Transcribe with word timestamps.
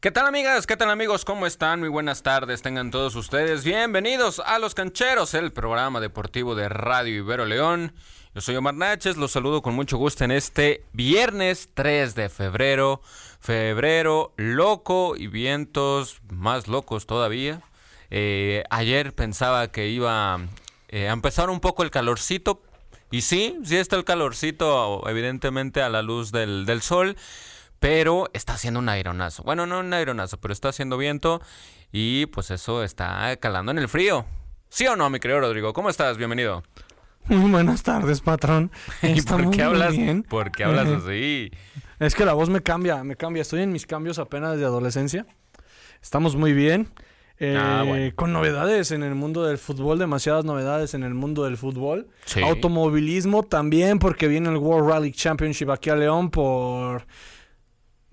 ¿Qué 0.00 0.12
tal 0.12 0.26
amigas? 0.28 0.68
¿Qué 0.68 0.76
tal 0.76 0.90
amigos? 0.90 1.24
¿Cómo 1.24 1.44
están? 1.44 1.80
Muy 1.80 1.88
buenas 1.88 2.22
tardes, 2.22 2.62
tengan 2.62 2.92
todos 2.92 3.16
ustedes 3.16 3.64
bienvenidos 3.64 4.40
a 4.46 4.60
Los 4.60 4.76
Cancheros, 4.76 5.34
el 5.34 5.52
programa 5.52 5.98
deportivo 5.98 6.54
de 6.54 6.68
Radio 6.68 7.16
Ibero 7.16 7.46
León. 7.46 7.92
Yo 8.32 8.40
soy 8.40 8.54
Omar 8.54 8.74
Náchez, 8.74 9.16
los 9.16 9.32
saludo 9.32 9.60
con 9.60 9.74
mucho 9.74 9.96
gusto 9.96 10.22
en 10.22 10.30
este 10.30 10.84
viernes 10.92 11.70
3 11.74 12.14
de 12.14 12.28
febrero. 12.28 13.02
Febrero 13.40 14.34
loco 14.36 15.16
y 15.16 15.26
vientos 15.26 16.20
más 16.30 16.68
locos 16.68 17.06
todavía. 17.06 17.60
Eh, 18.10 18.62
ayer 18.70 19.12
pensaba 19.16 19.72
que 19.72 19.88
iba 19.88 20.38
eh, 20.90 21.08
a 21.08 21.12
empezar 21.12 21.50
un 21.50 21.58
poco 21.58 21.82
el 21.82 21.90
calorcito. 21.90 22.62
Y 23.10 23.22
sí, 23.22 23.58
sí 23.64 23.76
está 23.76 23.96
el 23.96 24.04
calorcito, 24.04 25.02
evidentemente 25.08 25.82
a 25.82 25.88
la 25.88 26.02
luz 26.02 26.30
del, 26.30 26.66
del 26.66 26.82
sol. 26.82 27.16
Pero 27.80 28.28
está 28.32 28.54
haciendo 28.54 28.80
un 28.80 28.88
aeronazo. 28.88 29.42
Bueno, 29.44 29.66
no 29.66 29.80
un 29.80 29.92
aeronazo, 29.92 30.38
pero 30.38 30.52
está 30.52 30.68
haciendo 30.70 30.96
viento. 30.98 31.40
Y 31.92 32.26
pues 32.26 32.50
eso 32.50 32.82
está 32.82 33.36
calando 33.36 33.72
en 33.72 33.78
el 33.78 33.88
frío. 33.88 34.26
¿Sí 34.68 34.86
o 34.86 34.96
no, 34.96 35.08
mi 35.10 35.20
querido 35.20 35.40
Rodrigo? 35.40 35.72
¿Cómo 35.72 35.88
estás? 35.88 36.18
Bienvenido. 36.18 36.62
Muy 37.26 37.50
buenas 37.50 37.82
tardes, 37.82 38.20
patrón. 38.20 38.70
¿Y 39.02 39.22
por 39.22 39.50
qué 39.50 39.62
hablas, 39.62 39.92
bien. 39.92 40.22
por 40.22 40.50
qué 40.50 40.64
hablas 40.64 40.88
así? 40.88 41.50
Es 41.98 42.14
que 42.14 42.24
la 42.24 42.32
voz 42.32 42.48
me 42.48 42.60
cambia, 42.60 43.02
me 43.02 43.16
cambia. 43.16 43.42
Estoy 43.42 43.62
en 43.62 43.72
mis 43.72 43.84
cambios 43.84 44.20
apenas 44.20 44.56
de 44.56 44.64
adolescencia. 44.64 45.26
Estamos 46.00 46.36
muy 46.36 46.52
bien. 46.52 46.88
Eh, 47.40 47.56
Ah, 47.58 47.82
bueno. 47.84 48.12
Con 48.14 48.32
novedades 48.32 48.92
en 48.92 49.02
el 49.02 49.16
mundo 49.16 49.44
del 49.44 49.58
fútbol, 49.58 49.98
demasiadas 49.98 50.44
novedades 50.44 50.94
en 50.94 51.02
el 51.02 51.14
mundo 51.14 51.42
del 51.42 51.56
fútbol. 51.56 52.06
Sí. 52.24 52.40
Automovilismo 52.40 53.42
también, 53.42 53.98
porque 53.98 54.28
viene 54.28 54.48
el 54.48 54.58
World 54.58 54.88
Rally 54.88 55.10
Championship 55.10 55.70
aquí 55.70 55.90
a 55.90 55.96
León 55.96 56.30
por, 56.30 57.04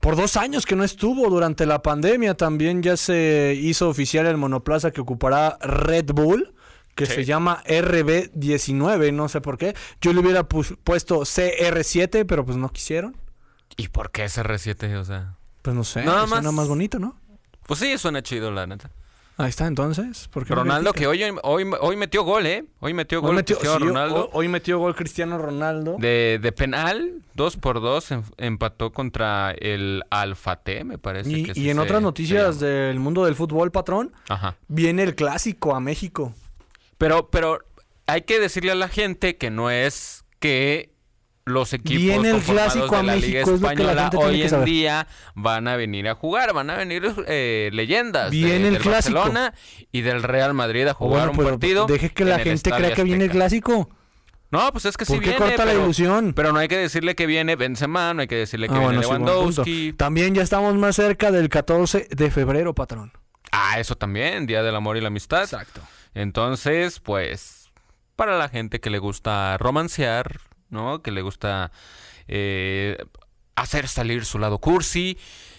por 0.06 0.16
dos 0.16 0.38
años 0.38 0.68
que 0.68 0.76
no 0.76 0.84
estuvo 0.84 1.28
durante 1.32 1.66
la 1.66 1.82
pandemia. 1.82 2.36
También 2.36 2.84
ya 2.84 2.96
se 2.96 3.58
hizo 3.60 3.90
oficial 3.90 4.28
el 4.28 4.38
monoplaza 4.38 4.92
que 4.92 5.02
ocupará 5.02 5.58
Red 5.62 6.12
Bull, 6.14 6.54
que 6.94 7.08
Sí. 7.08 7.14
se 7.14 7.26
llama 7.26 7.64
RB19, 7.66 9.12
no 9.12 9.28
sé 9.30 9.42
por 9.42 9.58
qué. 9.58 9.76
Yo 10.02 10.14
le 10.14 10.20
hubiera 10.20 10.48
pu- 10.48 10.78
puesto 10.84 11.22
CR7, 11.26 12.24
pero 12.24 12.46
pues 12.46 12.56
no 12.56 12.70
quisieron. 12.70 13.18
¿Y 13.78 13.88
por 13.88 14.12
qué 14.12 14.26
SR7? 14.26 14.96
O 14.98 15.04
sea, 15.04 15.38
Pues 15.64 15.76
no 15.76 15.84
sé, 15.84 16.04
Nada 16.06 16.28
suena 16.28 16.52
más 16.52 16.68
bonito, 16.68 17.00
¿no? 17.00 17.20
pues 17.66 17.80
sí, 17.80 17.98
suena 17.98 18.22
chido, 18.22 18.52
la 18.52 18.68
neta. 18.68 18.92
Ahí 19.38 19.50
está 19.50 19.68
entonces. 19.68 20.30
¿por 20.30 20.46
qué 20.46 20.56
Ronaldo, 20.56 20.94
que 20.94 21.08
hoy, 21.08 21.22
hoy, 21.44 21.70
hoy 21.82 21.96
metió 21.98 22.24
gol, 22.24 22.46
¿eh? 22.46 22.64
Hoy 22.80 22.94
metió 22.94 23.20
Hoy 23.20 23.26
gol 23.28 23.36
metió, 23.36 23.58
Cristiano 23.58 23.80
sí, 23.86 23.88
Ronaldo. 23.90 24.30
hoy- 24.32 24.48
metió 24.48 24.80
gol 24.80 24.96
Cristiano 24.96 25.38
Ronaldo. 25.38 25.98
De, 26.00 26.40
de 26.42 26.52
penal, 26.54 27.22
2 27.34 27.58
por 27.58 27.82
2 27.82 28.10
empató 28.38 28.94
contra 28.94 29.52
el 29.52 30.04
Alfate, 30.10 30.86
me 30.86 30.98
parece. 30.98 31.30
Y, 31.32 31.44
que 31.44 31.60
y 31.60 31.70
en 31.70 31.76
se- 31.76 31.82
otras 31.84 32.02
noticias 32.02 32.60
del 32.62 33.00
mundo 33.00 33.26
del 33.26 33.36
fútbol, 33.36 33.72
patrón, 33.72 34.14
Ajá. 34.30 34.56
viene 34.70 35.04
el 35.04 35.16
clásico 35.16 35.76
a 35.76 35.82
México. 35.82 36.34
Pero, 36.98 37.30
pero 37.30 37.60
hay 38.08 38.22
que 38.22 38.40
decirle 38.40 38.72
a 38.72 38.76
la 38.76 38.88
gente 38.88 39.36
que 39.36 39.50
no 39.52 39.70
es 39.70 40.24
que 40.40 40.92
los 41.46 41.74
equipos 41.74 42.02
Viene 42.02 42.30
el 42.32 42.42
clásico 42.42 42.90
de 42.90 42.96
a 42.98 43.04
la 43.04 43.16
Liga 43.16 43.28
México, 43.42 43.56
es 43.56 43.62
lo 43.62 43.70
que 43.70 43.76
la 43.84 43.92
Española 43.92 44.10
tiene 44.10 44.26
hoy 44.26 44.42
en 44.42 44.66
día 44.66 45.08
van 45.36 45.68
a 45.68 45.76
venir 45.76 46.08
a 46.10 46.16
jugar, 46.16 46.54
van 46.54 46.70
a 46.72 46.76
venir 46.78 47.14
eh, 47.28 47.70
leyendas 47.72 48.32
de- 48.32 48.38
Viene 48.38 48.68
el 48.70 48.74
del 48.74 48.82
clásico. 48.82 49.20
Barcelona 49.20 49.54
y 49.92 50.02
del 50.02 50.24
Real 50.24 50.54
Madrid 50.56 50.88
a 50.88 50.92
O 50.92 50.96
jugar 50.96 51.28
bueno, 51.28 51.32
un 51.32 51.36
pues, 51.38 51.50
partido. 51.50 51.86
deje 51.86 52.10
que 52.10 52.26
la 52.26 52.40
gente 52.40 52.72
crea 52.72 52.94
que 52.96 53.04
viene 53.04 53.26
el 53.26 53.30
clásico. 53.32 53.90
No, 54.52 54.72
pues 54.72 54.86
es 54.86 54.96
que 54.98 55.06
sí 55.06 55.14
¿Por 55.14 55.22
qué 55.22 55.32
viene, 55.32 55.46
corta 55.46 55.66
la 55.66 55.72
pero- 55.72 55.84
ilusión? 55.84 56.34
Pero 56.34 56.52
no 56.54 56.60
hay 56.60 56.68
que 56.68 56.78
decirle 56.78 57.14
que 57.16 57.26
viene 57.26 57.56
Benzema, 57.56 58.14
no 58.14 58.22
hay 58.22 58.28
que 58.28 58.36
decirle 58.38 58.68
que 58.68 58.76
Ah, 58.76 58.80
viene 58.80 59.06
bueno, 59.06 59.26
Lewandowski. 59.26 59.94
También 59.94 60.34
ya 60.34 60.42
estamos 60.44 60.74
más 60.76 60.96
cerca 60.96 61.32
del 61.32 61.50
14 61.50 62.08
de 62.10 62.32
febrero, 62.32 62.74
patrón. 62.74 63.12
Ah, 63.52 63.80
eso 63.80 63.96
también, 63.96 64.46
Día 64.48 64.64
del 64.64 64.76
Amor 64.76 64.98
y 64.98 65.02
la 65.02 65.08
Amistad. 65.08 65.44
Exacto. 65.44 65.82
Entonces, 66.14 67.00
pues, 67.02 67.70
para 68.16 68.38
la 68.38 68.50
gente 68.50 68.80
que 68.80 68.90
le 68.90 69.00
gusta 69.00 69.58
romancear, 69.58 70.40
¿no? 70.76 71.02
Que 71.02 71.10
le 71.10 71.24
gusta 71.24 71.72
eh, 72.28 72.98
hacer 73.56 73.88
salir 73.88 74.26
su 74.26 74.38
lado 74.38 74.60
cursi, 74.60 75.18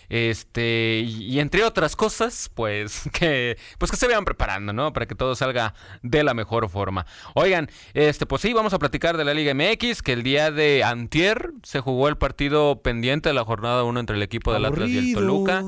este, 0.09 1.01
y, 1.05 1.41
entre 1.41 1.65
otras 1.65 1.97
cosas, 1.97 2.51
pues 2.55 3.03
que, 3.13 3.59
pues 3.79 3.91
que 3.91 3.97
se 3.97 4.07
vayan 4.07 4.25
preparando, 4.25 4.73
¿no? 4.73 4.93
Para 4.93 5.07
que 5.07 5.15
todo 5.15 5.35
salga 5.35 5.75
de 6.03 6.23
la 6.23 6.35
mejor 6.35 6.69
forma. 6.69 7.07
Oigan, 7.35 7.69
este, 7.95 8.27
pues 8.27 8.43
sí, 8.43 8.53
vamos 8.53 8.73
a 8.73 8.79
platicar 8.79 9.17
de 9.17 9.25
la 9.25 9.35
Liga 9.35 9.55
MX, 9.55 10.03
que 10.03 10.13
el 10.13 10.23
día 10.23 10.51
de 10.51 10.85
antier 10.85 11.53
se 11.63 11.81
jugó 11.81 12.09
el 12.09 12.17
partido 12.17 12.83
pendiente 12.83 13.29
de 13.29 13.35
la 13.35 13.45
jornada 13.45 13.83
1 13.85 13.99
entre 14.01 14.17
el 14.17 14.23
equipo 14.23 14.53
del 14.53 14.65
Atlas 14.65 14.89
y 14.89 15.11
el. 15.11 15.15
Toluca. 15.15 15.65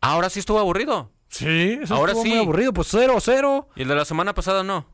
Ahora 0.00 0.30
sí 0.30 0.40
estuvo 0.40 0.58
aburrido. 0.58 1.12
Sí, 1.28 1.78
eso 1.82 1.94
Ahora 1.94 2.12
estuvo 2.12 2.24
sí. 2.24 2.30
muy 2.30 2.38
aburrido. 2.38 2.72
Pues 2.72 2.92
0-0. 2.92 3.66
Y 3.76 3.82
el 3.82 3.88
de 3.88 3.94
la 3.94 4.04
semana 4.04 4.34
pasada 4.34 4.64
no. 4.64 4.86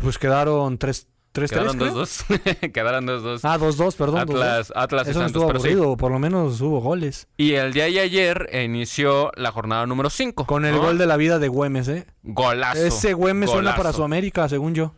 Pues 0.00 0.16
quedaron 0.16 0.78
3-3. 1.34 1.48
Quedaron 1.48 1.76
creo. 1.78 1.94
2-2. 1.94 2.70
Quedaron 2.72 3.06
2-2. 3.06 3.40
Ah, 3.42 3.58
2-2, 3.58 3.96
perdón. 3.96 4.20
2-2. 4.20 4.22
Atlas, 4.22 4.72
Atlas 4.76 5.06
y 5.08 5.10
Eso 5.10 5.18
no 5.18 5.24
Santos. 5.26 5.42
estuvo 5.42 5.46
pero 5.48 5.60
sí. 5.60 5.68
aburrido, 5.68 5.96
por 5.96 6.12
lo 6.12 6.18
menos 6.18 6.60
hubo 6.60 6.80
goles. 6.80 7.26
Y 7.36 7.54
el 7.54 7.72
día 7.72 7.84
de 7.86 8.00
ayer 8.00 8.48
inició 8.52 9.32
la 9.36 9.50
jornada 9.50 9.84
número 9.86 10.10
5. 10.10 10.46
Con 10.46 10.64
el 10.64 10.78
gol 10.78 10.96
de 10.96 11.06
la 11.06 11.16
vida 11.16 11.38
de 11.38 11.48
Güemes, 11.48 11.88
¿eh? 11.88 12.06
Golazo. 12.22 12.80
Ese 12.84 13.12
Güemes 13.14 13.50
suena 13.50 13.70
golazo. 13.72 13.76
para 13.82 13.92
Sudamérica, 13.92 14.48
según 14.48 14.74
yo. 14.74 14.94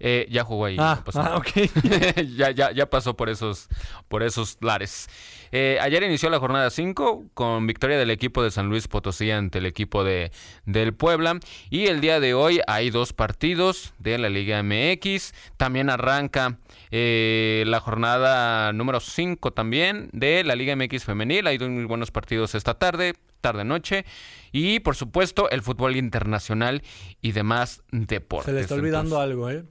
Eh, 0.00 0.26
ya 0.30 0.44
jugó 0.44 0.66
ahí. 0.66 0.76
Ah, 0.78 0.96
no 0.98 1.04
pasó 1.04 1.20
ah, 1.20 1.42
ya, 2.36 2.50
ya, 2.50 2.72
ya 2.72 2.86
pasó 2.88 3.16
por 3.16 3.28
esos, 3.28 3.68
por 4.08 4.22
esos 4.22 4.58
lares. 4.60 5.08
Eh, 5.50 5.78
ayer 5.80 6.02
inició 6.02 6.28
la 6.30 6.38
jornada 6.38 6.70
5 6.70 7.30
con 7.34 7.66
victoria 7.66 7.98
del 7.98 8.10
equipo 8.10 8.42
de 8.42 8.50
San 8.50 8.68
Luis 8.68 8.88
Potosí 8.88 9.30
ante 9.30 9.58
el 9.58 9.66
equipo 9.66 10.04
de, 10.04 10.30
del 10.66 10.94
Puebla. 10.94 11.40
Y 11.70 11.86
el 11.86 12.00
día 12.00 12.20
de 12.20 12.34
hoy 12.34 12.60
hay 12.66 12.90
dos 12.90 13.12
partidos 13.12 13.94
de 13.98 14.18
la 14.18 14.28
Liga 14.28 14.62
MX. 14.62 15.32
También 15.56 15.90
arranca 15.90 16.58
eh, 16.90 17.64
la 17.66 17.80
jornada 17.80 18.72
número 18.72 19.00
5 19.00 19.52
también 19.52 20.10
de 20.12 20.44
la 20.44 20.54
Liga 20.54 20.76
MX 20.76 21.04
femenil. 21.04 21.46
Hay 21.46 21.58
dos 21.58 21.70
muy 21.70 21.84
buenos 21.84 22.10
partidos 22.10 22.54
esta 22.54 22.74
tarde, 22.74 23.14
tarde-noche. 23.40 24.04
Y 24.52 24.80
por 24.80 24.96
supuesto 24.96 25.48
el 25.50 25.62
fútbol 25.62 25.96
internacional 25.96 26.82
y 27.20 27.32
demás 27.32 27.82
deportes. 27.90 28.46
Se 28.46 28.52
le 28.52 28.60
está 28.60 28.74
olvidando 28.74 29.20
algo, 29.20 29.50
¿eh? 29.50 29.64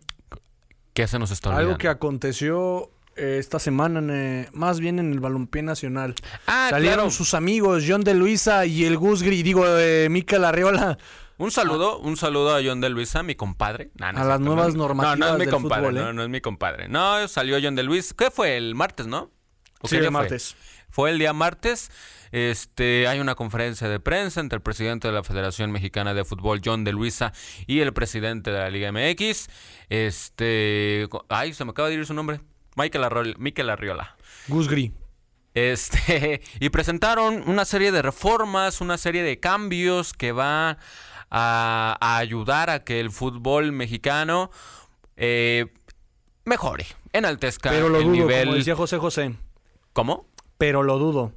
¿Qué 0.98 1.06
se 1.08 1.20
nos 1.20 1.30
está 1.30 1.50
olvidando? 1.50 1.70
Algo 1.70 1.78
que 1.78 1.90
aconteció 1.90 2.90
eh, 3.16 3.38
esta 3.40 3.60
semana, 3.60 4.00
en, 4.00 4.10
eh, 4.10 4.50
más 4.54 4.80
bien 4.80 4.98
en 4.98 5.12
el 5.12 5.20
balompié 5.20 5.62
nacional. 5.62 6.16
Ah, 6.48 6.70
Salieron 6.72 6.96
claro. 6.98 7.12
sus 7.12 7.36
amigos 7.36 7.84
John 7.88 8.04
de 8.04 8.16
Luisa 8.16 8.66
y 8.66 8.84
el 8.84 8.98
Gus 8.98 9.22
Gri, 9.22 9.44
digo, 9.44 9.64
eh, 9.68 10.08
Mikel 10.10 10.44
Arriola. 10.44 10.98
Un 11.38 11.52
saludo, 11.52 12.00
un 12.00 12.18
saludo 12.18 12.56
a 12.56 12.62
John 12.66 12.82
de 12.82 12.90
Luisa, 12.90 13.22
mi 13.22 13.36
compadre. 13.36 13.92
No, 13.94 14.12
no 14.12 14.22
A 14.22 14.24
las 14.24 14.40
nuevas 14.40 14.74
no, 14.74 14.88
normativas 14.88 15.20
No, 15.20 15.26
no 15.28 15.32
es 15.34 15.38
mi 15.38 15.46
del 15.46 15.54
compadre, 15.54 15.82
fútbol, 15.84 15.98
¿eh? 15.98 16.02
no, 16.02 16.14
no 16.14 16.24
es 16.24 16.30
mi 16.30 16.42
compadre. 16.42 16.88
No, 16.88 17.28
salió 17.28 17.60
John 17.62 17.76
de 17.76 17.84
Luis. 17.84 18.16
¿Qué 18.16 18.32
fue? 18.32 18.58
El 18.58 18.74
martes, 18.74 19.06
¿no? 19.06 19.30
¿O 19.82 19.84
qué 19.84 19.88
Sí, 19.90 19.96
el 19.98 20.02
fue? 20.02 20.12
martes. 20.12 20.56
Fue 20.90 21.12
el 21.12 21.20
día 21.20 21.32
martes. 21.34 21.92
Este, 22.32 23.08
hay 23.08 23.20
una 23.20 23.36
conferencia 23.36 23.88
de 23.90 24.00
prensa 24.00 24.40
entre 24.40 24.58
el 24.58 24.62
presidente 24.62 25.08
de 25.08 25.14
la 25.14 25.24
Federación 25.24 25.72
Mexicana 25.72 26.14
de 26.14 26.26
Fútbol, 26.26 26.62
John 26.64 26.84
de 26.84 26.92
Luisa, 26.92 27.34
y 27.66 27.80
el 27.80 27.94
presidente 27.94 28.52
de 28.52 28.60
la 28.60 28.70
Liga 28.70 28.92
MX. 28.92 29.48
Este, 29.90 31.08
ay, 31.30 31.54
se 31.54 31.66
me 31.66 31.72
acaba 31.72 31.90
de 31.90 31.96
ir 31.96 32.06
su 32.06 32.14
nombre. 32.14 32.42
Michael, 32.76 33.04
Arriola. 33.70 34.16
Gus 34.48 34.68
Gri. 34.70 34.94
Este, 35.54 36.42
y 36.60 36.70
presentaron 36.70 37.44
una 37.48 37.66
serie 37.66 37.92
de 37.92 38.02
reformas, 38.02 38.82
una 38.82 38.98
serie 38.98 39.24
de 39.24 39.40
cambios 39.40 40.14
que 40.14 40.32
va 40.32 40.78
a, 41.30 41.98
a 42.00 42.18
ayudar 42.18 42.70
a 42.70 42.84
que 42.84 43.00
el 43.00 43.10
fútbol 43.12 43.72
mexicano 43.72 44.52
eh, 45.16 45.66
mejore, 46.46 46.86
enaltezca 47.12 47.72
Pero 47.72 47.90
lo 47.90 47.98
el 47.98 48.04
dudo, 48.06 48.14
nivel. 48.14 48.46
como 48.46 48.58
decía 48.58 48.76
José 48.76 48.98
José. 48.98 49.34
¿Cómo? 49.94 50.28
Pero 50.58 50.84
lo 50.84 51.00
dudo. 51.00 51.34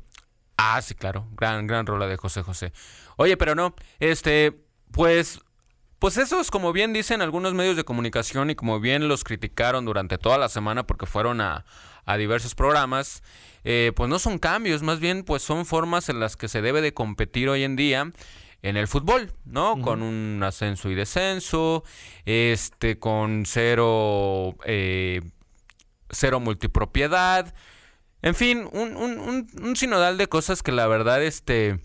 Ah, 0.62 0.82
sí, 0.82 0.94
claro. 0.94 1.26
Gran, 1.32 1.66
gran 1.66 1.86
rola 1.86 2.06
de 2.06 2.18
José 2.18 2.42
José. 2.42 2.72
Oye, 3.16 3.38
pero 3.38 3.54
no, 3.54 3.74
este, 3.98 4.52
pues, 4.92 5.40
pues 5.98 6.18
esos, 6.18 6.50
como 6.50 6.74
bien 6.74 6.92
dicen 6.92 7.22
algunos 7.22 7.54
medios 7.54 7.76
de 7.76 7.84
comunicación 7.84 8.50
y 8.50 8.54
como 8.54 8.78
bien 8.78 9.08
los 9.08 9.24
criticaron 9.24 9.86
durante 9.86 10.18
toda 10.18 10.36
la 10.36 10.50
semana 10.50 10.86
porque 10.86 11.06
fueron 11.06 11.40
a, 11.40 11.64
a 12.04 12.16
diversos 12.18 12.54
programas, 12.54 13.22
eh, 13.64 13.92
pues 13.96 14.10
no 14.10 14.18
son 14.18 14.38
cambios, 14.38 14.82
más 14.82 15.00
bien 15.00 15.24
pues 15.24 15.42
son 15.42 15.64
formas 15.64 16.10
en 16.10 16.20
las 16.20 16.36
que 16.36 16.48
se 16.48 16.60
debe 16.60 16.82
de 16.82 16.92
competir 16.92 17.48
hoy 17.48 17.64
en 17.64 17.76
día 17.76 18.12
en 18.62 18.76
el 18.76 18.86
fútbol, 18.86 19.32
¿no? 19.46 19.80
Con 19.80 20.02
un 20.02 20.42
ascenso 20.42 20.90
y 20.90 20.94
descenso, 20.94 21.84
este, 22.26 22.98
con 22.98 23.44
cero, 23.46 24.56
eh, 24.66 25.22
cero 26.10 26.40
multipropiedad, 26.40 27.54
en 28.22 28.34
fin, 28.34 28.68
un, 28.72 28.96
un, 28.96 29.18
un, 29.18 29.48
un 29.62 29.76
sinodal 29.76 30.18
de 30.18 30.28
cosas 30.28 30.62
que 30.62 30.72
la 30.72 30.86
verdad, 30.86 31.22
este, 31.22 31.80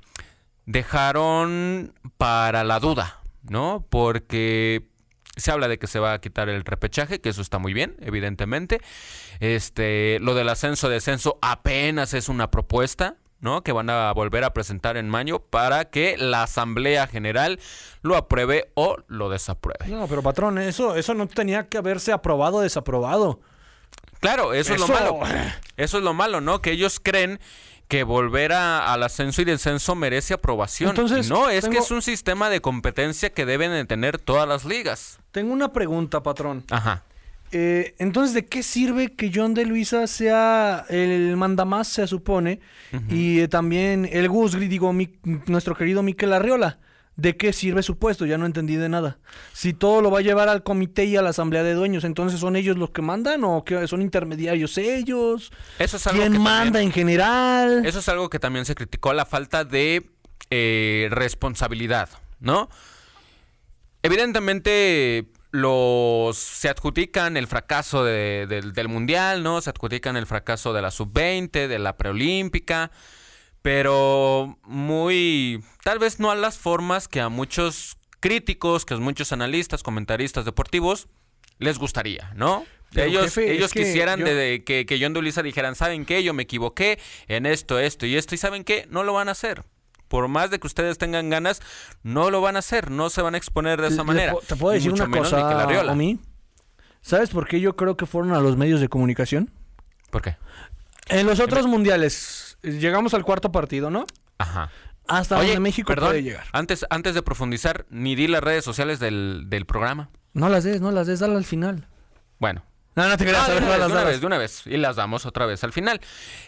dejaron 0.66 1.94
para 2.18 2.64
la 2.64 2.80
duda, 2.80 3.22
¿no? 3.44 3.86
Porque 3.90 4.88
se 5.36 5.52
habla 5.52 5.68
de 5.68 5.78
que 5.78 5.88
se 5.88 6.00
va 6.00 6.14
a 6.14 6.22
quitar 6.22 6.50
el 6.50 6.64
repechaje, 6.64 7.22
que 7.22 7.30
eso 7.30 7.42
está 7.42 7.60
muy 7.60 7.74
bien, 7.74 7.96
evidentemente. 8.00 8.82
Este, 9.40 10.18
lo 10.22 10.34
del 10.34 10.50
ascenso 10.50 10.90
descenso 10.90 11.38
apenas 11.42 12.14
es 12.14 12.30
una 12.30 12.52
propuesta, 12.52 13.18
¿no? 13.42 13.62
Que 13.62 13.72
van 13.72 13.90
a 13.90 14.12
volver 14.14 14.44
a 14.44 14.54
presentar 14.54 14.98
en 14.98 15.10
mayo 15.10 15.40
para 15.40 15.86
que 15.86 16.18
la 16.18 16.44
Asamblea 16.44 17.08
General 17.08 17.60
lo 18.02 18.16
apruebe 18.16 18.72
o 18.76 18.98
lo 19.08 19.30
desapruebe. 19.30 19.88
No, 19.88 20.08
pero 20.08 20.24
patrón, 20.24 20.58
eso, 20.58 20.96
eso 20.96 21.14
no 21.14 21.28
tenía 21.28 21.68
que 21.68 21.78
haberse 21.78 22.12
aprobado 22.12 22.58
o 22.58 22.62
desaprobado. 22.62 23.42
Claro, 24.26 24.54
eso, 24.54 24.74
es 24.74 24.80
lo 24.80 24.88
malo. 24.88 25.20
Eso 25.78 25.98
es 25.98 26.04
lo 26.04 26.14
malo, 26.14 26.42
¿no? 26.42 26.62
Que 26.62 26.72
ellos 26.72 27.00
creen 27.02 27.40
que 27.88 28.04
volver 28.04 28.52
a- 28.54 28.92
al 28.92 29.04
ascenso 29.04 29.42
y 29.42 29.46
descenso 29.46 29.94
merece 29.96 30.34
aprobación. 30.34 30.90
Entonces, 30.90 31.28
Y 31.28 31.30
no, 31.30 31.50
es 31.50 31.68
que 31.68 31.78
es 31.78 31.92
un 31.92 32.02
sistema 32.02 32.50
de 32.50 32.60
competencia 32.60 33.30
que 33.32 33.46
deben 33.46 33.72
de 33.72 33.86
tener 33.86 34.18
todas 34.18 34.48
las 34.48 34.66
ligas. 34.66 35.20
Tengo 35.32 35.54
una 35.54 35.72
pregunta, 35.72 36.24
patrón. 36.24 36.64
Ajá. 36.72 37.04
Eh, 37.52 37.94
entonces, 38.00 38.34
¿de 38.34 38.46
qué 38.46 38.64
sirve 38.64 39.14
que 39.14 39.32
John 39.34 39.54
de 39.54 39.66
Luisa 39.66 40.08
sea 40.08 40.86
el 40.90 41.38
mandamás, 41.38 41.88
se 41.88 42.08
supone? 42.08 42.60
Y 43.10 43.40
eh, 43.42 43.48
también 43.48 44.10
el 44.12 44.28
Gus, 44.30 44.58
digo, 44.60 44.92
mi- 44.92 45.14
nuestro 45.46 45.76
querido 45.76 46.02
Miquel 46.02 46.34
Arriola. 46.34 46.80
¿De 47.18 47.38
qué 47.38 47.54
sirve 47.54 47.82
su 47.82 47.98
puesto? 47.98 48.26
Ya 48.26 48.38
no 48.38 48.46
entendí 48.46 48.76
de 48.76 48.90
nada. 48.90 49.20
Si 49.54 49.74
todo 49.74 50.02
lo 50.02 50.12
va 50.12 50.20
a 50.20 50.22
llevar 50.22 50.50
al 50.50 50.64
comité 50.64 51.06
y 51.06 51.16
a 51.16 51.22
la 51.22 51.30
asamblea 51.30 51.64
de 51.64 51.74
dueños, 51.74 52.04
entonces 52.04 52.42
son 52.42 52.58
ellos 52.58 52.76
los 52.78 52.90
que 52.90 53.02
mandan 53.02 53.44
o 53.46 53.64
son 53.88 54.02
intermediarios 54.02 54.78
ellos. 54.78 55.52
Eso 55.80 55.96
es 55.96 56.08
algo 56.08 56.20
¿Quién 56.20 56.34
que 56.34 56.40
manda 56.40 56.64
también- 56.64 56.84
en 56.88 56.92
general? 56.92 57.86
Eso 57.86 58.00
es 58.00 58.10
algo 58.10 58.30
que 58.30 58.40
también 58.40 58.66
se 58.66 58.76
criticó, 58.76 59.14
la 59.14 59.26
falta 59.26 59.64
de 59.64 60.10
eh, 60.52 61.08
responsabilidad, 61.10 62.10
¿no? 62.40 62.70
Evidentemente 64.04 65.26
los 65.52 66.38
se 66.38 66.70
adjudican 66.70 67.38
el 67.38 67.48
fracaso 67.48 68.04
de- 68.04 68.46
del- 68.48 68.74
del 68.74 68.88
mundial, 68.90 69.42
¿no? 69.42 69.62
Se 69.62 69.70
adjudican 69.70 70.18
el 70.18 70.26
fracaso 70.26 70.74
de 70.74 70.82
la 70.82 70.92
sub-20, 70.92 71.68
de 71.68 71.80
la 71.80 71.96
preolímpica, 71.98 72.92
pero 73.66 74.60
muy, 74.64 75.60
tal 75.84 75.98
vez 75.98 76.20
no 76.20 76.30
a 76.30 76.36
las 76.36 76.56
formas 76.56 77.08
que 77.08 77.20
a 77.20 77.30
muchos 77.30 77.98
críticos, 78.20 78.86
que 78.86 78.94
a 78.94 78.98
muchos 78.98 79.32
analistas, 79.32 79.82
comentaristas 79.82 80.46
deportivos 80.46 81.08
les 81.58 81.80
gustaría, 81.80 82.32
¿no? 82.36 82.64
Pero, 82.94 83.08
ellos 83.08 83.24
jefe, 83.26 83.52
ellos 83.56 83.72
que 83.74 83.80
quisieran 83.84 84.20
yo- 84.20 84.26
de- 84.28 84.36
de 84.36 84.64
que, 84.64 84.86
que 84.86 85.00
John 85.02 85.14
de 85.14 85.22
Luisa 85.24 85.42
dijeran, 85.42 85.74
¿saben 85.74 86.06
qué? 86.06 86.22
Yo 86.22 86.32
me 86.36 86.44
equivoqué 86.44 87.00
en 87.28 87.48
esto, 87.48 87.80
esto 87.80 88.06
y 88.06 88.16
esto, 88.16 88.36
y 88.36 88.38
¿saben 88.38 88.64
qué? 88.64 88.86
No 88.92 89.04
lo 89.04 89.14
van 89.14 89.30
a 89.30 89.32
hacer. 89.32 89.64
Por 90.10 90.28
más 90.28 90.52
de 90.52 90.60
que 90.60 90.68
ustedes 90.68 91.00
tengan 91.00 91.32
ganas, 91.32 91.60
no 92.04 92.30
lo 92.30 92.42
van 92.42 92.58
a 92.58 92.60
hacer, 92.60 92.92
no 92.92 93.10
se 93.10 93.24
van 93.24 93.34
a 93.34 93.40
exponer 93.40 93.82
de 93.82 93.88
esa 93.88 94.04
manera. 94.04 94.36
¿Te 94.48 94.56
puedo 94.56 94.76
decir 94.76 94.94
una 94.94 95.10
cosa, 95.10 95.64
Arriola. 95.64 95.94
Omi? 95.94 96.20
¿Sabes 97.02 97.32
por 97.32 97.48
qué 97.48 97.60
yo 97.60 97.76
creo 97.76 97.98
que 97.98 98.06
fueron 98.06 98.34
a 98.34 98.40
los 98.42 98.58
medios 98.58 98.80
de 98.80 98.90
comunicación? 98.90 99.50
¿Por 100.12 100.22
qué? 100.22 100.38
En 101.08 101.26
los 101.26 101.40
otros 101.40 101.66
mundiales, 101.66 102.45
llegamos 102.66 103.14
al 103.14 103.24
cuarto 103.24 103.52
partido, 103.52 103.90
¿no? 103.90 104.06
Ajá. 104.38 104.70
Hasta 105.08 105.38
Oye, 105.38 105.48
donde 105.50 105.60
México 105.62 105.88
perdón, 105.88 106.10
puede 106.10 106.24
llegar. 106.24 106.46
Antes, 106.52 106.86
antes 106.90 107.14
de 107.14 107.22
profundizar, 107.22 107.86
ni 107.90 108.16
di 108.16 108.28
las 108.28 108.44
redes 108.44 108.66
sociales 108.66 109.00
del, 109.00 109.44
del 109.48 109.66
programa. 109.66 110.10
No 110.34 110.50
las 110.50 110.64
des, 110.64 110.82
no 110.82 110.92
las 110.92 111.08
des, 111.08 111.20
dale 111.20 111.36
al 111.36 111.46
final. 111.46 111.88
Bueno. 112.40 112.64
No, 112.96 113.08
no 113.10 113.18
te 113.18 113.26
creas, 113.26 113.48
de, 113.50 113.58
una 113.58 113.78
las 113.78 113.88
de 113.90 113.94
una 113.94 114.04
vez, 114.06 114.22
de 114.22 114.28
una 114.28 114.38
vez. 114.38 114.66
Y 114.66 114.78
las 114.78 114.96
damos 114.96 115.26
otra 115.26 115.46
vez 115.46 115.64
al 115.66 115.74
final. 115.74 116.00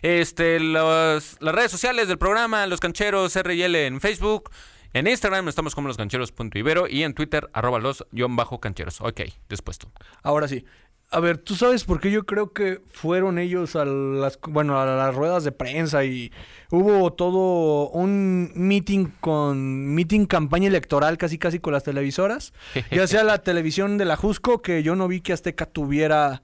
Este, 0.01 0.59
los- 0.59 1.37
las 1.41 1.53
redes 1.55 1.71
sociales 1.71 2.07
del 2.07 2.17
programa, 2.17 2.65
Los 2.67 2.79
Cancheros 2.79 3.35
RL 3.35 3.75
en 3.85 3.99
Facebook. 3.99 4.49
En 4.93 5.07
Instagram 5.07 5.47
estamos 5.49 5.75
como 5.75 5.89
loscancheros.ibero 5.89 6.87
y 6.87 7.03
en 7.03 7.13
Twitter, 7.13 7.49
arroba 7.53 7.79
los 7.79 8.05
guion 8.11 8.35
bajo 8.37 8.59
cancheros. 8.59 9.01
Ok, 9.01 9.21
dispuesto. 9.49 9.91
Ahora 10.23 10.47
sí. 10.47 10.65
A 11.09 11.21
ver, 11.21 11.37
¿tú 11.37 11.55
sabes 11.55 11.85
por 11.85 12.01
qué 12.01 12.11
yo 12.11 12.25
creo 12.25 12.51
que 12.51 12.81
fueron 12.89 13.39
ellos 13.39 13.77
a 13.77 13.85
las, 13.85 14.37
bueno, 14.41 14.77
a 14.77 14.85
las 14.85 15.15
ruedas 15.15 15.45
de 15.45 15.53
prensa 15.53 16.03
y 16.03 16.33
hubo 16.69 17.13
todo 17.13 17.89
un 17.91 18.51
meeting 18.55 19.05
con, 19.21 19.95
meeting 19.95 20.25
campaña 20.25 20.67
electoral 20.67 21.17
casi 21.17 21.37
casi 21.37 21.59
con 21.59 21.71
las 21.71 21.83
televisoras? 21.83 22.51
Ya 22.91 23.07
sea 23.07 23.23
la 23.23 23.37
televisión 23.37 23.97
de 23.97 24.03
la 24.03 24.17
Jusco, 24.17 24.61
que 24.61 24.83
yo 24.83 24.97
no 24.97 25.07
vi 25.07 25.21
que 25.21 25.31
Azteca 25.31 25.65
tuviera 25.65 26.41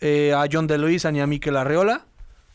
eh, 0.00 0.32
a 0.34 0.46
John 0.50 0.66
de 0.66 0.78
Luisa 0.78 1.12
ni 1.12 1.20
a 1.20 1.28
Miquel 1.28 1.56
Arreola. 1.56 2.06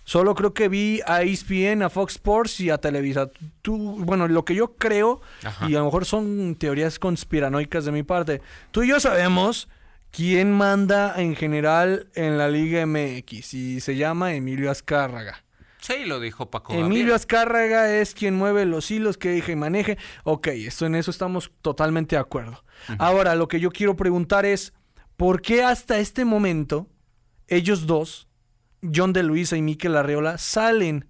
Solo 0.04 0.36
creo 0.36 0.54
que 0.54 0.68
vi 0.68 1.00
a 1.08 1.24
ESPN, 1.24 1.84
a 1.84 1.90
Fox 1.90 2.16
Sports 2.16 2.60
y 2.60 2.70
a 2.70 2.80
Televisa. 2.80 3.32
Tú, 3.62 4.04
bueno, 4.04 4.28
lo 4.28 4.44
que 4.44 4.56
yo 4.56 4.76
creo, 4.76 5.22
Ajá. 5.44 5.70
y 5.70 5.76
a 5.76 5.80
lo 5.80 5.86
mejor 5.86 6.06
son 6.06 6.56
teorías 6.56 7.00
conspiranoicas 7.00 7.86
de 7.86 7.92
mi 7.94 8.04
parte, 8.04 8.42
tú 8.72 8.84
y 8.84 8.90
yo 8.90 9.00
sabemos 9.00 9.70
quién 10.16 10.52
manda 10.52 11.14
en 11.18 11.36
general 11.36 12.08
en 12.16 12.38
la 12.38 12.48
Liga 12.48 12.86
MX 12.86 13.54
y 13.54 13.80
se 13.82 13.98
llama 13.98 14.34
Emilio 14.34 14.72
Azcárraga. 14.72 15.44
Sí, 15.82 16.06
lo 16.06 16.20
dijo 16.20 16.50
Paco. 16.50 16.74
Emilio. 16.74 17.14
Azcárraga 17.14 17.94
es 17.94 18.14
quien 18.14 18.34
mueve 18.34 18.66
los 18.66 18.90
hilos 18.90 19.18
que 19.18 19.30
deje 19.30 19.52
y 19.52 19.56
maneje. 19.56 19.98
Ok, 20.24 20.48
esto, 20.48 20.86
en 20.86 20.96
eso 20.96 21.12
estamos 21.12 21.52
totalmente 21.62 22.16
de 22.16 22.22
acuerdo. 22.22 22.64
Ahora, 22.98 23.36
lo 23.36 23.48
que 23.48 23.60
yo 23.60 23.70
quiero 23.70 23.96
preguntar 23.96 24.46
es, 24.46 24.74
¿por 25.18 25.42
qué 25.42 25.64
hasta 25.64 26.00
este 26.00 26.24
momento 26.24 26.88
ellos 27.48 27.86
dos, 27.86 28.30
John 28.82 29.14
de 29.14 29.22
Luisa 29.22 29.58
y 29.58 29.62
Miquel 29.62 29.98
Arreola, 29.98 30.38
salen 30.38 31.08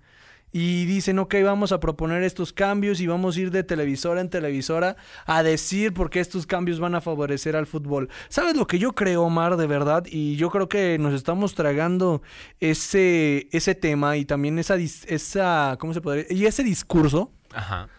y 0.58 0.86
dicen, 0.86 1.20
ok, 1.20 1.36
vamos 1.44 1.74
a 1.74 1.82
proponer 1.82 2.24
estos 2.24 2.54
cambios 2.54 3.02
y 3.02 3.08
vamos 3.08 3.36
a 3.36 3.42
ir 3.42 3.52
de 3.52 3.66
televisora 3.66 4.22
en 4.22 4.30
televisora 4.30 4.96
a 5.26 5.44
decir 5.44 5.94
por 5.94 6.10
qué 6.10 6.22
estos 6.22 6.46
cambios 6.46 6.80
van 6.80 6.96
a 6.96 7.02
favorecer 7.02 7.58
al 7.58 7.68
fútbol? 7.68 8.08
¿Sabes 8.30 8.56
lo 8.56 8.66
que 8.66 8.80
yo 8.80 8.94
creo, 8.94 9.24
Omar, 9.24 9.58
de 9.58 9.68
verdad? 9.68 10.06
Y 10.10 10.38
yo 10.38 10.50
creo 10.50 10.70
que 10.70 10.98
nos 10.98 11.14
estamos 11.14 11.56
tragando 11.56 12.22
ese, 12.62 13.50
ese 13.52 13.76
tema 13.76 14.16
y 14.16 14.24
también 14.24 14.58
esa, 14.58 14.78
esa, 14.78 15.76
¿cómo 15.78 15.94
se 15.94 16.00
podría? 16.00 16.24
Y 16.30 16.46
ese 16.46 16.64
discurso. 16.64 17.34
Ajá. 17.54 17.90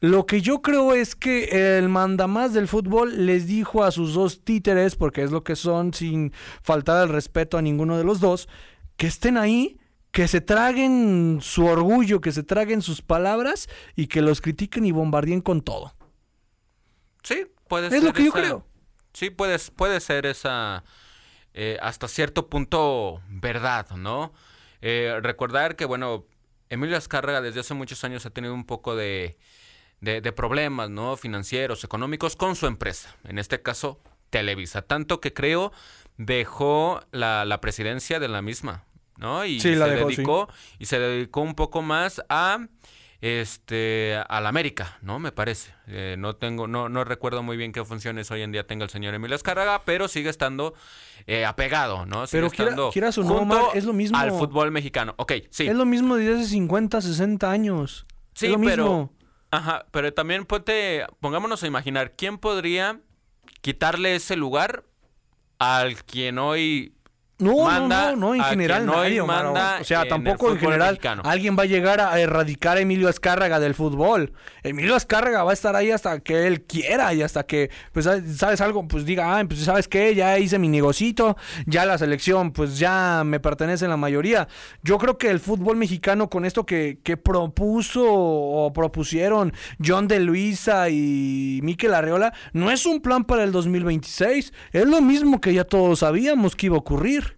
Lo 0.00 0.26
que 0.26 0.40
yo 0.40 0.62
creo 0.62 0.94
es 0.94 1.14
que 1.14 1.78
el 1.78 1.88
mandamás 1.88 2.52
del 2.52 2.66
fútbol 2.66 3.24
les 3.24 3.46
dijo 3.46 3.84
a 3.84 3.92
sus 3.92 4.14
dos 4.14 4.42
títeres, 4.42 4.96
porque 4.96 5.22
es 5.22 5.30
lo 5.30 5.44
que 5.44 5.54
son, 5.54 5.94
sin 5.94 6.32
faltar 6.60 7.04
el 7.04 7.08
respeto 7.08 7.56
a 7.56 7.62
ninguno 7.62 7.96
de 7.96 8.02
los 8.02 8.18
dos, 8.18 8.48
que 8.96 9.06
estén 9.06 9.36
ahí, 9.36 9.79
que 10.12 10.26
se 10.28 10.40
traguen 10.40 11.38
su 11.40 11.66
orgullo, 11.66 12.20
que 12.20 12.32
se 12.32 12.42
traguen 12.42 12.82
sus 12.82 13.02
palabras 13.02 13.68
y 13.94 14.08
que 14.08 14.22
los 14.22 14.40
critiquen 14.40 14.84
y 14.86 14.92
bombardeen 14.92 15.40
con 15.40 15.62
todo. 15.62 15.94
Sí, 17.22 17.46
puede 17.68 17.86
Es 17.88 17.92
ser. 17.94 18.02
lo 18.02 18.12
que 18.12 18.24
yo 18.24 18.32
creo. 18.32 18.66
Sí, 19.12 19.30
puede, 19.30 19.58
puede 19.76 20.00
ser 20.00 20.26
esa, 20.26 20.84
eh, 21.54 21.78
hasta 21.82 22.08
cierto 22.08 22.48
punto, 22.48 23.20
verdad, 23.28 23.90
¿no? 23.96 24.32
Eh, 24.82 25.18
recordar 25.22 25.76
que, 25.76 25.84
bueno, 25.84 26.26
Emilio 26.68 26.96
Azcárraga 26.96 27.40
desde 27.40 27.60
hace 27.60 27.74
muchos 27.74 28.02
años 28.04 28.24
ha 28.26 28.30
tenido 28.30 28.54
un 28.54 28.64
poco 28.64 28.94
de, 28.96 29.36
de, 30.00 30.20
de 30.20 30.32
problemas, 30.32 30.90
¿no? 30.90 31.16
Financieros, 31.16 31.84
económicos 31.84 32.36
con 32.36 32.56
su 32.56 32.66
empresa, 32.66 33.14
en 33.24 33.38
este 33.38 33.60
caso, 33.62 34.00
Televisa. 34.30 34.82
Tanto 34.82 35.20
que 35.20 35.32
creo 35.32 35.72
dejó 36.16 37.00
la, 37.10 37.44
la 37.44 37.60
presidencia 37.60 38.20
de 38.20 38.28
la 38.28 38.42
misma, 38.42 38.84
¿no? 39.20 39.44
Y 39.44 39.60
Sí, 39.60 39.74
la 39.76 39.86
se 39.86 39.92
dejó, 39.92 40.10
sí. 40.10 40.16
dedicó, 40.16 40.48
y 40.80 40.86
se 40.86 40.98
dedicó 40.98 41.42
un 41.42 41.54
poco 41.54 41.80
más 41.82 42.20
a 42.28 42.66
este 43.20 44.16
a 44.28 44.40
la 44.40 44.48
América, 44.48 44.98
¿no? 45.02 45.18
Me 45.18 45.30
parece. 45.30 45.72
Eh, 45.86 46.16
no 46.18 46.36
tengo, 46.36 46.66
no, 46.66 46.88
no 46.88 47.04
recuerdo 47.04 47.42
muy 47.42 47.56
bien 47.56 47.70
qué 47.72 47.84
funciones 47.84 48.30
hoy 48.30 48.42
en 48.42 48.50
día 48.52 48.66
tenga 48.66 48.84
el 48.84 48.90
señor 48.90 49.14
Emilio 49.14 49.36
Azcárraga, 49.36 49.82
pero 49.84 50.08
sigue 50.08 50.30
estando 50.30 50.74
eh, 51.26 51.44
apegado, 51.44 52.06
¿no? 52.06 52.26
Sigue 52.26 52.40
Pero 52.42 52.50
quiera- 52.50 52.70
estando 52.70 52.90
quieras 52.90 53.18
o 53.18 53.22
no, 53.24 53.34
Omar, 53.36 53.62
es 53.74 53.84
lo 53.84 53.92
mismo. 53.92 54.16
al 54.18 54.30
fútbol 54.32 54.70
mexicano. 54.70 55.14
Ok, 55.18 55.32
sí. 55.50 55.66
Es 55.66 55.74
lo 55.74 55.84
mismo 55.84 56.16
desde 56.16 56.40
hace 56.40 56.48
50, 56.48 57.00
60 57.00 57.50
años. 57.50 58.06
Sí, 58.34 58.46
es 58.46 58.52
lo 58.52 58.60
pero- 58.60 58.84
mismo. 58.84 59.12
Ajá, 59.52 59.84
pero 59.90 60.14
también 60.14 60.44
ponte, 60.46 61.04
pongámonos 61.18 61.62
a 61.62 61.66
imaginar, 61.66 62.14
¿quién 62.16 62.38
podría 62.38 63.00
quitarle 63.60 64.14
ese 64.14 64.36
lugar 64.36 64.84
al 65.58 66.04
quien 66.04 66.38
hoy 66.38 66.94
No, 67.40 67.64
manda 67.64 68.10
no, 68.12 68.16
no, 68.16 68.26
no, 68.28 68.34
en 68.34 68.44
general 68.44 68.88
hoy 68.88 68.96
nadie, 68.96 69.22
manda 69.22 69.78
O 69.80 69.84
sea, 69.84 70.02
en 70.02 70.08
tampoco 70.08 70.50
en 70.52 70.58
general 70.58 70.90
mexicano? 70.90 71.22
alguien 71.24 71.56
va 71.58 71.62
a 71.62 71.66
llegar 71.66 72.00
a 72.00 72.18
erradicar 72.20 72.76
a 72.76 72.80
Emilio 72.80 73.08
Azcárraga 73.08 73.58
del 73.60 73.74
fútbol. 73.74 74.32
Emilio 74.62 74.94
Azcárraga 74.94 75.42
va 75.42 75.50
a 75.50 75.54
estar 75.54 75.74
ahí 75.76 75.90
hasta 75.90 76.20
que 76.20 76.46
él 76.46 76.62
quiera 76.62 77.12
y 77.14 77.22
hasta 77.22 77.44
que, 77.44 77.70
pues, 77.92 78.08
¿sabes 78.36 78.60
algo? 78.60 78.86
Pues 78.86 79.04
diga, 79.04 79.38
ah, 79.38 79.44
pues, 79.46 79.60
¿sabes 79.60 79.88
qué? 79.88 80.14
Ya 80.14 80.38
hice 80.38 80.58
mi 80.58 80.68
negocito, 80.68 81.36
ya 81.66 81.86
la 81.86 81.98
selección, 81.98 82.52
pues, 82.52 82.78
ya 82.78 83.22
me 83.24 83.40
pertenece 83.40 83.88
la 83.88 83.96
mayoría. 83.96 84.48
Yo 84.82 84.98
creo 84.98 85.18
que 85.18 85.30
el 85.30 85.40
fútbol 85.40 85.76
mexicano 85.76 86.28
con 86.28 86.44
esto 86.44 86.66
que, 86.66 86.98
que 87.02 87.16
propuso 87.16 88.04
o 88.06 88.72
propusieron 88.72 89.52
John 89.84 90.08
de 90.08 90.20
Luisa 90.20 90.88
y 90.90 91.60
Miquel 91.62 91.94
Arreola, 91.94 92.32
no 92.52 92.70
es 92.70 92.86
un 92.86 93.00
plan 93.00 93.24
para 93.24 93.44
el 93.44 93.52
2026. 93.52 94.52
Es 94.72 94.86
lo 94.86 95.00
mismo 95.00 95.40
que 95.40 95.54
ya 95.54 95.64
todos 95.64 96.00
sabíamos 96.00 96.56
que 96.56 96.66
iba 96.66 96.76
a 96.76 96.80
ocurrir. 96.80 97.29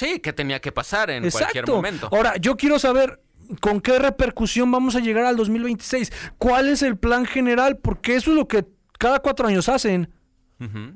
Sí, 0.00 0.18
que 0.18 0.32
tenía 0.32 0.60
que 0.60 0.72
pasar 0.72 1.10
en 1.10 1.30
cualquier 1.30 1.68
momento. 1.68 2.08
Ahora, 2.10 2.36
yo 2.38 2.56
quiero 2.56 2.78
saber 2.78 3.20
con 3.60 3.82
qué 3.82 3.98
repercusión 3.98 4.70
vamos 4.70 4.96
a 4.96 5.00
llegar 5.00 5.26
al 5.26 5.36
2026. 5.36 6.10
¿Cuál 6.38 6.68
es 6.70 6.82
el 6.82 6.96
plan 6.96 7.26
general? 7.26 7.76
Porque 7.76 8.16
eso 8.16 8.30
es 8.30 8.36
lo 8.36 8.48
que 8.48 8.64
cada 8.98 9.18
cuatro 9.18 9.46
años 9.46 9.68
hacen. 9.68 10.10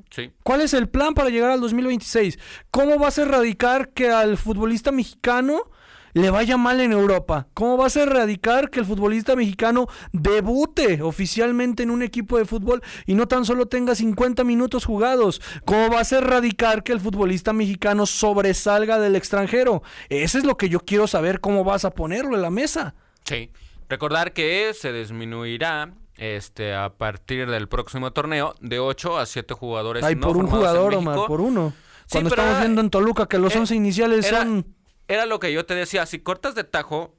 Sí. 0.09 0.31
¿Cuál 0.41 0.61
es 0.61 0.73
el 0.73 0.89
plan 0.89 1.13
para 1.13 1.29
llegar 1.29 1.51
al 1.51 1.61
2026? 1.61 2.39
¿Cómo 2.71 2.97
vas 2.97 3.19
a 3.19 3.23
erradicar 3.23 3.89
que 3.89 4.09
al 4.09 4.37
futbolista 4.37 4.91
mexicano 4.91 5.69
le 6.15 6.29
vaya 6.29 6.55
mal 6.55 6.79
en 6.79 6.93
Europa? 6.93 7.47
¿Cómo 7.53 7.75
vas 7.75 7.97
a 7.97 8.03
erradicar 8.03 8.69
que 8.69 8.79
el 8.79 8.85
futbolista 8.85 9.35
mexicano 9.35 9.87
debute 10.13 11.01
oficialmente 11.01 11.83
en 11.83 11.91
un 11.91 12.01
equipo 12.01 12.37
de 12.37 12.45
fútbol 12.45 12.81
y 13.05 13.15
no 13.15 13.27
tan 13.27 13.43
solo 13.43 13.65
tenga 13.65 13.95
50 13.95 14.45
minutos 14.45 14.85
jugados? 14.85 15.41
¿Cómo 15.65 15.89
vas 15.89 16.13
a 16.13 16.19
erradicar 16.19 16.83
que 16.83 16.93
el 16.93 17.01
futbolista 17.01 17.51
mexicano 17.51 18.05
sobresalga 18.05 18.97
del 18.97 19.17
extranjero? 19.17 19.83
Eso 20.07 20.37
es 20.37 20.45
lo 20.45 20.55
que 20.55 20.69
yo 20.69 20.79
quiero 20.79 21.05
saber, 21.05 21.41
cómo 21.41 21.65
vas 21.65 21.83
a 21.83 21.91
ponerlo 21.91 22.35
en 22.35 22.41
la 22.41 22.49
mesa. 22.49 22.95
Sí. 23.25 23.51
Recordar 23.89 24.31
que 24.31 24.73
se 24.73 24.93
disminuirá 24.93 25.91
este 26.15 26.73
a 26.73 26.93
partir 26.93 27.49
del 27.51 27.67
próximo 27.67 28.13
torneo 28.13 28.55
de 28.61 28.79
8 28.79 29.17
a 29.17 29.25
7 29.25 29.53
jugadores. 29.53 30.01
Hay 30.05 30.15
por 30.15 30.37
un 30.37 30.47
jugador, 30.47 30.95
Omar, 30.95 31.27
por 31.27 31.41
uno. 31.41 31.73
Cuando 32.09 32.29
estamos 32.29 32.59
viendo 32.59 32.79
en 32.79 32.89
Toluca 32.89 33.27
que 33.27 33.37
los 33.37 33.53
11 33.53 33.73
eh, 33.73 33.77
iniciales 33.77 34.27
son... 34.27 34.74
Era 35.07 35.25
lo 35.25 35.39
que 35.39 35.53
yo 35.53 35.65
te 35.65 35.75
decía, 35.75 36.05
si 36.05 36.19
cortas 36.19 36.55
de 36.55 36.63
tajo 36.63 37.15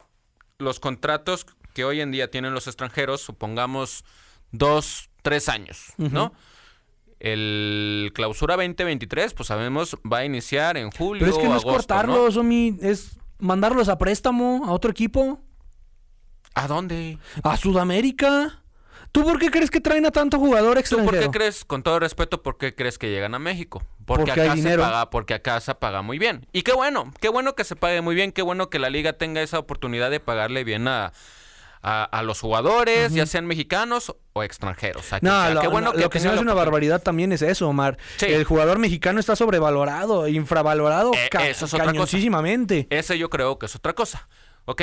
los 0.58 0.80
contratos 0.80 1.46
que 1.74 1.84
hoy 1.84 2.00
en 2.00 2.10
día 2.10 2.30
tienen 2.30 2.54
los 2.54 2.66
extranjeros, 2.66 3.20
supongamos 3.20 4.04
dos, 4.50 5.10
tres 5.22 5.48
años, 5.48 5.92
¿no? 5.96 6.32
El 7.18 8.12
clausura 8.14 8.56
2023, 8.56 9.34
pues 9.34 9.46
sabemos, 9.48 9.96
va 10.10 10.18
a 10.18 10.24
iniciar 10.24 10.76
en 10.76 10.90
julio. 10.90 11.20
Pero 11.20 11.36
es 11.36 11.42
que 11.42 11.48
no 11.48 11.56
es 11.56 11.64
cortarlos, 11.64 12.38
es 12.80 13.18
mandarlos 13.38 13.88
a 13.88 13.98
préstamo 13.98 14.64
a 14.66 14.72
otro 14.72 14.90
equipo. 14.90 15.42
¿A 16.54 16.66
dónde? 16.68 17.18
A 17.42 17.56
Sudamérica. 17.56 18.62
¿Tú 19.12 19.24
por 19.24 19.38
qué 19.38 19.50
crees 19.50 19.70
que 19.70 19.80
traen 19.80 20.06
a 20.06 20.10
tanto 20.10 20.38
jugador 20.38 20.78
extranjero? 20.78 21.10
¿Tú 21.10 21.16
por 21.16 21.32
qué 21.32 21.38
crees, 21.38 21.64
con 21.64 21.82
todo 21.82 21.98
respeto, 21.98 22.42
por 22.42 22.58
qué 22.58 22.74
crees 22.74 22.98
que 22.98 23.10
llegan 23.10 23.34
a 23.34 23.38
México? 23.38 23.82
Porque, 24.04 24.32
acá 24.32 24.56
se 24.56 24.78
paga, 24.78 25.10
porque 25.10 25.34
acá 25.34 25.60
se 25.60 25.74
paga 25.74 26.02
muy 26.02 26.18
bien. 26.18 26.46
Y 26.52 26.62
qué 26.62 26.72
bueno, 26.72 27.12
qué 27.20 27.28
bueno 27.28 27.54
que 27.54 27.64
se 27.64 27.76
pague 27.76 28.00
muy 28.00 28.14
bien, 28.14 28.32
qué 28.32 28.42
bueno 28.42 28.70
que 28.70 28.78
la 28.78 28.90
liga 28.90 29.14
tenga 29.14 29.42
esa 29.42 29.58
oportunidad 29.58 30.10
de 30.10 30.20
pagarle 30.20 30.64
bien 30.64 30.86
a, 30.86 31.12
a, 31.82 32.22
los 32.22 32.40
jugadores, 32.40 33.12
ya 33.12 33.26
sean 33.26 33.46
mexicanos 33.46 34.14
o 34.32 34.42
extranjeros. 34.42 35.04
no, 35.20 35.50
lo, 35.50 35.60
qué 35.60 35.68
bueno 35.68 35.92
que, 35.92 36.00
lo 36.00 36.10
que 36.10 36.18
se 36.18 36.28
hace 36.28 36.40
una 36.40 36.54
barbaridad 36.54 37.00
también 37.00 37.32
es 37.32 37.42
eso, 37.42 37.68
Omar. 37.68 37.96
El 38.20 38.44
jugador 38.44 38.78
mexicano 38.78 39.20
está 39.20 39.36
sobrevalorado, 39.36 40.26
infravalorado, 40.26 41.12
eh, 41.14 41.50
eso 41.50 41.66
es 41.66 41.72
cañosísimamente. 41.72 42.86
Ese 42.90 43.18
yo 43.18 43.30
creo 43.30 43.58
que 43.58 43.66
es 43.66 43.76
otra 43.76 43.92
cosa. 43.92 44.28
Ok. 44.64 44.82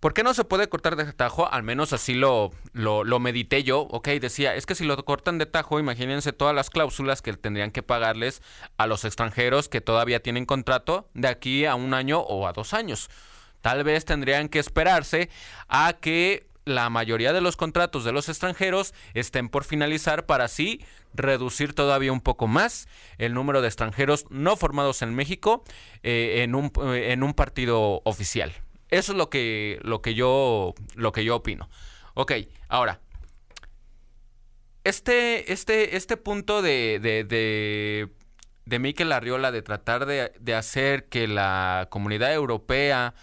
¿Por 0.00 0.14
qué 0.14 0.22
no 0.22 0.32
se 0.32 0.44
puede 0.44 0.68
cortar 0.68 0.94
de 0.94 1.12
tajo? 1.12 1.50
Al 1.52 1.64
menos 1.64 1.92
así 1.92 2.14
lo, 2.14 2.52
lo, 2.72 3.18
medité 3.18 3.64
yo. 3.64 3.80
Ok, 3.80 4.08
decía, 4.08 4.54
es 4.54 4.64
que 4.64 4.76
si 4.76 4.84
lo 4.84 5.04
cortan 5.04 5.38
de 5.38 5.46
tajo, 5.46 5.80
imagínense 5.80 6.32
todas 6.32 6.54
las 6.54 6.70
cláusulas 6.70 7.20
que 7.20 7.32
tendrían 7.32 7.72
que 7.72 7.82
pagarles 7.82 8.40
a 8.76 8.86
los 8.86 9.04
extranjeros 9.04 9.68
que 9.68 9.80
todavía 9.80 10.22
tienen 10.22 10.46
contrato 10.46 11.08
de 11.14 11.26
aquí 11.26 11.64
a 11.64 11.74
un 11.74 11.94
año 11.94 12.20
o 12.20 12.46
a 12.46 12.52
dos 12.52 12.74
años. 12.74 13.10
Tal 13.60 13.82
vez 13.82 14.04
tendrían 14.04 14.48
que 14.48 14.60
esperarse 14.60 15.30
a 15.66 15.94
que 15.94 16.46
la 16.64 16.90
mayoría 16.90 17.32
de 17.32 17.40
los 17.40 17.56
contratos 17.56 18.04
de 18.04 18.12
los 18.12 18.28
extranjeros 18.28 18.94
estén 19.14 19.48
por 19.48 19.64
finalizar 19.64 20.26
para 20.26 20.44
así 20.44 20.84
reducir 21.12 21.72
todavía 21.74 22.12
un 22.12 22.20
poco 22.20 22.46
más 22.46 22.86
el 23.16 23.34
número 23.34 23.62
de 23.62 23.68
extranjeros 23.68 24.26
no 24.30 24.56
formados 24.56 25.02
en 25.02 25.14
México 25.14 25.64
eh, 26.04 26.42
en, 26.44 26.54
un, 26.54 26.70
eh, 26.94 27.12
en 27.12 27.24
un 27.24 27.34
partido 27.34 28.00
oficial. 28.04 28.52
Eso 28.90 29.12
es 29.12 29.18
lo 29.18 29.28
que, 29.28 29.78
lo 29.82 30.00
que, 30.00 30.14
yo, 30.14 30.74
lo 30.94 31.12
que 31.12 31.24
yo 31.24 31.36
opino. 31.36 31.68
Ok, 32.14 32.32
ahora, 32.68 33.00
este, 34.84 35.52
este, 35.52 35.96
este 35.96 36.16
punto 36.16 36.62
de, 36.62 36.98
de, 37.02 37.24
de, 37.24 38.08
de 38.64 38.78
Miquel 38.78 39.12
Arriola 39.12 39.52
de 39.52 39.62
tratar 39.62 40.06
de, 40.06 40.32
de, 40.40 40.54
hacer 40.54 41.08
que 41.08 41.28
la 41.28 41.88
comunidad 41.90 42.32
europea 42.32 43.14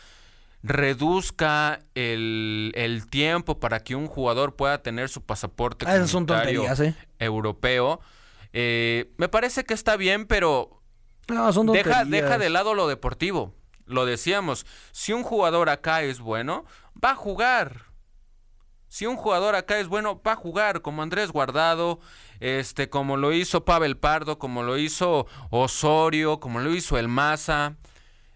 reduzca 0.62 1.80
el, 1.96 2.72
el, 2.76 3.08
tiempo 3.08 3.60
para 3.60 3.84
que 3.84 3.96
un 3.96 4.08
jugador 4.08 4.56
pueda 4.56 4.84
tener 4.84 5.10
su 5.10 5.24
pasaporte 5.24 5.86
ah, 5.88 5.96
¿eh? 6.80 6.96
europeo, 7.20 8.00
eh, 8.54 9.12
me 9.18 9.28
parece 9.28 9.64
que 9.64 9.74
está 9.74 9.98
bien, 9.98 10.28
pero 10.28 10.82
deja, 11.28 12.06
deja 12.06 12.38
de 12.38 12.50
lado 12.50 12.74
lo 12.76 12.88
deportivo 12.88 13.54
lo 13.86 14.06
decíamos, 14.06 14.66
si 14.92 15.14
un 15.14 15.24
jugador 15.24 15.70
acá 15.70 16.04
es 16.04 16.20
bueno, 16.20 16.66
va 17.04 17.12
a 17.12 17.16
jugar. 17.16 17.86
Si 18.88 19.06
un 19.06 19.18
jugador 19.18 19.56
acá 19.56 19.80
es 19.80 19.88
bueno, 19.88 20.22
va 20.26 20.34
a 20.34 20.38
jugar, 20.38 20.82
como 20.82 21.02
Andrés 21.02 21.32
Guardado, 21.32 22.00
este, 22.40 22.90
como 22.90 23.18
lo 23.18 23.34
hizo 23.34 23.66
Pavel 23.66 23.98
Pardo, 23.98 24.40
como 24.40 24.64
lo 24.64 24.78
hizo 24.78 25.28
Osorio, 25.50 26.40
como 26.40 26.60
lo 26.60 26.74
hizo 26.74 26.98
El 26.98 27.08
Maza. 27.08 27.76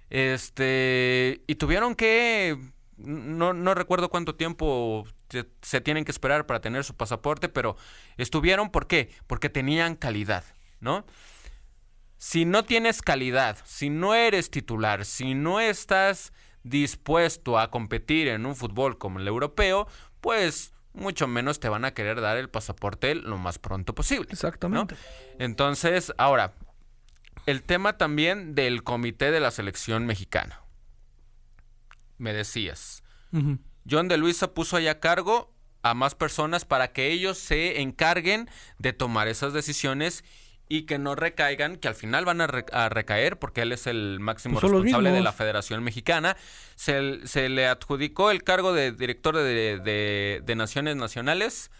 Este, 0.10 1.44
y 1.48 1.56
tuvieron 1.56 1.96
que 1.96 2.58
no, 2.98 3.53
no 3.53 3.74
recuerdo 3.74 4.10
cuánto 4.10 4.36
tiempo 4.36 5.06
se, 5.29 5.48
se, 5.62 5.82
tienen 5.82 6.03
que 6.03 6.12
esperar 6.12 6.46
para 6.46 6.60
tener 6.60 6.84
su 6.84 6.96
pasaporte, 6.96 7.48
pero 7.48 7.77
estuvieron, 8.18 8.70
¿por 8.72 8.88
qué? 8.88 9.10
Porque 9.27 9.50
tenían 9.50 9.96
calidad, 9.96 10.44
¿no? 10.82 11.06
Si 12.19 12.43
no 12.43 12.65
tienes 12.65 13.01
calidad, 13.01 13.57
si 13.63 13.89
no 13.89 14.13
eres 14.13 14.51
titular, 14.51 15.05
si 15.05 15.33
no 15.35 15.61
estás 15.61 16.33
dispuesto 16.63 17.57
a 17.57 17.71
competir 17.71 18.27
en 18.27 18.45
un 18.45 18.57
fútbol 18.57 18.97
como 18.97 19.19
el 19.19 19.27
europeo, 19.27 19.88
pues 20.19 20.73
mucho 20.93 21.27
menos 21.27 21.61
te 21.61 21.69
van 21.69 21.85
a 21.85 21.93
querer 21.93 22.19
dar 22.19 22.38
el 22.38 22.49
pasaporte 22.49 23.15
lo 23.15 23.38
más 23.38 23.57
pronto 23.57 23.95
posible. 23.95 24.27
Exactamente. 24.31 24.95
Entonces, 25.39 26.13
ahora, 26.17 26.55
el 27.45 27.63
tema 27.63 27.97
también 27.97 28.53
del 28.53 28.83
comité 28.83 29.31
de 29.31 29.39
la 29.39 29.49
selección 29.49 30.05
mexicana. 30.05 30.61
Me 32.17 32.33
decías, 32.33 33.01
John 33.89 34.09
de 34.09 34.17
Luisa 34.17 34.53
puso 34.53 34.75
ahí 34.75 34.89
a 34.89 34.99
cargo 34.99 35.53
a 35.83 35.93
más 35.93 36.15
personas 36.15 36.65
para 36.65 36.91
que 36.91 37.07
ellos 37.07 37.38
se 37.38 37.79
encarguen 37.79 38.49
de 38.77 38.91
tomar 38.91 39.29
esas 39.29 39.53
decisiones 39.53 40.25
y 40.71 40.83
que 40.83 40.99
no 40.99 41.15
recaigan, 41.15 41.77
que 41.77 41.88
al 41.88 41.95
final 41.95 42.25
van 42.25 42.41
a, 42.41 42.47
recaer 42.47 43.39
porque 43.39 43.63
él 43.63 43.71
es 43.71 43.88
el 43.88 44.19
máximo 44.19 44.59
pues 44.59 44.71
responsable 44.71 45.11
de 45.11 45.21
la 45.21 45.33
Federación 45.33 45.83
Mexicana. 45.83 46.38
Se, 46.75 47.25
se, 47.27 47.49
le 47.49 47.67
adjudicó 47.67 48.29
el 48.29 48.43
cargo 48.43 48.71
de 48.71 48.91
director 48.91 49.35
de, 49.35 50.41
de, 50.45 50.55
Naciones 50.55 50.95
Nacionales. 50.95 51.71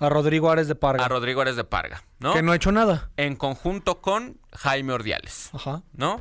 A 0.00 0.08
Rodrigo 0.08 0.50
Ares 0.50 0.66
de 0.66 0.74
Parga. 0.74 1.04
A 1.04 1.08
Rodrigo 1.08 1.40
Ares 1.40 1.54
de 1.54 1.62
Parga, 1.62 2.02
¿no? 2.18 2.34
Que 2.34 2.42
no 2.42 2.50
ha 2.50 2.56
hecho 2.56 2.72
nada. 2.72 3.12
En 3.16 3.36
conjunto 3.36 4.00
con 4.00 4.40
Jaime 4.52 4.92
Ordiales. 4.92 5.50
Ajá. 5.52 5.84
¿No? 5.92 6.20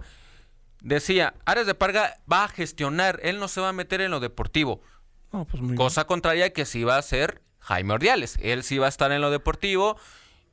Decía, 0.81 1.33
Ares 1.45 1.65
de 1.65 1.73
Parga 1.73 2.17
va 2.31 2.43
a 2.43 2.47
gestionar, 2.49 3.19
él 3.23 3.39
no 3.39 3.47
se 3.47 3.61
va 3.61 3.69
a 3.69 3.73
meter 3.73 3.99
en 3.99 4.11
lo 4.11 4.19
deportivo. 4.19 4.83
pues 5.31 5.47
Cosa 5.75 6.05
contraria 6.05 6.53
que 6.53 6.65
sí 6.65 6.83
va 6.83 6.97
a 6.97 7.01
ser 7.01 7.41
Jaime 7.61 7.95
Ordiales. 7.95 8.37
Él 8.43 8.61
sí 8.61 8.77
va 8.77 8.85
a 8.85 8.89
estar 8.89 9.11
en 9.11 9.21
lo 9.21 9.31
deportivo 9.31 9.97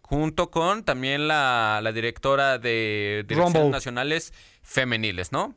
junto 0.08 0.50
con 0.50 0.84
también 0.84 1.28
la, 1.28 1.82
directora 1.92 2.58
de 2.58 3.26
Direcciones 3.28 3.70
Nacionales 3.70 4.32
Femeniles, 4.62 5.32
¿no? 5.32 5.54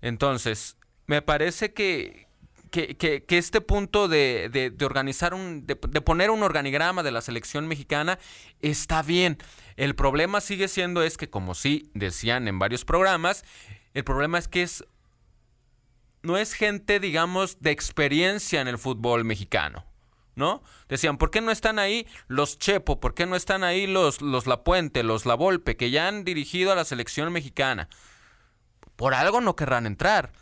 Entonces, 0.00 0.76
me 1.06 1.22
parece 1.22 1.72
que, 1.72 2.26
que, 2.70 3.24
este 3.28 3.60
punto 3.60 4.08
de, 4.08 4.48
de, 4.76 4.84
organizar 4.84 5.34
un, 5.34 5.68
de, 5.68 5.76
poner 5.76 6.30
un 6.30 6.42
organigrama 6.42 7.04
de 7.04 7.12
la 7.12 7.20
selección 7.20 7.68
mexicana 7.68 8.18
está 8.60 9.02
bien. 9.02 9.38
El 9.76 9.94
problema 9.94 10.40
sigue 10.40 10.66
siendo 10.66 11.04
es 11.04 11.16
que, 11.16 11.30
como 11.30 11.54
sí 11.54 11.88
decían 11.94 12.48
en 12.48 12.58
varios 12.58 12.84
programas, 12.84 13.44
el 13.94 14.02
problema 14.02 14.36
es 14.38 14.48
que 14.48 14.62
es 14.62 14.84
no 16.24 16.38
es 16.38 16.54
gente, 16.54 16.98
digamos, 16.98 17.60
de 17.60 17.70
experiencia 17.70 18.60
en 18.60 18.68
el 18.68 18.78
fútbol 18.78 19.24
mexicano. 19.24 19.84
¿No? 20.34 20.62
Decían, 20.88 21.18
¿por 21.18 21.30
qué 21.30 21.40
no 21.40 21.50
están 21.50 21.78
ahí 21.78 22.06
los 22.28 22.58
Chepo? 22.58 23.00
¿Por 23.00 23.14
qué 23.14 23.26
no 23.26 23.36
están 23.36 23.64
ahí 23.64 23.86
los, 23.86 24.20
los 24.22 24.46
La 24.46 24.64
Puente, 24.64 25.02
los 25.02 25.26
La 25.26 25.34
Volpe, 25.34 25.76
que 25.76 25.90
ya 25.90 26.08
han 26.08 26.24
dirigido 26.24 26.72
a 26.72 26.74
la 26.76 26.84
selección 26.84 27.32
mexicana? 27.32 27.88
Por 28.96 29.14
algo 29.14 29.40
no 29.40 29.56
querrán 29.56 29.86
entrar, 29.86 30.32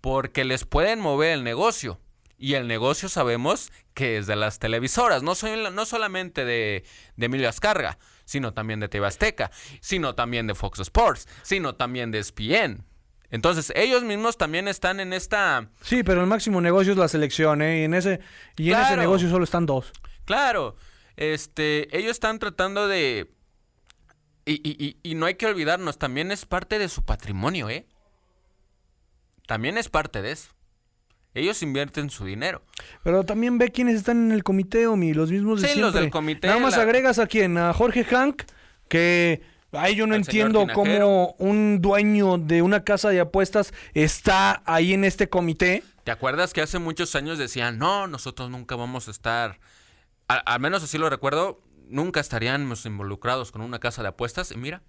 porque 0.00 0.44
les 0.44 0.64
pueden 0.64 1.00
mover 1.00 1.32
el 1.32 1.44
negocio. 1.44 2.00
Y 2.38 2.54
el 2.54 2.68
negocio 2.68 3.08
sabemos 3.08 3.72
que 3.94 4.18
es 4.18 4.26
de 4.26 4.36
las 4.36 4.58
televisoras, 4.58 5.22
no, 5.22 5.32
no 5.72 5.86
solamente 5.86 6.44
de, 6.44 6.84
de 7.16 7.26
Emilio 7.26 7.48
Azcarga, 7.48 7.98
sino 8.26 8.52
también 8.52 8.78
de 8.80 8.88
TV 8.88 9.06
Azteca, 9.06 9.50
sino 9.80 10.14
también 10.14 10.46
de 10.46 10.54
Fox 10.54 10.80
Sports, 10.80 11.26
sino 11.42 11.76
también 11.76 12.10
de 12.10 12.18
ESPN. 12.18 12.84
Entonces, 13.30 13.72
ellos 13.74 14.04
mismos 14.04 14.38
también 14.38 14.68
están 14.68 15.00
en 15.00 15.12
esta... 15.12 15.68
Sí, 15.82 16.02
pero 16.02 16.20
el 16.20 16.26
máximo 16.26 16.60
negocio 16.60 16.92
es 16.92 16.98
la 16.98 17.08
selección, 17.08 17.60
¿eh? 17.62 17.80
Y 17.80 17.84
en 17.84 17.94
ese, 17.94 18.20
y 18.56 18.72
en 18.72 18.80
ese 18.80 18.96
negocio 18.96 19.28
solo 19.28 19.44
están 19.44 19.66
dos. 19.66 19.92
Claro. 20.24 20.76
Este, 21.16 21.96
ellos 21.96 22.12
están 22.12 22.38
tratando 22.38 22.88
de... 22.88 23.30
Y, 24.44 24.60
y, 24.62 24.96
y, 25.02 25.14
no 25.16 25.26
hay 25.26 25.34
que 25.34 25.46
olvidarnos, 25.46 25.98
también 25.98 26.30
es 26.30 26.46
parte 26.46 26.78
de 26.78 26.88
su 26.88 27.04
patrimonio, 27.04 27.68
¿eh? 27.68 27.84
También 29.48 29.76
es 29.76 29.88
parte 29.88 30.22
de 30.22 30.30
eso. 30.30 30.50
Ellos 31.34 31.62
invierten 31.62 32.10
su 32.10 32.24
dinero. 32.24 32.62
Pero 33.02 33.24
también 33.24 33.58
ve 33.58 33.72
quiénes 33.72 33.96
están 33.96 34.26
en 34.26 34.32
el 34.32 34.44
comité, 34.44 34.86
Omi, 34.86 35.14
los 35.14 35.32
mismos 35.32 35.62
de 35.62 35.68
sí, 35.68 35.80
los 35.80 35.92
del 35.92 36.10
comité. 36.10 36.46
Nada 36.46 36.60
más 36.60 36.78
agregas 36.78 37.18
a 37.18 37.26
quién, 37.26 37.58
a 37.58 37.72
Jorge 37.74 38.04
Hank, 38.04 38.44
que 38.88 39.42
Ay, 39.72 39.94
yo 39.96 40.06
no 40.06 40.14
entiendo 40.14 40.66
cómo 40.72 41.34
un 41.38 41.80
dueño 41.82 42.38
de 42.38 42.62
una 42.62 42.84
casa 42.84 43.10
de 43.10 43.20
apuestas 43.20 43.74
está 43.94 44.62
ahí 44.64 44.92
en 44.94 45.04
este 45.04 45.28
comité. 45.28 45.82
¿Te 46.04 46.10
acuerdas 46.12 46.52
que 46.52 46.60
hace 46.62 46.78
muchos 46.78 47.14
años 47.16 47.36
decían, 47.38 47.78
no, 47.78 48.06
nosotros 48.06 48.48
nunca 48.48 48.76
vamos 48.76 49.08
a 49.08 49.10
estar, 49.10 49.58
al, 50.28 50.40
al 50.46 50.60
menos 50.60 50.82
así 50.84 50.98
lo 50.98 51.10
recuerdo, 51.10 51.60
nunca 51.88 52.20
estaríamos 52.20 52.86
involucrados 52.86 53.50
con 53.52 53.60
una 53.60 53.78
casa 53.80 54.02
de 54.02 54.08
apuestas? 54.08 54.52
Y 54.52 54.56
mira, 54.56 54.82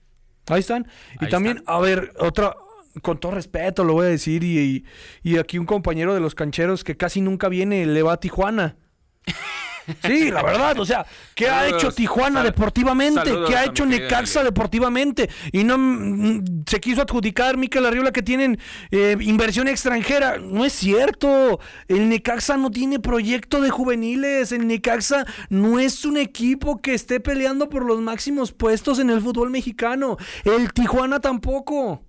Ahí 0.50 0.60
están. 0.62 0.88
Y 1.20 1.28
también, 1.28 1.58
están. 1.58 1.76
a 1.76 1.80
ver, 1.80 2.14
otra, 2.20 2.56
con 3.02 3.20
todo 3.20 3.34
respeto 3.34 3.84
lo 3.84 3.94
voy 3.94 4.06
a 4.06 4.10
decir, 4.10 4.44
y, 4.44 4.58
y- 4.60 4.86
y 5.34 5.38
aquí 5.40 5.58
un 5.58 5.66
compañero 5.66 6.14
de 6.14 6.20
los 6.22 6.36
cancheros 6.36 6.84
que 6.86 6.96
casi 6.96 7.20
nunca 7.20 7.50
viene, 7.50 7.86
le 7.86 8.04
va 8.04 8.14
a 8.14 8.20
Tijuana. 8.20 8.78
Sí, 10.03 10.32
la 10.32 10.44
verdad, 10.44 10.77
o 10.79 10.86
sea, 10.86 11.06
¿qué 11.34 11.48
ha 11.50 11.67
hecho 11.67 11.91
Tijuana 11.91 12.41
Sal- 12.41 12.51
deportivamente? 12.51 13.22
saludos 13.22 13.50
¿Qué 13.50 13.56
ha 13.56 13.65
hecho 13.65 13.86
Necaxa 13.86 14.44
deportivamente? 14.44 15.29
Y 15.51 15.63
no 15.63 15.77
mm, 15.77 16.63
se 16.67 16.79
quiso 16.79 17.01
adjudicar 17.01 17.58
Mikel 17.58 17.86
Arriola 17.86 18.12
que 18.12 18.22
tienen 18.22 18.60
eh, 18.91 19.15
inversión 19.22 19.67
extranjera. 19.67 20.38
No 20.39 20.65
es 20.65 20.74
cierto. 20.74 21.60
El 21.88 22.10
Necaxa 22.10 22.58
no 22.58 22.70
tiene 22.72 23.00
proyecto 23.00 23.62
de 23.62 23.70
juveniles. 23.70 24.51
El 24.51 24.67
Necaxa 24.67 25.25
no 25.50 25.79
es 25.79 26.03
un 26.06 26.17
equipo 26.17 26.82
que 26.82 26.94
esté 26.94 27.20
peleando 27.20 27.70
por 27.70 27.86
los 27.86 28.00
máximos 28.01 28.51
puestos 28.51 29.00
en 29.00 29.10
el 29.10 29.22
fútbol 29.22 29.50
mexicano. 29.50 30.17
El 30.44 30.74
Tijuana 30.74 31.20
tampoco. 31.20 32.03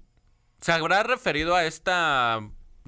¿se 0.61 0.73
habrá 0.73 1.04
referido 1.04 1.54
a 1.54 1.64
esta, 1.64 2.40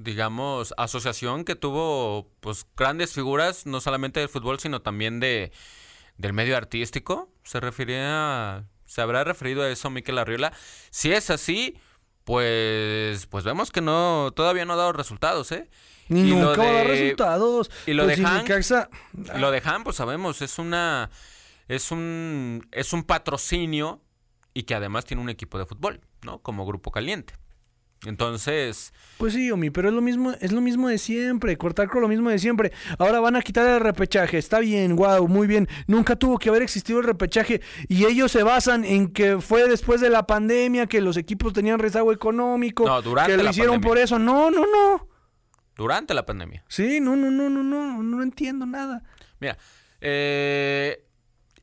digamos, 0.03 0.73
asociación 0.77 1.43
que 1.45 1.55
tuvo, 1.55 2.29
pues, 2.39 2.65
grandes 2.75 3.13
figuras, 3.13 3.65
no 3.65 3.81
solamente 3.81 4.19
del 4.19 4.29
fútbol, 4.29 4.59
sino 4.59 4.81
también 4.81 5.19
de, 5.19 5.51
del 6.17 6.33
medio 6.33 6.57
artístico? 6.57 7.29
¿Se 7.43 7.59
refería, 7.59 8.65
se 8.85 9.01
habrá 9.01 9.23
referido 9.23 9.63
a 9.63 9.69
eso 9.69 9.89
Miquel 9.89 10.17
Arriola? 10.17 10.53
Si 10.89 11.11
es 11.11 11.29
así, 11.29 11.77
pues, 12.23 13.25
pues 13.27 13.43
vemos 13.43 13.71
que 13.71 13.81
no, 13.81 14.31
todavía 14.35 14.65
no 14.65 14.73
ha 14.73 14.77
dado 14.77 14.93
resultados, 14.93 15.51
¿eh? 15.51 15.69
Ni 16.07 16.21
Y 16.31 16.35
nunca 16.35 16.57
va 16.61 16.69
a 16.69 16.73
dar 16.73 16.87
de- 16.87 16.93
resultados. 16.93 17.71
y 17.87 17.93
lo 17.93 18.03
Pues 18.03 18.17
de 18.17 18.23
Y 18.23 19.37
Lo 19.39 19.51
de 19.51 19.61
Han, 19.63 19.83
pues 19.83 19.95
sabemos, 19.95 20.41
es 20.41 20.59
una 20.59 21.09
es 21.67 21.89
un 21.91 22.67
es 22.71 22.91
un 22.91 23.03
patrocinio 23.03 24.01
y 24.53 24.63
que 24.63 24.75
además 24.75 25.05
tiene 25.05 25.23
un 25.23 25.29
equipo 25.29 25.57
de 25.57 25.65
fútbol, 25.65 26.01
¿no? 26.21 26.39
Como 26.39 26.65
Grupo 26.65 26.91
Caliente. 26.91 27.33
Entonces, 28.05 28.93
Pues 29.17 29.33
sí, 29.33 29.51
Omi, 29.51 29.69
pero 29.69 29.89
es 29.89 29.93
lo 29.93 30.01
mismo, 30.01 30.31
es 30.41 30.51
lo 30.51 30.59
mismo 30.61 30.87
de 30.89 30.97
siempre, 30.97 31.55
cortar 31.57 31.87
con 31.87 32.01
lo 32.01 32.07
mismo 32.07 32.29
de 32.31 32.39
siempre. 32.39 32.71
Ahora 32.97 33.19
van 33.19 33.35
a 33.35 33.41
quitar 33.43 33.67
el 33.67 33.79
repechaje, 33.79 34.39
está 34.39 34.59
bien, 34.59 34.95
wow, 34.95 35.27
muy 35.27 35.45
bien. 35.45 35.67
Nunca 35.85 36.15
tuvo 36.15 36.39
que 36.39 36.49
haber 36.49 36.63
existido 36.63 36.99
el 36.99 37.05
repechaje 37.05 37.61
y 37.87 38.05
ellos 38.05 38.31
se 38.31 38.41
basan 38.41 38.85
en 38.85 39.11
que 39.11 39.39
fue 39.39 39.67
después 39.69 40.01
de 40.01 40.09
la 40.09 40.25
pandemia 40.25 40.87
que 40.87 40.99
los 41.01 41.15
equipos 41.15 41.53
tenían 41.53 41.77
rezago 41.79 42.11
económico, 42.11 42.85
No, 42.87 43.01
durante 43.03 43.31
que 43.33 43.37
lo 43.37 43.43
la 43.43 43.49
hicieron 43.51 43.75
pandemia. 43.75 43.87
por 43.89 43.97
eso. 43.99 44.17
No, 44.17 44.49
no, 44.49 44.61
no. 44.65 45.07
durante 45.75 46.13
la 46.15 46.25
pandemia. 46.25 46.63
Sí, 46.67 46.99
no, 46.99 47.15
no, 47.15 47.29
no, 47.29 47.49
no, 47.49 47.61
no, 47.63 48.01
no 48.03 48.23
entiendo 48.23 48.65
nada. 48.65 49.03
Mira, 49.39 49.57
eh, 50.01 51.05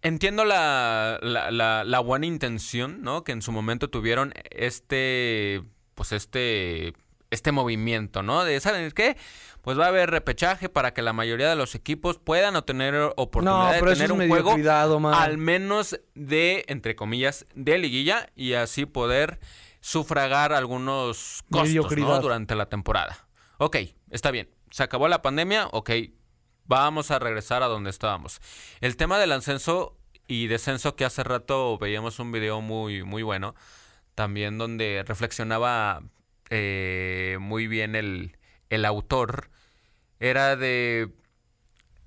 entiendo 0.03 0.45
la, 0.45 1.19
la, 1.21 1.51
la- 1.51 1.83
la 1.85 1.99
buena 2.01 2.27
intención, 2.27 3.03
¿no? 3.03 3.25
Que 3.25 3.33
en 3.33 3.43
su 3.43 3.51
momento 3.51 3.91
tuvieron 3.91 4.33
este, 4.51 5.63
pues 5.99 6.13
este, 6.13 6.93
este 7.29 7.51
movimiento, 7.51 8.23
¿no? 8.23 8.45
De, 8.45 8.61
¿saben 8.61 8.89
qué? 8.93 9.17
Pues 9.63 9.77
va 9.77 9.87
a 9.87 9.89
haber 9.89 10.11
repechaje 10.11 10.69
para 10.69 10.95
que 10.95 11.03
la 11.03 11.13
mayoría 11.13 11.51
de 11.51 11.57
los 11.57 11.75
equipos 11.75 12.19
puedan 12.19 12.55
obtener 12.55 12.95
oportunidad 13.17 13.67
No, 13.67 13.73
de 13.73 13.81
pero 13.81 13.93
tener 13.95 14.13
un 14.13 14.29
juego 14.29 14.55
al 15.13 15.39
menos 15.39 15.99
de, 16.15 16.65
entre 16.69 16.95
comillas, 16.95 17.47
de 17.57 17.79
liguilla 17.79 18.31
y 18.37 18.53
así 18.53 18.87
poder 18.87 19.41
sufragar 19.81 20.53
algunos 20.53 21.43
costos. 21.51 22.23
Durante 22.23 22.55
la 22.55 22.67
temporada. 22.67 23.27
Ok, 23.57 23.79
está 24.11 24.31
bien. 24.31 24.49
Se 24.71 24.85
acabó 24.85 25.09
la 25.09 25.21
pandemia, 25.21 25.67
ok, 25.73 25.91
vamos 26.67 27.11
a 27.11 27.19
regresar 27.19 27.65
a 27.65 27.67
donde 27.67 27.91
estábamos. 27.91 28.41
El 28.81 28.97
tema 28.97 29.19
del 29.19 29.33
ascenso 29.33 29.97
y 30.29 30.47
descenso 30.47 30.95
que 30.95 31.05
hace 31.05 31.25
rato 31.25 31.77
veíamos 31.77 32.21
un 32.21 32.31
video 32.31 32.61
muy, 32.61 33.03
muy 33.03 33.25
bueno, 33.25 33.57
también 34.19 34.59
donde 34.59 35.05
reflexionaba 35.07 36.03
eh, 36.51 37.39
muy 37.41 37.69
bien 37.69 37.95
el, 37.95 38.37
el 38.69 38.85
autor, 38.85 39.49
era 40.19 40.57
de 40.57 41.11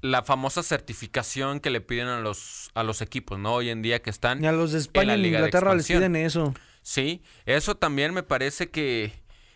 la 0.01 0.21
famosa 0.21 0.61
certificación 0.61 1.61
que 1.61 1.69
le 1.69 1.79
piden 1.79 2.09
a 2.09 2.19
los, 2.19 2.69
a 2.73 2.83
los 2.83 3.01
equipos, 3.01 3.39
¿no? 3.39 3.53
Hoy 3.53 3.69
en 3.69 3.81
día 3.81 4.01
que 4.01 4.09
están 4.09 4.41
Ni 4.41 4.47
a 4.47 4.51
los 4.51 4.73
de 4.73 4.79
España 4.79 5.15
de 5.15 5.25
Inglaterra 5.25 5.73
les 5.73 5.87
piden 5.87 6.17
eso. 6.17 6.53
Sí, 6.81 7.23
eso 7.45 7.75
también 7.75 8.13
me 8.13 8.23
parece 8.23 8.69
que. 8.69 9.13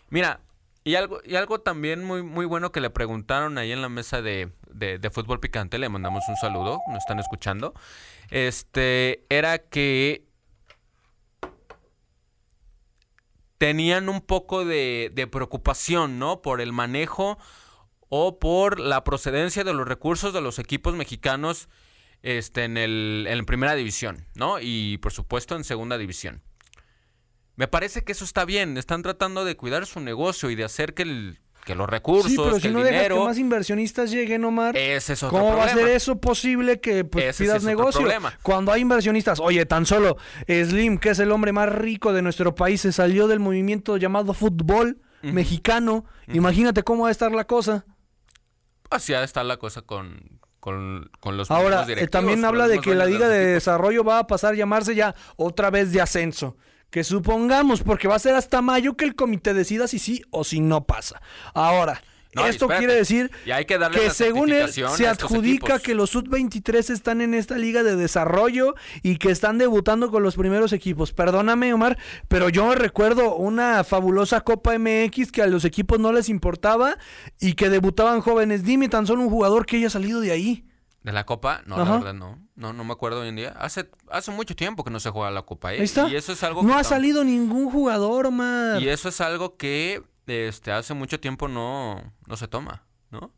Mira, 0.10 0.40
y 0.86 0.96
algo, 0.96 1.20
y 1.26 1.36
algo 1.36 1.60
también 1.60 2.06
muy, 2.06 2.24
muy 2.24 2.46
bueno 2.46 2.72
que 2.72 2.80
le 2.80 2.90
preguntaron 2.90 3.58
ahí 3.58 3.74
en 3.74 3.82
la 3.82 3.90
mesa 3.90 4.22
de, 4.22 4.50
de, 4.70 4.98
de 4.98 5.10
fútbol 5.10 5.42
picante, 5.42 5.78
le 5.78 5.90
mandamos 5.90 6.24
un 6.30 6.38
saludo, 6.38 6.80
nos 6.88 7.00
están 7.00 7.20
escuchando. 7.20 7.74
Este, 8.30 9.26
era 9.28 9.58
que 9.58 10.24
tenían 13.58 14.10
un 14.10 14.22
poco 14.22 14.66
de, 14.66 15.12
de 15.14 15.28
preocupación, 15.28 16.20
¿no? 16.20 16.42
Por 16.42 16.62
el 16.62 16.72
manejo 16.74 17.38
o 18.10 18.40
por 18.40 18.80
la 18.80 19.04
procedencia 19.04 19.64
de 19.64 19.74
los 19.74 19.88
recursos 19.88 20.34
de 20.34 20.42
los 20.42 20.60
equipos 20.60 20.96
mexicanos 20.96 21.70
este, 22.22 22.64
en, 22.64 22.78
el, 22.78 23.28
primera 23.46 23.76
división, 23.76 24.28
¿no? 24.36 24.60
Y 24.60 24.98
por 25.00 25.12
supuesto 25.14 25.56
en 25.56 25.64
segunda 25.64 25.98
división. 25.98 26.42
Me 27.56 27.68
parece 27.68 28.04
que 28.04 28.12
eso 28.12 28.26
está 28.26 28.44
bien. 28.46 28.78
Están 28.78 29.02
tratando 29.02 29.46
de 29.46 29.56
cuidar 29.56 29.86
su 29.86 30.00
negocio 30.02 30.50
y 30.50 30.56
de 30.56 30.66
hacer 30.66 30.94
que, 30.94 31.04
el- 31.04 31.40
que 31.66 31.76
los 31.76 31.90
recursos, 31.90 32.32
Sí, 32.32 32.38
pero 32.38 32.54
que 32.56 32.62
si 32.62 32.68
el 32.68 32.74
no 32.74 32.80
deja 32.80 32.96
dinero. 32.96 33.18
que 33.18 33.24
más 33.26 33.38
inversionistas 33.40 34.12
lleguen, 34.12 34.46
Omar. 34.46 34.78
Ese 34.78 35.14
es 35.14 35.24
otro 35.24 35.38
¿Cómo 35.40 35.58
va 35.58 35.66
a 35.66 35.70
ser 35.70 35.88
eso 35.88 36.22
posible 36.22 36.80
que 36.80 37.04
pues, 37.04 37.26
Ese 37.26 37.34
sí 37.40 37.44
pidas 37.46 37.58
es 37.58 37.64
otro 37.64 37.78
negocio? 37.78 38.08
Cuando 38.44 38.72
hay 38.72 38.82
inversionistas, 38.82 39.40
oye, 39.40 39.66
tan 39.66 39.86
solo 39.86 40.18
Slim, 40.48 41.00
que 41.00 41.10
es 41.10 41.20
el 41.20 41.32
hombre 41.32 41.52
más 41.52 41.68
rico 41.70 42.14
de 42.14 42.22
nuestro 42.22 42.54
país, 42.56 42.82
se 42.82 42.92
salió 42.92 43.28
del 43.28 43.40
movimiento 43.40 43.98
llamado 43.98 44.34
fútbol 44.34 45.02
mexicano. 45.24 46.06
Imagínate 46.28 46.84
cómo 46.84 47.04
va 47.04 47.10
a 47.10 47.12
estar 47.12 47.32
la 47.32 47.46
cosa. 47.46 47.86
Así 48.92 49.14
ha 49.16 49.20
de 49.20 49.26
estar 49.26 49.44
la 49.44 49.58
cosa 49.58 49.82
con, 49.82 50.40
con, 50.60 51.10
con 51.20 51.36
los 51.36 51.50
Ahora, 51.50 51.86
eh, 51.90 52.08
también 52.08 52.46
habla 52.46 52.68
de 52.68 52.80
que 52.80 52.94
la 52.94 53.06
Liga 53.08 53.28
de 53.28 53.38
equipos. 53.38 53.54
Desarrollo 53.56 54.04
va 54.04 54.20
a 54.20 54.28
pasar 54.28 54.54
a 54.54 54.56
llamarse 54.58 54.94
ya 54.94 55.16
otra 55.36 55.72
vez 55.72 55.92
de 55.92 56.02
ascenso. 56.02 56.58
Que 56.90 57.04
supongamos, 57.04 57.82
porque 57.82 58.08
va 58.08 58.16
a 58.16 58.20
ser 58.20 58.36
hasta 58.36 58.62
mayo 58.62 58.96
que 58.96 59.06
el 59.06 59.16
comité 59.16 59.54
decida 59.54 59.88
si 59.88 60.00
sí 60.00 60.22
o 60.32 60.44
si 60.44 60.60
no 60.62 60.86
pasa. 60.86 61.22
Ahora, 61.54 62.02
No, 62.34 62.46
esto 62.46 62.66
espérate, 62.66 62.86
quiere 62.86 62.96
decir 63.00 63.32
y 63.46 63.52
hay 63.52 63.64
que 63.66 63.78
darle 63.78 63.98
que 63.98 64.10
según 64.10 64.52
él 64.52 64.70
se 64.70 65.08
adjudica 65.08 65.80
que 65.80 65.96
los 65.96 66.10
sub-23 66.10 66.90
están 66.90 67.22
en 67.22 67.34
esta 67.34 67.58
liga 67.58 67.82
de 67.82 67.96
desarrollo 67.96 68.76
y 69.04 69.18
que 69.18 69.30
están 69.32 69.58
debutando 69.58 70.12
con 70.12 70.22
los 70.22 70.36
primeros 70.36 70.74
equipos. 70.74 71.14
Perdóname, 71.14 71.74
Omar, 71.74 71.98
pero 72.28 72.50
yo 72.50 72.76
recuerdo 72.76 73.36
una 73.36 73.84
fabulosa 73.86 74.42
Copa 74.42 74.78
MX 74.78 75.32
que 75.32 75.42
a 75.42 75.48
los 75.48 75.64
equipos 75.64 76.00
no 76.00 76.12
les 76.12 76.28
importaba 76.28 76.98
y 77.40 77.54
que 77.54 77.70
debutaban 77.70 78.20
jóvenes. 78.20 78.64
Dime 78.64 78.90
tan 78.90 79.08
solo 79.08 79.24
un 79.24 79.30
jugador 79.30 79.66
que 79.66 79.78
haya 79.78 79.90
salido 79.90 80.20
de 80.20 80.32
ahí. 80.32 80.66
¿De 81.06 81.12
la 81.12 81.24
Copa? 81.24 81.62
No, 81.68 81.76
Ajá. 81.76 81.86
la 81.86 81.98
verdad 81.98 82.14
no. 82.16 82.40
No, 82.56 82.74
no 82.74 82.84
me 82.84 82.92
acuerdo 82.92 83.22
hoy 83.22 83.28
en 83.28 83.36
día. 83.36 83.50
Hace, 83.60 83.92
hace 84.10 84.32
mucho 84.32 84.56
tiempo 84.56 84.84
que 84.84 84.90
no 84.90 85.00
se 85.00 85.12
juega 85.12 85.30
la 85.30 85.44
Copa, 85.44 85.72
¿eh? 85.72 85.78
Ahí 85.78 85.84
está. 85.84 86.10
Y 86.10 86.16
eso 86.16 86.34
es 86.34 86.42
algo 86.42 86.64
no 86.64 86.76
ha 86.76 86.84
salido 86.84 87.24
ningún 87.24 87.70
jugador, 87.70 88.26
Omar. 88.26 88.82
Y 88.82 88.90
eso 88.90 89.10
es 89.10 89.22
algo 89.22 89.56
que 89.56 90.02
este, 90.26 90.72
hace 90.72 90.96
mucho 90.96 91.20
tiempo 91.20 91.48
no, 91.48 92.12
no 92.26 92.38
se 92.38 92.48
toma, 92.48 92.88
¿no? 93.12 93.32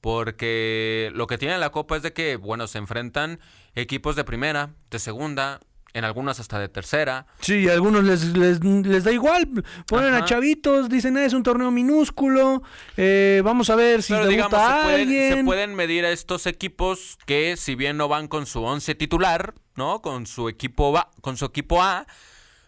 Porque 0.00 1.12
lo 1.14 1.28
que 1.28 1.38
tiene 1.38 1.58
la 1.58 1.70
Copa 1.70 1.96
es 1.96 2.02
de 2.02 2.12
que, 2.12 2.34
bueno, 2.34 2.66
se 2.66 2.78
enfrentan 2.78 3.38
equipos 3.76 4.16
de 4.16 4.24
primera, 4.24 4.74
de 4.90 4.98
segunda, 4.98 5.60
en 5.92 6.04
algunas 6.04 6.38
hasta 6.40 6.58
de 6.58 6.68
tercera. 6.68 7.26
Sí, 7.40 7.68
a 7.68 7.72
algunos 7.72 8.04
les, 8.04 8.24
les, 8.36 8.62
les 8.64 9.04
da 9.04 9.12
igual. 9.12 9.48
Ponen 9.86 10.14
a 10.14 10.24
chavitos, 10.24 10.88
dicen, 10.88 11.16
"Ah, 11.16 11.24
es 11.24 11.32
un 11.32 11.42
torneo 11.42 11.70
minúsculo. 11.70 12.62
eh, 12.96 13.42
vamos 13.44 13.70
a 13.70 13.76
ver 13.76 14.02
si 14.02 14.12
Pero 14.12 14.26
digamos, 14.26 14.50
se 14.60 14.82
pueden, 14.84 15.00
alguien. 15.00 15.36
se 15.38 15.44
pueden 15.44 15.74
medir 15.74 16.04
a 16.04 16.10
estos 16.10 16.46
equipos 16.46 17.18
que 17.26 17.56
si 17.56 17.74
bien 17.74 17.96
no 17.96 18.08
van 18.08 18.28
con 18.28 18.46
su 18.46 18.62
once 18.62 18.94
titular, 18.94 19.54
¿no? 19.76 20.00
Con 20.02 20.26
su 20.26 20.48
equipo 20.48 20.92
va, 20.92 21.10
con 21.20 21.36
su 21.36 21.44
equipo 21.44 21.82
A, 21.82 22.06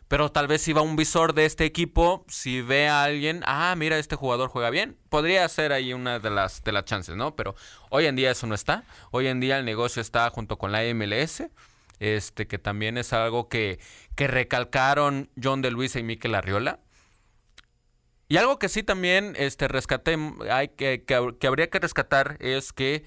pero 0.08 0.30
tal 0.30 0.46
vez 0.46 0.60
si 0.62 0.72
va 0.74 0.82
un 0.82 0.96
visor 0.96 1.32
de 1.32 1.46
este 1.46 1.64
equipo, 1.64 2.24
si 2.28 2.60
ve 2.60 2.86
a 2.88 3.04
alguien, 3.04 3.42
ah, 3.46 3.74
mira, 3.78 3.98
este 3.98 4.14
jugador 4.16 4.50
juega 4.50 4.68
bien, 4.70 4.98
podría 5.08 5.48
ser 5.48 5.72
ahí 5.72 5.92
una 5.94 6.18
de 6.18 6.28
las 6.30 6.62
de 6.64 6.72
las 6.72 6.84
chances, 6.84 7.16
¿no? 7.16 7.34
Pero 7.34 7.54
hoy 7.90 8.06
en 8.06 8.16
día 8.16 8.30
eso 8.30 8.46
no 8.46 8.54
está. 8.54 8.84
Hoy 9.10 9.26
en 9.28 9.40
día 9.40 9.58
el 9.58 9.64
negocio 9.64 10.02
está 10.02 10.28
junto 10.30 10.58
con 10.58 10.70
la 10.72 10.82
MLS, 10.92 11.44
este 12.02 12.46
que 12.46 12.58
también 12.58 12.98
es 12.98 13.12
algo 13.12 13.48
que 13.48 13.78
que 14.14 14.26
recalcaron 14.26 15.30
John 15.42 15.62
de 15.62 15.70
Luisa 15.70 15.98
y 15.98 16.02
Mikel 16.02 16.34
Arriola. 16.34 16.80
Y 18.28 18.38
algo 18.38 18.58
que 18.58 18.68
sí 18.68 18.82
también 18.82 19.34
este, 19.36 19.68
rescaté, 19.68 20.16
hay 20.50 20.68
que, 20.68 21.04
que, 21.04 21.34
que 21.38 21.46
habría 21.46 21.68
que 21.68 21.78
rescatar 21.78 22.36
es 22.40 22.72
que 22.72 23.04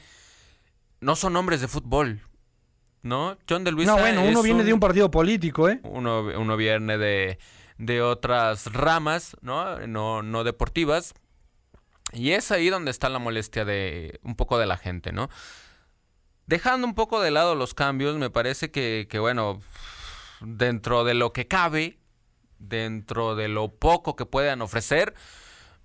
no 0.99 1.15
son 1.15 1.35
hombres 1.35 1.61
de 1.61 1.67
fútbol. 1.67 2.21
¿no? 3.05 3.37
John 3.47 3.63
de 3.63 3.71
Luisa 3.71 3.93
No, 3.93 3.99
bueno, 3.99 4.23
uno 4.23 4.41
viene 4.41 4.63
de 4.63 4.73
un 4.73 4.79
partido 4.79 5.11
político, 5.11 5.69
¿eh? 5.69 5.79
uno, 5.83 6.21
uno 6.21 6.57
viene 6.57 6.97
de, 6.97 7.37
de 7.77 8.01
otras 8.01 8.73
ramas, 8.73 9.37
¿no? 9.41 9.85
¿no? 9.87 10.23
No 10.23 10.43
deportivas. 10.43 11.13
Y 12.13 12.31
es 12.31 12.51
ahí 12.51 12.69
donde 12.69 12.91
está 12.91 13.09
la 13.09 13.19
molestia 13.19 13.63
de 13.63 14.19
un 14.23 14.35
poco 14.35 14.57
de 14.57 14.65
la 14.65 14.77
gente, 14.77 15.11
¿no? 15.11 15.29
Dejando 16.47 16.85
un 16.87 16.93
poco 16.95 17.21
de 17.21 17.31
lado 17.31 17.55
los 17.55 17.73
cambios, 17.73 18.15
me 18.17 18.29
parece 18.29 18.69
que, 18.71 19.07
que, 19.09 19.19
bueno, 19.19 19.61
dentro 20.41 21.03
de 21.03 21.13
lo 21.15 21.33
que 21.33 21.47
cabe, 21.47 21.99
dentro 22.59 23.35
de 23.35 23.47
lo 23.47 23.69
poco 23.69 24.15
que 24.15 24.25
puedan 24.25 24.61
ofrecer, 24.61 25.13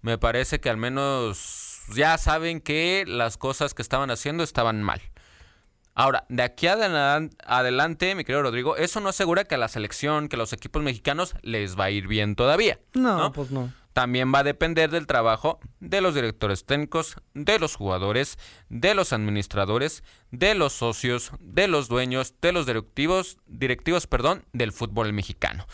me 0.03 0.19
parece 0.19 0.61
que 0.61 0.69
al 0.71 0.77
menos 0.77 1.81
ya 1.95 2.19
saben 2.19 2.61
que 2.61 3.05
las 3.07 3.37
cosas 3.37 3.75
que 3.75 3.83
estaban 3.83 4.11
haciendo 4.11 4.43
estaban 4.45 4.83
mal. 4.83 5.01
Ahora, 5.95 6.25
de 6.29 6.43
aquí 6.43 6.67
adelan- 6.67 7.31
adelante, 7.45 8.15
mi 8.15 8.25
querido 8.25 8.43
Rodrigo, 8.43 8.77
eso 8.77 9.01
no 9.01 9.09
asegura 9.09 9.45
que 9.45 9.57
a 9.57 9.59
la 9.59 9.69
selección, 9.69 10.29
que 10.29 10.37
a 10.37 10.39
los 10.39 10.53
equipos 10.53 10.83
mexicanos 10.83 11.35
les 11.43 11.79
va 11.79 11.85
a 11.85 11.91
ir 11.91 12.07
bien 12.07 12.37
todavía. 12.37 12.79
No, 12.95 13.19
¿no? 13.19 13.33
pues 13.33 13.51
no. 13.51 13.73
También 13.93 14.33
va 14.33 14.41
a 14.41 14.45
depender 14.45 14.91
del 14.91 15.07
trabajo 15.07 15.59
de 15.81 16.01
los 16.01 16.15
directores 16.15 16.65
técnicos, 16.65 17.17
de 17.35 17.59
los 17.59 17.75
jugadores, 17.75 18.39
de 18.69 18.95
los 18.95 19.13
administradores, 19.13 20.05
de 20.31 20.55
los 20.55 20.73
socios, 20.73 21.33
de 21.41 21.67
los 21.67 21.89
dueños, 21.89 22.35
de 22.41 22.53
los 22.53 22.67
directivos, 22.67 23.39
directivos, 23.47 24.07
perdón, 24.07 24.45
del 24.53 24.73
fútbol 24.73 25.13
mexicano. 25.13 25.67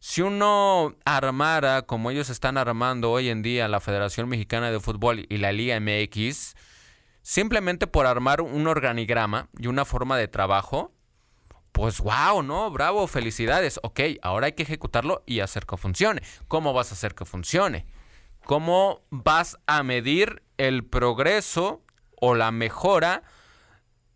Si 0.00 0.22
uno 0.22 0.96
armara 1.04 1.82
como 1.82 2.10
ellos 2.10 2.30
están 2.30 2.56
armando 2.56 3.10
hoy 3.10 3.28
en 3.28 3.42
día 3.42 3.68
la 3.68 3.80
Federación 3.80 4.28
Mexicana 4.28 4.70
de 4.70 4.80
Fútbol 4.80 5.26
y 5.28 5.36
la 5.36 5.52
Liga 5.52 5.78
MX, 5.78 6.56
simplemente 7.22 7.86
por 7.86 8.06
armar 8.06 8.40
un 8.40 8.66
organigrama 8.66 9.48
y 9.58 9.66
una 9.66 9.84
forma 9.84 10.16
de 10.16 10.26
trabajo, 10.26 10.92
pues 11.72 12.00
wow, 12.00 12.42
¿no? 12.42 12.70
Bravo, 12.70 13.06
felicidades. 13.06 13.80
Ok, 13.82 14.00
ahora 14.22 14.46
hay 14.46 14.52
que 14.52 14.62
ejecutarlo 14.62 15.22
y 15.26 15.40
hacer 15.40 15.66
que 15.66 15.76
funcione. 15.76 16.22
¿Cómo 16.48 16.72
vas 16.72 16.90
a 16.90 16.94
hacer 16.94 17.14
que 17.14 17.24
funcione? 17.24 17.86
¿Cómo 18.44 19.02
vas 19.10 19.58
a 19.66 19.82
medir 19.82 20.42
el 20.58 20.84
progreso 20.84 21.82
o 22.20 22.34
la 22.34 22.50
mejora 22.50 23.22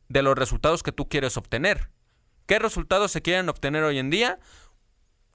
de 0.09 0.23
los 0.23 0.37
resultados 0.37 0.83
que 0.83 0.93
tú 0.93 1.09
quieres 1.09 1.37
obtener? 1.37 1.91
¿Qué 2.47 2.59
resultados 2.59 3.13
se 3.13 3.23
quieren 3.23 3.49
obtener 3.49 3.85
hoy 3.85 3.99
en 3.99 4.11
día? 4.11 4.39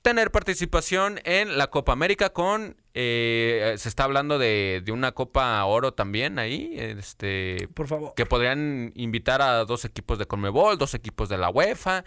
Tener 0.04 0.32
participación 0.32 1.20
en 1.24 1.58
la 1.58 1.68
Copa 1.68 1.94
América 1.94 2.32
con... 2.32 2.82
eh, 3.02 3.76
se 3.78 3.88
está 3.88 4.04
hablando 4.04 4.38
de, 4.38 4.82
de 4.84 4.92
una 4.92 5.14
Copa 5.14 5.64
Oro 5.64 5.94
también 5.94 6.38
ahí. 6.38 6.74
Este, 6.76 7.70
Por 7.74 7.88
favor. 7.88 8.14
que 8.14 8.26
podrían 8.26 8.92
invitar 8.94 9.42
a 9.42 9.64
dos 9.64 9.86
equipos 9.86 10.20
de 10.20 10.26
Conmebol, 10.26 10.78
dos 10.78 10.94
equipos 10.96 11.30
de 11.30 11.38
la 11.38 11.50
UEFA 11.50 12.04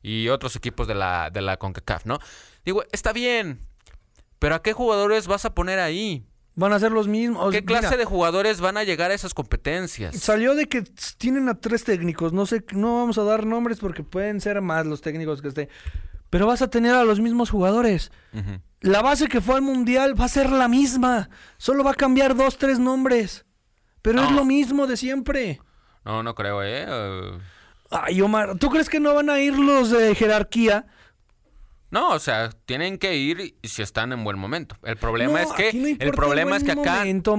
y 0.00 0.28
otros 0.28 0.56
equipos 0.56 0.88
de 0.88 0.94
la, 0.94 1.28
de 1.28 1.42
la 1.42 1.58
CONCACAF, 1.58 2.06
¿no? 2.06 2.18
Digo, 2.64 2.84
está 2.90 3.12
bien, 3.12 3.60
pero 4.38 4.54
¿a 4.54 4.62
qué 4.62 4.72
jugadores 4.72 5.26
vas 5.26 5.44
a 5.44 5.54
poner 5.54 5.78
ahí? 5.78 6.24
Van 6.54 6.72
a 6.72 6.78
ser 6.78 6.90
los 6.90 7.06
mismos. 7.06 7.52
¿Qué 7.52 7.60
Mira, 7.60 7.80
clase 7.80 7.98
de 7.98 8.06
jugadores 8.06 8.62
van 8.62 8.78
a 8.78 8.84
llegar 8.84 9.10
a 9.10 9.14
esas 9.14 9.34
competencias? 9.34 10.16
Salió 10.16 10.54
de 10.54 10.68
que 10.70 10.84
tienen 11.18 11.50
a 11.50 11.60
tres 11.60 11.84
técnicos. 11.84 12.32
No 12.32 12.46
sé, 12.46 12.64
no 12.72 12.96
vamos 12.96 13.18
a 13.18 13.24
dar 13.24 13.44
nombres 13.44 13.78
porque 13.78 14.02
pueden 14.02 14.40
ser 14.40 14.62
más 14.62 14.86
los 14.86 15.02
técnicos 15.02 15.42
que 15.42 15.48
estén. 15.48 15.68
Pero 16.30 16.46
vas 16.46 16.62
a 16.62 16.70
tener 16.70 16.94
a 16.94 17.04
los 17.04 17.20
mismos 17.20 17.50
jugadores. 17.50 18.10
La 18.80 19.02
base 19.02 19.28
que 19.28 19.40
fue 19.40 19.56
al 19.56 19.62
mundial 19.62 20.18
va 20.18 20.24
a 20.24 20.28
ser 20.28 20.50
la 20.50 20.68
misma. 20.68 21.28
Solo 21.58 21.84
va 21.84 21.90
a 21.90 21.94
cambiar 21.94 22.34
dos, 22.34 22.56
tres 22.56 22.78
nombres. 22.78 23.44
Pero 24.00 24.22
es 24.22 24.30
lo 24.30 24.44
mismo 24.44 24.86
de 24.86 24.96
siempre. 24.96 25.60
No, 26.04 26.22
no 26.22 26.34
creo, 26.34 26.62
¿eh? 26.62 26.86
Eh, 26.88 27.38
Ay, 27.90 28.22
Omar, 28.22 28.56
¿tú 28.58 28.70
crees 28.70 28.88
que 28.88 29.00
no 29.00 29.14
van 29.14 29.28
a 29.28 29.40
ir 29.40 29.58
los 29.58 29.90
de 29.90 30.14
jerarquía? 30.14 30.86
No, 31.90 32.10
o 32.10 32.18
sea, 32.20 32.50
tienen 32.66 32.98
que 32.98 33.16
ir 33.16 33.56
si 33.64 33.82
están 33.82 34.12
en 34.12 34.22
buen 34.22 34.38
momento. 34.38 34.76
El 34.84 34.96
problema 34.96 35.32
No, 35.32 35.38
es 35.38 35.52
que 35.52 35.72
no 35.72 35.86
el 35.88 36.12
problema 36.12 36.56
es 36.56 36.62
buen 36.62 36.76
que 36.76 36.80
acá 36.80 36.98
momento. 37.00 37.36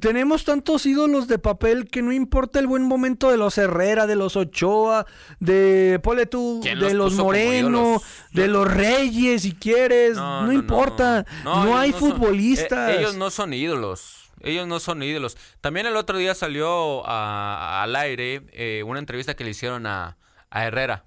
Tenemos 0.00 0.44
tantos 0.46 0.86
ídolos 0.86 1.28
de 1.28 1.38
papel 1.38 1.88
que 1.88 2.00
no 2.00 2.10
importa 2.12 2.58
el 2.58 2.66
buen 2.66 2.84
momento 2.84 3.30
de 3.30 3.36
los 3.36 3.58
Herrera, 3.58 4.06
de 4.06 4.16
los 4.16 4.34
Ochoa, 4.36 5.04
de 5.40 6.00
Pole 6.02 6.24
tú, 6.24 6.60
¿Quién 6.62 6.78
de 6.80 6.94
los 6.94 7.14
Moreno, 7.14 8.00
de 8.32 8.48
los 8.48 8.72
Reyes, 8.72 9.42
si 9.42 9.52
quieres. 9.52 10.16
No, 10.16 10.50
importa. 10.50 11.26
No, 11.44 11.76
hay 11.76 11.90
son- 11.92 12.00
futbolistas. 12.00 12.90
eh, 12.90 12.98
ellos 13.00 13.14
no 13.16 13.30
son 13.30 13.52
ídolos. 13.52 14.30
Ellos 14.40 14.66
no 14.66 14.80
son 14.80 15.02
ídolos. 15.02 15.36
También 15.60 15.86
el 15.86 15.96
otro 15.96 16.16
día 16.18 16.34
salió 16.34 17.06
a- 17.06 17.82
al 17.82 17.94
aire 17.94 18.42
eh, 18.52 18.82
una 18.86 18.98
entrevista 19.00 19.34
que 19.34 19.44
le 19.44 19.50
hicieron 19.50 19.86
a, 19.86 20.16
a 20.50 20.64
Herrera, 20.64 21.04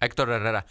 a 0.00 0.06
Héctor 0.06 0.30
Herrera. 0.30 0.66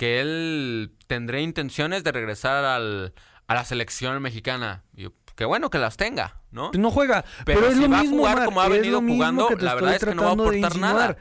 Que 0.00 0.18
él 0.22 0.92
tendría 1.06 1.42
intenciones 1.42 2.02
de 2.04 2.10
regresar 2.12 2.64
al, 2.64 3.12
a 3.46 3.54
la 3.54 3.64
selección 3.66 4.22
mexicana. 4.22 4.82
Y 4.96 5.02
yo, 5.02 5.12
qué 5.36 5.44
bueno 5.44 5.68
que 5.68 5.76
las 5.76 5.98
tenga, 5.98 6.40
¿no? 6.50 6.70
No 6.72 6.90
juega. 6.90 7.22
Pero, 7.44 7.60
Pero 7.60 7.70
es 7.70 7.76
si 7.76 7.82
lo 7.82 7.90
va 7.90 7.98
a 7.98 8.02
mismo, 8.02 8.16
jugar 8.16 8.34
Omar, 8.36 8.44
como 8.46 8.60
ha 8.62 8.66
es 8.68 8.70
venido 8.72 8.92
lo 8.92 9.02
mismo 9.02 9.16
jugando, 9.16 9.50
la 9.58 9.74
verdad 9.74 9.94
es 9.96 10.04
que 10.06 10.14
no 10.14 10.22
va 10.22 10.28
a 10.30 10.32
aportar 10.32 10.76
nada. 10.78 11.16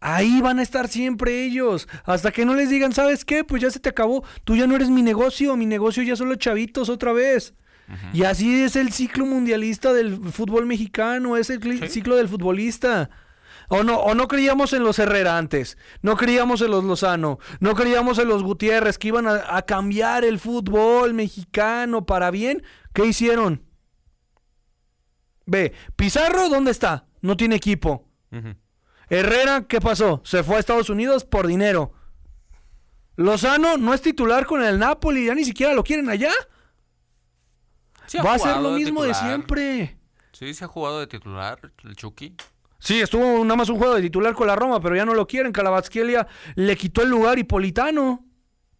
Ahí 0.00 0.40
van 0.40 0.60
a 0.60 0.62
estar 0.62 0.88
siempre 0.88 1.44
ellos. 1.44 1.86
Hasta 2.06 2.30
que 2.32 2.46
no 2.46 2.54
les 2.54 2.70
digan, 2.70 2.92
¿sabes 2.94 3.26
qué? 3.26 3.44
Pues 3.44 3.60
ya 3.60 3.70
se 3.70 3.80
te 3.80 3.90
acabó. 3.90 4.24
Tú 4.44 4.56
ya 4.56 4.66
no 4.66 4.76
eres 4.76 4.88
mi 4.88 5.02
negocio. 5.02 5.54
Mi 5.54 5.66
negocio 5.66 6.02
ya 6.02 6.16
son 6.16 6.30
los 6.30 6.38
chavitos 6.38 6.88
otra 6.88 7.12
vez. 7.12 7.52
Y 8.14 8.24
así 8.24 8.62
es 8.62 8.76
el 8.76 8.92
ciclo 8.92 9.26
mundialista 9.26 9.92
del 9.92 10.16
fútbol 10.32 10.64
mexicano. 10.64 11.36
Es 11.36 11.50
el 11.50 11.60
Sí. 11.62 11.88
ciclo 11.88 12.16
del 12.16 12.28
futbolista. 12.28 13.10
O 13.74 13.82
no, 13.84 13.96
o 14.00 14.14
no 14.14 14.28
creíamos 14.28 14.74
en 14.74 14.84
los 14.84 14.98
Herrera 14.98 15.38
antes, 15.38 15.78
no 16.02 16.14
creíamos 16.18 16.60
en 16.60 16.70
los 16.70 16.84
Lozano, 16.84 17.38
no 17.60 17.74
creíamos 17.74 18.18
en 18.18 18.28
los 18.28 18.42
Gutiérrez 18.42 18.98
que 18.98 19.08
iban 19.08 19.26
a, 19.26 19.56
a 19.56 19.62
cambiar 19.62 20.26
el 20.26 20.38
fútbol 20.38 21.14
mexicano 21.14 22.04
para 22.04 22.30
bien. 22.30 22.62
¿Qué 22.92 23.06
hicieron? 23.06 23.64
Ve, 25.46 25.72
Pizarro, 25.96 26.50
¿dónde 26.50 26.70
está? 26.70 27.06
No 27.22 27.34
tiene 27.38 27.56
equipo. 27.56 28.06
Herrera, 29.08 29.64
¿qué 29.66 29.80
pasó? 29.80 30.20
Se 30.22 30.42
fue 30.44 30.56
a 30.56 30.60
Estados 30.60 30.90
Unidos 30.90 31.24
por 31.24 31.46
dinero. 31.46 31.94
Lozano 33.16 33.78
no 33.78 33.94
es 33.94 34.02
titular 34.02 34.44
con 34.44 34.62
el 34.62 34.78
Napoli, 34.78 35.26
ya 35.26 35.34
ni 35.34 35.44
siquiera 35.44 35.72
lo 35.72 35.82
quieren 35.82 36.10
allá. 36.10 36.32
Sí 38.06 38.18
Va 38.18 38.34
a 38.34 38.38
ser 38.38 38.58
lo 38.58 38.72
mismo 38.72 39.02
de 39.02 39.08
titular. 39.12 39.30
siempre. 39.30 39.98
Sí, 40.32 40.52
se 40.52 40.64
ha 40.64 40.68
jugado 40.68 41.00
de 41.00 41.06
titular 41.06 41.58
el 41.84 41.96
Chucky. 41.96 42.36
Sí, 42.82 43.00
estuvo 43.00 43.44
nada 43.44 43.54
más 43.54 43.68
un 43.68 43.78
juego 43.78 43.94
de 43.94 44.02
titular 44.02 44.34
con 44.34 44.48
la 44.48 44.56
Roma, 44.56 44.80
pero 44.80 44.96
ya 44.96 45.04
no 45.04 45.14
lo 45.14 45.24
quieren. 45.28 45.52
Calabasquelia 45.52 46.26
le 46.56 46.76
quitó 46.76 47.02
el 47.02 47.10
lugar 47.10 47.38
Hipolitano. 47.38 48.24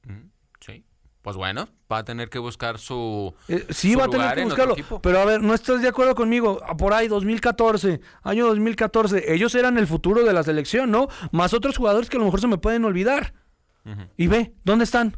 Mm, 0.03 0.27
Sí. 0.59 0.85
Pues 1.23 1.37
bueno, 1.37 1.69
va 1.91 1.99
a 1.99 2.05
tener 2.05 2.29
que 2.29 2.41
buscar 2.41 2.81
su. 2.81 3.33
Eh, 3.47 3.65
sí, 3.71 3.93
su 3.93 4.01
va 4.01 4.07
a 4.07 4.09
tener 4.09 4.35
que 4.35 4.43
buscarlo. 4.43 4.75
Pero 5.01 5.21
a 5.21 5.25
ver, 5.25 5.41
no 5.41 5.55
estás 5.55 5.83
de 5.83 5.87
acuerdo 5.87 6.17
conmigo. 6.17 6.59
Ah, 6.67 6.77
Por 6.77 6.93
ahí, 6.95 7.07
2014, 7.07 8.01
año 8.25 8.47
2014. 8.49 9.33
Ellos 9.33 9.55
eran 9.55 9.79
el 9.79 9.87
futuro 9.87 10.25
de 10.25 10.33
la 10.33 10.43
selección, 10.43 10.91
¿no? 10.91 11.07
Más 11.31 11.55
otros 11.55 11.77
jugadores 11.77 12.11
que 12.11 12.17
a 12.17 12.19
lo 12.19 12.25
mejor 12.25 12.41
se 12.41 12.49
me 12.49 12.59
pueden 12.59 12.85
olvidar. 12.85 13.35
Y 14.17 14.27
ve, 14.27 14.53
¿dónde 14.65 14.83
están? 14.83 15.17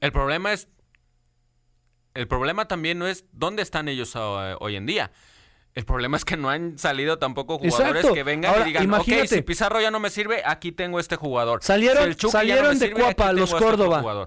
El 0.00 0.12
problema 0.12 0.52
es. 0.52 0.68
El 2.14 2.28
problema 2.28 2.68
también 2.68 3.00
no 3.00 3.08
es 3.08 3.24
dónde 3.32 3.62
están 3.62 3.88
ellos 3.88 4.14
eh, 4.14 4.54
hoy 4.60 4.76
en 4.76 4.86
día. 4.86 5.10
El 5.78 5.84
problema 5.84 6.16
es 6.16 6.24
que 6.24 6.36
no 6.36 6.50
han 6.50 6.76
salido 6.76 7.20
tampoco 7.20 7.56
jugadores 7.56 7.98
Exacto. 8.00 8.12
que 8.12 8.24
vengan 8.24 8.50
Ahora, 8.50 8.62
y 8.64 8.66
digan, 8.66 8.82
ok, 8.82 8.86
imagínate. 9.06 9.28
si 9.28 9.42
Pizarro 9.42 9.80
ya 9.80 9.92
no 9.92 10.00
me 10.00 10.10
sirve, 10.10 10.42
aquí 10.44 10.72
tengo 10.72 10.98
este 10.98 11.14
jugador. 11.14 11.60
Salieron- 11.62 12.12
Si 12.18 12.26
no 12.26 12.32
salieron 12.32 12.76
de 12.80 12.86
sirve, 12.88 13.00
Cuapa 13.00 13.32
los 13.32 13.52
este 13.52 13.62
Córdoba. 13.64 14.26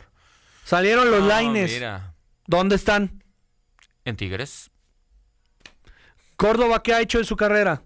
Salieron 0.64 1.12
los 1.12 1.20
No, 1.20 1.28
Laines. 1.28 1.70
Mira, 1.74 2.14
¿Dónde 2.48 2.76
están? 2.78 3.22
en 4.06 4.16
Tigres, 4.16 4.72
Córdoba, 6.38 6.82
¿qué 6.84 6.94
ha 6.94 7.02
hecho 7.02 7.20
en 7.20 7.26
su 7.26 7.36
carrera? 7.36 7.84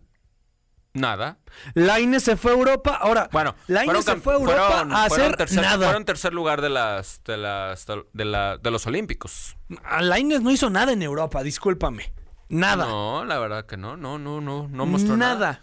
nada. 0.94 1.40
Laines 1.74 2.22
se 2.24 2.38
fue 2.38 2.52
a 2.52 2.54
Europa. 2.56 2.96
Ahora, 3.02 3.28
Bueno, 3.32 3.56
Lainez 3.68 4.06
se 4.06 4.16
fue 4.18 4.34
a 4.34 4.38
Europa 4.38 4.68
fueron- 4.68 4.94
a 4.94 5.08
fueron 5.10 5.26
hacer 5.26 5.38
tercer, 5.38 5.62
nada. 5.64 5.86
Fueron 5.88 6.06
tercer 6.06 6.34
lugar 6.34 6.62
de 6.62 6.70
las 6.70 7.22
de 7.26 7.36
las 7.38 7.86
de, 8.14 8.26
la- 8.26 8.58
de 8.60 8.72
los 8.72 8.86
Olímpicos. 8.88 9.58
A 9.84 10.02
Lainez 10.04 10.42
no 10.42 10.52
hizo 10.52 10.70
nada 10.70 10.94
en 10.94 11.02
Europa, 11.02 11.42
discúlpame. 11.44 12.14
Nada. 12.50 12.86
No, 12.88 13.26
la 13.26 13.40
verdad 13.40 13.66
que 13.66 13.78
no, 13.78 13.98
no, 13.98 14.20
no, 14.20 14.42
no, 14.42 14.68
no 14.68 14.86
mostró 14.86 15.18
nada. 15.18 15.34
nada. 15.34 15.62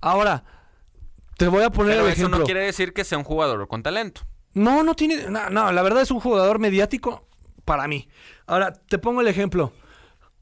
Ahora, 0.00 0.44
te 1.36 1.46
voy 1.48 1.62
a 1.62 1.70
poner 1.70 1.94
Pero 1.94 2.06
el 2.06 2.12
eso 2.12 2.20
ejemplo. 2.22 2.38
no 2.40 2.44
quiere 2.44 2.60
decir 2.64 2.92
que 2.92 3.04
sea 3.04 3.18
un 3.18 3.24
jugador 3.24 3.66
con 3.68 3.82
talento. 3.82 4.22
No, 4.54 4.82
no 4.82 4.94
tiene. 4.94 5.28
No, 5.30 5.50
no, 5.50 5.72
la 5.72 5.82
verdad 5.82 6.02
es 6.02 6.10
un 6.10 6.20
jugador 6.20 6.58
mediático 6.58 7.28
para 7.64 7.86
mí. 7.88 8.08
Ahora, 8.46 8.72
te 8.72 8.98
pongo 8.98 9.20
el 9.20 9.28
ejemplo. 9.28 9.72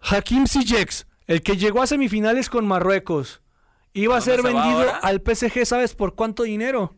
Hakim 0.01 0.47
Ziyech, 0.47 1.07
el 1.27 1.43
que 1.43 1.57
llegó 1.57 1.83
a 1.83 1.87
semifinales 1.87 2.49
con 2.49 2.67
Marruecos, 2.67 3.43
iba 3.93 4.17
a 4.17 4.21
¿Dónde 4.21 4.33
ser 4.33 4.41
se 4.43 4.47
vendido 4.55 4.93
al 5.03 5.21
PSG, 5.23 5.67
¿sabes 5.67 5.95
por 5.95 6.15
cuánto 6.15 6.45
dinero? 6.45 6.95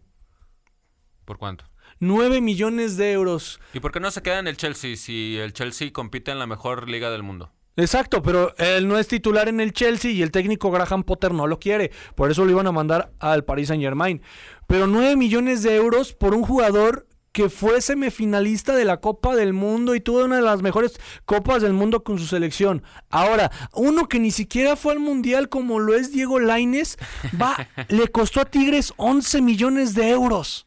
¿Por 1.25 1.39
cuánto? 1.39 1.65
9 2.01 2.41
millones 2.41 2.97
de 2.97 3.13
euros. 3.13 3.61
¿Y 3.73 3.81
por 3.81 3.93
qué 3.93 4.01
no 4.01 4.11
se 4.11 4.23
queda 4.23 4.39
en 4.41 4.49
el 4.49 4.57
Chelsea 4.57 4.97
si 4.97 5.39
el 5.39 5.53
Chelsea 5.53 5.93
compite 5.93 6.31
en 6.33 6.39
la 6.39 6.47
mejor 6.47 6.89
liga 6.89 7.11
del 7.11 7.23
mundo? 7.23 7.53
Exacto, 7.77 8.23
pero 8.23 8.55
él 8.59 8.87
no 8.87 8.99
es 8.99 9.09
titular 9.09 9.49
en 9.49 9.61
el 9.61 9.73
Chelsea 9.73 10.11
y 10.11 10.23
el 10.23 10.31
técnico 10.31 10.71
Graham 10.71 11.05
Potter 11.05 11.33
no 11.33 11.47
lo 11.47 11.59
quiere. 11.59 11.91
Por 12.15 12.31
eso 12.31 12.45
lo 12.45 12.51
iban 12.51 12.67
a 12.67 12.73
mandar 12.73 13.13
al 13.19 13.45
Paris 13.45 13.69
Saint 13.69 13.83
Germain. 13.83 14.23
Pero 14.67 14.87
9 14.87 15.17
millones 15.17 15.63
de 15.63 15.77
euros 15.77 16.13
por 16.13 16.35
un 16.35 16.43
jugador 16.43 17.07
que 17.33 17.49
fue 17.49 17.81
semifinalista 17.81 18.75
de 18.77 18.85
la 18.85 18.99
Copa 18.99 19.35
del 19.35 19.55
Mundo 19.55 19.95
y 19.95 20.01
tuvo 20.01 20.25
una 20.25 20.37
de 20.37 20.43
las 20.43 20.61
mejores 20.61 21.01
Copas 21.25 21.63
del 21.63 21.73
Mundo 21.73 22.05
con 22.05 22.19
su 22.19 22.27
selección. 22.27 22.83
Ahora, 23.09 23.51
uno 23.73 24.07
que 24.07 24.19
ni 24.19 24.31
siquiera 24.31 24.77
fue 24.77 24.93
al 24.93 24.99
Mundial 24.99 25.49
como 25.49 25.79
lo 25.79 25.95
es 25.95 26.13
Diego 26.13 26.39
Laines, 26.39 26.99
va, 27.41 27.57
le 27.89 28.09
costó 28.09 28.41
a 28.41 28.45
Tigres 28.45 28.93
11 28.99 29.41
millones 29.41 29.95
de 29.95 30.11
euros. 30.11 30.67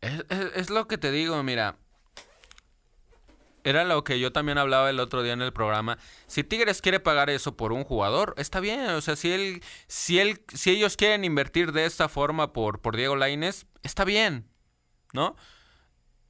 Es, 0.00 0.24
es 0.54 0.70
lo 0.70 0.86
que 0.86 0.96
te 0.96 1.10
digo, 1.10 1.42
mira. 1.42 1.76
Era 3.64 3.84
lo 3.84 4.04
que 4.04 4.20
yo 4.20 4.30
también 4.30 4.58
hablaba 4.58 4.90
el 4.90 5.00
otro 5.00 5.22
día 5.22 5.32
en 5.32 5.42
el 5.42 5.52
programa. 5.52 5.98
Si 6.26 6.44
Tigres 6.44 6.82
quiere 6.82 7.00
pagar 7.00 7.30
eso 7.30 7.56
por 7.56 7.72
un 7.72 7.84
jugador, 7.84 8.34
está 8.36 8.60
bien. 8.60 8.90
O 8.90 9.00
sea, 9.00 9.16
si 9.16 9.32
él, 9.32 9.62
si 9.88 10.20
él, 10.20 10.42
si 10.52 10.70
ellos 10.70 10.96
quieren 10.96 11.24
invertir 11.24 11.72
de 11.72 11.86
esta 11.86 12.08
forma 12.08 12.52
por, 12.52 12.80
por 12.80 12.96
Diego 12.96 13.16
Laines, 13.16 13.66
está 13.82 14.04
bien. 14.04 14.46
¿No? 15.14 15.34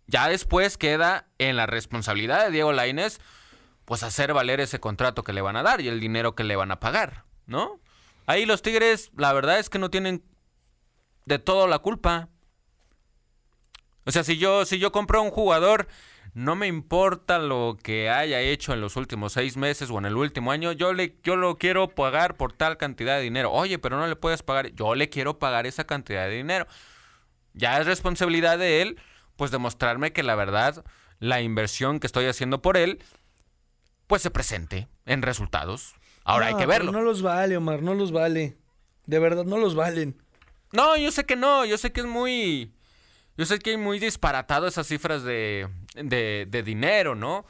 Ya 0.06 0.28
después 0.28 0.76
queda 0.76 1.26
en 1.38 1.56
la 1.56 1.66
responsabilidad 1.66 2.44
de 2.44 2.50
Diego 2.50 2.72
Lainez, 2.72 3.20
pues 3.84 4.02
hacer 4.02 4.32
valer 4.32 4.60
ese 4.60 4.80
contrato 4.80 5.24
que 5.24 5.32
le 5.32 5.40
van 5.40 5.56
a 5.56 5.62
dar 5.62 5.80
y 5.80 5.88
el 5.88 6.00
dinero 6.00 6.34
que 6.34 6.44
le 6.44 6.56
van 6.56 6.70
a 6.70 6.80
pagar, 6.80 7.24
¿no? 7.46 7.80
Ahí 8.26 8.46
los 8.46 8.62
Tigres, 8.62 9.10
la 9.16 9.32
verdad 9.32 9.58
es 9.58 9.70
que 9.70 9.78
no 9.78 9.90
tienen 9.90 10.22
de 11.26 11.38
todo 11.38 11.66
la 11.66 11.78
culpa. 11.78 12.28
O 14.04 14.12
sea, 14.12 14.24
si 14.24 14.36
yo, 14.36 14.66
si 14.66 14.78
yo 14.78 14.92
compro 14.92 15.18
a 15.18 15.22
un 15.22 15.30
jugador, 15.30 15.88
no 16.34 16.56
me 16.56 16.66
importa 16.66 17.38
lo 17.38 17.78
que 17.82 18.10
haya 18.10 18.40
hecho 18.40 18.72
en 18.72 18.80
los 18.80 18.96
últimos 18.96 19.32
seis 19.32 19.56
meses 19.56 19.88
o 19.90 19.98
en 19.98 20.04
el 20.04 20.16
último 20.16 20.50
año, 20.50 20.72
yo, 20.72 20.92
le, 20.92 21.16
yo 21.22 21.36
lo 21.36 21.56
quiero 21.56 21.88
pagar 21.88 22.36
por 22.36 22.52
tal 22.52 22.76
cantidad 22.76 23.16
de 23.16 23.22
dinero. 23.22 23.52
Oye, 23.52 23.78
pero 23.78 23.96
no 23.96 24.06
le 24.06 24.16
puedes 24.16 24.42
pagar, 24.42 24.72
yo 24.72 24.94
le 24.94 25.08
quiero 25.08 25.38
pagar 25.38 25.66
esa 25.66 25.84
cantidad 25.84 26.26
de 26.26 26.34
dinero. 26.34 26.66
Ya 27.52 27.80
es 27.80 27.86
responsabilidad 27.86 28.58
de 28.58 28.82
él 28.82 28.98
pues 29.36 29.50
demostrarme 29.50 30.12
que 30.12 30.22
la 30.22 30.34
verdad, 30.34 30.84
la 31.18 31.40
inversión 31.40 32.00
que 32.00 32.06
estoy 32.06 32.26
haciendo 32.26 32.62
por 32.62 32.76
él, 32.76 33.02
pues 34.06 34.22
se 34.22 34.30
presente 34.30 34.88
en 35.06 35.22
resultados. 35.22 35.94
Ahora 36.24 36.46
hay 36.46 36.56
que 36.56 36.66
verlo. 36.66 36.92
No 36.92 37.02
los 37.02 37.22
vale, 37.22 37.56
Omar, 37.56 37.82
no 37.82 37.94
los 37.94 38.12
vale. 38.12 38.56
De 39.06 39.18
verdad, 39.18 39.44
no 39.44 39.58
los 39.58 39.74
valen. 39.74 40.20
No, 40.72 40.96
yo 40.96 41.10
sé 41.10 41.24
que 41.24 41.36
no, 41.36 41.64
yo 41.64 41.78
sé 41.78 41.92
que 41.92 42.00
es 42.00 42.06
muy... 42.06 42.73
Yo 43.36 43.46
sé 43.46 43.58
que 43.58 43.70
hay 43.70 43.76
muy 43.76 43.98
disparatado 43.98 44.66
esas 44.66 44.86
cifras 44.86 45.24
de, 45.24 45.68
de, 45.94 46.62
dinero, 46.62 47.14
¿no? 47.14 47.44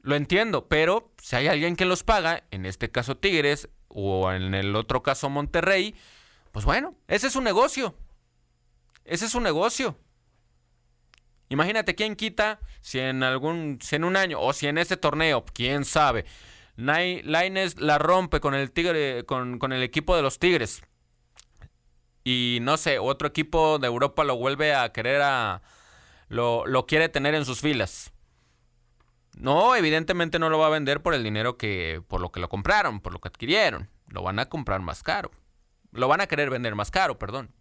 Lo 0.00 0.16
entiendo, 0.16 0.68
pero 0.68 1.12
si 1.20 1.36
hay 1.36 1.48
alguien 1.48 1.76
que 1.76 1.84
los 1.84 2.04
paga, 2.04 2.44
en 2.50 2.64
este 2.64 2.90
caso 2.90 3.16
Tigres 3.16 3.68
o 3.88 4.32
en 4.32 4.54
el 4.54 4.74
otro 4.76 5.02
caso 5.02 5.28
Monterrey, 5.28 5.94
pues 6.52 6.64
bueno, 6.64 6.94
ese 7.08 7.26
es 7.26 7.36
un 7.36 7.44
negocio. 7.44 7.94
Ese 9.04 9.26
es 9.26 9.34
un 9.34 9.42
negocio. 9.42 9.98
Imagínate 11.48 11.94
quién 11.94 12.16
quita 12.16 12.60
si 12.80 12.98
en 12.98 13.22
algún, 13.22 13.78
si 13.82 13.96
en 13.96 14.04
un 14.04 14.16
año 14.16 14.40
o 14.40 14.52
si 14.52 14.66
en 14.66 14.78
ese 14.78 14.96
torneo, 14.96 15.44
quién 15.52 15.84
sabe. 15.84 16.24
Laines 16.76 17.78
la 17.78 17.98
rompe 17.98 18.40
con 18.40 18.54
el 18.54 18.70
Tigre, 18.70 19.24
con, 19.24 19.58
con 19.58 19.72
el 19.72 19.82
equipo 19.82 20.16
de 20.16 20.22
los 20.22 20.38
Tigres. 20.38 20.82
Y 22.26 22.58
no 22.62 22.76
sé, 22.76 22.98
otro 22.98 23.28
equipo 23.28 23.78
de 23.78 23.86
Europa 23.86 24.24
lo 24.24 24.36
vuelve 24.36 24.74
a 24.74 24.90
querer 24.92 25.22
a. 25.22 25.62
Lo, 26.28 26.66
lo 26.66 26.86
quiere 26.86 27.08
tener 27.08 27.36
en 27.36 27.44
sus 27.44 27.60
filas. 27.60 28.12
No, 29.36 29.76
evidentemente 29.76 30.40
no 30.40 30.48
lo 30.48 30.58
va 30.58 30.66
a 30.66 30.70
vender 30.70 31.02
por 31.02 31.14
el 31.14 31.22
dinero 31.22 31.56
que. 31.56 32.02
por 32.08 32.20
lo 32.20 32.32
que 32.32 32.40
lo 32.40 32.48
compraron, 32.48 33.00
por 33.00 33.12
lo 33.12 33.20
que 33.20 33.28
adquirieron. 33.28 33.88
Lo 34.08 34.22
van 34.24 34.40
a 34.40 34.48
comprar 34.48 34.80
más 34.80 35.04
caro. 35.04 35.30
Lo 35.92 36.08
van 36.08 36.20
a 36.20 36.26
querer 36.26 36.50
vender 36.50 36.74
más 36.74 36.90
caro, 36.90 37.16
perdón. 37.16 37.54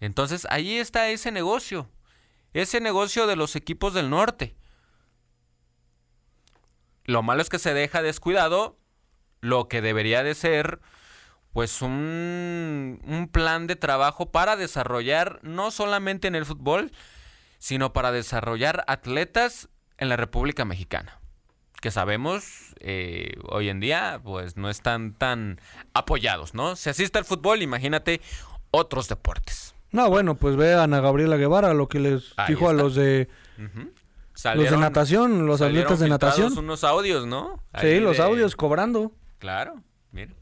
Entonces 0.00 0.46
ahí 0.48 0.78
está 0.78 1.10
ese 1.10 1.30
negocio 1.30 1.90
ese 2.54 2.80
negocio 2.80 3.26
de 3.26 3.36
los 3.36 3.56
equipos 3.56 3.92
del 3.92 4.08
norte. 4.08 4.56
Lo 7.04 7.22
malo 7.22 7.42
es 7.42 7.50
que 7.50 7.58
se 7.58 7.74
deja 7.74 8.00
descuidado 8.00 8.78
lo 9.40 9.68
que 9.68 9.82
debería 9.82 10.22
de 10.22 10.34
ser 10.34 10.80
pues 11.54 11.82
un, 11.82 13.00
un, 13.06 13.28
plan 13.28 13.68
de 13.68 13.76
trabajo 13.76 14.26
para 14.26 14.56
desarrollar 14.56 15.38
no 15.42 15.70
solamente 15.70 16.26
en 16.26 16.34
el 16.34 16.44
fútbol, 16.44 16.90
sino 17.58 17.92
para 17.92 18.10
desarrollar 18.10 18.82
atletas 18.88 19.68
en 19.96 20.08
la 20.08 20.16
República 20.16 20.64
Mexicana, 20.64 21.20
que 21.80 21.92
sabemos 21.92 22.74
eh, 22.80 23.36
hoy 23.48 23.68
en 23.68 23.78
día 23.78 24.20
pues 24.24 24.56
no 24.56 24.68
están 24.68 25.14
tan 25.14 25.60
apoyados, 25.94 26.54
¿no? 26.54 26.74
Si 26.74 26.90
asiste 26.90 27.20
al 27.20 27.24
fútbol, 27.24 27.62
imagínate 27.62 28.20
otros 28.72 29.08
deportes. 29.08 29.76
No, 29.92 30.10
bueno, 30.10 30.34
pues 30.34 30.56
ve 30.56 30.74
a 30.74 30.82
Ana 30.82 31.00
Gabriela 31.00 31.36
Guevara, 31.36 31.72
lo 31.72 31.86
que 31.86 32.00
les 32.00 32.34
dijo 32.48 32.68
a 32.68 32.72
los 32.72 32.96
de 32.96 33.28
los 34.56 34.70
de 34.70 34.76
natación, 34.76 35.46
los 35.46 35.60
atletas 35.60 36.00
de 36.00 36.08
natación. 36.08 36.58
unos 36.58 36.82
audios, 36.82 37.28
¿no? 37.28 37.62
sí, 37.80 38.00
los 38.00 38.18
audios 38.18 38.56
cobrando. 38.56 39.12
Claro, 39.38 39.76
mira. 40.10 40.32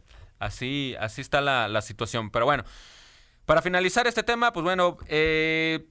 Así, 0.42 0.94
así 0.98 1.20
está 1.20 1.40
la, 1.40 1.82
situación. 1.82 2.30
Pero 2.30 2.44
bueno, 2.44 2.64
para 3.44 3.62
finalizar 3.62 4.06
este 4.06 4.22
tema, 4.22 4.52
pues 4.52 4.64
bueno, 4.64 4.98
eh, 5.08 5.86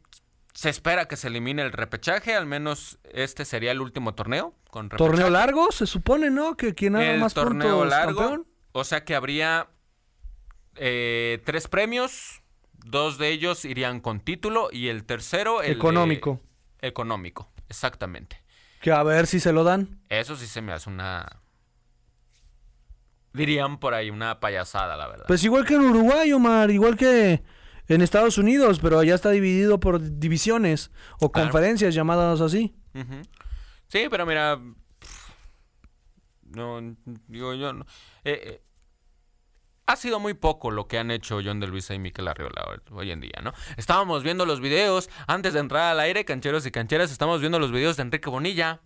se 0.53 0.69
espera 0.69 1.07
que 1.07 1.17
se 1.17 1.27
elimine 1.27 1.61
el 1.61 1.71
repechaje, 1.71 2.35
al 2.35 2.45
menos 2.45 2.99
este 3.11 3.45
sería 3.45 3.71
el 3.71 3.81
último 3.81 4.13
torneo. 4.13 4.55
Con 4.69 4.89
torneo 4.89 5.29
largo, 5.29 5.71
se 5.71 5.85
supone, 5.85 6.29
¿no? 6.29 6.55
Que 6.55 6.73
quien 6.73 6.95
haga 6.95 7.17
más 7.17 7.33
torneo 7.33 7.85
largo. 7.85 8.45
O 8.71 8.83
sea 8.83 9.03
que 9.03 9.15
habría 9.15 9.67
eh, 10.75 11.41
tres 11.45 11.67
premios, 11.67 12.41
Dos 12.85 13.17
de 13.17 13.29
ellos 13.29 13.65
irían 13.65 13.99
con 13.99 14.19
título 14.19 14.69
y 14.71 14.87
el 14.87 15.03
tercero... 15.03 15.61
El 15.61 15.73
económico. 15.73 16.41
económico, 16.81 17.51
exactamente. 17.69 18.41
Que 18.81 18.91
a 18.91 19.03
ver 19.03 19.27
si 19.27 19.39
se 19.39 19.53
lo 19.53 19.63
dan. 19.63 20.01
Eso 20.09 20.35
sí 20.35 20.47
se 20.47 20.61
me 20.61 20.73
hace 20.73 20.89
una... 20.89 21.40
Dirían 23.33 23.79
por 23.79 23.93
ahí 23.93 24.09
una 24.09 24.39
payasada, 24.39 24.97
la 24.97 25.07
verdad. 25.07 25.25
Pues 25.27 25.43
igual 25.43 25.65
que 25.65 25.75
en 25.75 25.81
Uruguay, 25.81 26.33
Omar, 26.33 26.69
igual 26.69 26.97
que 26.97 27.41
en 27.87 28.01
Estados 28.01 28.37
Unidos, 28.37 28.79
pero 28.81 28.99
allá 28.99 29.15
está 29.15 29.31
dividido 29.31 29.79
por 29.79 30.01
divisiones 30.01 30.91
o 31.19 31.31
conferencias 31.31 31.93
llamadas 31.93 32.41
así. 32.41 32.75
Sí, 33.87 34.07
pero 34.09 34.25
mira... 34.25 34.59
No, 36.43 36.95
digo 37.27 37.53
yo... 37.53 37.71
No. 37.73 37.85
Eh, 38.23 38.41
eh, 38.43 38.61
ha 39.85 39.95
sido 39.95 40.19
muy 40.19 40.33
poco 40.33 40.71
lo 40.71 40.87
que 40.87 40.97
han 40.97 41.11
hecho 41.11 41.39
John 41.43 41.59
de 41.59 41.67
Luisa 41.67 41.93
y 41.93 41.99
Miquel 41.99 42.27
Arriola 42.27 42.81
hoy 42.91 43.11
en 43.11 43.19
día, 43.19 43.41
¿no? 43.43 43.53
Estábamos 43.77 44.23
viendo 44.23 44.45
los 44.45 44.61
videos, 44.61 45.09
antes 45.27 45.53
de 45.53 45.59
entrar 45.59 45.91
al 45.91 45.99
aire, 45.99 46.23
cancheros 46.23 46.65
y 46.65 46.71
cancheras, 46.71 47.11
estamos 47.11 47.41
viendo 47.41 47.59
los 47.59 47.71
videos 47.71 47.97
de 47.97 48.03
Enrique 48.03 48.29
Bonilla, 48.29 48.81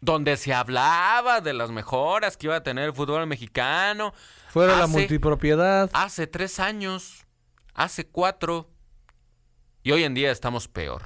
donde 0.00 0.36
se 0.36 0.54
hablaba 0.54 1.40
de 1.40 1.52
las 1.52 1.70
mejoras 1.70 2.36
que 2.36 2.46
iba 2.46 2.56
a 2.56 2.62
tener 2.62 2.84
el 2.84 2.92
fútbol 2.92 3.26
mexicano. 3.26 4.14
Fuera 4.48 4.76
la 4.76 4.86
multipropiedad. 4.86 5.90
Hace 5.92 6.26
tres 6.26 6.60
años, 6.60 7.26
hace 7.74 8.06
cuatro, 8.06 8.70
y 9.82 9.92
hoy 9.92 10.04
en 10.04 10.14
día 10.14 10.30
estamos 10.30 10.68
peor. 10.68 11.02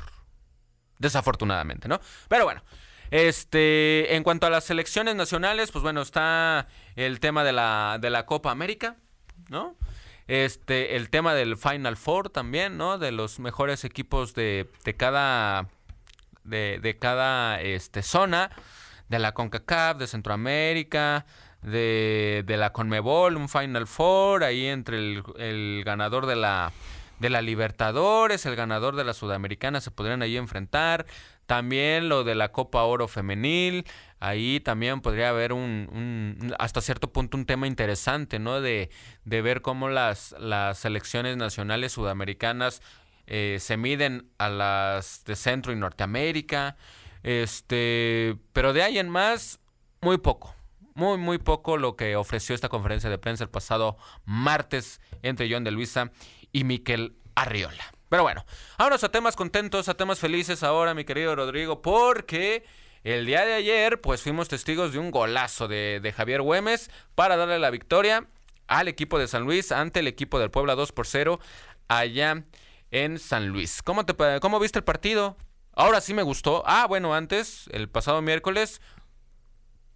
Desafortunadamente, 0.98 1.88
¿no? 1.88 2.00
Pero 2.28 2.44
bueno, 2.44 2.62
este, 3.10 4.14
en 4.14 4.22
cuanto 4.22 4.46
a 4.46 4.50
las 4.50 4.64
selecciones 4.64 5.16
nacionales, 5.16 5.72
pues 5.72 5.82
bueno, 5.82 6.00
está 6.00 6.68
el 6.94 7.18
tema 7.20 7.42
de 7.44 7.52
la, 7.52 7.98
de 8.00 8.08
la 8.10 8.24
Copa 8.24 8.50
América, 8.50 8.96
¿no? 9.48 9.76
Este, 10.28 10.96
el 10.96 11.10
tema 11.10 11.34
del 11.34 11.56
Final 11.56 11.96
Four 11.96 12.30
también, 12.30 12.78
¿no? 12.78 12.98
De 12.98 13.10
los 13.10 13.40
mejores 13.40 13.84
equipos 13.84 14.34
de, 14.34 14.70
de 14.84 14.96
cada, 14.96 15.68
de, 16.44 16.78
de 16.80 16.98
cada 16.98 17.60
este, 17.60 18.02
zona, 18.02 18.50
de 19.12 19.18
la 19.18 19.32
CONCACAF, 19.32 19.98
de 19.98 20.06
Centroamérica, 20.06 21.26
de, 21.60 22.42
de 22.46 22.56
la 22.56 22.72
CONMEBOL, 22.72 23.36
un 23.36 23.48
Final 23.48 23.86
Four, 23.86 24.42
ahí 24.42 24.66
entre 24.66 24.96
el, 24.96 25.22
el 25.36 25.82
ganador 25.84 26.24
de 26.26 26.36
la 26.36 26.72
de 27.18 27.30
la 27.30 27.40
Libertadores, 27.40 28.46
el 28.46 28.56
ganador 28.56 28.96
de 28.96 29.04
la 29.04 29.12
Sudamericana 29.12 29.80
se 29.80 29.92
podrían 29.92 30.22
ahí 30.22 30.36
enfrentar. 30.36 31.06
También 31.46 32.08
lo 32.08 32.24
de 32.24 32.34
la 32.34 32.50
Copa 32.50 32.82
Oro 32.82 33.06
Femenil, 33.06 33.84
ahí 34.18 34.58
también 34.58 35.00
podría 35.02 35.28
haber 35.28 35.52
un, 35.52 36.52
hasta 36.58 36.80
cierto 36.80 37.12
punto 37.12 37.36
un 37.36 37.46
tema 37.46 37.68
interesante, 37.68 38.40
¿no? 38.40 38.60
De, 38.60 38.90
de 39.24 39.42
ver 39.42 39.60
cómo 39.60 39.88
las, 39.88 40.34
las 40.40 40.78
selecciones 40.78 41.36
nacionales 41.36 41.92
sudamericanas 41.92 42.82
eh, 43.28 43.58
se 43.60 43.76
miden 43.76 44.26
a 44.38 44.48
las 44.48 45.22
de 45.24 45.36
Centro 45.36 45.72
y 45.72 45.76
Norteamérica. 45.76 46.76
Este, 47.22 48.36
pero 48.52 48.72
de 48.72 48.82
ahí 48.82 48.98
en 48.98 49.08
más, 49.08 49.60
muy 50.00 50.18
poco. 50.18 50.54
Muy, 50.94 51.16
muy 51.16 51.38
poco 51.38 51.78
lo 51.78 51.96
que 51.96 52.16
ofreció 52.16 52.54
esta 52.54 52.68
conferencia 52.68 53.08
de 53.08 53.16
prensa 53.16 53.44
el 53.44 53.50
pasado 53.50 53.96
martes 54.26 55.00
entre 55.22 55.50
John 55.50 55.64
de 55.64 55.70
Luisa 55.70 56.10
y 56.52 56.64
Miquel 56.64 57.16
Arriola. 57.34 57.84
Pero 58.10 58.24
bueno, 58.24 58.44
vámonos 58.76 59.02
a 59.04 59.10
temas 59.10 59.36
contentos, 59.36 59.88
a 59.88 59.94
temas 59.94 60.18
felices 60.18 60.62
ahora, 60.62 60.92
mi 60.92 61.04
querido 61.04 61.34
Rodrigo, 61.34 61.80
porque 61.80 62.64
El 63.04 63.26
día 63.26 63.44
de 63.44 63.54
ayer, 63.54 64.00
pues 64.00 64.22
fuimos 64.22 64.48
testigos 64.48 64.92
de 64.92 65.00
un 65.00 65.10
golazo 65.10 65.66
de, 65.66 66.14
Javier 66.16 66.40
Güemes 66.40 66.88
para 67.16 67.36
darle 67.36 67.58
la 67.58 67.70
victoria 67.70 68.28
al 68.68 68.86
equipo 68.86 69.18
de 69.18 69.26
San 69.26 69.42
Luis 69.42 69.72
ante 69.72 70.00
el 70.00 70.06
equipo 70.06 70.38
del 70.38 70.52
Puebla 70.52 70.76
2 70.76 70.92
por 70.92 71.08
0 71.08 71.40
allá 71.88 72.44
en 72.92 73.18
San 73.18 73.48
Luis. 73.48 73.82
¿Cómo, 73.82 74.06
te, 74.06 74.14
cómo 74.40 74.60
viste 74.60 74.78
el 74.78 74.84
partido? 74.84 75.36
Ahora 75.74 76.00
sí 76.00 76.14
me 76.14 76.22
gustó. 76.22 76.62
Ah, 76.66 76.86
bueno, 76.86 77.14
antes, 77.14 77.68
el 77.72 77.88
pasado 77.88 78.20
miércoles, 78.22 78.80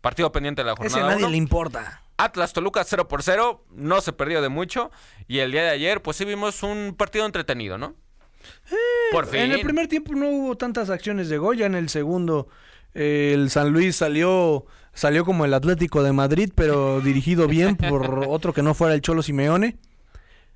partido 0.00 0.32
pendiente 0.32 0.62
de 0.62 0.66
la 0.66 0.72
Ese 0.72 0.86
a 0.86 0.90
jornada. 0.90 1.06
nadie 1.08 1.24
uno. 1.24 1.30
le 1.30 1.36
importa. 1.36 2.02
Atlas 2.18 2.52
Toluca 2.54 2.82
0 2.82 3.08
por 3.08 3.22
0, 3.22 3.64
no 3.72 4.00
se 4.00 4.12
perdió 4.12 4.40
de 4.40 4.48
mucho. 4.48 4.90
Y 5.28 5.40
el 5.40 5.52
día 5.52 5.62
de 5.64 5.70
ayer, 5.70 6.00
pues 6.02 6.16
sí 6.16 6.24
vimos 6.24 6.62
un 6.62 6.94
partido 6.96 7.26
entretenido, 7.26 7.76
¿no? 7.76 7.94
Por 9.12 9.26
fin. 9.26 9.40
En 9.40 9.52
el 9.52 9.60
primer 9.60 9.88
tiempo 9.88 10.14
no 10.14 10.28
hubo 10.28 10.56
tantas 10.56 10.88
acciones 10.88 11.28
de 11.28 11.36
Goya, 11.38 11.66
en 11.66 11.74
el 11.74 11.88
segundo 11.88 12.48
eh, 12.94 13.32
el 13.34 13.50
San 13.50 13.70
Luis 13.70 13.96
salió 13.96 14.64
salió 14.94 15.26
como 15.26 15.44
el 15.44 15.52
Atlético 15.52 16.02
de 16.02 16.12
Madrid, 16.12 16.50
pero 16.54 17.00
dirigido 17.00 17.48
bien 17.48 17.76
por 17.76 18.24
otro 18.28 18.54
que 18.54 18.62
no 18.62 18.72
fuera 18.72 18.94
el 18.94 19.02
Cholo 19.02 19.22
Simeone. 19.22 19.76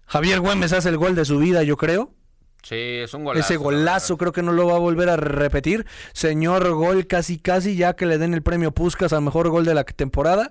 Javier 0.06 0.40
Güemes 0.40 0.72
hace 0.72 0.88
el 0.88 0.96
gol 0.96 1.14
de 1.14 1.24
su 1.24 1.38
vida, 1.38 1.62
yo 1.62 1.76
creo. 1.76 2.14
Sí, 2.62 2.74
es 2.76 3.14
un 3.14 3.24
golazo. 3.24 3.44
Ese 3.44 3.54
la 3.54 3.60
golazo 3.60 4.16
creo 4.16 4.32
que 4.32 4.42
no 4.42 4.52
lo 4.52 4.66
va 4.66 4.74
a 4.76 4.78
volver 4.78 5.08
a 5.08 5.16
repetir. 5.16 5.86
Señor 6.12 6.68
gol 6.72 7.06
casi 7.06 7.38
casi 7.38 7.76
ya 7.76 7.94
que 7.94 8.06
le 8.06 8.18
den 8.18 8.34
el 8.34 8.42
premio 8.42 8.72
Puskas 8.72 9.12
al 9.12 9.22
mejor 9.22 9.48
gol 9.48 9.64
de 9.64 9.74
la 9.74 9.84
temporada. 9.84 10.50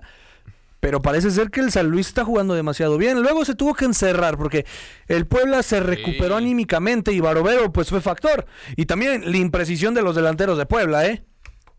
Pero 0.80 1.02
parece 1.02 1.30
ser 1.30 1.50
que 1.50 1.60
el 1.60 1.70
San 1.70 1.88
Luis 1.88 2.06
está 2.08 2.24
jugando 2.24 2.54
demasiado 2.54 2.96
bien. 2.96 3.20
Luego 3.22 3.44
se 3.44 3.54
tuvo 3.54 3.74
que 3.74 3.84
encerrar 3.84 4.38
porque 4.38 4.64
el 5.08 5.26
Puebla 5.26 5.62
se 5.62 5.78
recuperó 5.78 6.38
Sí. 6.38 6.44
anímicamente 6.44 7.12
y 7.12 7.20
Barovero 7.20 7.70
pues 7.70 7.90
fue 7.90 8.00
factor. 8.00 8.46
Y 8.76 8.86
también 8.86 9.30
la 9.30 9.36
imprecisión 9.36 9.92
de 9.92 10.00
los 10.02 10.16
delanteros 10.16 10.56
de 10.56 10.64
Puebla, 10.64 11.06
¿eh? 11.06 11.22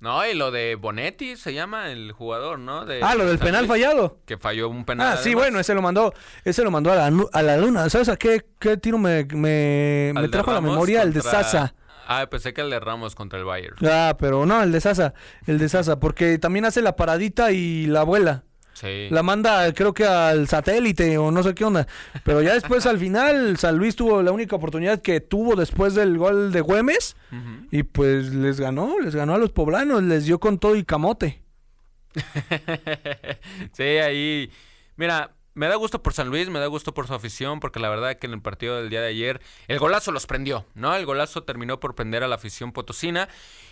No, 0.01 0.25
y 0.27 0.33
lo 0.33 0.49
de 0.51 0.75
Bonetti 0.75 1.37
se 1.37 1.53
llama 1.53 1.91
el 1.91 2.11
jugador, 2.11 2.57
¿no? 2.59 2.85
De 2.85 3.01
Ah, 3.03 3.13
lo 3.15 3.25
del 3.25 3.37
penal 3.37 3.67
fallado. 3.67 4.17
Que 4.25 4.37
falló 4.37 4.67
un 4.67 4.83
penal. 4.83 5.13
Ah, 5.13 5.17
sí, 5.17 5.29
además. 5.29 5.43
bueno, 5.45 5.59
ese 5.59 5.73
lo 5.75 5.81
mandó, 5.83 6.13
ese 6.43 6.63
lo 6.63 6.71
mandó 6.71 6.91
a 6.91 6.95
la, 6.95 7.11
a 7.31 7.41
la 7.43 7.57
luna. 7.57 7.87
¿Sabes 7.89 8.09
a 8.09 8.17
qué, 8.17 8.43
qué 8.59 8.77
tiro 8.77 8.97
me, 8.97 9.25
me, 9.25 10.11
me 10.15 10.27
trajo 10.27 10.51
a 10.51 10.55
la 10.55 10.61
memoria? 10.61 11.03
El 11.03 11.13
de 11.13 11.21
contra- 11.21 11.43
Sasa. 11.43 11.75
Ah, 12.07 12.25
pensé 12.29 12.51
que 12.53 12.61
el 12.61 12.69
de 12.71 12.79
Ramos 12.79 13.13
contra 13.15 13.37
el 13.39 13.45
Bayern. 13.45 13.75
Ah, 13.89 14.15
pero 14.19 14.45
no, 14.45 14.61
el 14.63 14.71
de 14.71 14.81
Sasa, 14.81 15.13
el 15.45 15.59
de 15.59 15.69
Sasa, 15.69 15.99
porque 15.99 16.37
también 16.39 16.65
hace 16.65 16.81
la 16.81 16.95
paradita 16.95 17.51
y 17.51 17.85
la 17.85 18.03
vuela. 18.03 18.43
Sí. 18.81 19.09
La 19.11 19.21
manda, 19.21 19.71
creo 19.73 19.93
que 19.93 20.05
al 20.05 20.47
satélite 20.47 21.15
o 21.19 21.29
no 21.29 21.43
sé 21.43 21.53
qué 21.53 21.63
onda. 21.63 21.87
Pero 22.23 22.41
ya 22.41 22.55
después, 22.55 22.87
al 22.87 22.97
final, 22.97 23.57
San 23.57 23.77
Luis 23.77 23.95
tuvo 23.95 24.23
la 24.23 24.31
única 24.31 24.55
oportunidad 24.55 25.01
que 25.01 25.21
tuvo 25.21 25.55
después 25.55 25.93
del 25.93 26.17
gol 26.17 26.51
de 26.51 26.61
Güemes. 26.61 27.15
Y 27.69 27.83
pues 27.83 28.33
les 28.33 28.59
ganó, 28.59 28.99
les 28.99 29.15
ganó 29.15 29.35
a 29.35 29.37
los 29.37 29.51
poblanos, 29.51 30.01
les 30.01 30.25
dio 30.25 30.39
con 30.39 30.57
todo 30.57 30.75
y 30.75 30.83
camote. 30.83 31.43
sí, 33.73 33.83
ahí. 33.83 34.51
Mira, 34.97 35.31
me 35.53 35.67
da 35.67 35.75
gusto 35.75 36.01
por 36.01 36.13
San 36.13 36.29
Luis, 36.29 36.49
me 36.49 36.59
da 36.59 36.67
gusto 36.67 36.93
por 36.93 37.07
su 37.07 37.13
afición, 37.13 37.59
porque 37.59 37.79
la 37.79 37.89
verdad 37.89 38.17
que 38.17 38.27
en 38.27 38.33
el 38.33 38.41
partido 38.41 38.77
del 38.77 38.89
día 38.89 39.01
de 39.01 39.07
ayer 39.09 39.41
el 39.67 39.79
golazo 39.79 40.11
los 40.11 40.25
prendió, 40.25 40.65
¿no? 40.75 40.95
El 40.95 41.05
golazo 41.05 41.43
terminó 41.43 41.79
por 41.79 41.93
prender 41.95 42.23
a 42.23 42.27
la 42.27 42.35
afición 42.35 42.71
potosina 42.71 43.27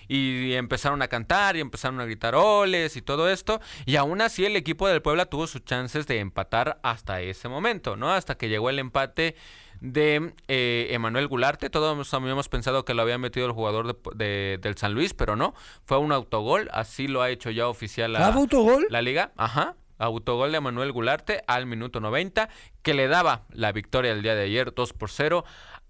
y 0.08 0.54
empezaron 0.54 1.02
a 1.02 1.08
cantar 1.08 1.56
y 1.56 1.62
empezaron 1.62 2.00
a 2.02 2.06
gritar 2.06 2.36
oles 2.36 2.98
y 2.98 3.02
todo 3.02 3.30
esto. 3.30 3.62
Y 3.86 3.96
aún 3.96 4.22
así 4.22 4.46
el 4.46 4.56
equipo 4.56 4.88
del 4.88 5.02
Puebla 5.02 5.26
tuvo 5.28 5.48
sus 5.48 5.64
chances 5.64 6.08
de 6.08 6.20
empatar 6.20 6.80
hasta 6.84 7.22
ese 7.22 7.48
momento, 7.48 7.96
¿no? 7.96 8.12
Hasta 8.12 8.36
que 8.36 8.50
llegó 8.50 8.70
el 8.70 8.80
empate 8.80 9.36
de 9.82 10.34
eh, 10.50 10.88
Emanuel 10.92 11.28
Gularte. 11.28 11.70
Todos 11.70 12.14
habíamos 12.14 12.50
pensado 12.50 12.84
que 12.84 12.94
lo 12.94 13.02
había 13.04 13.18
metido 13.18 13.46
el 13.46 13.54
jugador 13.54 13.88
de- 13.88 14.16
de- 14.26 14.58
del 14.62 14.76
San 14.78 14.94
Luis, 14.94 15.14
pero 15.14 15.36
no. 15.38 15.54
Fue 15.86 15.98
un 16.00 16.12
autogol, 16.12 16.70
así 16.74 17.08
lo 17.08 17.22
ha 17.22 17.30
hecho 17.30 17.50
ya 17.52 17.68
oficial 17.68 18.12
la, 18.14 18.28
¿Ah, 18.28 18.34
autogol? 18.34 18.88
la 18.90 19.02
liga, 19.02 19.32
ajá. 19.38 19.76
Autogol 20.00 20.52
de 20.52 20.60
Manuel 20.60 20.92
Gularte 20.92 21.44
al 21.48 21.66
minuto 21.68 22.00
90, 22.00 22.50
que 22.82 22.94
le 22.94 23.08
daba 23.08 23.46
la 23.52 23.72
victoria 23.72 24.12
el 24.12 24.22
día 24.24 24.34
de 24.36 24.44
ayer 24.46 24.74
2 24.74 24.94
por 24.94 25.10
0 25.12 25.46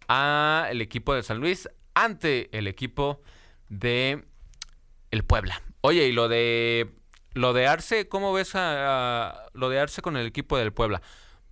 al 0.08 0.82
equipo 0.82 1.13
de 1.13 1.24
San 1.24 1.38
Luis 1.39 1.69
ante 1.93 2.50
el 2.58 2.67
equipo 2.67 3.22
de 3.69 4.26
el 5.12 5.24
Puebla. 5.24 5.62
Oye, 5.82 6.08
y 6.08 6.12
lo 6.12 6.28
de 6.28 6.89
lo 7.34 7.54
de 7.54 7.67
Arce, 7.67 8.08
¿cómo 8.10 8.34
ves 8.34 8.56
a, 8.56 9.28
a- 9.30 9.45
lo 9.54 9.69
de 9.69 9.80
Arce 9.80 10.02
con 10.02 10.17
el 10.17 10.26
equipo 10.26 10.58
del 10.58 10.74
Puebla? 10.74 11.02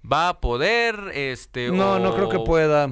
¿Va 0.10 0.30
a 0.30 0.40
poder 0.42 0.96
este 1.14 1.70
No, 1.72 2.00
no 2.00 2.16
creo 2.16 2.30
que 2.30 2.40
pueda. 2.40 2.90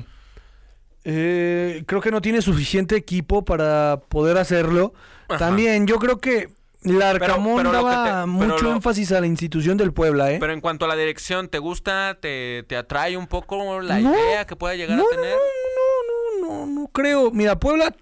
Eh, 1.03 1.83
creo 1.85 2.01
que 2.01 2.11
no 2.11 2.21
tiene 2.21 2.41
suficiente 2.41 2.95
equipo 2.95 3.45
para 3.45 4.01
poder 4.09 4.37
hacerlo. 4.37 4.93
Ajá. 5.27 5.37
También 5.37 5.85
yo 5.87 5.97
creo 5.99 6.19
que 6.19 6.49
Larcamón 6.85 7.57
pero 7.57 7.71
daba 7.71 8.21
te- 8.21 8.27
mucho 8.27 8.63
lo- 8.65 8.71
énfasis 8.73 9.11
a 9.11 9.19
la 9.21 9.27
institución 9.27 9.77
del 9.77 9.91
Puebla, 9.93 10.31
¿eh? 10.31 10.37
Pero 10.39 10.53
en 10.53 10.61
cuanto 10.61 10.85
a 10.85 10.87
la 10.87 10.95
dirección, 10.95 11.47
¿te 11.49 11.59
gusta? 11.59 12.17
¿Te, 12.21 12.63
te 12.67 12.77
atrae 12.77 13.17
un 13.17 13.27
poco 13.27 13.81
la 13.81 13.99
No, 13.99 14.13
idea 14.13 14.45
que 14.45 14.55
pueda 14.55 14.75
llegar 14.75 14.97
no, 14.97 15.03
a 15.03 15.05
no, 15.05 15.09
tener? 15.21 15.35
No, 15.35 16.47
no, 16.47 16.65
no, 16.65 16.81
no 16.81 16.87
creo. 16.89 17.31
Mira, 17.31 17.59
Puebla 17.59 17.95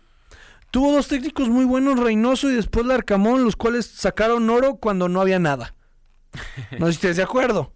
tuvo 0.72 0.92
dos 0.92 1.08
técnicos 1.08 1.50
muy 1.50 1.66
buenos, 1.66 2.00
Reynoso 2.00 2.50
y 2.50 2.56
después 2.56 2.86
Larcamón, 2.86 3.44
los 3.44 3.56
cuales 3.56 3.86
sacaron 3.86 4.50
oro 4.50 4.76
cuando 4.76 5.08
no 5.10 5.22
había 5.22 5.40
nada. 5.40 5.76
No 6.80 6.88
sé 6.88 6.94
si 6.94 6.96
estés 6.98 7.18
de 7.18 7.24
acuerdo. 7.24 7.72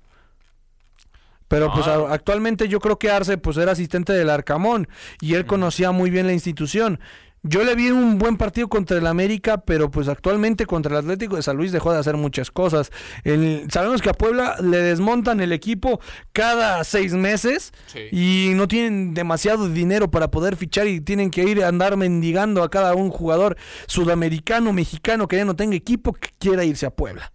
Pero 1.48 1.72
pues 1.74 1.86
No. 1.88 2.08
actualmente 2.08 2.68
yo 2.68 2.80
creo 2.82 3.00
que 3.00 3.10
Arce 3.10 3.38
pues 3.38 3.56
era 3.56 3.72
asistente 3.72 4.12
del 4.12 4.30
Arcamón 4.30 4.88
y 5.22 5.36
él 5.36 5.46
conocía 5.46 5.92
muy 5.92 6.10
bien 6.10 6.28
la 6.28 6.34
institución. 6.34 7.00
Yo 7.44 7.64
le 7.64 7.76
vi 7.76 7.92
un 7.92 8.18
buen 8.18 8.36
partido 8.36 8.68
contra 8.68 8.98
el 8.98 9.08
América, 9.08 9.58
pero 9.60 9.90
pues 9.90 10.08
actualmente 10.10 10.66
contra 10.66 10.92
el 10.92 10.98
Atlético 10.98 11.36
de 11.38 11.44
San 11.44 11.56
Luis 11.56 11.72
dejó 11.72 11.94
de 11.94 12.00
hacer 12.00 12.18
muchas 12.18 12.52
cosas. 12.52 12.92
El- 13.24 13.68
sabemos 13.72 14.02
que 14.02 14.10
a 14.10 14.14
Puebla 14.14 14.58
le 14.62 14.78
desmontan 14.78 15.40
el 15.40 15.54
equipo 15.54 16.02
cada 16.34 16.84
seis 16.84 17.14
meses 17.14 17.72
Sí. 17.86 18.08
y 18.12 18.54
no 18.56 18.68
tienen 18.68 19.14
demasiado 19.14 19.70
dinero 19.70 20.12
para 20.12 20.30
poder 20.30 20.56
fichar 20.58 20.88
y 20.88 21.00
tienen 21.00 21.30
que 21.32 21.44
ir 21.44 21.64
a 21.64 21.70
andar 21.70 21.96
mendigando 21.96 22.64
a 22.64 22.70
cada 22.70 22.96
un 22.96 23.12
jugador 23.12 23.56
sudamericano, 23.88 24.74
mexicano 24.74 25.28
que 25.28 25.38
ya 25.38 25.46
no 25.46 25.56
tenga 25.56 25.76
equipo 25.76 26.14
que 26.14 26.30
quiera 26.40 26.66
irse 26.66 26.86
a 26.86 26.90
Puebla. 26.90 27.32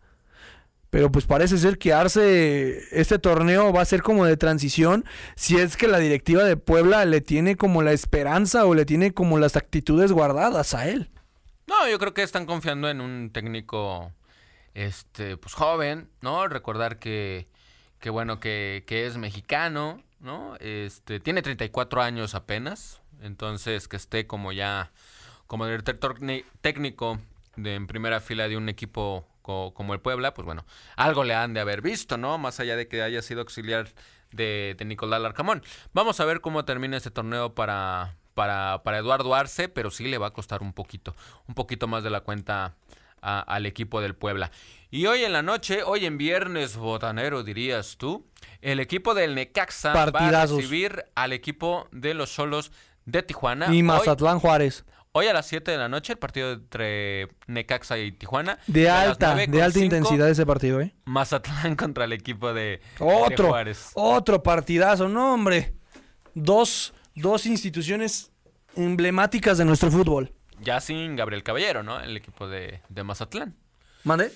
Pero 0.92 1.11
pues 1.11 1.24
parece 1.24 1.57
ser 1.57 1.78
que 1.78 1.94
Arce, 1.94 2.83
este 2.92 3.18
torneo 3.18 3.72
va 3.72 3.81
a 3.81 3.87
ser 3.87 4.02
como 4.02 4.26
de 4.26 4.37
transición, 4.37 5.07
si 5.37 5.57
es 5.57 5.78
que 5.78 5.88
la 5.88 5.98
directiva 5.98 6.44
de 6.44 6.59
Puebla 6.59 7.07
le 7.07 7.22
tiene 7.22 7.57
como 7.57 7.81
la 7.81 7.92
esperanza 7.92 8.66
o 8.66 8.74
le 8.74 8.85
tiene 8.85 9.14
como 9.14 9.38
las 9.38 9.57
actitudes 9.57 10.12
guardadas 10.12 10.74
a 10.74 10.87
él. 10.90 11.09
No, 11.66 11.88
yo 11.88 11.98
creo 11.98 12.12
que 12.12 12.22
están 12.22 12.44
confiando 12.44 12.90
en 12.90 13.00
un 13.00 13.31
técnico 13.33 14.12
este 14.74 15.38
pues 15.38 15.55
joven, 15.55 16.11
¿no? 16.20 16.46
Recordar 16.46 16.98
que 16.98 17.48
que 17.98 18.11
bueno 18.11 18.38
que, 18.38 18.85
que 18.87 19.07
es 19.07 19.16
mexicano, 19.16 20.02
¿no? 20.20 20.57
Este 20.61 21.20
tiene 21.20 21.40
34 21.40 22.02
años 22.02 22.35
apenas, 22.35 23.00
entonces 23.22 23.88
que 23.88 23.96
esté 23.96 24.26
como 24.26 24.52
ya 24.52 24.92
como 25.46 25.64
director 25.64 26.18
técnico 26.61 27.18
de 27.57 27.76
en 27.76 27.87
primera 27.87 28.20
fila 28.20 28.46
de 28.46 28.59
un 28.59 28.68
equipo 28.68 29.26
co- 29.42 29.74
como 29.74 29.92
el 29.94 30.00
Puebla, 30.00 30.33
pues 30.35 30.46
bueno, 30.46 30.64
algo 30.96 31.24
le 31.24 31.35
han 31.35 31.52
de 31.55 31.61
haber 31.61 31.83
visto, 31.83 32.16
¿no? 32.16 32.38
Más 32.38 32.61
allá 32.61 32.76
de 32.76 32.88
que 32.88 33.02
haya 33.02 33.20
sido 33.22 33.40
auxiliar 33.40 33.88
de, 34.31 34.74
de 34.78 34.85
Nicolás 34.85 35.20
Larcamón. 35.20 35.62
Vamos 35.92 36.20
a 36.20 36.24
ver 36.24 36.40
cómo 36.40 36.64
termina 36.64 36.96
este 36.96 37.11
torneo 37.11 37.55
para, 37.55 38.16
para, 38.35 38.83
para 38.85 38.98
Eduardo 38.98 39.35
Arce, 39.35 39.68
pero 39.68 39.90
sí 39.90 40.05
le 40.07 40.18
va 40.18 40.28
a 40.28 40.33
costar 40.33 40.62
un 40.62 40.72
poquito, 40.72 41.14
un 41.48 41.55
poquito 41.55 41.87
más 41.88 42.02
de 42.02 42.11
la 42.11 42.20
cuenta 42.22 42.74
a- 43.20 43.40
al 43.40 43.66
equipo 43.66 44.00
del 44.00 44.14
Puebla. 44.14 44.50
Y 44.90 45.07
hoy 45.07 45.24
en 45.24 45.33
la 45.33 45.42
noche, 45.42 45.83
hoy 45.85 46.05
en 46.07 46.18
viernes 46.18 46.76
botanero 46.76 47.42
dirías 47.42 47.96
tú, 47.98 48.26
el 48.61 48.78
equipo 48.81 49.14
del 49.14 49.35
Necaxa 49.35 49.92
va 49.92 49.94
a 49.94 50.31
recibir 50.59 51.05
al 51.14 51.33
equipo 51.33 51.88
de 51.92 52.14
los 52.14 52.31
Solos 52.35 52.72
de 53.05 53.22
Tijuana. 53.22 53.66
Y 53.66 53.76
Hoy- 53.78 53.83
Mazatlán 53.83 54.38
Juárez. 54.38 54.85
Hoy 55.14 55.27
a 55.27 55.35
las 55.35 55.46
7 55.46 55.70
de 55.70 55.77
la 55.77 55.90
noche, 55.90 56.14
el 56.14 56.18
partido 56.18 56.53
entre 56.53 57.29
Necaxa 57.46 57.98
y 57.98 58.12
Tijuana. 58.12 58.59
De 58.66 58.88
alta, 58.88 59.35
9 59.35 59.53
de 59.53 59.62
alta 59.62 59.79
intensidad 59.79 60.31
ese 60.31 60.46
partido, 60.46 60.81
¿eh? 60.81 60.94
Mazatlán 61.05 61.77
contra 61.77 62.07
el 62.07 62.14
equipo 62.14 62.55
de, 62.55 62.62
de 62.62 62.81
Otro, 62.98 63.48
Juárez. 63.48 63.90
otro 63.92 64.42
partidazo, 64.42 65.11
no 65.11 65.35
hombre. 65.35 65.75
Dos, 66.33 66.94
dos 67.14 67.44
instituciones 67.44 68.33
emblemáticas 68.75 69.59
de 69.59 69.66
nuestro 69.66 69.90
fútbol. 69.90 70.33
Ya 70.62 70.81
sin 70.81 71.14
Gabriel 71.14 71.42
Caballero, 71.42 71.83
¿no? 71.83 72.01
El 72.01 72.16
equipo 72.16 72.48
de, 72.48 72.81
de 72.88 73.05
Mazatlán. 73.05 73.54
¿Mande? 74.04 74.33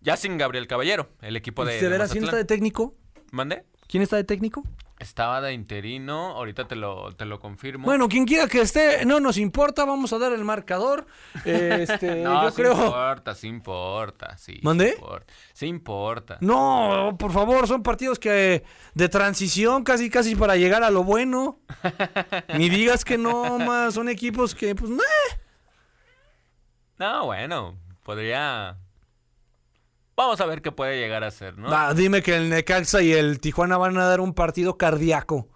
Ya 0.00 0.16
sin 0.16 0.38
Gabriel 0.38 0.66
Caballero, 0.66 1.10
el 1.20 1.36
equipo 1.36 1.66
de, 1.66 1.78
¿De 1.78 1.88
veras 1.90 2.10
quién 2.10 2.24
está 2.24 2.36
de 2.36 2.46
técnico? 2.46 2.94
¿Mande? 3.32 3.64
¿Quién 3.86 4.02
está 4.02 4.16
de 4.16 4.24
técnico? 4.24 4.62
Estaba 4.98 5.42
de 5.42 5.52
interino, 5.52 6.30
ahorita 6.36 6.66
te 6.66 6.74
lo, 6.74 7.12
te 7.12 7.26
lo 7.26 7.38
confirmo. 7.38 7.84
Bueno, 7.84 8.08
quien 8.08 8.24
quiera 8.24 8.48
que 8.48 8.62
esté, 8.62 9.04
no 9.04 9.20
nos 9.20 9.36
importa, 9.36 9.84
vamos 9.84 10.10
a 10.14 10.18
dar 10.18 10.32
el 10.32 10.42
marcador. 10.42 11.06
Este, 11.44 12.16
no, 12.24 12.42
yo 12.44 12.50
sí 12.50 12.56
creo. 12.62 12.72
importa, 12.72 13.34
sí 13.34 13.46
importa, 13.46 14.38
sí. 14.38 14.54
sí 14.54 14.60
¿Mande? 14.62 14.94
importa, 14.96 15.32
Sí 15.52 15.66
importa. 15.66 16.38
No, 16.40 17.14
por 17.18 17.30
favor, 17.30 17.68
son 17.68 17.82
partidos 17.82 18.18
que 18.18 18.64
de 18.94 19.08
transición 19.10 19.84
casi 19.84 20.08
casi 20.08 20.34
para 20.34 20.56
llegar 20.56 20.82
a 20.82 20.88
lo 20.90 21.04
bueno. 21.04 21.58
Ni 22.56 22.70
digas 22.70 23.04
que 23.04 23.18
no, 23.18 23.58
más 23.58 23.92
son 23.94 24.08
equipos 24.08 24.54
que 24.54 24.74
pues 24.74 24.90
nah. 24.90 25.02
No, 26.98 27.26
bueno, 27.26 27.76
podría... 28.02 28.78
Vamos 30.16 30.40
a 30.40 30.46
ver 30.46 30.62
qué 30.62 30.72
puede 30.72 30.98
llegar 30.98 31.24
a 31.24 31.30
ser, 31.30 31.58
¿no? 31.58 31.68
Ah, 31.74 31.92
dime 31.94 32.22
que 32.22 32.34
el 32.36 32.48
Necaxa 32.48 33.02
y 33.02 33.12
el 33.12 33.38
Tijuana 33.40 33.76
van 33.76 33.98
a 33.98 34.06
dar 34.06 34.20
un 34.20 34.32
partido 34.34 34.78
cardíaco. 34.78 35.48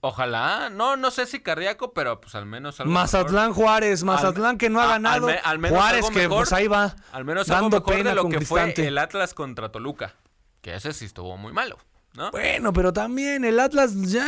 Ojalá, 0.00 0.70
no, 0.70 0.96
no 0.96 1.10
sé 1.10 1.26
si 1.26 1.40
cardíaco, 1.40 1.92
pero 1.92 2.20
pues 2.20 2.34
al 2.34 2.46
menos 2.46 2.78
algo 2.80 2.92
Mazatlán 2.92 3.52
Juárez, 3.52 4.04
Mazatlán 4.04 4.58
que 4.58 4.68
no 4.70 4.80
ha 4.80 4.86
ganado. 4.86 5.26
al 5.28 5.34
me- 5.34 5.40
al 5.42 5.58
menos 5.58 5.78
Juárez 5.78 5.96
algo 6.04 6.08
que 6.10 6.18
mejor. 6.28 6.38
pues 6.38 6.52
ahí 6.52 6.68
va. 6.68 6.94
Al 7.12 7.24
menos 7.24 7.48
algo 7.50 7.62
dando 7.62 7.78
mejor 7.80 7.94
pena 7.94 8.10
de 8.10 8.16
lo 8.16 8.28
que 8.28 8.40
fue 8.40 8.72
el 8.76 8.98
Atlas 8.98 9.34
contra 9.34 9.70
Toluca. 9.72 10.14
Que 10.60 10.74
ese 10.74 10.92
sí 10.92 11.06
estuvo 11.06 11.36
muy 11.36 11.52
malo, 11.52 11.78
¿no? 12.14 12.30
Bueno, 12.30 12.72
pero 12.72 12.92
también 12.92 13.44
el 13.44 13.58
Atlas 13.58 13.94
ya. 14.02 14.26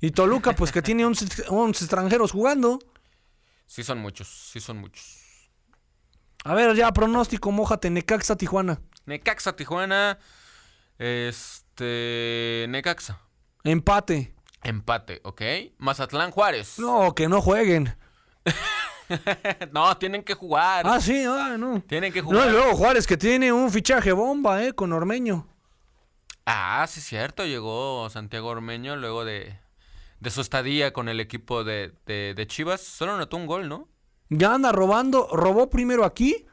Y 0.00 0.10
Toluca, 0.12 0.52
pues 0.52 0.72
que 0.72 0.82
tiene 0.82 1.04
11, 1.04 1.44
11 1.48 1.84
extranjeros 1.84 2.32
jugando. 2.32 2.78
Sí 3.66 3.84
son 3.84 3.98
muchos, 3.98 4.28
sí 4.52 4.58
son 4.60 4.78
muchos. 4.78 5.16
A 6.48 6.54
ver, 6.54 6.74
ya, 6.74 6.90
pronóstico, 6.92 7.52
mojate, 7.52 7.90
Necaxa, 7.90 8.36
Tijuana. 8.36 8.80
Necaxa, 9.04 9.54
Tijuana, 9.54 10.18
este... 10.98 12.66
Necaxa. 12.68 13.20
Empate. 13.64 14.34
Empate, 14.62 15.20
¿ok? 15.24 15.42
Mazatlán, 15.78 16.30
Juárez. 16.30 16.78
No, 16.78 17.14
que 17.14 17.28
no 17.28 17.42
jueguen. 17.42 17.94
no, 19.72 19.96
tienen 19.98 20.22
que 20.22 20.34
jugar. 20.34 20.86
Ah, 20.86 21.00
sí, 21.00 21.22
ah, 21.28 21.56
no. 21.58 21.82
Tienen 21.82 22.12
que 22.12 22.22
No, 22.22 22.28
jugar. 22.28 22.48
y 22.48 22.52
luego 22.52 22.74
Juárez 22.76 23.06
que 23.06 23.16
tiene 23.16 23.52
un 23.52 23.70
fichaje 23.70 24.12
bomba, 24.12 24.64
eh, 24.64 24.72
con 24.72 24.92
Ormeño. 24.92 25.46
Ah, 26.46 26.86
sí, 26.88 27.00
cierto. 27.02 27.44
Llegó 27.44 28.08
Santiago 28.10 28.48
Ormeño 28.48 28.96
luego 28.96 29.24
de, 29.26 29.58
de 30.20 30.30
su 30.30 30.40
estadía 30.40 30.92
con 30.94 31.08
el 31.10 31.20
equipo 31.20 31.62
de, 31.62 31.92
de- 32.06 32.32
de 32.34 32.46
Chivas. 32.46 32.80
Solo 32.80 33.14
anotó 33.14 33.36
un 33.36 33.46
gol, 33.46 33.68
¿no? 33.68 33.86
Ya 34.30 34.54
anda 34.54 34.72
robando, 34.72 35.28
robó 35.32 35.70
primero 35.70 36.04
aquí, 36.04 36.46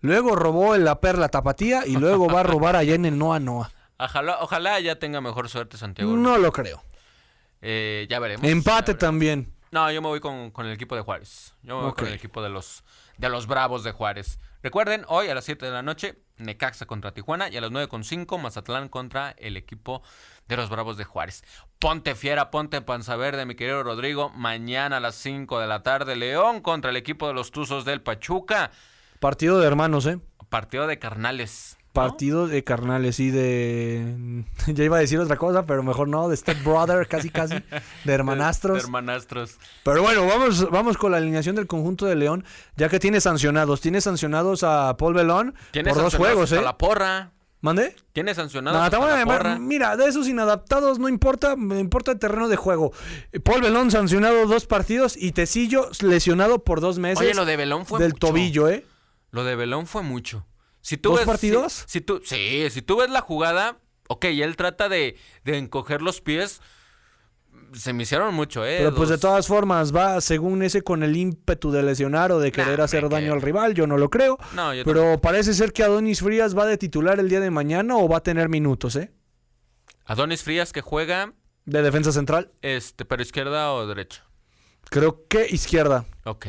luego 0.00 0.34
robó 0.34 0.74
en 0.74 0.84
la 0.84 1.00
Perla 1.00 1.28
Tapatía 1.28 1.86
y 1.86 1.96
luego 1.96 2.26
va 2.26 2.40
a 2.40 2.44
robar 2.44 2.76
allá 2.76 2.94
en 2.94 3.04
el 3.06 3.18
Noa 3.18 3.38
Noa. 3.40 3.70
Ojalá, 3.98 4.38
ojalá 4.40 4.80
ya 4.80 4.98
tenga 4.98 5.20
mejor 5.20 5.48
suerte 5.48 5.76
Santiago. 5.76 6.16
No 6.16 6.38
lo 6.38 6.52
creo. 6.52 6.82
Eh, 7.60 8.06
ya 8.08 8.18
veremos. 8.18 8.48
Empate 8.48 8.72
ya 8.72 8.80
veremos. 8.80 8.98
también. 8.98 9.52
No, 9.70 9.90
yo 9.92 10.02
me 10.02 10.08
voy 10.08 10.20
con, 10.20 10.50
con 10.50 10.66
el 10.66 10.72
equipo 10.72 10.96
de 10.96 11.02
Juárez. 11.02 11.54
Yo 11.62 11.76
me 11.76 11.82
voy 11.84 11.92
con 11.92 12.06
el 12.08 12.14
equipo 12.14 12.42
de 12.42 12.48
los, 12.48 12.82
de 13.18 13.28
los 13.28 13.46
Bravos 13.46 13.84
de 13.84 13.92
Juárez. 13.92 14.40
Recuerden, 14.62 15.04
hoy 15.08 15.28
a 15.28 15.34
las 15.34 15.44
7 15.44 15.64
de 15.64 15.72
la 15.72 15.82
noche, 15.82 16.18
Necaxa 16.36 16.84
contra 16.84 17.12
Tijuana 17.12 17.48
y 17.48 17.56
a 17.56 17.62
las 17.62 17.70
9.5, 17.70 18.38
Mazatlán 18.38 18.90
contra 18.90 19.30
el 19.38 19.56
equipo 19.56 20.02
de 20.48 20.56
los 20.58 20.68
Bravos 20.68 20.98
de 20.98 21.04
Juárez. 21.04 21.44
Ponte 21.78 22.14
fiera, 22.14 22.50
ponte 22.50 22.82
panza 22.82 23.16
verde, 23.16 23.46
mi 23.46 23.54
querido 23.54 23.82
Rodrigo. 23.82 24.28
Mañana 24.28 24.98
a 24.98 25.00
las 25.00 25.14
5 25.14 25.60
de 25.60 25.66
la 25.66 25.82
tarde, 25.82 26.14
León 26.14 26.60
contra 26.60 26.90
el 26.90 26.98
equipo 26.98 27.26
de 27.26 27.32
los 27.32 27.52
Tuzos 27.52 27.86
del 27.86 28.02
Pachuca. 28.02 28.70
Partido 29.18 29.58
de 29.60 29.66
hermanos, 29.66 30.04
eh. 30.04 30.18
Partido 30.50 30.86
de 30.86 30.98
carnales. 30.98 31.78
Partido 31.92 32.46
de 32.46 32.62
carnales 32.62 33.18
y 33.18 33.30
de... 33.30 34.44
Ya 34.66 34.84
iba 34.84 34.96
a 34.96 35.00
decir 35.00 35.18
otra 35.18 35.36
cosa, 35.36 35.66
pero 35.66 35.82
mejor 35.82 36.08
no, 36.08 36.28
de 36.28 36.36
Step 36.36 36.62
Brother, 36.62 37.08
casi 37.08 37.30
casi, 37.30 37.54
de 38.04 38.12
hermanastros. 38.12 38.78
De 38.78 38.84
hermanastros. 38.84 39.58
Pero 39.82 40.02
bueno, 40.02 40.26
vamos, 40.26 40.70
vamos 40.70 40.96
con 40.96 41.12
la 41.12 41.18
alineación 41.18 41.56
del 41.56 41.66
conjunto 41.66 42.06
de 42.06 42.14
León, 42.14 42.44
ya 42.76 42.88
que 42.88 43.00
tiene 43.00 43.20
sancionados. 43.20 43.80
Tiene 43.80 44.00
sancionados 44.00 44.62
a 44.62 44.96
Paul 44.96 45.14
Belón 45.14 45.54
por 45.72 45.94
dos 45.94 46.14
juegos, 46.14 46.52
¿eh? 46.52 46.62
la 46.62 46.78
porra. 46.78 47.32
¿Mande? 47.62 47.94
Tiene 48.12 48.34
sancionados 48.34 48.80
a 48.80 49.16
la 49.16 49.24
porra. 49.26 49.58
mira, 49.58 49.96
de 49.96 50.06
esos 50.06 50.26
inadaptados 50.28 50.98
no 50.98 51.08
importa, 51.08 51.56
me 51.56 51.78
importa 51.78 52.12
el 52.12 52.18
terreno 52.18 52.48
de 52.48 52.56
juego. 52.56 52.92
Paul 53.44 53.60
Belón 53.60 53.90
sancionado 53.90 54.46
dos 54.46 54.66
partidos 54.66 55.14
y 55.16 55.32
Tecillo 55.32 55.90
lesionado 56.00 56.64
por 56.64 56.80
dos 56.80 56.98
meses 56.98 57.20
Oye, 57.20 57.34
lo 57.34 57.44
de 57.44 57.56
Belón 57.56 57.84
fue 57.84 57.98
del 57.98 58.12
mucho. 58.12 58.28
tobillo, 58.28 58.68
¿eh? 58.68 58.86
Lo 59.30 59.44
de 59.44 59.56
Belón 59.56 59.86
fue 59.86 60.02
mucho. 60.02 60.46
Si 60.80 60.96
tú 60.96 61.10
¿Dos 61.10 61.18
ves, 61.20 61.26
partidos? 61.26 61.72
Si, 61.72 61.84
si 61.88 62.00
tú, 62.00 62.20
sí, 62.24 62.68
si 62.70 62.82
tú 62.82 62.96
ves 62.96 63.10
la 63.10 63.20
jugada, 63.20 63.78
ok, 64.08 64.24
él 64.26 64.56
trata 64.56 64.88
de, 64.88 65.16
de 65.44 65.58
encoger 65.58 66.02
los 66.02 66.20
pies. 66.20 66.60
Se 67.72 67.92
me 67.92 68.02
hicieron 68.02 68.34
mucho, 68.34 68.64
¿eh? 68.66 68.76
Pero 68.78 68.94
pues 68.94 69.10
de 69.10 69.18
todas 69.18 69.46
formas 69.46 69.94
va 69.94 70.20
según 70.20 70.62
ese 70.62 70.82
con 70.82 71.02
el 71.04 71.16
ímpetu 71.16 71.70
de 71.70 71.82
lesionar 71.84 72.32
o 72.32 72.40
de 72.40 72.50
querer 72.50 72.78
Nah, 72.78 72.84
hacer 72.84 73.08
daño 73.08 73.32
al 73.32 73.42
rival, 73.42 73.74
yo 73.74 73.86
no 73.86 73.96
lo 73.96 74.10
creo. 74.10 74.38
No, 74.54 74.74
yo 74.74 74.82
Pero 74.84 75.20
parece 75.20 75.54
ser 75.54 75.72
que 75.72 75.84
Adonis 75.84 76.20
Frías 76.20 76.56
va 76.56 76.66
de 76.66 76.78
titular 76.78 77.20
el 77.20 77.28
día 77.28 77.38
de 77.40 77.50
mañana 77.50 77.96
o 77.96 78.08
va 78.08 78.16
a 78.18 78.22
tener 78.22 78.48
minutos, 78.48 78.96
¿eh? 78.96 79.12
Adonis 80.04 80.42
Frías 80.42 80.72
que 80.72 80.80
juega, 80.80 81.34
De 81.64 81.82
defensa 81.82 82.10
central. 82.10 82.50
este, 82.62 83.04
pero 83.04 83.22
izquierda 83.22 83.72
o 83.72 83.86
derecha. 83.86 84.24
Creo 84.90 85.26
que 85.28 85.46
izquierda. 85.48 86.06
Ok. 86.24 86.46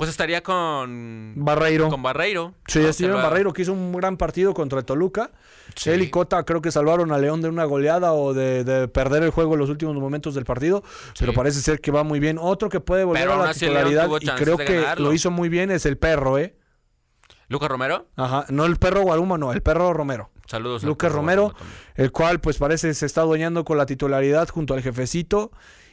Pues 0.00 0.08
estaría 0.08 0.42
con. 0.42 1.34
Barreiro. 1.36 1.90
Con 1.90 2.02
Barreiro. 2.02 2.54
Sí, 2.66 2.80
Barreiro 3.06 3.52
que 3.52 3.60
hizo 3.60 3.74
un 3.74 3.92
gran 3.92 4.16
partido 4.16 4.54
contra 4.54 4.78
el 4.78 4.86
Toluca. 4.86 5.30
Sí. 5.76 5.90
Él 5.90 6.00
y 6.00 6.08
Cota 6.08 6.42
creo 6.44 6.62
que 6.62 6.72
salvaron 6.72 7.12
a 7.12 7.18
León 7.18 7.42
de 7.42 7.50
una 7.50 7.64
goleada 7.64 8.14
o 8.14 8.32
de, 8.32 8.64
de 8.64 8.88
perder 8.88 9.24
el 9.24 9.28
juego 9.28 9.52
en 9.52 9.60
los 9.60 9.68
últimos 9.68 9.94
momentos 9.96 10.34
del 10.34 10.46
partido. 10.46 10.82
Pero 11.18 11.34
parece 11.34 11.60
ser 11.60 11.82
que 11.82 11.90
va 11.90 12.02
muy 12.02 12.18
bien. 12.18 12.38
Otro 12.40 12.70
que 12.70 12.80
puede 12.80 13.04
volver 13.04 13.24
Pero 13.24 13.42
a 13.42 13.48
la 13.48 13.52
titularidad 13.52 14.08
y 14.22 14.26
creo 14.42 14.56
que 14.56 14.76
ganarlo. 14.80 15.08
lo 15.08 15.12
hizo 15.12 15.30
muy 15.30 15.50
bien 15.50 15.70
es 15.70 15.84
el 15.84 15.98
perro, 15.98 16.38
¿eh? 16.38 16.56
Lucas 17.48 17.68
Romero. 17.68 18.06
Ajá, 18.16 18.46
no 18.48 18.64
el 18.64 18.76
perro 18.76 19.02
Guaruma, 19.02 19.36
no, 19.36 19.52
el 19.52 19.60
perro 19.60 19.92
Romero. 19.92 20.30
Saludos. 20.46 20.82
al 20.82 20.88
Lucas 20.88 21.12
Romero, 21.12 21.54
el 21.94 22.10
cual 22.10 22.40
pues 22.40 22.56
parece 22.56 22.94
se 22.94 23.04
está 23.04 23.20
adueñando 23.20 23.66
con 23.66 23.76
la 23.76 23.84
titularidad 23.84 24.48
junto 24.48 24.72
al 24.72 24.80
jefecito. 24.80 25.52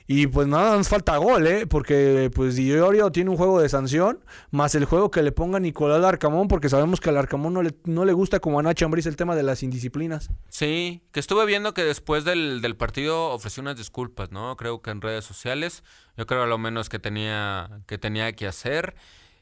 Y 0.10 0.28
pues 0.28 0.48
nada, 0.48 0.78
nos 0.78 0.88
falta 0.88 1.18
gol, 1.18 1.46
¿eh? 1.48 1.68
Porque 1.68 2.32
pues 2.34 2.56
Diorio 2.56 3.12
tiene 3.12 3.30
un 3.30 3.36
juego 3.36 3.60
de 3.60 3.68
sanción, 3.68 4.24
más 4.52 4.74
el 4.74 4.86
juego 4.86 5.12
que 5.12 5.22
le 5.22 5.34
ponga 5.34 5.60
Nicolás 5.60 6.02
Arcamón, 6.06 6.48
porque 6.48 6.70
sabemos 6.70 7.02
que 7.02 7.10
al 7.10 7.18
Arcamón 7.18 7.54
no 7.54 7.62
le, 7.62 7.76
no 7.84 8.06
le 8.06 8.14
gusta 8.14 8.40
como 8.40 8.58
a 8.58 8.64
Nacho 8.64 8.86
Ambriz 8.86 9.06
el 9.06 9.18
tema 9.18 9.36
de 9.36 9.44
las 9.44 9.64
indisciplinas. 9.64 10.30
Sí, 10.48 11.04
que 11.12 11.20
estuve 11.20 11.46
viendo 11.46 11.74
que 11.74 11.84
después 11.84 12.24
del, 12.24 12.62
del 12.62 12.78
partido 12.78 13.32
ofreció 13.32 13.60
unas 13.60 13.76
disculpas, 13.76 14.32
¿no? 14.32 14.56
Creo 14.56 14.82
que 14.82 14.92
en 14.92 15.02
redes 15.02 15.26
sociales. 15.26 15.84
Yo 16.16 16.26
creo 16.26 16.44
a 16.44 16.48
lo 16.48 16.58
menos 16.58 16.88
que 16.88 17.00
tenía 17.00 17.82
que, 17.86 17.98
tenía 17.98 18.32
que 18.32 18.48
hacer. 18.48 18.96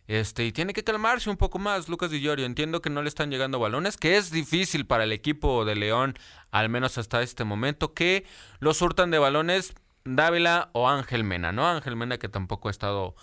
Este, 0.07 0.45
y 0.45 0.51
tiene 0.51 0.73
que 0.73 0.83
calmarse 0.83 1.29
un 1.29 1.37
poco 1.37 1.57
más, 1.57 1.89
Lucas 1.89 2.09
Di 2.09 2.21
Llorio. 2.21 2.45
Entiendo 2.45 2.81
que 2.81 2.89
no 2.89 3.03
le 3.03 3.09
están 3.09 3.29
llegando 3.29 3.59
balones, 3.59 3.97
que 3.97 4.17
es 4.17 4.31
difícil 4.31 4.85
para 4.85 5.03
el 5.03 5.11
equipo 5.11 5.63
de 5.63 5.75
León, 5.75 6.15
al 6.49 6.69
menos 6.69 6.97
hasta 6.97 7.21
este 7.21 7.43
momento, 7.43 7.93
que 7.93 8.25
lo 8.59 8.73
surtan 8.73 9.11
de 9.11 9.19
balones 9.19 9.73
Dávila 10.05 10.69
o 10.73 10.87
Ángel 10.87 11.23
Mena, 11.23 11.51
¿no? 11.51 11.67
Ángel 11.67 11.95
Mena 11.95 12.17
que 12.17 12.29
tampoco 12.29 12.67
ha 12.67 12.71
estado 12.71 13.15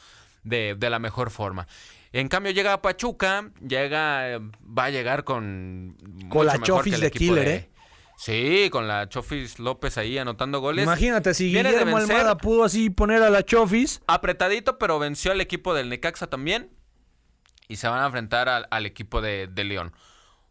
de, 0.42 0.74
de 0.76 0.90
la 0.90 0.98
mejor 0.98 1.30
forma. 1.30 1.66
En 2.12 2.28
cambio 2.28 2.52
llega 2.52 2.74
a 2.74 2.82
Pachuca, 2.82 3.50
llega, 3.66 4.28
eh, 4.32 4.38
va 4.38 4.84
a 4.84 4.90
llegar 4.90 5.24
con... 5.24 5.96
Con 6.28 6.44
la 6.44 6.58
Chofis 6.60 7.00
de 7.00 7.10
Killer, 7.10 7.48
¿eh? 7.48 7.70
Sí, 8.18 8.68
con 8.70 8.86
la 8.86 9.08
Chofis 9.08 9.58
López 9.58 9.96
ahí 9.96 10.18
anotando 10.18 10.60
goles. 10.60 10.84
Imagínate 10.84 11.32
si 11.34 11.50
Viene 11.50 11.70
de 11.70 11.78
Guillermo 11.78 11.96
vencer. 11.96 12.16
Almada 12.16 12.36
pudo 12.36 12.64
así 12.64 12.90
poner 12.90 13.22
a 13.22 13.30
la 13.30 13.42
Chofis. 13.42 14.02
Apretadito, 14.06 14.78
pero 14.78 14.98
venció 14.98 15.32
al 15.32 15.40
equipo 15.40 15.74
del 15.74 15.88
Necaxa 15.88 16.26
también. 16.26 16.70
Y 17.68 17.76
se 17.76 17.88
van 17.88 18.00
a 18.00 18.06
enfrentar 18.06 18.48
al, 18.48 18.68
al 18.70 18.86
equipo 18.86 19.22
de, 19.22 19.48
de 19.50 19.64
León. 19.64 19.92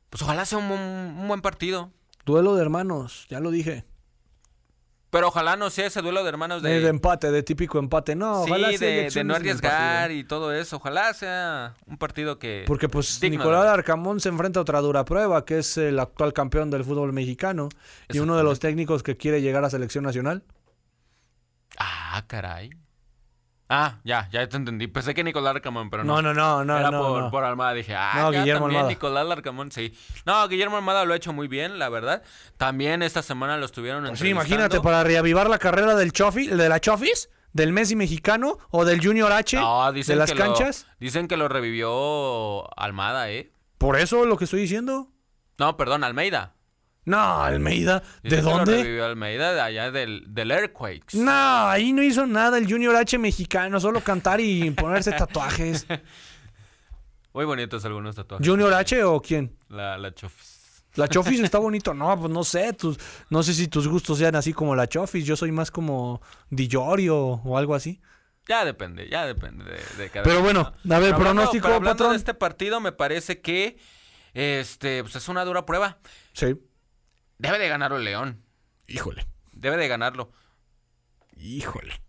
Pues 0.09 0.23
ojalá 0.23 0.45
sea 0.45 0.57
un, 0.57 0.71
un 0.71 1.27
buen 1.27 1.41
partido. 1.41 1.91
Duelo 2.25 2.55
de 2.55 2.61
hermanos, 2.61 3.27
ya 3.29 3.39
lo 3.39 3.51
dije. 3.51 3.85
Pero 5.11 5.27
ojalá 5.27 5.57
no 5.57 5.69
sea 5.69 5.87
ese 5.87 6.01
duelo 6.01 6.23
de 6.23 6.29
hermanos 6.29 6.63
De, 6.63 6.79
de, 6.79 6.87
empate, 6.87 7.31
de 7.31 7.43
típico 7.43 7.77
empate. 7.79 8.15
No, 8.15 8.45
sí, 8.45 8.49
ojalá 8.49 8.69
sea 8.69 8.87
de, 8.87 9.09
de 9.09 9.23
no 9.25 9.35
arriesgar 9.35 10.09
y 10.09 10.23
todo 10.23 10.53
eso. 10.53 10.77
Ojalá 10.77 11.13
sea 11.13 11.75
un 11.85 11.97
partido 11.97 12.39
que... 12.39 12.63
Porque 12.65 12.87
pues 12.87 13.21
Nicolás 13.21 13.65
Arcamón 13.65 14.21
se 14.21 14.29
enfrenta 14.29 14.59
a 14.59 14.63
otra 14.63 14.79
dura 14.79 15.03
prueba, 15.03 15.43
que 15.43 15.59
es 15.59 15.77
el 15.77 15.99
actual 15.99 16.31
campeón 16.31 16.71
del 16.71 16.85
fútbol 16.85 17.11
mexicano 17.11 17.67
y 18.09 18.19
uno 18.19 18.37
de 18.37 18.43
los 18.43 18.59
técnicos 18.59 19.03
que 19.03 19.17
quiere 19.17 19.41
llegar 19.41 19.65
a 19.65 19.69
selección 19.69 20.05
nacional. 20.05 20.43
Ah, 21.77 22.23
caray. 22.27 22.69
Ah, 23.73 23.99
ya, 24.03 24.27
ya 24.33 24.45
te 24.49 24.57
entendí. 24.57 24.87
Pensé 24.87 25.13
que 25.13 25.23
Nicolás 25.23 25.55
Arcamón, 25.55 25.89
pero 25.89 26.03
no. 26.03 26.21
No, 26.21 26.33
no, 26.33 26.33
no, 26.33 26.65
no, 26.65 26.77
Era 26.77 26.91
no, 26.91 27.01
por, 27.01 27.21
no. 27.21 27.31
por 27.31 27.43
Almada. 27.45 27.73
Dije, 27.73 27.95
ah, 27.95 28.11
No, 28.17 28.33
ya 28.33 28.39
Guillermo 28.41 28.63
también 28.65 28.79
Almada. 28.79 28.89
Nicolás 28.93 29.25
Larcamón, 29.27 29.71
sí. 29.71 29.93
No, 30.25 30.45
Guillermo 30.49 30.75
Almada 30.75 31.05
lo 31.05 31.13
ha 31.13 31.15
hecho 31.15 31.31
muy 31.31 31.47
bien, 31.47 31.79
la 31.79 31.87
verdad. 31.87 32.21
También 32.57 33.01
esta 33.01 33.21
semana 33.21 33.55
lo 33.55 33.65
estuvieron 33.65 34.05
Pues 34.07 34.19
sí, 34.19 34.27
imagínate, 34.27 34.81
para 34.81 35.05
reavivar 35.05 35.49
la 35.49 35.57
carrera 35.57 35.95
del 35.95 36.11
Chofi, 36.11 36.47
de 36.47 36.67
la 36.67 36.81
Chofis, 36.81 37.29
del 37.53 37.71
Messi 37.71 37.95
mexicano 37.95 38.57
o 38.71 38.83
del 38.83 39.01
Junior 39.01 39.31
H 39.31 39.55
No, 39.57 39.89
de 39.93 40.15
las 40.17 40.29
que 40.31 40.37
lo- 40.37 40.43
canchas. 40.45 40.87
dicen 40.99 41.29
que 41.29 41.37
lo 41.37 41.47
revivió 41.47 42.77
Almada, 42.77 43.29
¿eh? 43.31 43.51
Por 43.77 43.97
eso 43.97 44.25
lo 44.25 44.37
que 44.37 44.43
estoy 44.43 44.61
diciendo. 44.61 45.07
No, 45.57 45.77
perdón, 45.77 46.03
Almeida. 46.03 46.55
No, 47.03 47.41
Almeida, 47.41 48.03
¿de 48.21 48.37
lo 48.37 48.43
dónde? 48.43 48.77
revivió 48.77 49.05
Almeida 49.05 49.53
de 49.53 49.61
allá 49.61 49.89
del, 49.91 50.23
del 50.27 50.51
Airquakes. 50.51 51.17
No, 51.17 51.31
ahí 51.67 51.93
no 51.93 52.03
hizo 52.03 52.27
nada 52.27 52.57
el 52.59 52.69
Junior 52.71 52.95
H 52.95 53.17
mexicano, 53.17 53.79
solo 53.79 54.01
cantar 54.01 54.39
y 54.39 54.69
ponerse 54.71 55.11
tatuajes. 55.11 55.87
Muy 57.33 57.45
bonitos 57.45 57.83
algunos 57.85 58.15
tatuajes. 58.15 58.47
¿Junior 58.47 58.73
H 58.73 59.03
o 59.03 59.21
quién? 59.21 59.55
La, 59.69 59.97
la 59.97 60.13
Chofis. 60.13 60.83
La 60.95 61.07
Chofis 61.07 61.39
está 61.39 61.57
bonito. 61.59 61.93
No, 61.93 62.19
pues 62.19 62.31
no 62.31 62.43
sé. 62.43 62.73
Tus, 62.73 62.97
no 63.29 63.41
sé 63.41 63.53
si 63.53 63.67
tus 63.67 63.87
gustos 63.87 64.17
sean 64.17 64.35
así 64.35 64.53
como 64.53 64.75
la 64.75 64.87
Chofis. 64.87 65.25
Yo 65.25 65.35
soy 65.35 65.51
más 65.51 65.71
como 65.71 66.21
Dillorio 66.49 67.17
o 67.17 67.57
algo 67.57 67.73
así. 67.73 68.01
Ya 68.47 68.65
depende, 68.65 69.07
ya 69.09 69.25
depende 69.25 69.63
de, 69.63 69.79
de 69.97 70.09
cada 70.09 70.23
Pero 70.23 70.41
bueno, 70.41 70.73
¿no? 70.83 70.95
a 70.95 70.99
ver, 70.99 71.11
Pero 71.11 71.23
pronóstico, 71.23 71.63
pero 71.63 71.75
hablando 71.75 71.97
patrón. 71.97 72.11
de 72.11 72.17
este 72.17 72.33
partido, 72.33 72.79
me 72.81 72.91
parece 72.91 73.39
que 73.39 73.77
este, 74.33 75.03
pues 75.03 75.15
es 75.15 75.29
una 75.29 75.45
dura 75.45 75.65
prueba. 75.65 75.99
Sí. 76.33 76.55
Debe 77.41 77.57
de 77.57 77.67
ganarlo 77.69 77.97
el 77.97 78.03
León. 78.03 78.43
Híjole. 78.87 79.25
Debe 79.51 79.77
de 79.77 79.87
ganarlo. 79.87 80.31
Híjole. 81.35 81.99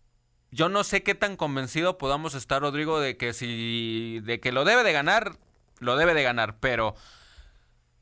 Yo 0.51 0.69
no 0.69 0.85
sé 0.85 1.03
qué 1.03 1.15
tan 1.15 1.37
convencido 1.37 1.97
podamos 1.97 2.35
estar, 2.35 2.61
Rodrigo, 2.61 3.01
de 3.01 3.17
que 3.17 3.33
si. 3.33 4.21
de 4.21 4.41
que 4.41 4.53
lo 4.53 4.67
debe 4.67 4.83
de 4.83 4.93
ganar, 4.93 5.39
lo 5.79 5.97
debe 5.97 6.13
de 6.13 6.23
ganar, 6.23 6.59
pero. 6.61 6.95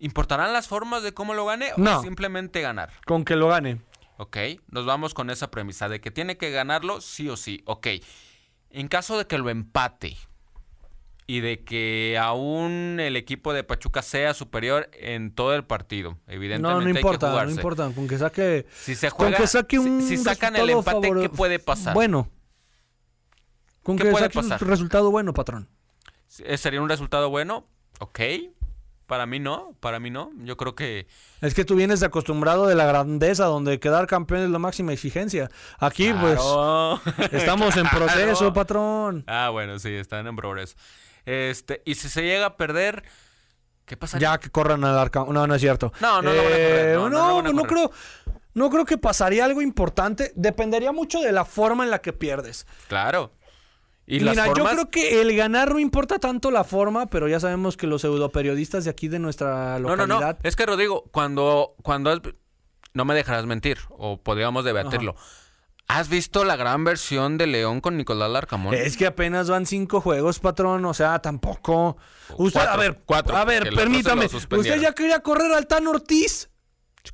¿Importarán 0.01 0.53
las 0.53 0.67
formas 0.67 1.05
de 1.05 1.13
cómo 1.15 1.35
lo 1.35 1.45
gane 1.45 1.73
o 1.75 1.79
No. 1.79 2.03
simplemente 2.03 2.61
ganar? 2.63 2.91
Con 3.07 3.25
que 3.25 3.37
lo 3.37 3.49
gane. 3.49 3.81
Ok, 4.17 4.37
nos 4.69 4.85
vamos 4.85 5.15
con 5.15 5.31
esa 5.31 5.51
premisa 5.53 5.89
de 5.89 6.01
que 6.01 6.11
tiene 6.11 6.37
que 6.37 6.51
ganarlo 6.51 7.01
sí 7.01 7.29
o 7.29 7.37
sí. 7.37 7.63
Ok, 7.67 7.87
en 8.71 8.89
caso 8.89 9.17
de 9.19 9.27
que 9.27 9.39
lo 9.39 9.51
empate 9.51 10.17
y 11.31 11.39
de 11.41 11.63
que 11.63 12.19
aún 12.21 12.99
el 12.99 13.15
equipo 13.17 13.53
de 13.53 13.63
Pachuca 13.63 14.03
sea 14.03 14.35
superior 14.35 14.91
en 14.93 15.33
todo 15.33 15.55
el 15.55 15.63
partido, 15.65 16.19
evidentemente 16.27 16.61
No, 16.75 16.81
no 16.81 16.87
hay 16.89 16.93
que 16.93 16.99
importa, 16.99 17.27
no 17.29 17.33
jugarse. 17.35 17.55
importa. 17.55 17.91
Con 17.95 18.09
que 18.09 18.19
saque. 18.19 18.67
Si 18.75 18.97
se 18.97 19.11
Con 19.11 19.19
juega, 19.29 19.37
que 19.39 19.47
saque 19.47 19.77
si- 19.77 19.89
un. 19.89 20.03
si, 20.03 20.17
sacan 20.17 20.57
el 20.57 20.71
empate, 20.71 21.13
¿qué 21.21 21.29
puede 21.29 21.61
pasar? 21.61 21.95
Bueno. 21.95 22.29
Con 23.85 23.97
¿Qué 23.97 24.05
que 24.05 24.11
puede 24.11 24.25
saque 24.33 24.65
un 24.65 24.69
resultado 24.71 25.11
bueno, 25.13 25.33
patrón. 25.33 25.69
Eh, 26.41 26.59
¿Sería 26.59 26.83
un 26.83 26.89
resultado 26.89 27.31
bueno? 27.31 27.67
Ok. 28.01 28.21
Para 29.07 29.27
mí 29.27 29.39
no, 29.41 29.75
para 29.81 29.99
mí 30.01 30.11
no. 30.11 30.31
Yo 30.45 30.57
creo 30.57 30.75
que... 30.75 31.07
Es 31.41 31.55
que 31.55 31.65
tú 31.65 31.75
vienes 31.77 32.03
acostumbrado 32.03 32.67
de 32.67 32.75
la 32.77 32.87
grandeza, 32.87 33.45
donde 33.47 33.79
quedar 33.81 34.07
campeón 34.07 34.43
es 34.43 34.51
la 34.51 34.59
máxima 34.61 34.93
exigencia. 34.93 35.49
Aquí, 35.79 36.13
Claro. 36.13 37.01
pues, 37.17 37.33
estamos 37.33 37.77
en 37.77 37.89
proceso, 37.89 38.53
patrón. 38.53 39.25
Ah, 39.27 39.49
bueno, 39.51 39.79
sí, 39.79 39.91
están 39.95 40.27
en 40.27 40.37
progreso. 40.37 40.77
Este, 41.25 41.83
y 41.85 41.95
si 41.95 42.09
se 42.09 42.23
llega 42.23 42.47
a 42.47 42.57
perder, 42.57 43.05
¿qué 43.87 43.97
pasaría? 43.97 44.33
Ya 44.33 44.39
que 44.39 44.51
corran 44.51 44.85
al 44.85 44.99
arca. 44.99 45.25
No, 45.29 45.47
no 45.47 45.55
es 45.55 45.61
cierto. 45.61 45.93
No, 46.01 46.23
no 46.23 46.33
lo 46.33 46.37
van 46.43 46.47
a 46.47 46.51
correr, 46.51 46.97
no, 46.97 47.11
no 47.11 47.43
no, 47.43 47.53
no 47.53 47.63
creo. 47.65 47.91
No 48.53 48.69
creo 48.69 48.85
que 48.85 48.99
pasaría 48.99 49.45
algo 49.45 49.63
importante. 49.63 50.33
Dependería 50.35 50.91
mucho 50.93 51.21
de 51.21 51.31
la 51.33 51.45
forma 51.45 51.85
en 51.85 51.91
la 51.91 52.01
que 52.01 52.13
pierdes. 52.13 52.67
Claro. 52.89 53.33
Y 54.07 54.19
las 54.19 54.35
Mira, 54.35 54.47
formas... 54.47 54.59
yo 54.59 54.73
creo 54.75 54.91
que 54.91 55.21
el 55.21 55.37
ganar 55.37 55.73
no 55.73 55.79
importa 55.79 56.19
tanto 56.19 56.51
la 56.51 56.65
forma, 56.65 57.07
pero 57.07 57.29
ya 57.29 57.39
sabemos 57.39 57.77
que 57.77 57.87
los 57.87 58.01
pseudoperiodistas 58.03 58.83
de 58.85 58.91
aquí 58.91 59.07
de 59.07 59.21
nuestra 59.21 59.79
No, 59.79 59.91
no, 59.95 60.05
localidad. 60.05 60.39
no. 60.43 60.49
Es 60.49 60.57
que, 60.57 60.67
Rodrigo, 60.67 61.05
cuando, 61.13 61.77
cuando 61.83 62.11
has... 62.11 62.21
No 62.93 63.05
me 63.05 63.15
dejarás 63.15 63.47
mentir, 63.47 63.79
o 63.91 64.21
podríamos 64.21 64.65
debatirlo. 64.65 65.15
¿Has 65.93 66.09
visto 66.09 66.45
la 66.45 66.55
gran 66.57 66.85
versión 66.85 67.37
de 67.37 67.47
León 67.49 67.81
con 67.81 67.97
Nicolás 67.97 68.31
Larcamón? 68.31 68.75
Es 68.75 68.97
que 68.97 69.07
apenas 69.07 69.51
van 69.51 69.67
cinco 69.67 70.01
juegos, 70.01 70.39
patrón. 70.39 70.85
O 70.85 70.95
sea, 70.95 71.19
tampoco. 71.21 71.97
Usted, 72.37 72.61
Cuatro, 72.61 72.73
a 72.73 72.77
ver, 72.77 73.01
cuatro, 73.05 73.37
a 73.37 73.45
ver, 73.45 73.75
permítame. 73.75 74.27
Usted 74.27 74.81
ya 74.81 74.93
quería 74.93 75.21
correr 75.21 75.53
al 75.53 75.67
Tan 75.67 75.87
Ortiz. 75.89 76.49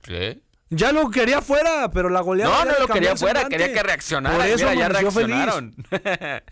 ¿Qué? 0.03 0.43
Ya 0.69 0.93
lo 0.93 1.11
quería 1.11 1.41
fuera, 1.41 1.91
pero 1.91 2.11
la 2.11 2.21
goleada. 2.21 2.65
No, 2.65 2.73
no 2.73 2.79
lo 2.81 2.89
quería 2.89 3.17
fuera, 3.17 3.49
quería 3.49 3.73
que 3.73 3.83
reaccionaran. 3.83 4.39
Por 4.39 4.47
eso 4.47 4.69
Mira, 4.71 5.01
ya 5.01 5.11
feliz. 5.11 5.37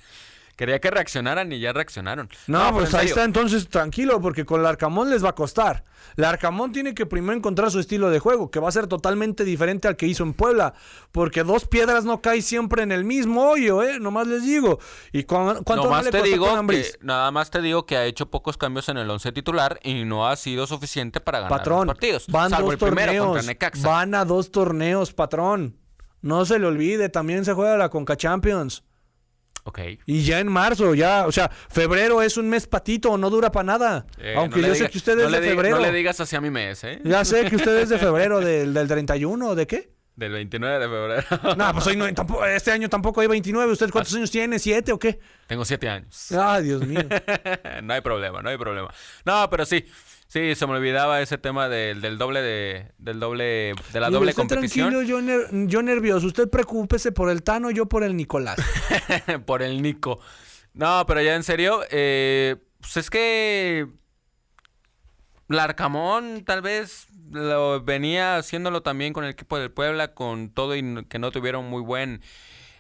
quería 0.56 0.80
que 0.80 0.90
reaccionaran 0.90 1.52
y 1.52 1.60
ya 1.60 1.72
reaccionaron. 1.72 2.28
No, 2.46 2.72
pues 2.72 2.94
ahí 2.94 3.06
está 3.06 3.24
entonces 3.24 3.68
tranquilo, 3.68 4.20
porque 4.20 4.44
con 4.44 4.62
Larcamón 4.62 5.10
les 5.10 5.24
va 5.24 5.30
a 5.30 5.34
costar. 5.34 5.84
Larcamón 6.16 6.72
tiene 6.72 6.94
que 6.94 7.06
primero 7.06 7.36
encontrar 7.36 7.70
su 7.70 7.80
estilo 7.80 8.10
de 8.10 8.18
juego, 8.20 8.50
que 8.50 8.60
va 8.60 8.68
a 8.68 8.72
ser 8.72 8.86
totalmente 8.86 9.44
diferente 9.44 9.88
al 9.88 9.96
que 9.96 10.06
hizo 10.06 10.22
en 10.22 10.32
Puebla, 10.34 10.74
porque 11.12 11.42
dos 11.42 11.66
piedras 11.66 12.04
no 12.04 12.20
caen 12.20 12.42
siempre 12.42 12.82
en 12.82 12.92
el 12.92 13.04
mismo 13.04 13.48
hoyo, 13.48 13.82
¿eh? 13.82 13.98
Nomás 13.98 14.26
les 14.26 14.44
digo. 14.44 14.78
¿Y 15.12 15.24
cuán- 15.24 15.64
cuánto 15.64 15.76
no 15.76 15.90
Nomás 15.90 16.04
le 16.04 16.10
te 16.12 16.22
digo 16.22 16.46
que, 16.68 16.84
nada 17.00 17.30
más 17.30 17.50
te 17.50 17.60
digo 17.60 17.84
que 17.86 17.96
ha 17.96 18.04
hecho 18.04 18.30
pocos 18.30 18.56
cambios 18.56 18.88
en 18.88 18.98
el 18.98 19.10
once 19.10 19.32
titular 19.32 19.80
y 19.82 20.04
no 20.04 20.28
ha 20.28 20.36
sido 20.36 20.66
suficiente 20.66 21.20
para 21.20 21.38
ganar 21.40 21.58
Patrón, 21.58 21.86
los 21.86 21.94
partidos. 21.94 22.26
van 22.28 22.50
salvo 22.50 22.66
dos 22.66 22.72
el 22.74 22.78
primero 22.78 23.06
torneos. 23.06 23.26
contra 23.26 23.42
Necaxa. 23.46 23.88
Van 23.88 24.14
a 24.14 24.24
dos 24.24 24.50
torneos, 24.52 25.12
patrón. 25.12 25.76
No 26.22 26.44
se 26.46 26.58
le 26.58 26.66
olvide, 26.66 27.08
también 27.08 27.44
se 27.44 27.52
juega 27.52 27.76
la 27.76 27.88
Conca 27.90 28.16
Champions. 28.16 28.82
Ok. 29.64 29.80
Y 30.06 30.22
ya 30.22 30.40
en 30.40 30.48
marzo, 30.48 30.94
ya, 30.94 31.26
o 31.26 31.32
sea, 31.32 31.48
febrero 31.48 32.20
es 32.22 32.36
un 32.36 32.48
mes 32.48 32.66
patito, 32.66 33.16
no 33.16 33.30
dura 33.30 33.50
para 33.50 33.64
nada. 33.64 34.06
Eh, 34.18 34.34
Aunque 34.36 34.60
no 34.60 34.68
yo 34.68 34.74
sé 34.74 34.90
que 34.90 34.98
usted 34.98 35.16
no 35.16 35.22
es 35.24 35.32
de 35.32 35.40
diga- 35.40 35.48
febrero. 35.50 35.76
No 35.76 35.82
le 35.82 35.92
digas 35.92 36.20
hacia 36.20 36.40
mi 36.40 36.50
mes, 36.50 36.84
¿eh? 36.84 37.00
Ya 37.02 37.24
sé 37.24 37.46
que 37.48 37.56
usted 37.56 37.76
es 37.78 37.88
de 37.88 37.98
febrero, 37.98 38.40
del, 38.40 38.74
del 38.74 38.86
31, 38.88 39.54
¿de 39.54 39.66
qué? 39.66 39.90
Del 40.16 40.32
29 40.32 40.78
de 40.78 40.88
febrero. 40.88 41.56
No, 41.56 41.72
pues 41.72 41.86
hoy 41.88 41.96
no, 41.96 42.12
tampoco, 42.14 42.44
este 42.46 42.70
año 42.70 42.88
tampoco 42.88 43.20
hay 43.22 43.26
29. 43.26 43.72
¿Usted 43.72 43.90
cuántos 43.90 44.14
años 44.14 44.30
tiene? 44.30 44.58
¿Siete 44.58 44.92
o 44.92 44.98
qué? 44.98 45.18
Tengo 45.48 45.64
siete 45.64 45.88
años. 45.88 46.30
Ay, 46.32 46.64
Dios 46.64 46.86
mío. 46.86 47.00
no 47.82 47.94
hay 47.94 48.00
problema, 48.00 48.42
no 48.42 48.50
hay 48.50 48.58
problema. 48.58 48.92
No, 49.24 49.48
pero 49.50 49.64
sí. 49.66 49.84
Sí, 50.34 50.56
se 50.56 50.66
me 50.66 50.72
olvidaba 50.72 51.20
ese 51.22 51.38
tema 51.38 51.68
del, 51.68 52.00
del 52.00 52.18
doble 52.18 52.42
de 52.42 52.90
del 52.98 53.20
doble 53.20 53.72
de 53.92 54.00
la 54.00 54.10
doble 54.10 54.30
usted 54.30 54.42
competición 54.42 54.90
tranquilo, 54.90 55.08
yo, 55.08 55.20
ner- 55.20 55.68
yo 55.68 55.80
nervioso. 55.80 56.26
Usted 56.26 56.50
preocúpese 56.50 57.12
por 57.12 57.30
el 57.30 57.44
Tano, 57.44 57.70
yo 57.70 57.86
por 57.86 58.02
el 58.02 58.16
Nicolás. 58.16 58.56
por 59.46 59.62
el 59.62 59.80
Nico. 59.80 60.18
No, 60.72 61.04
pero 61.06 61.22
ya 61.22 61.36
en 61.36 61.44
serio, 61.44 61.82
eh, 61.88 62.56
pues 62.80 62.96
es 62.96 63.10
que 63.10 63.86
Larcamón 65.46 66.42
tal 66.44 66.62
vez 66.62 67.06
lo 67.30 67.84
venía 67.84 68.36
haciéndolo 68.36 68.82
también 68.82 69.12
con 69.12 69.22
el 69.22 69.30
equipo 69.30 69.56
del 69.56 69.70
Puebla, 69.70 70.14
con 70.14 70.50
todo 70.50 70.74
y 70.74 71.04
que 71.04 71.20
no 71.20 71.30
tuvieron 71.30 71.66
muy 71.66 71.80
buen 71.80 72.22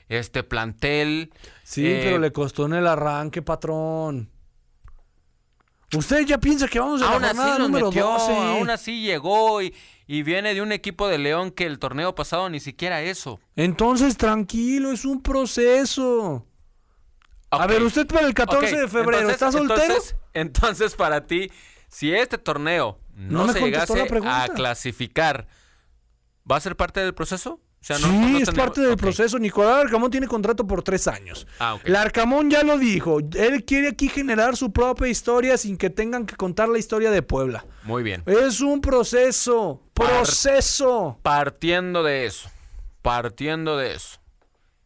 este 0.08 0.42
plantel. 0.42 1.32
Sí, 1.62 1.86
Eh, 1.86 2.00
pero 2.02 2.18
le 2.18 2.32
costó 2.32 2.66
en 2.66 2.72
el 2.74 2.88
arranque, 2.88 3.42
patrón. 3.42 4.28
Usted 5.96 6.26
ya 6.26 6.38
piensa 6.38 6.66
que 6.68 6.78
vamos 6.80 7.02
a 7.02 7.04
la 7.06 7.10
Aún 7.12 7.24
así 7.24 7.36
jornada 7.36 7.58
nos 7.58 7.68
número 7.68 7.86
metió, 7.86 8.06
12. 8.06 8.32
aún 8.36 8.70
así 8.70 9.02
llegó 9.02 9.62
y, 9.62 9.74
y 10.06 10.22
viene 10.22 10.54
de 10.54 10.62
un 10.62 10.72
equipo 10.72 11.08
de 11.08 11.18
León 11.18 11.50
que 11.50 11.64
el 11.66 11.78
torneo 11.78 12.14
pasado 12.14 12.48
ni 12.50 12.60
siquiera 12.60 13.02
eso. 13.02 13.40
Entonces, 13.56 14.16
tranquilo, 14.16 14.90
es 14.92 15.04
un 15.04 15.22
proceso. 15.22 16.46
A 17.50 17.66
ver, 17.66 17.82
usted 17.82 18.06
para 18.06 18.26
el 18.26 18.34
14 18.34 18.74
Ok, 18.74 18.80
de 18.80 18.88
febrero, 18.88 19.30
entonces- 19.30 19.34
¿está 19.34 19.52
soltero? 19.52 19.82
Entonces, 19.82 20.16
entonces, 20.32 20.94
para 20.96 21.26
ti, 21.26 21.50
si 21.88 22.12
este 22.12 22.38
torneo 22.38 22.98
no, 23.14 23.46
No 23.46 23.52
se 23.52 23.60
la 23.60 23.66
llegase 23.66 24.08
a 24.26 24.48
clasificar, 24.48 25.46
¿va 26.50 26.56
a 26.56 26.60
ser 26.60 26.76
parte 26.76 26.98
del 27.00 27.14
proceso? 27.14 27.60
O 27.84 27.86
sea, 27.86 27.98
no- 27.98 28.06
sí, 28.08 28.16
no 28.32 28.38
es 28.38 28.50
parte 28.50 28.80
del 28.80 28.96
proceso. 28.96 29.38
Nicolás 29.38 29.84
Arcamón 29.84 30.10
tiene 30.10 30.26
contrato 30.26 30.66
por 30.66 30.82
tres 30.82 31.06
años. 31.06 31.46
Ah, 31.58 31.74
ok. 31.74 31.82
Larcamón 31.86 32.48
ya 32.50 32.62
lo 32.62 32.78
dijo. 32.78 33.18
Él 33.36 33.62
quiere 33.66 33.88
aquí 33.88 34.08
generar 34.08 34.56
su 34.56 34.72
propia 34.72 35.06
historia 35.08 35.58
sin 35.58 35.76
que 35.76 35.90
tengan 35.90 36.24
que 36.24 36.34
contar 36.34 36.70
la 36.70 36.78
historia 36.78 37.10
de 37.10 37.20
Puebla. 37.20 37.66
Muy 37.82 38.02
bien. 38.02 38.22
Es 38.24 38.62
un 38.62 38.80
proceso. 38.80 39.82
Proceso. 39.92 41.18
Partiendo 41.22 42.02
de 42.02 42.24
eso, 42.24 42.50
partiendo 43.02 43.76
de 43.76 43.94
eso, 43.94 44.18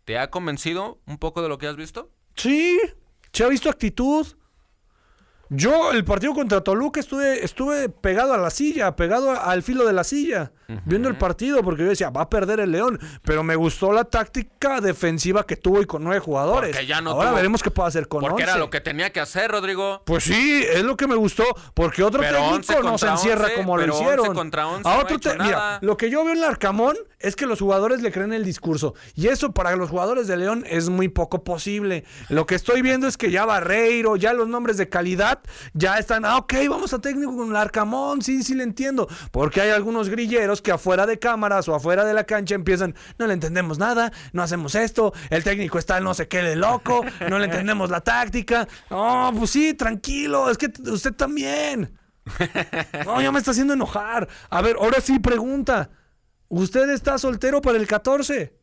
¿te 0.05 0.19
ha 0.19 0.29
convencido 0.31 0.99
un 1.07 1.19
poco 1.19 1.41
de 1.41 1.49
lo 1.49 1.57
que 1.59 1.69
has 1.69 1.77
visto? 1.77 2.11
Sí. 2.35 2.81
¿Se 3.33 3.45
ha 3.45 3.49
visto 3.49 3.71
actitud? 3.71 4.27
Yo, 5.51 5.93
el 5.93 6.05
partido 6.05 6.35
contra 6.35 6.61
Toluca, 6.63 7.01
estuve, 7.01 7.45
estuve 7.45 7.89
pegado 7.89 8.35
a 8.35 8.37
la 8.37 8.51
silla, 8.51 8.95
pegado 8.97 9.31
a- 9.31 9.51
al 9.51 9.63
filo 9.63 9.87
de 9.87 9.95
la 9.95 10.05
silla, 10.05 10.53
viendo 10.85 11.09
el 11.09 11.17
partido, 11.17 11.63
porque 11.63 11.83
yo 11.85 11.89
decía, 11.89 12.11
va 12.11 12.23
a 12.23 12.29
perder 12.29 12.61
el 12.61 12.71
León. 12.73 12.99
Pero 13.23 13.43
me 13.43 13.57
gustó 13.57 13.93
la 13.93 14.05
táctica 14.05 14.81
defensiva 14.83 15.47
que 15.47 15.57
tuvo 15.57 15.81
y 15.81 15.87
con 15.87 16.05
nueve 16.05 16.21
jugadores. 16.21 16.71
Porque 16.73 16.87
ya 16.87 17.01
no 17.01 17.13
Ahora 17.13 17.29
tuvo- 17.31 17.37
veremos 17.37 17.63
qué 17.63 17.71
puede 17.71 17.89
hacer 17.89 18.09
con 18.09 18.21
Porque 18.21 18.43
era 18.43 18.53
11. 18.53 18.59
lo 18.61 18.71
que 18.71 18.81
tenía 18.83 19.11
que 19.11 19.21
hacer, 19.21 19.51
Rodrigo. 19.51 20.03
Pues 20.05 20.25
sí, 20.25 20.65
es 20.71 20.83
lo 20.83 20.97
que 20.97 21.07
me 21.07 21.15
gustó, 21.17 21.45
porque 21.73 22.03
otro 22.03 22.21
Pero 22.21 22.45
11 22.45 22.67
técnico 22.75 22.91
no 22.91 22.99
se 22.99 23.07
encierra 23.09 23.45
11, 23.45 23.55
como 23.57 23.77
lo 23.77 23.83
pero 23.83 23.95
11 23.95 24.05
hicieron. 24.05 24.35
contra 24.35 24.67
11 24.67 24.89
A 24.89 24.93
no 24.93 24.99
ha 24.99 25.03
otro 25.03 25.17
hecho 25.17 25.31
te- 25.31 25.39
Mira, 25.43 25.57
nada. 25.57 25.79
lo 25.81 25.97
que 25.97 26.11
yo 26.11 26.25
veo 26.25 26.35
en 26.35 26.41
Larcamón 26.43 26.97
es 27.21 27.37
que 27.37 27.47
los 27.47 27.61
jugadores 27.61 28.01
le 28.03 28.13
creen 28.13 28.33
el 28.33 28.45
discurso. 28.45 28.95
Y 29.15 29.29
eso 29.29 29.53
para 29.53 29.75
los 29.77 29.91
jugadores 29.91 30.27
de 30.27 30.37
León 30.37 30.65
es 30.69 30.89
muy 30.89 31.09
poco 31.09 31.43
posible. 31.43 32.05
Lo 32.29 32.47
que 32.47 32.55
estoy 32.55 32.83
viendo 32.83 33.07
es 33.07 33.17
que 33.17 33.31
ya 33.31 33.45
Barreiro, 33.45 34.17
ya 34.17 34.33
los 34.33 34.49
nombres 34.49 34.77
de 34.77 34.89
calidad, 34.89 35.41
ya 35.73 35.99
están, 35.99 36.25
ah, 36.25 36.39
ok, 36.39 36.55
vamos 36.69 36.93
a 36.93 37.01
técnico 37.01 37.37
con 37.37 37.53
Larcamón, 37.53 38.23
sí, 38.23 38.43
sí 38.43 38.55
le 38.55 38.65
entiendo. 38.65 39.09
Porque 39.31 39.61
hay 39.61 39.71
algunos 39.71 40.09
grilleros 40.09 40.63
que 40.63 40.73
afuera 40.73 41.07
de 41.07 41.19
cámaras 41.19 41.69
o 41.69 41.75
afuera 41.75 42.05
de 42.05 42.15
la 42.15 42.25
cancha 42.25 42.55
empiezan, 42.55 42.95
no 43.19 43.27
le 43.27 43.35
entendemos 43.35 43.79
nada, 43.79 44.13
no 44.33 44.43
hacemos 44.43 44.75
esto, 44.75 45.13
el 45.31 45.43
técnico 45.43 45.79
está 45.79 46.01
no 46.01 46.15
sé 46.15 46.29
qué 46.29 46.43
de 46.43 46.57
loco, 46.57 47.05
no 47.29 47.39
le 47.39 47.47
entendemos 47.47 47.91
la 47.91 48.01
táctica. 48.01 48.69
No, 48.91 49.33
pues 49.37 49.51
sí, 49.51 49.75
tranquilo, 49.75 50.51
es 50.51 50.59
que 50.59 50.71
usted 50.91 51.13
también. 51.15 51.93
No, 53.07 53.21
ya 53.23 53.33
me 53.33 53.39
está 53.39 53.53
haciendo 53.53 53.73
enojar. 53.73 54.29
A 54.51 54.61
ver, 54.61 54.77
ahora 54.79 55.01
sí 55.01 55.19
pregunta. 55.19 55.89
¿Usted 56.49 56.89
está 56.91 57.19
soltero 57.19 57.61
para 57.61 57.79
el 57.79 57.87
14? 57.87 58.55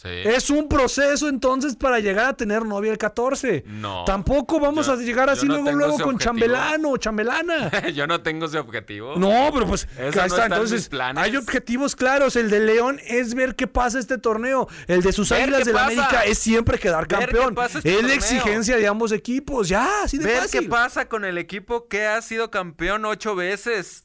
Sí. 0.00 0.08
Es 0.08 0.48
un 0.48 0.68
proceso 0.68 1.28
entonces 1.28 1.74
para 1.74 1.98
llegar 1.98 2.26
a 2.26 2.36
tener 2.36 2.64
novia 2.64 2.92
el 2.92 2.98
14. 2.98 3.64
No. 3.66 4.04
Tampoco 4.04 4.60
vamos 4.60 4.86
Yo- 4.86 4.92
a 4.92 4.96
llegar 4.96 5.28
así 5.28 5.44
no 5.48 5.54
luego, 5.54 5.72
luego 5.76 5.92
con 5.94 6.14
objetivo. 6.14 6.18
chambelano 6.20 6.90
o 6.90 6.96
chambelana. 6.98 7.88
Yo 7.88 8.06
no 8.06 8.20
tengo 8.22 8.46
ese 8.46 8.58
objetivo. 8.60 9.16
No, 9.16 9.50
pero 9.52 9.66
pues 9.66 9.88
ahí 9.98 10.10
no 10.14 10.24
está. 10.24 10.46
Entonces, 10.46 10.88
hay 11.16 11.34
objetivos 11.34 11.96
claros. 11.96 12.36
El 12.36 12.48
de 12.48 12.60
León 12.60 13.00
es 13.08 13.34
ver 13.34 13.56
qué 13.56 13.66
pasa 13.66 13.98
este 13.98 14.18
torneo. 14.18 14.68
El 14.86 15.02
de 15.02 15.12
sus 15.12 15.30
Ver 15.30 15.42
águilas 15.42 15.64
del. 15.64 15.76
América 15.76 16.24
es 16.24 16.38
siempre 16.38 16.78
quedar 16.78 17.08
campeón. 17.08 17.56
este 17.74 17.98
es 17.98 18.04
la 18.04 18.14
exigencia 18.14 18.76
de 18.76 18.86
ambos 18.86 19.10
equipos. 19.10 19.68
Ya, 19.68 20.02
así 20.04 20.16
de 20.18 20.26
Ver 20.26 20.42
fácil. 20.42 20.60
qué 20.60 20.68
pasa 20.68 21.08
con 21.08 21.24
el 21.24 21.38
equipo 21.38 21.88
que 21.88 22.06
ha 22.06 22.22
sido 22.22 22.52
campeón 22.52 23.04
ocho 23.04 23.34
veces. 23.34 24.04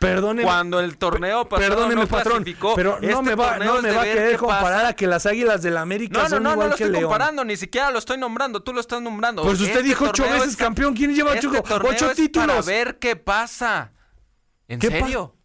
Perdóneme. 0.00 0.42
Cuando 0.44 0.80
el 0.80 0.96
torneo 0.96 1.46
pasado 1.46 1.70
Perdóneme, 1.76 2.00
no 2.00 2.08
patrón, 2.08 2.42
pero 2.74 2.98
no 3.02 3.06
Este 3.08 3.22
me 3.22 3.34
va, 3.34 3.58
no 3.58 3.82
me 3.82 3.92
va 3.92 4.00
a 4.00 4.04
querer 4.04 4.36
comparar 4.38 4.86
a 4.86 4.94
que 4.94 5.06
las 5.06 5.26
águilas 5.26 5.60
del 5.60 5.76
América 5.76 6.14
No, 6.16 6.22
no, 6.24 6.28
son 6.30 6.42
no, 6.42 6.48
no 6.48 6.54
igual 6.54 6.70
lo 6.70 6.76
que 6.76 6.84
estoy 6.84 6.92
León. 6.98 7.04
comparando, 7.10 7.44
ni 7.44 7.56
siquiera 7.58 7.90
lo 7.90 7.98
estoy 7.98 8.16
nombrando, 8.16 8.62
tú 8.62 8.72
lo 8.72 8.80
estás 8.80 9.02
nombrando. 9.02 9.42
Pues 9.42 9.60
usted 9.60 9.72
Este 9.76 9.82
dijo 9.82 10.06
ocho 10.06 10.22
veces 10.22 10.48
es- 10.48 10.56
campeón. 10.56 10.94
¿Quién 10.94 11.14
lleva 11.14 11.34
este 11.34 11.48
ocho, 11.48 11.62
ocho 11.84 12.10
títulos? 12.14 12.46
Para 12.48 12.62
ver 12.62 12.98
qué 12.98 13.14
pasa. 13.16 13.92
¿En 14.68 14.78
¿Qué 14.80 14.90
pa- 14.90 15.00
serio? 15.00 15.36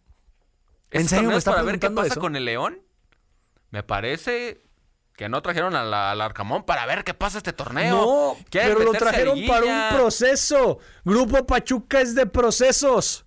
¿En 0.90 1.02
¿Este 1.02 1.16
serio 1.16 1.30
me 1.30 1.36
está 1.36 1.50
para 1.50 1.62
ver 1.62 1.78
qué 1.78 1.90
pasa 1.90 2.08
eso? 2.12 2.20
con 2.20 2.34
el 2.34 2.46
León? 2.46 2.80
Me 3.70 3.82
parece 3.82 4.62
que 5.16 5.28
no 5.28 5.42
trajeron 5.42 5.74
la- 5.74 6.12
al 6.12 6.20
Arcamón 6.22 6.64
para 6.64 6.86
ver 6.86 7.04
qué 7.04 7.12
pasa 7.12 7.36
este 7.36 7.52
torneo. 7.52 7.94
No, 7.94 8.36
pero 8.50 8.78
lo 8.80 8.92
trajeron 8.92 9.38
para 9.46 9.66
un 9.90 9.96
proceso. 9.98 10.78
Grupo 11.04 11.46
Pachuca 11.46 12.00
es 12.00 12.14
de 12.14 12.24
procesos. 12.24 13.25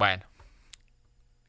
Bueno. 0.00 0.24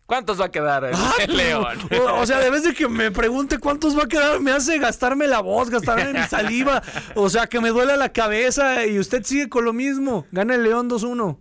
¿Cuántos 0.06 0.42
va 0.42 0.46
a 0.46 0.52
quedar 0.52 0.84
el, 0.84 0.94
Ah, 0.94 1.14
el 1.22 1.38
León? 1.38 1.78
O, 1.98 2.20
o 2.20 2.26
sea, 2.26 2.40
de 2.40 2.50
vez 2.50 2.64
de 2.64 2.74
que 2.74 2.90
me 2.90 3.12
pregunte 3.12 3.60
cuántos 3.60 3.98
va 3.98 4.04
a 4.04 4.08
quedar, 4.08 4.42
me 4.42 4.52
hace 4.52 4.78
gastarme 4.78 5.26
la 5.26 5.40
voz, 5.40 5.70
gastarme 5.70 6.12
mi 6.20 6.24
saliva. 6.28 6.84
O 7.16 7.30
sea, 7.30 7.48
que 7.48 7.62
me 7.62 7.70
duele 7.70 7.96
la 7.96 8.10
cabeza 8.10 8.86
y 8.86 9.00
usted 9.00 9.24
sigue 9.24 9.48
con 9.48 9.64
lo 9.64 9.72
mismo. 9.72 10.26
Gana 10.34 10.56
el 10.56 10.64
León 10.64 10.90
2-1. 10.90 11.38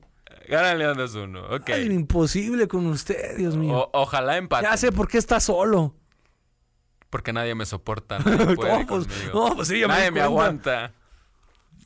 Gana 0.48 0.70
el 0.72 0.78
León 0.78 0.96
2-1. 0.98 1.56
Ok. 1.60 1.70
Ay, 1.70 1.86
imposible 1.86 2.68
con 2.68 2.86
usted, 2.86 3.36
Dios 3.36 3.56
mío. 3.56 3.74
O- 3.76 3.90
ojalá 4.02 4.36
empate. 4.36 4.64
ya 4.70 4.76
sé 4.76 4.92
por 4.92 5.08
qué 5.08 5.18
está 5.18 5.40
solo. 5.40 5.94
Porque 7.10 7.32
nadie 7.32 7.56
me 7.56 7.66
soporta. 7.66 8.18
Nadie 8.24 8.54
puede 8.54 8.78
No, 8.80 8.86
pues- 8.86 9.06
no, 9.34 9.56
pues 9.56 9.66
sí, 9.66 9.80
ya 9.80 9.88
me 9.88 9.94
Nadie 9.94 10.10
me 10.12 10.20
aguanta. 10.20 10.92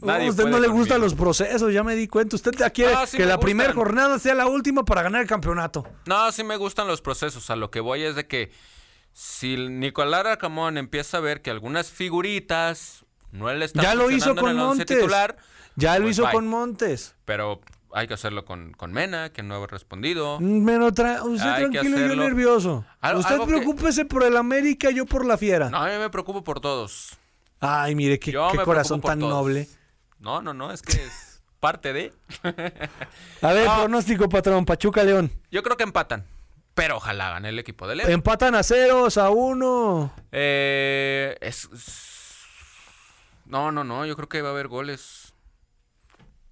No, 0.00 0.08
Nadie 0.08 0.26
a 0.26 0.30
usted 0.30 0.46
no 0.46 0.58
le 0.58 0.68
gustan 0.68 1.00
los 1.00 1.14
procesos, 1.14 1.72
ya 1.72 1.82
me 1.82 1.94
di 1.94 2.08
cuenta. 2.08 2.36
Usted 2.36 2.52
ya 2.58 2.68
quiere 2.70 2.92
No, 2.92 3.06
sí 3.06 3.16
que 3.16 3.24
la 3.26 3.38
primera 3.40 3.72
jornada 3.72 4.18
sea 4.18 4.34
la 4.34 4.46
última 4.46 4.84
para 4.84 5.02
ganar 5.02 5.22
el 5.22 5.28
campeonato. 5.28 5.86
No, 6.06 6.30
sí 6.32 6.44
me 6.44 6.56
gustan 6.56 6.86
los 6.86 7.00
procesos. 7.00 7.48
A 7.50 7.56
lo 7.56 7.70
que 7.70 7.80
voy 7.80 8.02
es 8.02 8.14
de 8.16 8.26
que 8.26 8.50
si 9.12 9.56
Nicolás 9.56 10.26
Arcamón 10.26 10.76
empieza 10.76 11.18
a 11.18 11.20
ver 11.20 11.40
que 11.40 11.50
algunas 11.50 11.90
figuritas 11.90 13.04
no 13.32 13.52
le 13.52 13.64
están 13.64 13.82
Ya 13.82 13.94
lo 13.94 14.10
hizo 14.10 14.34
con 14.34 14.56
Montes. 14.56 14.86
titular, 14.86 15.36
Ya 15.76 15.96
lo 15.98 16.04
Pues 16.04 16.16
hizo 16.16 16.22
bye. 16.24 16.32
con 16.32 16.46
Montes. 16.48 17.14
pero 17.24 17.60
hay 17.92 18.06
que 18.08 18.14
hacerlo 18.14 18.44
con, 18.44 18.72
con 18.72 18.92
Mena, 18.92 19.32
que 19.32 19.42
no 19.42 19.54
ha 19.62 19.66
respondido. 19.66 20.38
Me 20.40 20.76
lo 20.78 20.90
tra- 20.92 21.22
usted 21.22 21.46
Hay 21.48 21.70
tranquilo 21.70 21.98
y 22.04 22.08
yo 22.08 22.16
nervioso. 22.16 22.84
Usted 23.16 23.38
que- 23.40 23.46
preocúpese 23.46 24.04
por 24.04 24.24
el 24.24 24.36
América, 24.36 24.90
yo 24.90 25.06
por 25.06 25.24
la 25.24 25.38
fiera. 25.38 25.70
No, 25.70 25.78
a 25.78 25.86
mí 25.88 25.96
me 25.98 26.10
preocupo 26.10 26.42
por 26.44 26.60
todos. 26.60 27.16
Ay, 27.60 27.94
mire, 27.94 28.18
qué, 28.18 28.32
qué 28.32 28.58
corazón 28.64 29.00
tan 29.00 29.18
todos. 29.20 29.32
noble. 29.32 29.68
No, 30.24 30.42
no, 30.42 30.54
no, 30.54 30.72
es 30.72 30.82
que 30.82 30.92
es 31.04 31.42
parte 31.60 31.92
de. 31.92 32.12
A 33.42 33.52
ver, 33.52 33.66
No. 33.66 33.76
pronóstico, 33.80 34.28
patrón. 34.28 34.64
Pachuca 34.64 35.04
León. 35.04 35.30
Yo 35.50 35.62
creo 35.62 35.76
que 35.76 35.84
empatan. 35.84 36.26
Pero 36.74 36.96
ojalá 36.96 37.30
gane 37.30 37.50
el 37.50 37.58
equipo 37.60 37.86
de 37.86 37.94
León. 37.96 38.10
Empatan 38.10 38.54
a 38.56 38.62
ceros, 38.64 39.16
a 39.16 39.30
uno. 39.30 40.12
Eh, 40.32 41.36
es, 41.40 41.68
es- 41.72 42.40
No, 43.44 43.70
no, 43.70 43.84
no. 43.84 44.04
Yo 44.06 44.16
creo 44.16 44.28
que 44.28 44.42
va 44.42 44.48
a 44.48 44.52
haber 44.52 44.66
goles. 44.68 45.32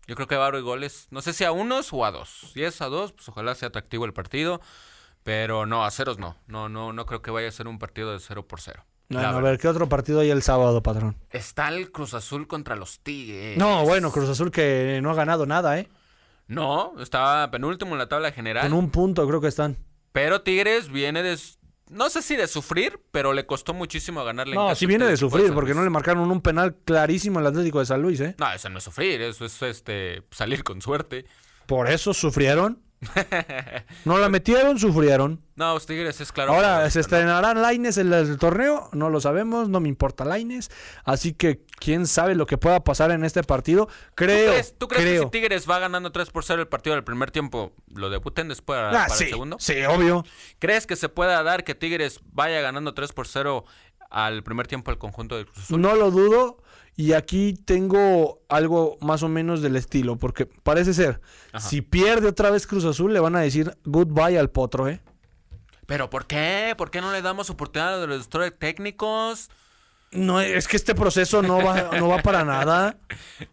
Yo 0.06 0.14
creo 0.14 0.28
que 0.28 0.36
va 0.36 0.44
a 0.44 0.48
haber 0.48 0.62
goles. 0.62 1.08
No 1.10 1.22
sé 1.22 1.32
si 1.32 1.42
a 1.44 1.50
unos 1.52 1.92
o 1.92 2.04
a 2.04 2.10
dos. 2.12 2.50
Si 2.52 2.62
es 2.62 2.80
a 2.82 2.86
dos, 2.86 3.12
pues 3.12 3.28
ojalá 3.28 3.54
sea 3.54 3.68
atractivo 3.68 4.04
el 4.04 4.12
partido. 4.12 4.60
Pero 5.24 5.66
no, 5.66 5.84
a 5.84 5.90
ceros 5.90 6.18
no. 6.18 6.36
No, 6.46 6.68
no, 6.68 6.92
no 6.92 7.06
creo 7.06 7.22
que 7.22 7.30
vaya 7.30 7.48
a 7.48 7.52
ser 7.52 7.66
un 7.68 7.78
partido 7.78 8.12
de 8.12 8.20
cero 8.20 8.46
por 8.46 8.60
cero. 8.60 8.84
Bueno, 9.20 9.38
a 9.38 9.40
ver, 9.40 9.58
¿qué 9.58 9.68
otro 9.68 9.88
partido 9.88 10.20
hay 10.20 10.30
el 10.30 10.42
sábado, 10.42 10.82
patrón? 10.82 11.16
Está 11.30 11.68
el 11.68 11.90
Cruz 11.90 12.14
Azul 12.14 12.46
contra 12.46 12.76
los 12.76 13.00
Tigres. 13.00 13.58
No, 13.58 13.84
bueno, 13.84 14.10
Cruz 14.10 14.28
Azul 14.28 14.50
que 14.50 15.00
no 15.02 15.10
ha 15.10 15.14
ganado 15.14 15.46
nada, 15.46 15.78
¿eh? 15.78 15.88
No, 16.48 16.94
estaba 17.00 17.50
penúltimo 17.50 17.92
en 17.92 17.98
la 17.98 18.08
tabla 18.08 18.32
general. 18.32 18.68
Con 18.68 18.78
un 18.78 18.90
punto 18.90 19.26
creo 19.26 19.40
que 19.40 19.48
están. 19.48 19.76
Pero 20.12 20.42
Tigres 20.42 20.90
viene 20.90 21.22
de. 21.22 21.38
No 21.90 22.08
sé 22.08 22.22
si 22.22 22.36
de 22.36 22.46
sufrir, 22.46 23.00
pero 23.10 23.32
le 23.32 23.44
costó 23.44 23.74
muchísimo 23.74 24.24
ganarle. 24.24 24.54
No, 24.54 24.74
sí 24.74 24.86
viene 24.86 25.06
de 25.06 25.16
sufrir 25.16 25.52
porque 25.52 25.74
no 25.74 25.82
le 25.84 25.90
marcaron 25.90 26.30
un 26.30 26.40
penal 26.40 26.76
clarísimo 26.84 27.38
al 27.38 27.46
Atlético 27.46 27.80
de 27.80 27.86
San 27.86 28.00
Luis, 28.00 28.20
¿eh? 28.20 28.34
No, 28.38 28.50
eso 28.52 28.68
no 28.70 28.78
es 28.78 28.84
sufrir, 28.84 29.20
eso 29.20 29.44
es 29.44 29.62
este 29.62 30.22
salir 30.30 30.64
con 30.64 30.80
suerte. 30.80 31.26
Por 31.66 31.90
eso 31.90 32.14
sufrieron. 32.14 32.82
No 34.04 34.18
la 34.18 34.28
metieron, 34.28 34.78
sufrieron. 34.78 35.42
No, 35.56 35.74
los 35.74 35.86
Tigres 35.86 36.20
es 36.20 36.32
claro. 36.32 36.54
Ahora, 36.54 36.88
¿se 36.90 37.00
estrenarán 37.00 37.60
Laines 37.60 37.98
en 37.98 38.12
el 38.12 38.38
torneo? 38.38 38.88
No 38.92 39.10
lo 39.10 39.20
sabemos, 39.20 39.68
no 39.68 39.80
me 39.80 39.88
importa 39.88 40.24
Laines. 40.24 40.70
Así 41.04 41.34
que 41.34 41.64
quién 41.78 42.06
sabe 42.06 42.34
lo 42.34 42.46
que 42.46 42.58
pueda 42.58 42.82
pasar 42.84 43.10
en 43.10 43.24
este 43.24 43.42
partido. 43.42 43.86
¿Tú 43.86 43.92
Creo, 44.14 44.50
crees, 44.52 44.74
tú 44.78 44.88
crees 44.88 45.02
creo. 45.04 45.20
que 45.22 45.26
si 45.26 45.30
Tigres 45.30 45.68
va 45.68 45.78
ganando 45.78 46.10
3 46.12 46.30
por 46.30 46.44
0 46.44 46.62
el 46.62 46.68
partido 46.68 46.94
del 46.94 47.04
primer 47.04 47.30
tiempo, 47.30 47.72
lo 47.94 48.08
debuten 48.10 48.48
después 48.48 48.78
Ah, 48.80 48.90
para 48.92 49.08
sí, 49.10 49.24
el 49.24 49.30
segundo? 49.30 49.56
sí, 49.60 49.74
obvio. 49.84 50.24
¿Crees 50.58 50.86
que 50.86 50.96
se 50.96 51.08
pueda 51.08 51.42
dar 51.42 51.64
que 51.64 51.74
Tigres 51.74 52.20
vaya 52.32 52.60
ganando 52.60 52.94
3 52.94 53.12
por 53.12 53.26
0 53.28 53.64
al 54.10 54.42
primer 54.42 54.66
tiempo 54.66 54.90
al 54.90 54.98
conjunto 54.98 55.36
del 55.36 55.46
Cruz 55.46 55.64
Azul? 55.64 55.80
No 55.80 55.94
lo 55.96 56.10
dudo. 56.10 56.61
Y 56.94 57.14
aquí 57.14 57.54
tengo 57.54 58.40
algo 58.48 58.98
más 59.00 59.22
o 59.22 59.28
menos 59.28 59.62
del 59.62 59.76
estilo, 59.76 60.16
porque 60.16 60.46
parece 60.46 60.92
ser, 60.92 61.20
Ajá. 61.52 61.66
si 61.66 61.80
pierde 61.80 62.28
otra 62.28 62.50
vez 62.50 62.66
Cruz 62.66 62.84
Azul, 62.84 63.12
le 63.14 63.20
van 63.20 63.34
a 63.34 63.40
decir 63.40 63.76
goodbye 63.84 64.38
al 64.38 64.50
potro, 64.50 64.88
¿eh? 64.88 65.00
¿Pero 65.86 66.10
por 66.10 66.26
qué? 66.26 66.74
¿Por 66.76 66.90
qué 66.90 67.00
no 67.00 67.12
le 67.12 67.22
damos 67.22 67.50
oportunidad 67.50 68.02
a 68.02 68.06
los 68.06 68.28
técnicos? 68.58 69.50
No, 70.10 70.40
es 70.40 70.68
que 70.68 70.76
este 70.76 70.94
proceso 70.94 71.42
no 71.42 71.64
va, 71.64 71.90
no 71.98 72.08
va 72.08 72.18
para 72.22 72.44
nada. 72.44 72.96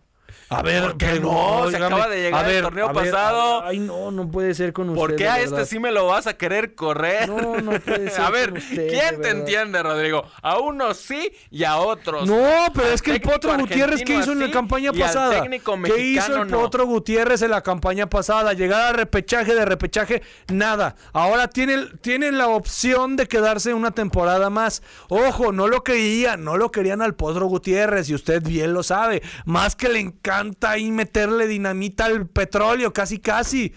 A 0.51 0.63
ver, 0.63 0.81
¿Por 0.81 0.97
qué 0.97 1.05
pero, 1.05 1.21
no? 1.21 1.69
Se 1.69 1.77
acaba 1.77 2.07
de 2.07 2.21
llegar 2.23 2.49
el 2.49 2.63
torneo 2.63 2.89
a 2.89 2.93
ver, 2.93 3.11
pasado. 3.11 3.41
a 3.41 3.61
ver, 3.61 3.69
ay, 3.69 3.79
no, 3.79 4.09
no 4.09 4.31
puede 4.31 4.55
ser 4.55 4.73
con 4.73 4.89
usted. 4.89 4.99
¿Por 4.99 5.15
qué 5.15 5.27
a 5.27 5.39
este 5.41 5.63
sí 5.65 5.77
me 5.77 5.91
lo 5.91 6.07
vas 6.07 6.25
a 6.25 6.33
querer 6.37 6.73
correr? 6.73 7.29
No, 7.29 7.61
no 7.61 7.79
puede 7.79 8.09
ser 8.09 8.21
a 8.21 8.29
ver, 8.31 8.49
con 8.49 8.57
usted, 8.57 8.89
¿quién 8.89 9.21
te 9.21 9.29
entiende, 9.29 9.83
Rodrigo? 9.83 10.25
A 10.41 10.57
unos 10.57 10.97
sí 10.97 11.31
y 11.51 11.63
a 11.65 11.77
otros. 11.77 12.27
No, 12.27 12.65
pero 12.73 12.87
Al 12.87 12.93
es 12.93 13.01
que 13.03 13.11
el 13.11 13.21
Potro 13.21 13.55
Gutiérrez, 13.57 14.03
¿qué 14.03 14.15
hizo 14.15 14.31
en 14.31 14.39
la 14.39 14.49
campaña 14.49 14.91
pasada? 14.91 15.47
¿Qué 15.85 15.97
hizo 16.01 16.41
el 16.41 16.49
no. 16.49 16.61
Potro 16.61 16.87
Gutiérrez 16.87 17.43
en 17.43 17.51
la 17.51 17.61
campaña 17.61 18.09
pasada? 18.09 18.53
Llegar 18.53 18.81
a 18.81 18.93
repechaje 18.93 19.53
de 19.53 19.65
repechaje, 19.65 20.23
nada. 20.47 20.95
Ahora 21.13 21.47
tienen, 21.47 21.99
tienen 22.01 22.39
la 22.39 22.47
opción 22.47 23.17
de 23.17 23.27
quedarse 23.27 23.75
una 23.75 23.91
temporada 23.91 24.49
más. 24.49 24.81
Ojo, 25.09 25.51
no 25.51 25.67
lo 25.67 25.83
querían, 25.83 26.43
no 26.43 26.57
lo 26.57 26.71
querían 26.71 27.03
al 27.03 27.13
Potro 27.13 27.45
Gutiérrez, 27.45 28.09
y 28.09 28.15
usted 28.15 28.41
bien 28.41 28.73
lo 28.73 28.81
sabe. 28.81 29.21
Más 29.45 29.75
que 29.75 29.89
le 29.89 29.99
encanta 29.99 30.38
ahí 30.61 30.91
meterle 30.91 31.47
dinamita 31.47 32.05
al 32.05 32.27
petróleo, 32.27 32.93
casi 32.93 33.19
casi. 33.19 33.73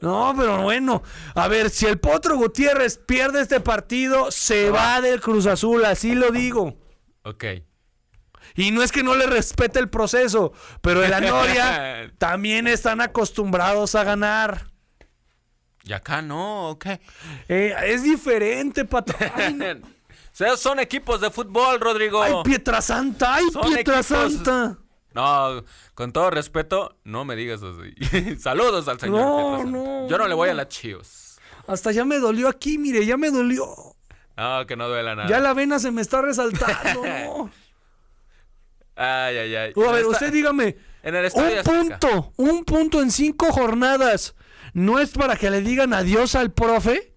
No, 0.00 0.34
pero 0.36 0.62
bueno, 0.62 1.02
a 1.34 1.48
ver, 1.48 1.70
si 1.70 1.86
el 1.86 1.98
Potro 1.98 2.36
Gutiérrez 2.36 2.98
pierde 2.98 3.40
este 3.40 3.60
partido, 3.60 4.30
se 4.30 4.70
va 4.70 5.00
del 5.00 5.20
Cruz 5.20 5.46
Azul, 5.46 5.84
así 5.84 6.14
lo 6.14 6.30
digo. 6.30 6.76
Ok. 7.22 7.44
Y 8.56 8.70
no 8.70 8.82
es 8.82 8.92
que 8.92 9.02
no 9.02 9.14
le 9.14 9.26
respete 9.26 9.78
el 9.78 9.88
proceso, 9.88 10.52
pero 10.80 11.02
en 11.02 11.10
la 11.10 11.20
Noria 11.20 12.12
también 12.18 12.66
están 12.68 13.00
acostumbrados 13.00 13.94
a 13.94 14.04
ganar. 14.04 14.66
Y 15.84 15.92
acá 15.92 16.22
no, 16.22 16.70
ok. 16.70 16.86
Eh, 17.48 17.74
es 17.86 18.02
diferente, 18.02 18.84
patrón. 18.84 19.82
O 20.34 20.36
sea, 20.36 20.56
son 20.56 20.80
equipos 20.80 21.20
de 21.20 21.30
fútbol, 21.30 21.78
Rodrigo. 21.78 22.20
¡Ay, 22.20 22.32
Pietrasanta! 22.42 23.36
¡Ay, 23.36 23.44
Son 23.52 23.72
Pietrasanta! 23.72 24.76
No, 25.14 25.64
con 25.94 26.12
todo 26.12 26.30
respeto, 26.30 26.96
no 27.04 27.24
me 27.24 27.36
digas 27.36 27.60
así. 27.62 28.36
Saludos 28.40 28.88
al 28.88 28.98
señor. 28.98 29.20
No, 29.20 29.64
no, 29.64 30.08
Yo 30.08 30.18
no 30.18 30.26
le 30.28 30.34
voy 30.34 30.48
a 30.48 30.54
las 30.54 30.68
chivos. 30.68 31.38
Hasta 31.66 31.92
ya 31.92 32.04
me 32.04 32.18
dolió 32.18 32.48
aquí, 32.48 32.78
mire, 32.78 33.06
ya 33.06 33.16
me 33.16 33.30
dolió. 33.30 33.66
No, 34.36 34.66
que 34.66 34.76
no 34.76 34.88
duela 34.88 35.14
nada. 35.14 35.28
Ya 35.28 35.38
la 35.38 35.54
vena 35.54 35.78
se 35.78 35.90
me 35.92 36.02
está 36.02 36.20
resaltando. 36.20 37.50
Ay, 38.96 39.36
ay, 39.38 39.56
ay. 39.56 39.72
Uh, 39.74 39.84
a 39.86 39.92
ver, 39.92 40.02
esta- 40.02 40.12
usted 40.12 40.32
dígame, 40.32 40.76
En 41.02 41.16
el 41.16 41.28
un 41.34 41.62
punto, 41.64 42.32
un 42.36 42.64
punto 42.64 43.02
en 43.02 43.10
cinco 43.10 43.50
jornadas. 43.52 44.36
¿No 44.72 45.00
es 45.00 45.10
para 45.10 45.34
que 45.34 45.50
le 45.50 45.62
digan 45.62 45.92
adiós 45.92 46.36
al 46.36 46.52
profe? 46.52 47.12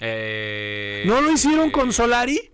Eh, 0.00 1.04
¿No 1.06 1.22
lo 1.22 1.30
hicieron 1.32 1.68
eh, 1.68 1.72
con 1.72 1.92
Solari? 1.94 2.51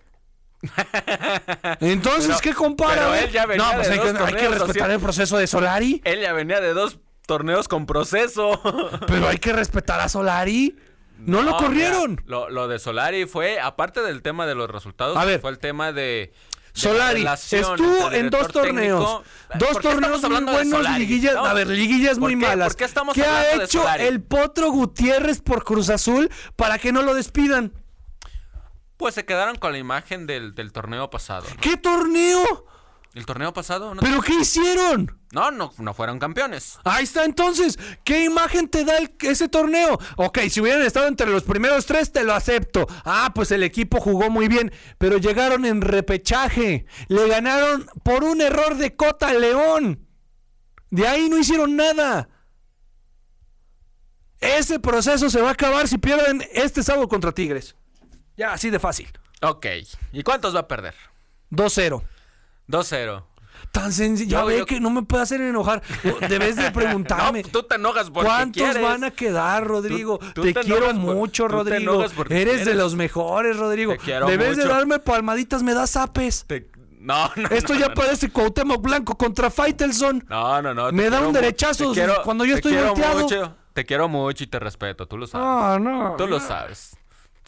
Entonces, 1.80 2.26
Pero- 2.26 2.38
¿qué 2.40 2.54
compara? 2.54 2.94
pero 2.94 3.14
él 3.14 3.30
ya 3.30 3.46
venía 3.46 3.64
no, 3.64 3.74
pues 3.76 3.88
de 3.88 3.94
hay, 3.94 4.00
que, 4.00 4.12
dos 4.12 4.22
hay 4.28 4.34
que 4.34 4.48
respetar 4.48 4.90
el 4.90 5.00
proceso 5.00 5.38
de 5.38 5.46
Solari. 5.46 6.00
Él 6.04 6.20
ya 6.20 6.32
venía 6.32 6.60
de 6.60 6.72
dos 6.74 6.98
torneos 7.26 7.68
con 7.68 7.86
proceso. 7.86 8.60
Pero 9.06 9.28
hay 9.28 9.38
que 9.38 9.52
respetar 9.52 10.00
a 10.00 10.08
Solari. 10.08 10.76
No, 11.18 11.42
lo 11.42 11.56
corrieron. 11.56 12.10
mira, 12.12 12.22
lo, 12.26 12.48
lo 12.48 12.68
de 12.68 12.78
Solari 12.78 13.26
fue, 13.26 13.60
aparte 13.60 14.00
del 14.02 14.22
tema 14.22 14.46
de 14.46 14.54
los 14.54 14.70
resultados, 14.70 15.16
A 15.16 15.24
ver. 15.24 15.40
fue 15.40 15.50
el 15.50 15.58
tema 15.58 15.92
de. 15.92 16.32
de 16.32 16.32
la 16.72 16.72
Solari 16.72 17.26
estuvo 17.26 18.12
en 18.12 18.30
dos 18.30 18.48
torneos. 18.48 19.04
técnico. 19.04 19.24
Dos 19.58 19.68
¿Por 19.72 19.82
qué 19.82 19.88
torneos 19.88 20.22
muy 20.22 20.44
buenos, 20.44 20.90
liguillas. 20.98 21.34
No. 21.34 21.44
A 21.44 21.54
ver, 21.54 21.66
liguillas 21.66 22.14
¿Por 22.14 22.30
muy 22.30 22.40
qué? 22.40 22.46
malas. 22.46 22.68
¿Por 22.68 22.76
qué 22.76 22.84
estamos 22.84 23.14
¿Qué 23.14 23.24
ha 23.24 23.54
hecho 23.62 23.84
el 23.98 24.22
Potro 24.22 24.70
Gutiérrez 24.70 25.40
por 25.40 25.64
Cruz 25.64 25.90
Azul 25.90 26.30
para 26.56 26.78
que 26.78 26.92
no 26.92 27.02
lo 27.02 27.14
despidan? 27.14 27.72
Pues 28.98 29.14
se 29.14 29.24
quedaron 29.24 29.56
con 29.56 29.72
la 29.72 29.78
imagen 29.78 30.26
del, 30.26 30.54
del 30.54 30.72
torneo 30.72 31.08
pasado. 31.08 31.46
¿no? 31.48 31.56
¿Qué 31.60 31.76
torneo? 31.78 32.66
¿El 33.14 33.24
torneo 33.24 33.52
pasado? 33.54 33.94
No, 33.94 34.02
¿Pero 34.02 34.20
qué 34.20 34.34
hicieron? 34.34 35.18
no, 35.32 35.50
no, 35.50 35.72
no 35.78 35.94
fueron 35.94 36.18
campeones. 36.18 36.78
Ahí 36.84 37.04
está 37.04 37.24
entonces. 37.24 37.78
¿Qué 38.04 38.24
imagen 38.24 38.68
te 38.68 38.84
da 38.84 38.98
el- 38.98 39.14
ese 39.20 39.48
torneo? 39.48 39.98
Ok, 40.16 40.38
si 40.50 40.60
hubieran 40.60 40.82
estado 40.82 41.06
entre 41.08 41.26
los 41.30 41.42
primeros 41.44 41.86
tres, 41.86 42.12
te 42.12 42.22
lo 42.22 42.34
acepto. 42.34 42.86
Ah, 43.04 43.32
pues 43.34 43.50
el 43.50 43.62
equipo 43.62 43.98
jugó 44.00 44.30
muy 44.30 44.46
bien, 44.46 44.72
pero 44.98 45.16
llegaron 45.18 45.64
en 45.64 45.80
repechaje. 45.80 46.86
Le 47.08 47.26
ganaron 47.28 47.88
por 48.04 48.24
un 48.24 48.40
error 48.40 48.76
de 48.76 48.94
Cota 48.94 49.32
León. 49.32 50.06
De 50.90 51.08
ahí 51.08 51.28
no 51.28 51.38
hicieron 51.38 51.76
nada. 51.76 52.28
Ese 54.40 54.78
proceso 54.78 55.30
se 55.30 55.40
va 55.40 55.48
a 55.48 55.52
acabar 55.52 55.88
si 55.88 55.98
pierden 55.98 56.44
este 56.52 56.82
sábado 56.82 57.08
contra 57.08 57.32
Tigres. 57.32 57.74
Ya, 58.38 58.52
así 58.54 58.70
de 58.70 58.78
fácil. 58.78 59.08
Ok. 59.42 59.66
¿Y 60.12 60.22
cuántos 60.22 60.54
va 60.54 60.60
a 60.60 60.68
perder? 60.68 60.94
2-0. 61.50 62.02
2-0. 62.68 63.24
Tan 63.72 63.92
sencillo. 63.92 64.30
Ya 64.30 64.44
ve 64.44 64.58
yo- 64.58 64.66
que 64.66 64.78
no 64.80 64.88
me 64.90 65.02
puede 65.02 65.24
hacer 65.24 65.40
enojar. 65.40 65.82
Debes 66.28 66.56
de 66.56 66.70
preguntarme. 66.72 67.42
No, 67.42 67.48
tú 67.48 67.64
te 67.64 67.74
enojas 67.74 68.08
porque 68.10 68.28
¿Cuántos 68.28 68.62
quieres. 68.62 68.80
van 68.82 69.02
a 69.04 69.10
quedar, 69.10 69.66
Rodrigo? 69.66 70.18
tú 70.34 70.42
te, 70.42 70.52
te 70.54 70.60
quiero 70.60 70.86
por- 70.86 70.94
mucho, 70.94 71.44
te 71.48 71.52
Rodrigo. 71.52 72.04
Eres 72.30 72.64
de 72.64 72.74
los 72.74 72.94
mejores, 72.94 73.56
Rodrigo. 73.56 73.92
Te 73.92 73.98
quiero 73.98 74.26
Debes 74.26 74.56
de 74.56 74.64
darme 74.66 74.98
palmaditas, 75.00 75.62
me 75.62 75.74
das 75.74 75.96
apes. 75.96 76.44
Te- 76.46 76.70
No, 77.00 77.30
no. 77.36 77.48
Esto 77.48 77.74
no, 77.74 77.80
ya 77.80 77.88
no, 77.88 77.94
parece 77.94 78.30
Cuauhtémoc 78.30 78.80
Blanco 78.82 79.16
contra 79.18 79.50
Faitelson. 79.50 80.24
No, 80.28 80.62
no, 80.62 80.72
no. 80.74 80.92
Me 80.92 81.10
da 81.10 81.20
un 81.26 81.32
derechazo 81.32 81.92
quiero- 81.92 82.22
cuando 82.22 82.44
yo 82.44 82.54
te 82.54 82.58
estoy 82.60 82.72
quiero 82.72 82.88
volteado. 82.90 83.20
mucho, 83.20 83.56
te 83.72 83.84
quiero 83.84 84.08
mucho 84.08 84.44
y 84.44 84.46
te 84.46 84.58
respeto, 84.60 85.06
tú 85.06 85.16
lo 85.18 85.26
sabes. 85.26 85.46
No, 85.46 85.78
no. 86.10 86.16
Tú 86.16 86.26
lo 86.28 86.38
no. 86.38 86.46
sabes. 86.46 86.96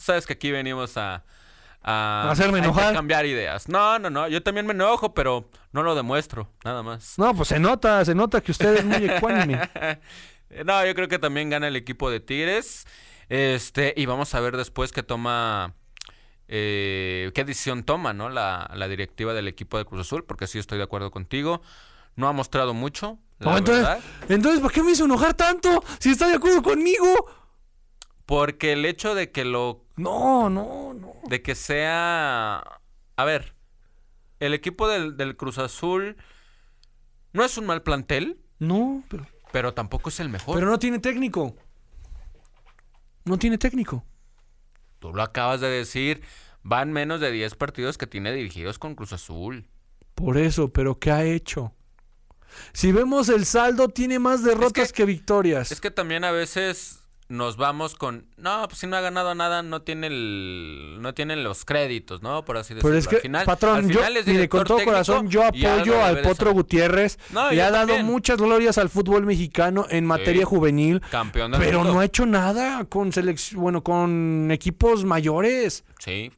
Tú 0.01 0.05
sabes 0.07 0.27
que 0.27 0.33
aquí 0.33 0.51
venimos 0.51 0.97
a... 0.97 1.23
A 1.83 2.31
Hacerme 2.31 2.59
enojar. 2.59 2.93
cambiar 2.95 3.25
ideas. 3.27 3.69
No, 3.69 3.99
no, 3.99 4.11
no. 4.11 4.29
Yo 4.29 4.43
también 4.43 4.67
me 4.67 4.73
enojo, 4.73 5.15
pero 5.15 5.51
no 5.73 5.83
lo 5.83 5.95
demuestro. 5.95 6.51
Nada 6.65 6.83
más. 6.83 7.19
No, 7.19 7.35
pues 7.35 7.49
se 7.49 7.59
nota, 7.59 8.05
se 8.05 8.15
nota 8.15 8.41
que 8.43 8.53
usted 8.53 8.77
es 8.77 8.85
muy 8.85 9.05
ecuánime. 9.11 9.61
No, 10.65 10.85
yo 10.85 10.97
creo 10.97 11.07
que 11.07 11.21
también 11.21 11.49
gana 11.49 11.69
el 11.69 11.77
equipo 11.77 12.11
de 12.11 12.19
Tigres. 12.19 12.85
Este, 13.29 13.95
y 13.97 14.07
vamos 14.07 14.35
a 14.35 14.41
ver 14.41 14.57
después 14.57 14.91
qué 14.91 15.05
toma, 15.05 15.75
eh, 16.49 17.31
qué 17.37 17.45
decisión 17.45 17.85
toma, 17.85 18.13
¿no? 18.13 18.29
La, 18.31 18.69
la 18.75 18.89
directiva 18.89 19.33
del 19.33 19.47
equipo 19.47 19.79
de 19.79 19.85
Cruz 19.85 20.01
Azul, 20.01 20.25
porque 20.25 20.49
sí 20.49 20.59
estoy 20.59 20.79
de 20.79 20.85
acuerdo 20.85 21.13
contigo. 21.13 21.63
No 22.17 22.27
ha 22.27 22.33
mostrado 22.33 22.75
mucho, 22.75 23.21
la 23.39 23.53
No, 23.53 23.59
entonces, 23.59 23.85
verdad. 23.85 24.01
entonces, 24.29 24.61
¿por 24.61 24.73
qué 24.73 24.83
me 24.83 24.91
hizo 24.91 25.05
enojar 25.05 25.35
tanto? 25.35 25.85
Si 26.01 26.11
está 26.11 26.27
de 26.27 26.35
acuerdo 26.35 26.63
conmigo. 26.63 27.07
Porque 28.27 28.73
el 28.73 28.85
hecho 28.87 29.15
de 29.15 29.31
que 29.31 29.45
lo, 29.45 29.85
No, 30.01 30.49
no, 30.51 30.95
no. 30.95 31.15
de 31.29 31.43
que 31.43 31.55
sea, 31.55 32.63
a 33.17 33.25
ver, 33.25 33.55
el 34.39 34.55
equipo 34.55 34.89
del, 34.89 35.17
del 35.17 35.37
Cruz 35.37 35.59
Azul 35.59 36.17
no 37.33 37.45
es 37.45 37.57
un 37.59 37.67
mal 37.67 37.83
plantel, 37.83 38.41
No, 38.59 39.05
pero, 39.09 39.27
pero 39.53 39.75
tampoco 39.75 40.09
es 40.09 40.21
el 40.21 40.29
mejor. 40.29 40.55
pero 40.57 40.69
no 40.71 40.79
tiene 40.79 40.99
técnico. 40.99 41.55
No 43.25 43.39
tiene 43.39 43.59
técnico. 43.59 44.05
Tú 44.99 45.13
lo 45.15 45.23
acabas 45.23 45.61
de 45.61 45.69
decir, 45.69 46.23
van 46.63 46.93
menos 46.93 47.21
de 47.21 47.31
10 47.31 47.55
partidos 47.55 47.99
que 47.99 48.07
tiene 48.07 48.33
dirigidos 48.33 48.79
con 48.79 48.95
Cruz 48.95 49.13
Azul. 49.13 49.69
Por 50.15 50.37
eso, 50.39 50.73
pero 50.73 50.99
¿qué 50.99 51.11
ha 51.11 51.25
hecho? 51.25 51.75
Si 52.73 52.91
vemos 52.93 53.29
el 53.29 53.47
saldo, 53.47 53.89
tiene 53.89 54.19
más 54.19 54.43
derrotas 54.43 54.85
Es 54.87 54.93
que, 54.93 55.05
victorias. 55.05 55.71
Es 55.71 55.81
que 55.81 55.91
también 55.91 56.25
a 56.25 56.33
veces 56.33 57.00
nos 57.31 57.57
vamos 57.57 57.95
con, 57.95 58.26
no, 58.37 58.66
pues 58.68 58.81
si 58.81 58.87
no 58.87 58.97
ha 58.97 59.01
ganado 59.01 59.35
nada, 59.35 59.62
no 59.62 59.83
tiene 59.83 60.09
el, 60.09 60.99
no 61.01 61.14
tienen 61.14 61.43
los 61.45 61.64
créditos, 61.64 62.22
¿no? 62.22 62.45
Por 62.45 62.57
así 62.59 62.74
decirlo. 62.74 62.89
Pero 62.91 62.99
es 62.99 63.09
que, 63.09 63.16
al 63.16 63.22
final, 63.22 63.47
patrón, 63.47 63.76
al 63.78 63.89
yo, 63.91 64.05
es 64.05 64.26
mire, 64.26 64.49
con 64.49 64.64
todo 64.64 64.78
técnico 64.78 64.93
corazón, 64.93 65.28
yo 65.28 65.45
apoyo 65.47 66.03
al 66.05 66.20
Potro. 66.22 66.53
Gutiérrez. 66.53 67.18
No, 67.31 67.51
Le 67.53 67.62
ha 67.62 67.70
dado 67.70 67.87
también. 67.87 68.05
muchas 68.07 68.37
glorias 68.39 68.76
al 68.78 68.89
fútbol 68.91 69.24
mexicano 69.24 69.87
en 69.89 70.05
materia 70.05 70.45
juvenil. 70.45 71.01
Campeón 71.11 71.53
del 71.53 71.61
Pero 71.61 71.78
mundo. 71.78 71.95
no 71.95 72.01
ha 72.01 72.05
hecho 72.05 72.26
nada 72.26 72.85
con 72.87 73.12
selec- 73.12 73.55
bueno, 73.55 73.83
con 73.83 74.49
equipos 74.51 75.05
mayores. 75.05 75.85
Sí. 76.01 76.33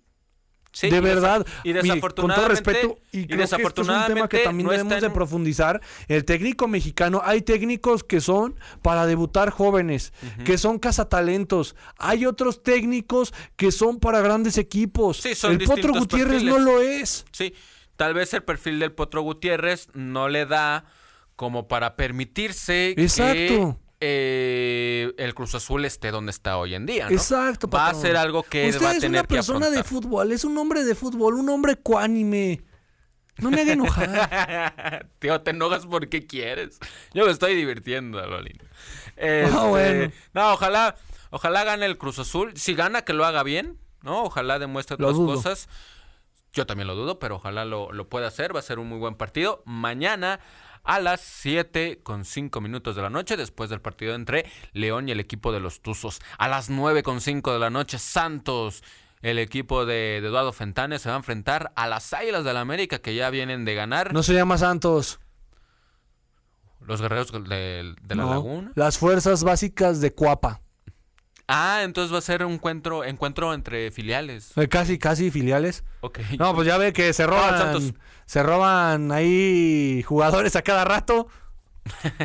Sí, 0.74 0.88
de 0.88 0.96
y 0.96 1.00
verdad, 1.00 1.46
Y 1.64 1.68
mire, 1.68 1.80
con 1.80 1.82
todo 1.82 1.82
desafortunadamente, 1.82 2.48
respeto, 2.72 2.98
y, 3.12 3.18
y 3.20 3.26
creo 3.26 3.38
que 3.38 3.44
es 3.44 3.52
un 3.52 3.58
tema 3.58 3.58
desafortunadamente 3.58 4.38
que 4.38 4.44
también 4.44 4.64
no 4.66 4.72
debemos 4.72 5.00
de 5.02 5.06
un- 5.06 5.12
profundizar. 5.12 5.80
El 6.08 6.24
técnico 6.24 6.66
mexicano, 6.66 7.20
hay 7.24 7.42
técnicos 7.42 8.02
que 8.04 8.22
son 8.22 8.54
para 8.80 9.04
debutar 9.06 9.50
jóvenes, 9.50 10.14
que 10.46 10.56
son 10.56 10.78
cazatalentos. 10.78 11.76
Hay 11.98 12.24
otros 12.24 12.62
técnicos 12.62 13.34
que 13.56 13.70
son 13.70 13.98
para 14.00 14.20
grandes 14.22 14.56
equipos. 14.56 15.18
Sí, 15.18 15.34
son 15.34 15.52
el 15.52 15.58
Potro 15.66 15.92
Gutiérrez 15.92 16.42
no 16.42 16.58
lo 16.58 16.80
es. 16.80 17.26
Sí, 17.32 17.52
tal 17.96 18.14
vez 18.14 18.32
el 18.32 18.42
perfil 18.42 18.78
del 18.78 18.92
Potro 18.92 19.20
Gutiérrez 19.20 19.88
no 19.92 20.28
le 20.30 20.46
da 20.46 20.86
como 21.36 21.68
para 21.68 21.96
permitirse 21.96 22.90
Exacto. 22.96 23.34
que 23.34 23.74
eh, 24.04 25.12
el 25.16 25.34
Cruz 25.34 25.54
Azul 25.54 25.84
esté 25.84 26.10
donde 26.10 26.30
está 26.30 26.56
hoy 26.58 26.74
en 26.74 26.86
día. 26.86 27.06
¿no? 27.08 27.12
Exacto, 27.12 27.68
Va 27.68 27.84
a 27.84 27.86
patrón. 27.86 28.02
ser 28.02 28.16
algo 28.16 28.42
que 28.42 28.68
Usted 28.68 28.84
va 28.84 28.90
a 28.90 28.96
es 28.96 29.04
una 29.04 29.22
que 29.22 29.28
persona 29.28 29.70
de 29.70 29.84
fútbol, 29.84 30.32
es 30.32 30.44
un 30.44 30.58
hombre 30.58 30.84
de 30.84 30.94
fútbol, 30.96 31.34
un 31.34 31.48
hombre 31.48 31.74
ecuánime. 31.74 32.62
No 33.38 33.50
me 33.50 33.60
haga 33.62 33.72
enojar. 33.72 35.08
Tío, 35.20 35.40
te 35.40 35.52
enojas 35.52 35.86
porque 35.86 36.26
quieres. 36.26 36.78
Yo 37.14 37.24
me 37.24 37.30
estoy 37.30 37.54
divirtiendo, 37.54 38.24
Lolín. 38.26 38.58
Este, 39.16 39.46
Ah, 39.56 39.66
bueno. 39.68 40.12
No, 40.34 40.52
ojalá, 40.52 40.96
ojalá 41.30 41.64
gane 41.64 41.86
el 41.86 41.96
Cruz 41.96 42.18
Azul. 42.18 42.52
Si 42.56 42.74
gana, 42.74 43.02
que 43.02 43.12
lo 43.14 43.24
haga 43.24 43.42
bien, 43.42 43.78
¿no? 44.02 44.24
Ojalá 44.24 44.58
demuestre 44.58 44.96
otras 44.96 45.14
cosas. 45.14 45.68
Yo 46.52 46.66
también 46.66 46.86
lo 46.88 46.94
dudo, 46.94 47.18
pero 47.18 47.36
ojalá 47.36 47.64
lo, 47.64 47.90
lo 47.92 48.08
pueda 48.08 48.26
hacer. 48.26 48.54
Va 48.54 48.58
a 48.58 48.62
ser 48.62 48.78
un 48.78 48.88
muy 48.88 48.98
buen 48.98 49.14
partido. 49.14 49.62
Mañana 49.64 50.38
a 50.84 51.00
las 51.00 51.20
7 51.20 52.00
con 52.02 52.24
5 52.24 52.60
minutos 52.60 52.96
de 52.96 53.02
la 53.02 53.10
noche, 53.10 53.36
después 53.36 53.70
del 53.70 53.80
partido 53.80 54.14
entre 54.14 54.46
León 54.72 55.08
y 55.08 55.12
el 55.12 55.20
equipo 55.20 55.52
de 55.52 55.60
los 55.60 55.80
Tuzos. 55.80 56.20
A 56.38 56.48
las 56.48 56.70
9 56.70 57.02
con 57.02 57.20
5 57.20 57.52
de 57.52 57.58
la 57.58 57.70
noche, 57.70 57.98
Santos, 57.98 58.82
el 59.22 59.38
equipo 59.38 59.86
de, 59.86 60.20
de 60.20 60.28
Eduardo 60.28 60.52
Fentanes, 60.52 61.02
se 61.02 61.08
va 61.08 61.14
a 61.14 61.18
enfrentar 61.18 61.72
a 61.76 61.86
las 61.86 62.12
Águilas 62.12 62.44
del 62.44 62.54
la 62.54 62.60
América, 62.60 62.98
que 62.98 63.14
ya 63.14 63.30
vienen 63.30 63.64
de 63.64 63.74
ganar. 63.74 64.12
No 64.12 64.22
se 64.22 64.34
llama 64.34 64.58
Santos. 64.58 65.20
Los 66.80 67.00
guerreros 67.00 67.30
de, 67.30 67.94
de 68.02 68.14
la 68.14 68.24
No, 68.24 68.30
laguna. 68.30 68.72
Las 68.74 68.98
fuerzas 68.98 69.44
básicas 69.44 70.00
de 70.00 70.12
Cuapa. 70.12 70.60
Ah, 71.54 71.82
entonces 71.82 72.12
va 72.14 72.18
a 72.18 72.22
ser 72.22 72.44
un 72.46 72.54
encuentro, 72.54 73.04
encuentro 73.04 73.52
entre 73.52 73.90
filiales. 73.90 74.56
Eh, 74.56 74.68
Casi, 74.68 74.98
casi 74.98 75.30
filiales. 75.30 75.84
Ok. 76.00 76.20
No, 76.38 76.54
pues 76.54 76.66
ya 76.66 76.78
ve 76.78 76.92
que 76.94 77.12
se 77.12 77.26
roban. 77.26 77.58
Santos. 77.58 77.92
se 78.24 78.42
roban 78.42 79.12
ahí 79.12 80.02
jugadores 80.06 80.56
a 80.56 80.62
cada 80.62 80.84
rato. 80.84 81.28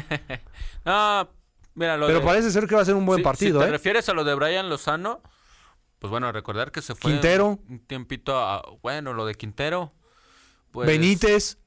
Mira, 1.76 1.96
lo 1.98 2.08
Pero 2.08 2.20
de- 2.20 2.26
parece 2.26 2.52
ser 2.52 2.68
que 2.68 2.76
va 2.76 2.82
a 2.82 2.86
ser 2.86 2.96
un 2.96 3.06
buen 3.06 3.20
si- 3.20 3.24
partido, 3.24 3.60
Si 3.60 3.64
te 3.66 3.70
¿eh? 3.70 3.72
refieres 3.72 4.10
a 4.10 4.14
lo 4.14 4.24
de 4.24 4.34
Brian 4.34 4.70
Lozano, 4.70 5.22
pues 6.00 6.10
bueno, 6.10 6.32
recordar 6.32 6.72
que 6.72 6.82
se 6.82 6.96
fue 6.96 7.12
Quintero. 7.12 7.60
un 7.70 7.80
tiempito 7.86 8.38
a, 8.40 8.64
bueno, 8.82 9.14
lo 9.14 9.26
de 9.26 9.36
Quintero. 9.36 9.94
Pues, 10.72 10.88
Benítez, 10.88 11.58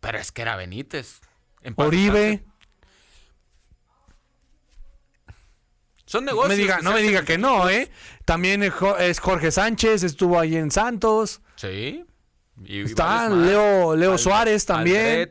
Pero 0.00 0.18
es 0.18 0.32
que 0.32 0.42
era 0.42 0.56
Benítez. 0.56 1.20
En 1.62 1.74
Oribe. 1.76 2.44
Son 6.08 6.24
No 6.24 6.30
negocios. 6.32 6.48
me 6.48 6.56
diga, 6.62 6.76
que 6.78 6.82
no 6.82 6.92
me 6.92 7.02
diga 7.02 7.24
que 7.24 7.36
no, 7.38 7.68
¿eh? 7.68 7.90
También 8.24 8.62
es 8.62 8.72
Jo- 8.72 8.96
es 8.96 9.20
Jorge 9.20 9.50
Sánchez, 9.50 10.02
estuvo 10.02 10.40
ahí 10.40 10.56
en 10.56 10.70
Santos. 10.70 11.42
Sí. 11.56 12.04
Y- 12.64 12.80
Está 12.80 13.04
más. 13.28 13.30
Leo, 13.32 13.94
Leo 13.94 14.12
Al- 14.12 14.18
Suárez 14.18 14.64
también. 14.66 15.30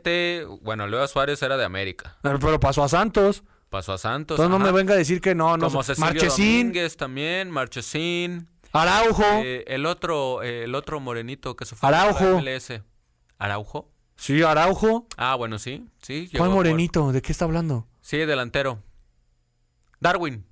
Bueno, 0.61 0.85
Leo 0.87 1.07
Suárez 1.07 1.41
era 1.41 1.57
de 1.57 1.65
América. 1.65 2.17
Pero 2.21 2.59
pasó 2.59 2.83
a 2.83 2.89
Santos. 2.89 3.43
Pasó 3.69 3.91
a 3.93 3.97
Santos. 3.97 4.39
Entonces 4.39 4.49
no 4.59 4.63
me 4.65 4.71
venga 4.71 4.93
a 4.93 4.97
decir 4.97 5.19
que 5.19 5.35
no, 5.35 5.57
no. 5.57 5.65
Como 5.67 5.83
Cecilio 5.83 6.05
Marchesín, 6.11 6.67
Domínguez 6.69 6.95
también, 6.95 7.49
Marchesín. 7.51 8.47
Araujo. 8.71 9.23
Eh, 9.43 9.65
el 9.67 9.85
otro, 9.85 10.43
eh, 10.43 10.63
el 10.65 10.75
otro 10.75 10.99
morenito 10.99 11.55
que 11.55 11.65
se 11.65 11.75
fue 11.75 11.89
Araujo. 11.89 12.37
MLS. 12.39 12.81
¿Araujo? 13.39 13.89
Sí, 14.15 14.41
Araujo. 14.43 15.07
Ah, 15.17 15.35
bueno, 15.35 15.59
sí. 15.59 15.85
sí 16.01 16.29
¿Cuál 16.37 16.51
morenito? 16.51 17.11
¿De 17.11 17.21
qué 17.21 17.31
está 17.31 17.45
hablando? 17.45 17.87
Sí, 18.01 18.17
delantero. 18.19 18.81
Darwin. 19.99 20.45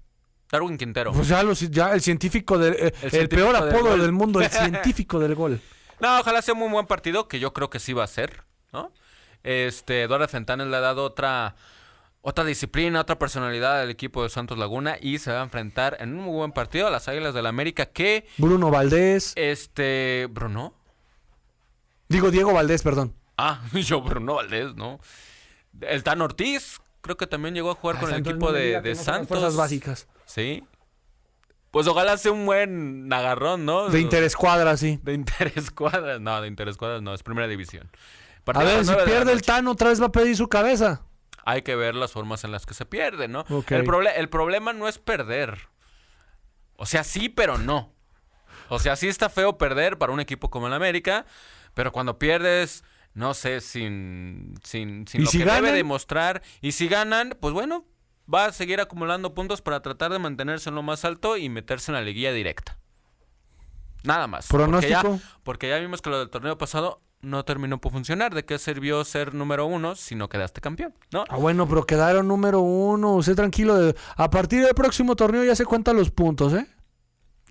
Darwin 0.52 0.78
Quintero. 0.78 1.12
Pues 1.12 1.28
ya, 1.28 1.44
los- 1.44 1.60
ya 1.72 1.94
el 1.94 2.02
científico 2.02 2.58
del. 2.58 2.74
eh, 2.76 2.94
el, 3.12 3.30
peor 3.30 3.54
del 3.60 3.70
apodo 3.70 3.90
gol. 3.92 4.02
del 4.02 4.12
mundo, 4.12 4.42
el 4.42 4.50
científico 4.52 5.20
del 5.20 5.36
gol. 5.36 5.60
No, 6.00 6.20
ojalá 6.20 6.42
sea 6.42 6.54
un 6.54 6.60
muy 6.60 6.70
buen 6.70 6.86
partido, 6.88 7.28
que 7.28 7.40
yo 7.40 7.54
creo 7.54 7.70
que 7.70 7.80
sí 7.80 7.94
va 7.94 8.04
a 8.04 8.08
ser, 8.08 8.44
¿no? 8.74 8.92
Este, 9.44 10.04
Eduardo 10.04 10.28
Fentanes 10.28 10.68
le 10.68 10.76
ha 10.76 10.82
dado 10.82 11.04
otra 11.04 11.56
otra 12.22 12.44
disciplina, 12.44 13.02
otra 13.02 13.20
personalidad 13.20 13.80
del 13.80 13.92
equipo 13.92 14.24
de 14.24 14.30
Santos 14.30 14.58
Laguna 14.58 14.98
y 15.00 15.20
se 15.20 15.32
va 15.32 15.42
a 15.42 15.44
enfrentar 15.44 15.98
en 16.00 16.18
un 16.18 16.26
muy 16.26 16.34
buen 16.34 16.52
partido 16.52 16.88
a 16.88 16.90
las 16.90 17.08
Águilas 17.08 17.36
del 17.36 17.44
la 17.44 17.50
América 17.50 17.86
que 17.86 18.26
Bruno 18.40 18.72
Valdés. 18.72 19.34
este 19.36 20.28
Bruno. 20.32 20.74
Digo 22.10 22.32
Diego 22.32 22.52
Valdés, 22.54 22.82
perdón. 22.84 23.14
Ah, 23.38 23.62
yo 23.74 24.02
Bruno 24.02 24.36
Valdés, 24.36 24.74
¿no? 24.76 25.00
El 25.82 26.04
Tan 26.04 26.22
Ortiz, 26.22 26.80
creo 27.02 27.16
que 27.18 27.28
también 27.28 27.54
llegó 27.54 27.72
a 27.72 27.76
jugar 27.76 27.98
Ah, 27.98 28.00
con 28.02 28.10
el 28.14 28.20
equipo 28.22 28.48
no 28.48 28.52
de, 28.54 28.82
no 28.82 28.96
Santos. 29.04 29.28
Fuerzas 29.28 29.56
básicas. 29.56 30.08
Sí. 30.26 30.64
Pues 31.72 31.88
ojalá 31.88 32.18
sea 32.18 32.32
un 32.32 32.46
buen 32.46 33.12
agarrón, 33.12 33.66
¿no? 33.66 33.90
De 33.90 34.00
interescuadra, 34.00 34.78
sí. 34.78 35.00
De 35.04 35.14
interescuadras. 35.14 36.22
No, 36.22 36.42
de 36.42 36.48
interescuadras 36.48 37.02
no, 37.02 37.14
es 37.14 37.22
primera 37.24 37.48
división. 37.48 37.90
A 38.54 38.64
ver, 38.64 38.86
si 38.86 38.94
pierde 39.06 39.32
el. 39.34 39.42
Tano, 39.42 39.72
otra 39.72 39.90
vez 39.90 40.02
va 40.02 40.06
a 40.06 40.12
pedir 40.12 40.38
su 40.38 40.48
cabeza. 40.48 41.02
Hay 41.46 41.64
que 41.64 41.76
ver 41.76 41.96
las 41.96 42.12
formas 42.12 42.44
en 42.44 42.52
las 42.52 42.66
que 42.66 42.74
se 42.74 42.86
pierde, 42.86 43.28
¿no? 43.28 43.44
El, 43.50 43.84
proble- 43.86 44.14
el 44.16 44.30
problema 44.30 44.72
no 44.74 44.88
es 44.88 44.98
perder. 45.00 45.68
O 46.78 46.86
sea, 46.86 47.04
sí, 47.04 47.30
pero 47.30 47.58
no. 47.58 47.94
O 48.70 48.80
sea, 48.80 48.96
sí 48.96 49.08
está 49.08 49.30
feo 49.30 49.58
perder 49.58 49.98
para 49.98 50.12
un 50.14 50.20
equipo 50.20 50.50
como 50.50 50.68
el 50.68 50.74
América, 50.74 51.26
pero 51.74 51.92
cuando 51.92 52.18
pierdes, 52.18 52.84
no 53.14 53.34
sé, 53.34 53.62
sin, 53.62 54.56
sin, 54.64 55.08
sin 55.08 55.22
¿Y 55.22 55.26
lo 55.26 55.30
si 55.30 55.38
que 55.40 55.46
debe 55.46 55.72
demostrar. 55.72 56.42
Y 56.62 56.72
si 56.72 56.88
ganan, 56.88 57.38
pues 57.40 57.54
bueno, 57.54 57.86
va 58.32 58.46
a 58.46 58.52
seguir 58.52 58.80
acumulando 58.82 59.34
puntos 59.34 59.62
para 59.62 59.82
tratar 59.82 60.12
de 60.12 60.20
mantenerse 60.20 60.70
en 60.70 60.76
lo 60.76 60.84
más 60.84 61.06
alto 61.06 61.38
y 61.38 61.50
meterse 61.50 61.92
en 61.92 61.96
la 61.96 62.02
liguilla 62.02 62.32
directa. 62.34 62.78
Nada 64.04 64.28
más. 64.28 64.48
Porque 64.48 64.90
ya, 64.90 65.02
¿Pronóstico? 65.02 65.20
porque 65.44 65.70
ya 65.70 65.80
vimos 65.80 66.02
que 66.02 66.10
lo 66.10 66.20
del 66.20 66.30
torneo 66.30 66.58
pasado 66.58 67.02
no 67.22 67.44
terminó 67.44 67.80
por 67.82 67.92
funcionar. 67.92 68.36
¿De 68.36 68.46
qué 68.46 68.60
sirvió 68.60 69.04
ser 69.04 69.34
número 69.34 69.66
uno 69.66 69.96
si 69.96 70.14
no 70.14 70.30
quedaste 70.30 70.62
campeón? 70.62 70.94
¿No? 71.12 71.26
Ah, 71.28 71.38
bueno, 71.38 71.68
pero 71.68 71.86
quedaron 71.86 72.28
número 72.28 72.60
uno. 72.60 73.14
Usted 73.16 73.36
tranquilo. 73.36 73.76
de- 73.78 73.96
A 74.16 74.30
partir 74.30 74.64
del 74.64 74.76
próximo 74.76 75.16
torneo 75.16 75.44
ya 75.44 75.56
se 75.56 75.66
cuentan 75.66 75.96
los 75.98 76.12
puntos, 76.12 76.54
¿eh? 76.54 76.68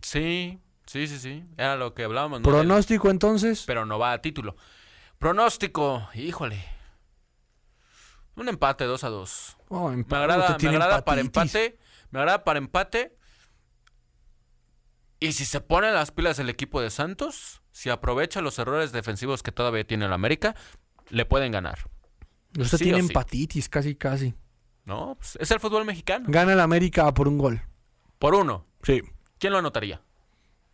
Sí, 0.01 0.61
sí, 0.87 1.09
sí, 1.09 1.18
sí. 1.18 1.45
Era 1.57 1.75
lo 1.77 1.93
que 1.95 2.05
hablábamos. 2.05 2.41
¿no? 2.41 2.49
Pronóstico 2.49 3.11
entonces. 3.11 3.64
pero 3.66 3.85
no 3.85 3.99
va 3.99 4.12
a 4.12 4.22
título. 4.22 4.55
Pronóstico, 5.18 6.09
híjole. 6.14 6.64
Un 8.37 8.49
empate 8.49 8.85
2 8.85 9.05
a 9.05 9.09
2. 9.09 9.57
Oh, 9.68 9.91
Me 9.91 10.05
agrada, 10.11 10.57
me 10.61 10.68
agrada 10.68 11.05
para 11.05 11.20
empate. 11.20 11.78
Me 12.11 12.18
agrada 12.18 12.45
para 12.45 12.59
empate. 12.59 13.16
Y 15.20 15.32
si 15.32 15.45
se 15.45 15.61
ponen 15.61 15.95
las 15.95 16.11
pilas 16.11 16.39
el 16.39 16.49
equipo 16.49 16.80
de 16.80 16.91
Santos, 16.91 17.62
si 17.72 17.91
aprovecha 17.91 18.41
los 18.41 18.59
errores 18.59 18.93
defensivos 18.93 19.43
que 19.43 19.53
todavía 19.53 19.87
tiene 19.87 20.07
el 20.07 20.12
América, 20.12 20.55
le 21.09 21.24
pueden 21.24 21.53
ganar. 21.53 21.78
Usted 22.59 22.78
sí 22.78 22.85
tiene 22.85 23.01
sí. 23.01 23.07
empatitis, 23.07 23.68
casi, 23.68 23.95
casi. 23.95 24.35
¿No? 24.85 25.16
Pues 25.16 25.39
es 25.41 25.51
el 25.51 25.61
fútbol 25.61 25.85
mexicano. 25.85 26.26
Gana 26.28 26.53
el 26.53 26.61
América 26.61 27.12
por 27.14 27.26
un 27.26 27.39
gol. 27.39 27.62
Por 28.18 28.35
uno. 28.35 28.66
Sí. 28.82 29.03
¿Quién 29.39 29.53
lo 29.53 29.59
anotaría? 29.61 30.03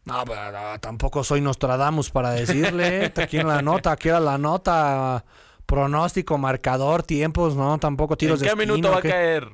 No, 0.05 0.25
pero 0.25 0.51
no, 0.51 0.81
tampoco 0.81 1.23
soy 1.23 1.41
Nostradamus 1.41 2.11
para 2.11 2.31
decirle. 2.31 3.07
¿eh? 3.07 3.13
Aquí 3.17 3.39
en 3.39 3.49
la 3.49 3.63
nota, 3.63 3.93
aquí 3.93 4.09
era 4.09 4.19
la 4.19 4.39
nota. 4.39 5.25
Pronóstico, 5.71 6.37
marcador, 6.37 7.05
tiempos, 7.05 7.55
no, 7.55 7.79
tampoco 7.79 8.17
tiros 8.17 8.41
¿En 8.41 8.49
qué 8.49 8.55
de 8.57 8.63
esquina, 8.63 8.73
minuto 8.75 8.91
va 8.91 8.97
¿o 8.97 8.99
a 8.99 9.03
caer? 9.03 9.49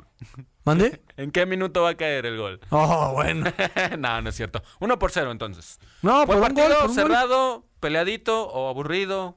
¿Mande? 0.64 1.02
¿En 1.18 1.30
qué 1.30 1.44
minuto 1.44 1.82
va 1.82 1.90
a 1.90 1.94
caer 1.94 2.24
el 2.24 2.38
gol? 2.38 2.58
Oh, 2.70 3.12
bueno. 3.14 3.52
no, 3.98 4.22
no 4.22 4.28
es 4.30 4.34
cierto. 4.34 4.62
Uno 4.80 4.98
por 4.98 5.10
cero, 5.10 5.30
entonces. 5.30 5.78
No, 6.00 6.24
por 6.26 6.36
un 6.36 6.42
partido, 6.42 6.68
gol, 6.68 6.76
por 6.78 6.90
un 6.90 6.96
gol. 6.96 7.04
cerrado, 7.04 7.66
peleadito 7.80 8.48
o 8.48 8.70
aburrido. 8.70 9.36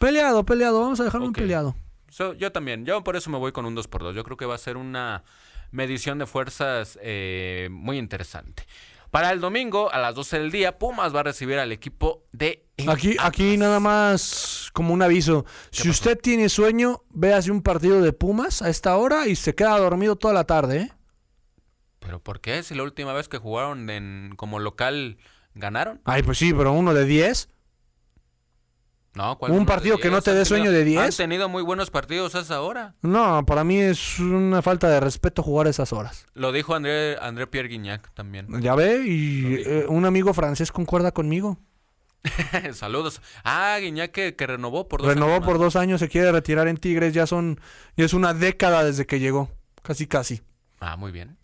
Peleado, 0.00 0.44
peleado. 0.44 0.80
Vamos 0.80 0.98
a 1.00 1.04
dejarlo 1.04 1.28
Ok. 1.28 1.38
en 1.38 1.44
peleado. 1.44 1.76
So, 2.10 2.34
yo 2.34 2.50
también. 2.50 2.84
Yo 2.84 3.04
por 3.04 3.14
eso 3.14 3.30
me 3.30 3.38
voy 3.38 3.52
con 3.52 3.64
un 3.64 3.74
2 3.76 3.86
por 3.88 4.02
2 4.02 4.14
Yo 4.16 4.24
creo 4.24 4.36
que 4.36 4.46
va 4.46 4.56
a 4.56 4.58
ser 4.58 4.76
una 4.76 5.22
medición 5.70 6.18
de 6.18 6.26
fuerzas 6.26 6.98
eh, 7.02 7.68
muy 7.70 7.98
interesante. 7.98 8.64
Para 9.12 9.30
el 9.30 9.40
domingo, 9.40 9.92
a 9.92 9.98
las 10.00 10.14
12 10.16 10.40
del 10.40 10.50
día, 10.50 10.78
Pumas 10.78 11.14
va 11.14 11.20
a 11.20 11.22
recibir 11.22 11.58
al 11.60 11.70
equipo 11.70 12.24
de... 12.32 12.65
Aquí, 12.88 13.16
aquí 13.18 13.56
nada 13.56 13.80
más 13.80 14.70
como 14.74 14.92
un 14.92 15.00
aviso. 15.02 15.46
Si 15.70 15.88
usted 15.88 16.18
tiene 16.20 16.48
sueño, 16.50 17.02
véase 17.10 17.50
un 17.50 17.62
partido 17.62 18.02
de 18.02 18.12
Pumas 18.12 18.60
a 18.60 18.68
esta 18.68 18.96
hora 18.96 19.26
y 19.28 19.34
se 19.36 19.54
queda 19.54 19.78
dormido 19.78 20.16
toda 20.16 20.34
la 20.34 20.44
tarde, 20.44 20.76
¿eh? 20.82 20.92
¿Pero 22.00 22.20
por 22.22 22.40
qué? 22.40 22.62
Si 22.62 22.74
la 22.74 22.82
última 22.82 23.12
vez 23.14 23.28
que 23.28 23.38
jugaron 23.38 23.88
en, 23.88 24.34
como 24.36 24.58
local 24.58 25.16
ganaron. 25.54 26.02
Ay, 26.04 26.22
pues 26.22 26.36
sí, 26.38 26.52
pero 26.52 26.72
uno 26.72 26.92
de 26.92 27.06
10. 27.06 27.48
No, 29.14 29.38
¿cuál 29.38 29.52
¿Un 29.52 29.56
uno 29.56 29.64
de 29.64 29.72
partido 29.72 29.96
que 29.96 30.08
no 30.10 30.16
10? 30.16 30.24
te 30.24 30.30
Han 30.30 30.36
dé 30.36 30.44
tenido- 30.44 30.48
sueño 30.64 30.70
de 30.72 30.84
10? 30.84 31.00
Han 31.00 31.10
tenido 31.16 31.48
muy 31.48 31.62
buenos 31.62 31.90
partidos 31.90 32.34
a 32.34 32.40
esa 32.40 32.60
hora. 32.60 32.94
No, 33.00 33.44
para 33.46 33.64
mí 33.64 33.78
es 33.78 34.18
una 34.18 34.60
falta 34.60 34.90
de 34.90 35.00
respeto 35.00 35.42
jugar 35.42 35.66
a 35.66 35.70
esas 35.70 35.94
horas. 35.94 36.26
Lo 36.34 36.52
dijo 36.52 36.74
André, 36.74 37.16
André 37.22 37.46
Pierre 37.46 37.68
Guignac 37.70 38.12
también. 38.12 38.46
Ya 38.60 38.74
ve, 38.74 39.02
y 39.06 39.54
eh, 39.66 39.86
un 39.88 40.04
amigo 40.04 40.34
francés 40.34 40.70
concuerda 40.70 41.12
conmigo. 41.12 41.58
Saludos. 42.72 43.20
Ah, 43.44 43.76
Guignac 43.80 44.10
que, 44.12 44.34
que 44.36 44.46
renovó 44.46 44.88
por 44.88 45.02
dos 45.02 45.08
Renovó 45.14 45.34
años 45.34 45.44
por 45.44 45.54
más. 45.54 45.62
dos 45.62 45.76
años, 45.76 46.00
se 46.00 46.08
quiere 46.08 46.32
retirar 46.32 46.68
en 46.68 46.76
Tigres, 46.76 47.12
ya 47.14 47.26
son, 47.26 47.60
ya 47.96 48.04
es 48.04 48.14
una 48.14 48.34
década 48.34 48.84
desde 48.84 49.06
que 49.06 49.18
llegó. 49.20 49.50
Casi, 49.82 50.06
casi. 50.06 50.42
Ah, 50.80 50.96
muy 50.96 51.12
bien. 51.12 51.36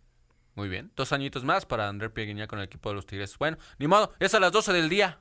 Muy 0.55 0.69
bien. 0.69 0.93
Dos 0.97 1.13
añitos 1.13 1.45
más 1.45 1.65
para 1.65 1.89
André 1.89 2.11
Pierguiñá 2.11 2.47
con 2.47 2.59
el 2.59 2.67
equipo 2.67 2.89
de 2.91 2.97
los 2.97 3.07
Tigres. 3.07 3.37
Bueno, 3.39 3.57
ni 3.79 3.87
modo. 3.87 4.13
Es 4.21 4.35
a 4.35 4.41
las 4.41 4.53
12 4.53 4.73
del 4.73 4.89
día. 4.89 5.19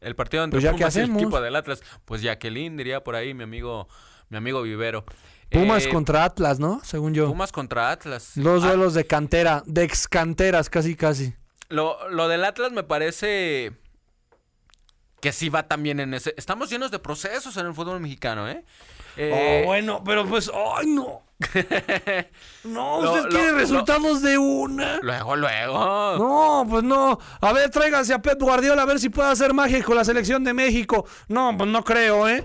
El 0.00 0.14
partido 0.16 0.42
entre 0.44 0.56
Pues 0.60 0.64
ya, 0.64 0.72
¿qué 0.72 0.78
Pumas 0.78 0.96
y 0.96 1.00
el 1.00 1.12
equipo 1.14 1.40
del 1.40 1.56
Atlas. 1.56 1.82
Pues 2.04 2.20
Jacqueline 2.22 2.76
diría 2.76 3.02
por 3.04 3.14
ahí, 3.14 3.32
mi 3.34 3.44
amigo, 3.44 3.88
mi 4.28 4.36
amigo 4.36 4.60
Vivero. 4.62 5.04
Pumas 5.50 5.86
Eh, 5.86 5.90
contra 5.90 6.24
Atlas, 6.24 6.58
¿no? 6.58 6.80
Según 6.82 7.14
yo. 7.14 7.28
Pumas 7.28 7.52
contra 7.52 7.90
Atlas. 7.92 8.32
Dos 8.34 8.64
Ah, 8.64 8.68
duelos 8.68 8.94
de 8.94 9.06
cantera, 9.06 9.62
de 9.66 9.84
ex 9.84 10.08
canteras, 10.08 10.68
casi, 10.68 10.96
casi. 10.96 11.34
lo, 11.68 12.08
lo 12.10 12.26
del 12.28 12.44
Atlas 12.44 12.72
me 12.72 12.82
parece 12.82 13.72
que 15.22 15.32
sí 15.32 15.48
va 15.48 15.62
también 15.62 16.00
en 16.00 16.12
ese. 16.14 16.34
Estamos 16.36 16.68
llenos 16.68 16.90
de 16.90 16.98
procesos 16.98 17.56
en 17.56 17.66
el 17.66 17.74
fútbol 17.74 18.00
mexicano, 18.00 18.48
¿eh? 18.48 18.64
Eh, 19.16 19.62
oh, 19.62 19.66
bueno, 19.66 20.02
pero 20.04 20.26
pues, 20.26 20.50
¡ay, 20.52 20.86
no! 20.88 21.22
no, 22.64 22.98
usted 22.98 23.28
quiere 23.28 23.52
lo- 23.52 23.58
resultados 23.58 24.20
de 24.20 24.36
una. 24.36 24.98
Luego, 25.00 25.36
luego. 25.36 25.78
No, 26.18 26.66
pues 26.68 26.82
no. 26.82 27.18
A 27.40 27.52
ver, 27.52 27.70
tráiganse 27.70 28.12
a 28.14 28.20
Pep 28.20 28.40
Guardiola 28.40 28.82
a 28.82 28.86
ver 28.86 28.98
si 28.98 29.10
puede 29.10 29.30
hacer 29.30 29.54
magia 29.54 29.82
con 29.84 29.96
la 29.96 30.04
selección 30.04 30.42
de 30.42 30.54
México. 30.54 31.06
No, 31.28 31.56
pues 31.56 31.70
no 31.70 31.84
creo, 31.84 32.28
¿eh? 32.28 32.44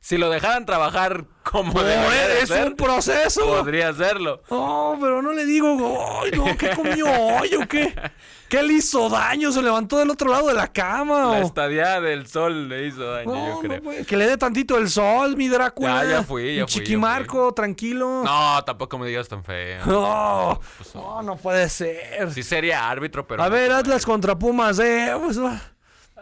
Si 0.00 0.16
lo 0.16 0.30
dejaran 0.30 0.64
trabajar 0.66 1.26
como 1.44 1.82
de 1.82 2.40
es 2.42 2.50
un 2.50 2.74
proceso. 2.74 3.46
podría 3.46 3.90
hacerlo. 3.90 4.42
Oh, 4.48 4.96
pero 5.00 5.22
no 5.22 5.32
le 5.32 5.44
digo, 5.44 6.20
ay, 6.22 6.30
no, 6.32 6.56
¿qué 6.56 6.70
comió 6.70 7.06
hoy 7.06 7.54
o 7.54 7.68
qué? 7.68 7.94
¿Qué 8.52 8.62
le 8.62 8.74
hizo 8.74 9.08
daño? 9.08 9.50
¿Se 9.50 9.62
levantó 9.62 9.96
del 9.96 10.10
otro 10.10 10.30
lado 10.30 10.48
de 10.48 10.52
la 10.52 10.70
cama? 10.70 11.30
La 11.32 11.40
estadía 11.40 12.02
del 12.02 12.26
sol 12.26 12.68
le 12.68 12.86
hizo 12.88 13.02
daño, 13.02 13.32
No, 13.32 13.46
yo 13.46 13.52
no, 13.54 13.60
creo. 13.60 13.82
pues, 13.82 14.06
que 14.06 14.14
le 14.14 14.26
dé 14.26 14.36
tantito 14.36 14.76
el 14.76 14.90
sol, 14.90 15.38
mi 15.38 15.48
Drácula. 15.48 16.04
Ya, 16.04 16.10
ya 16.10 16.22
fui, 16.22 16.42
ya 16.42 16.48
fui, 16.48 16.56
ya 16.56 16.66
Chiquimarco, 16.66 17.54
tranquilo. 17.54 18.22
No, 18.24 18.62
tampoco 18.64 18.98
me 18.98 19.06
digas 19.08 19.26
tan 19.26 19.42
feo. 19.42 19.80
No, 19.86 20.60
Pues, 20.76 20.94
no, 20.94 21.22
no 21.22 21.36
puede 21.36 21.66
ser. 21.70 22.30
Sí 22.30 22.42
sería 22.42 22.90
árbitro, 22.90 23.26
pero... 23.26 23.42
a 23.42 23.46
no 23.48 23.52
ver, 23.54 23.72
Atlas 23.72 24.04
contra 24.04 24.38
Pumas, 24.38 24.78
eh. 24.80 25.14
pues. 25.24 25.38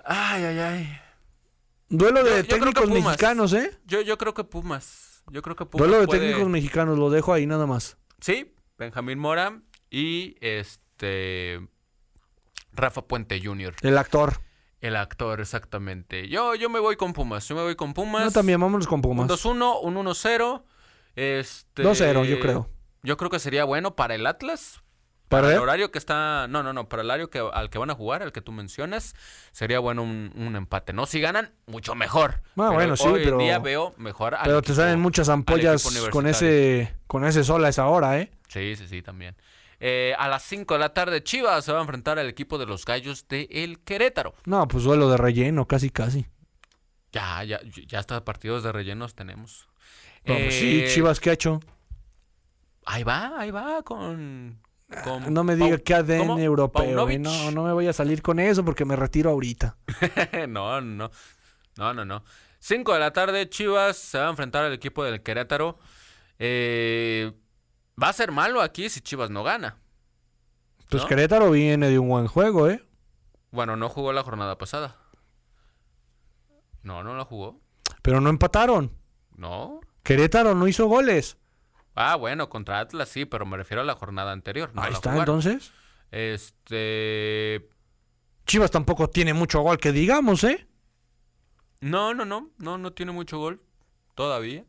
Ay, 0.05 0.45
ay, 0.45 0.59
ay. 0.61 0.99
duelo 1.89 2.23
de 2.23 2.43
yo 2.43 2.47
técnicos 2.47 2.89
mexicanos, 2.89 3.53
¿eh? 3.55 3.77
Yo, 3.87 4.03
yo 4.03 4.17
creo 4.17 4.35
que 4.35 4.45
Pumas. 4.45 5.25
Yo 5.33 5.43
creo 5.43 5.57
que 5.57 5.67
Pumas 5.67 5.85
Duelo 5.89 6.01
de 6.01 6.07
puede- 6.07 6.21
técnicos 6.21 6.49
mexicanos, 6.49 6.97
lo 6.97 7.11
dejo 7.11 7.33
ahí 7.33 7.45
nada 7.47 7.67
más. 7.67 7.97
Sí, 8.21 8.55
Benjamín 8.79 9.19
Mora 9.19 9.61
y 9.91 10.37
este... 10.41 11.61
Rafa 12.73 13.03
Puente 13.03 13.41
Jr., 13.43 13.75
El 13.83 13.99
actor. 13.99 14.41
el 14.81 14.97
actor, 14.97 15.41
exactamente. 15.41 16.29
Yo, 16.29 16.55
yo 16.55 16.71
me 16.71 16.79
voy 16.81 16.97
con 16.97 17.13
Pumas, 17.13 17.47
yo 17.49 17.55
me 17.57 17.63
voy 17.63 17.77
con 17.77 17.93
Pumas. 17.95 18.25
No, 18.25 18.31
también 18.31 18.61
vámonos 18.61 18.87
con 18.87 18.99
Un 18.99 19.03
Pumas. 19.03 19.29
2-1, 19.29 19.81
un 19.83 19.95
1-0. 19.97 20.63
Este... 21.17 21.83
2-0, 21.83 22.25
yo 22.25 22.41
creo. 22.41 22.71
Yo 23.03 23.17
creo 23.17 23.31
que 23.31 23.39
sería 23.39 23.65
bueno 23.65 23.97
para 23.97 24.15
el 24.15 24.27
Atlas. 24.27 24.81
¿Para 25.29 25.47
el 25.49 25.55
él? 25.55 25.59
horario 25.61 25.93
que 25.93 25.99
está. 25.99 26.49
No, 26.49 26.63
no, 26.65 26.73
no. 26.73 26.89
Para 26.89 27.03
el 27.03 27.09
horario 27.09 27.31
que, 27.31 27.39
al 27.39 27.71
que 27.71 27.79
van 27.79 27.89
a 27.91 27.95
jugar, 27.95 28.21
al 28.23 28.33
que 28.33 28.41
tú 28.41 28.51
mencionas, 28.51 29.15
sería 29.53 29.79
bueno 29.79 30.03
un, 30.03 30.33
un 30.35 30.57
empate. 30.57 30.93
No, 30.93 31.07
si 31.07 31.21
ganan, 31.21 31.53
mucho 31.67 31.95
mejor. 31.95 32.41
Ah, 32.43 32.51
Pero 32.57 32.73
bueno, 32.73 32.97
sí, 32.97 33.07
hoy 33.07 33.21
pero- 33.23 33.39
en 33.39 33.47
día 33.47 33.59
veo 33.61 33.95
mejor 33.97 34.35
al 34.35 34.43
Pero 34.45 34.61
te 34.61 34.73
equipo- 34.73 34.83
salen 34.83 34.99
muchas 35.01 35.29
ampollas 35.29 35.85
con 36.11 36.27
ese 36.27 36.93
con 37.07 37.25
ese 37.25 37.45
sol 37.45 37.65
a 37.65 37.69
esa 37.69 37.87
hora, 37.87 38.19
¿eh? 38.19 38.31
Sí, 38.49 38.75
sí, 38.77 38.89
sí, 38.89 39.03
también. 39.03 39.37
Eh, 39.81 40.15
a 40.19 40.29
las 40.29 40.43
5 40.45 40.75
de 40.75 40.81
la 40.81 40.93
tarde, 40.93 41.23
Chivas 41.25 41.65
se 41.65 41.73
va 41.73 41.79
a 41.79 41.81
enfrentar 41.81 42.19
al 42.19 42.29
equipo 42.29 42.59
de 42.59 42.67
los 42.67 42.85
Gallos 42.85 43.27
de 43.29 43.49
El 43.51 43.81
Querétaro. 43.81 44.35
No, 44.45 44.69
pues 44.69 44.85
duelo 44.85 45.09
de 45.11 45.17
relleno, 45.17 45.67
casi, 45.67 45.89
casi. 45.91 46.27
Ya, 47.13 47.43
ya, 47.45 47.61
ya 47.87 47.99
hasta 47.99 48.25
partidos 48.25 48.63
de 48.63 48.73
rellenos 48.73 49.15
tenemos. 49.15 49.69
No, 50.25 50.35
pues 50.37 50.55
sí, 50.55 50.83
Eh, 50.83 50.89
Chivas, 50.93 51.19
¿qué 51.19 51.31
ha 51.31 51.33
hecho? 51.33 51.61
Ahí 52.85 53.03
va, 53.05 53.41
ahí 53.41 53.51
va 53.51 53.83
con. 53.83 54.61
con 55.05 55.23
Ah, 55.25 55.31
No 55.31 55.45
me 55.45 55.57
diga 55.57 55.79
que 55.79 55.95
ADN 55.95 56.19
¿cómo? 56.19 56.39
europeo. 56.39 57.09
¿eh? 57.09 57.19
No, 57.19 57.51
no 57.51 57.65
me 57.65 57.73
voy 57.73 57.87
a 57.89 57.93
salir 57.93 58.21
con 58.23 58.39
eso 58.39 58.65
porque 58.65 58.85
me 58.85 58.97
retiro 58.97 59.31
ahorita. 59.31 59.77
no, 60.49 60.81
no. 60.81 61.11
No, 61.79 61.95
no, 61.95 62.05
no. 62.05 62.23
5 62.59 62.93
de 62.93 63.01
la 63.01 63.13
tarde, 63.13 63.49
Chivas 63.49 63.97
se 63.97 64.19
va 64.19 64.27
a 64.27 64.31
enfrentar 64.31 64.65
al 64.65 64.73
equipo 64.75 65.03
del 65.05 65.23
Querétaro. 65.23 65.79
Eh, 66.39 67.33
Va 68.03 68.09
a 68.09 68.13
ser 68.13 68.33
malo 68.33 68.61
aquí 68.63 68.89
si 68.89 69.01
Chivas 69.01 69.31
no 69.31 69.43
gana. 69.43 69.77
Pues 70.89 71.03
¿No? 71.03 71.09
Querétaro 71.09 71.51
viene 71.51 71.89
de 71.89 71.99
un 71.99 72.09
buen 72.09 72.27
juego, 72.27 72.69
¿eh? 72.69 72.85
Bueno, 73.51 73.77
no 73.77 73.89
jugó 73.89 74.13
la 74.13 74.23
jornada 74.23 74.57
pasada. 74.59 74.97
No, 76.83 77.03
no 77.05 77.17
la 77.17 77.25
jugó. 77.25 77.61
Pero 78.03 78.21
no 78.21 78.31
empataron. 78.31 78.97
No. 79.37 79.81
Querétaro 80.03 80.55
no 80.55 80.67
hizo 80.67 80.87
goles. 80.87 81.37
Ah, 81.95 82.17
bueno, 82.17 82.49
contra 82.49 82.81
Atlas 82.81 83.09
sí, 83.09 83.27
pero 83.27 83.45
me 83.45 83.57
refiero 83.57 83.83
a 83.83 83.85
la 83.85 83.95
jornada 83.95 84.33
anterior. 84.33 84.71
no 84.75 84.83
Ahí 84.83 84.93
está, 84.93 85.13
jugaron. 85.13 85.37
entonces. 85.41 85.73
Este. 86.11 87.69
Chivas 88.47 88.71
tampoco 88.71 89.11
tiene 89.11 89.35
mucho 89.35 89.61
gol 89.61 89.79
que 89.79 89.93
digamos, 89.93 90.43
¿eh? 90.45 90.67
No, 91.81 92.15
no, 92.15 92.25
no. 92.25 92.51
No, 92.59 92.79
no 92.79 92.93
tiene 92.93 93.13
mucho 93.13 93.39
gol. 93.39 93.63
Todavía. 94.15 94.65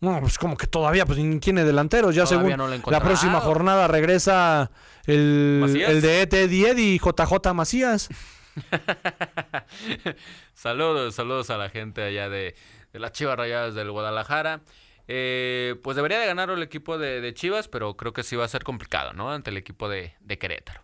No, 0.00 0.20
pues 0.20 0.38
como 0.38 0.56
que 0.56 0.66
todavía, 0.66 1.04
pues 1.06 1.18
ni 1.18 1.40
tiene 1.40 1.64
delanteros. 1.64 2.14
Ya 2.14 2.24
Todavía 2.24 2.56
según 2.56 2.70
no 2.82 2.90
la 2.90 3.00
próxima 3.00 3.40
jornada 3.40 3.88
regresa 3.88 4.70
el, 5.06 5.58
¿Macías? 5.60 5.90
el 5.90 6.00
de 6.00 6.22
Ete 6.22 6.46
Died 6.46 6.76
y 6.76 6.98
JJ 6.98 7.52
Macías. 7.52 8.08
saludos, 10.54 11.14
saludos 11.14 11.50
a 11.50 11.56
la 11.56 11.68
gente 11.68 12.02
allá 12.02 12.28
de, 12.28 12.54
de 12.92 12.98
las 12.98 13.12
Chivas 13.12 13.36
Rayadas 13.36 13.74
del 13.74 13.90
Guadalajara. 13.90 14.60
Eh, 15.08 15.76
pues 15.82 15.96
debería 15.96 16.20
de 16.20 16.26
ganar 16.26 16.50
el 16.50 16.62
equipo 16.62 16.98
de, 16.98 17.20
de 17.20 17.34
Chivas, 17.34 17.66
pero 17.66 17.96
creo 17.96 18.12
que 18.12 18.22
sí 18.22 18.36
va 18.36 18.44
a 18.44 18.48
ser 18.48 18.62
complicado, 18.62 19.14
¿no? 19.14 19.32
Ante 19.32 19.50
el 19.50 19.56
equipo 19.56 19.88
de, 19.88 20.14
de 20.20 20.38
Querétaro. 20.38 20.82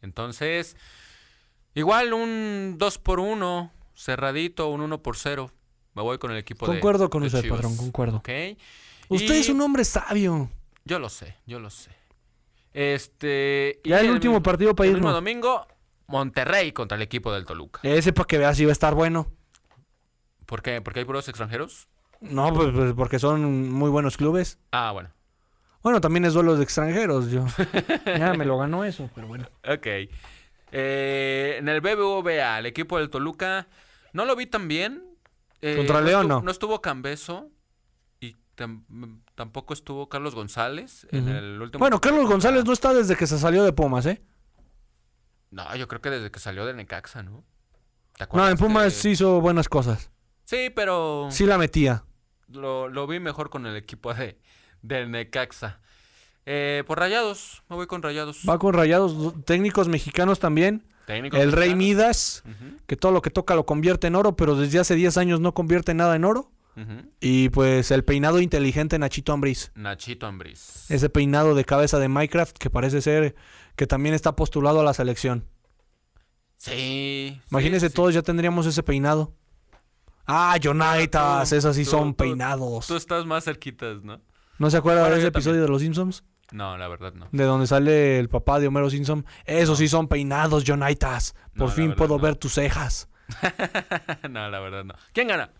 Entonces, 0.00 0.76
igual 1.74 2.14
un 2.14 2.76
2 2.78 2.98
por 2.98 3.20
1, 3.20 3.70
cerradito, 3.94 4.68
un 4.68 4.80
1 4.80 5.02
por 5.02 5.16
0. 5.16 5.52
Me 5.94 6.02
voy 6.02 6.18
con 6.18 6.30
el 6.30 6.38
equipo 6.38 6.66
de 6.66 6.72
Concuerdo 6.74 7.10
con 7.10 7.22
de 7.22 7.26
usted, 7.28 7.42
Chivas. 7.42 7.58
patrón, 7.58 7.76
concuerdo. 7.76 8.16
Ok. 8.18 8.28
Usted 9.08 9.34
Y- 9.34 9.38
es 9.40 9.48
un 9.48 9.60
hombre 9.60 9.84
sabio. 9.84 10.48
Yo 10.84 10.98
lo 10.98 11.08
sé, 11.08 11.36
yo 11.46 11.58
lo 11.60 11.70
sé. 11.70 11.90
Este. 12.72 13.80
y 13.84 13.88
Ya 13.90 14.00
el 14.00 14.10
último 14.10 14.42
partido 14.42 14.74
para 14.74 14.88
el 14.88 14.96
irnos. 14.96 15.12
domingo, 15.12 15.66
Monterrey 16.06 16.72
contra 16.72 16.96
el 16.96 17.02
equipo 17.02 17.32
del 17.32 17.44
Toluca. 17.44 17.80
Ese 17.82 18.12
para 18.12 18.26
que 18.26 18.38
veas 18.38 18.56
si 18.56 18.64
va 18.64 18.70
a 18.70 18.72
estar 18.72 18.94
bueno. 18.94 19.28
¿Por 20.46 20.62
qué? 20.62 20.80
¿Porque 20.80 21.00
hay 21.00 21.04
puros 21.04 21.28
extranjeros? 21.28 21.88
No, 22.20 22.52
pues, 22.52 22.70
pues, 22.74 22.92
porque 22.94 23.18
son 23.18 23.70
muy 23.72 23.88
buenos 23.90 24.16
clubes. 24.16 24.58
Ah, 24.72 24.90
bueno. 24.92 25.10
Bueno, 25.82 26.00
también 26.00 26.24
es 26.26 26.34
duelo 26.34 26.56
de 26.56 26.62
extranjeros. 26.64 27.30
Yo. 27.30 27.46
ya 28.06 28.34
me 28.34 28.44
lo 28.44 28.58
ganó 28.58 28.84
eso, 28.84 29.08
pero 29.14 29.26
bueno. 29.26 29.48
Ok. 29.68 29.86
Eh, 30.72 31.56
en 31.58 31.68
el 31.68 31.80
BBVA, 31.80 32.58
el 32.58 32.66
equipo 32.66 32.98
del 32.98 33.10
Toluca, 33.10 33.66
no 34.12 34.24
lo 34.24 34.36
vi 34.36 34.46
tan 34.46 34.68
bien. 34.68 35.04
Eh, 35.62 35.76
Contra 35.76 36.00
León, 36.00 36.22
estuvo- 36.22 36.38
no. 36.40 36.42
No 36.44 36.50
estuvo 36.50 36.80
Cambeso 36.80 37.50
y 38.20 38.34
tam- 38.56 39.20
tampoco 39.34 39.74
estuvo 39.74 40.08
Carlos 40.08 40.34
González 40.34 41.06
en 41.10 41.28
el 41.28 41.60
último. 41.60 41.78
Bueno, 41.80 42.00
Carlos 42.00 42.26
González 42.26 42.64
no 42.64 42.72
está 42.72 42.94
desde 42.94 43.16
que 43.16 43.26
se 43.26 43.38
salió 43.38 43.62
de 43.64 43.72
Pumas, 43.72 44.06
¿eh? 44.06 44.22
No, 45.50 45.74
yo 45.76 45.88
creo 45.88 46.00
que 46.00 46.10
desde 46.10 46.30
que 46.30 46.38
salió 46.38 46.64
de 46.64 46.74
Necaxa, 46.74 47.22
¿no? 47.22 47.44
¿Te 48.16 48.26
No, 48.32 48.48
en 48.48 48.56
Pumas 48.56 48.92
sí 48.92 49.10
hizo 49.10 49.40
buenas 49.40 49.68
cosas. 49.68 50.10
Sí, 50.44 50.70
pero 50.74 51.28
Sí 51.30 51.44
la 51.46 51.58
metía. 51.58 52.04
lo, 52.48 52.88
lo 52.88 53.06
vi 53.06 53.20
mejor 53.20 53.50
con 53.50 53.66
el 53.66 53.76
equipo 53.76 54.12
de, 54.14 54.38
del 54.82 55.10
Necaxa. 55.10 55.80
Eh, 56.46 56.84
por 56.86 56.98
Rayados, 56.98 57.62
me 57.68 57.76
voy 57.76 57.86
con 57.86 58.02
Rayados. 58.02 58.42
Va 58.48 58.58
con 58.58 58.74
rayados 58.74 59.16
do- 59.16 59.32
técnicos 59.44 59.88
mexicanos 59.88 60.40
también. 60.40 60.84
El 61.06 61.52
Rey. 61.52 61.74
Midas, 61.74 62.42
que 62.86 62.96
todo 62.96 63.10
lo 63.12 63.20
que 63.22 63.30
toca 63.30 63.54
lo 63.54 63.66
convierte 63.66 64.06
en 64.06 64.14
oro, 64.14 64.36
pero 64.36 64.54
desde 64.56 64.78
hace 64.78 64.94
10 64.94 65.16
años 65.16 65.40
no 65.40 65.54
convierte 65.54 65.92
nada 65.94 66.14
en 66.16 66.24
oro. 66.24 66.50
Y 67.20 67.50
pues 67.50 67.90
el 67.90 68.04
peinado 68.04 68.40
inteligente 68.40 68.98
Nachito 68.98 69.32
Ambriz. 69.34 69.70
Nachito 69.74 70.26
Ambriz. 70.26 70.90
Ese 70.90 71.10
peinado 71.10 71.54
de 71.54 71.64
cabeza 71.66 71.98
de 71.98 72.08
Minecraft 72.08 72.56
que 72.56 72.70
parece 72.70 73.02
ser 73.02 73.34
que 73.76 73.86
también 73.86 74.14
está 74.14 74.34
postulado 74.34 74.80
a 74.80 74.84
la 74.84 74.94
selección. 74.94 75.44
Sí. 76.56 77.40
Imagínense, 77.50 77.86
sí, 77.86 77.90
sí. 77.90 77.94
todos 77.96 78.14
ya 78.14 78.22
tendríamos 78.22 78.66
ese 78.66 78.82
peinado. 78.82 79.34
Ah, 80.26 80.56
Jonaitas, 80.62 81.52
esas 81.52 81.74
sí 81.76 81.84
tú- 81.84 81.90
son 81.90 82.10
tú- 82.12 82.18
peinados. 82.18 82.86
Tú 82.86 82.96
estás 82.96 83.26
más 83.26 83.44
cerquitas, 83.44 84.02
¿no? 84.02 84.20
¿No 84.58 84.70
se 84.70 84.76
acuerda 84.76 85.00
Bueno, 85.00 85.16
de 85.16 85.20
ese 85.22 85.30
también. 85.30 85.40
episodio 85.40 85.62
de 85.62 85.68
Los 85.68 85.82
Simpsons? 85.82 86.22
No, 86.52 86.76
la 86.76 86.88
verdad 86.88 87.12
no. 87.14 87.28
De 87.30 87.44
donde 87.44 87.66
sale 87.66 88.18
el 88.18 88.28
papá 88.28 88.58
de 88.58 88.66
Homero 88.66 88.90
Simpson. 88.90 89.24
Esos 89.44 89.78
sí 89.78 89.88
son 89.88 90.08
peinados, 90.08 90.64
Jonaitas. 90.66 91.34
Por 91.56 91.70
fin 91.70 91.94
puedo 91.94 92.16
no. 92.16 92.22
ver 92.22 92.36
tus 92.36 92.54
cejas. 92.54 93.08
no, 94.30 94.48
la 94.50 94.60
verdad 94.60 94.84
no. 94.84 94.94
¿Quién 95.12 95.28
gana? 95.28 95.50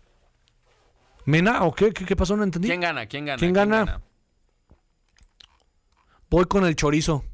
¿Mena 1.24 1.62
o 1.64 1.72
qué? 1.72 1.92
¿Qué, 1.92 2.04
qué 2.04 2.16
pasó? 2.16 2.36
No 2.36 2.42
entendí. 2.42 2.68
¿Quién 2.68 2.80
gana? 2.80 3.06
¿Quién 3.06 3.24
gana? 3.24 3.38
¿Quién 3.38 3.52
gana? 3.52 4.00
Voy 6.28 6.44
con 6.46 6.64
el 6.64 6.76
chorizo. 6.76 7.24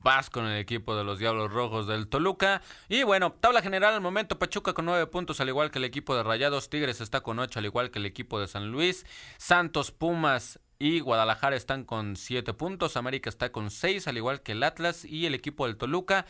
Vas 0.00 0.28
con 0.28 0.44
el 0.44 0.58
equipo 0.58 0.94
de 0.96 1.02
los 1.02 1.18
Diablos 1.18 1.50
Rojos 1.50 1.86
del 1.86 2.08
Toluca. 2.08 2.60
Y 2.88 3.04
bueno, 3.04 3.32
tabla 3.32 3.62
general 3.62 3.94
al 3.94 4.02
momento, 4.02 4.38
Pachuca 4.38 4.74
con 4.74 4.84
nueve 4.84 5.06
puntos, 5.06 5.40
al 5.40 5.48
igual 5.48 5.70
que 5.70 5.78
el 5.78 5.84
equipo 5.84 6.14
de 6.14 6.22
Rayados. 6.22 6.68
Tigres 6.68 7.00
está 7.00 7.22
con 7.22 7.38
ocho, 7.38 7.58
al 7.58 7.64
igual 7.64 7.90
que 7.90 8.00
el 8.00 8.06
equipo 8.06 8.38
de 8.38 8.46
San 8.46 8.70
Luis. 8.70 9.06
Santos, 9.38 9.92
Pumas 9.92 10.60
y 10.84 11.00
Guadalajara 11.00 11.56
están 11.56 11.84
con 11.84 12.14
siete 12.14 12.52
puntos. 12.52 12.98
América 12.98 13.30
está 13.30 13.50
con 13.50 13.70
seis, 13.70 14.06
al 14.06 14.18
igual 14.18 14.42
que 14.42 14.52
el 14.52 14.62
Atlas 14.62 15.06
y 15.06 15.24
el 15.24 15.34
equipo 15.34 15.66
del 15.66 15.78
Toluca. 15.78 16.26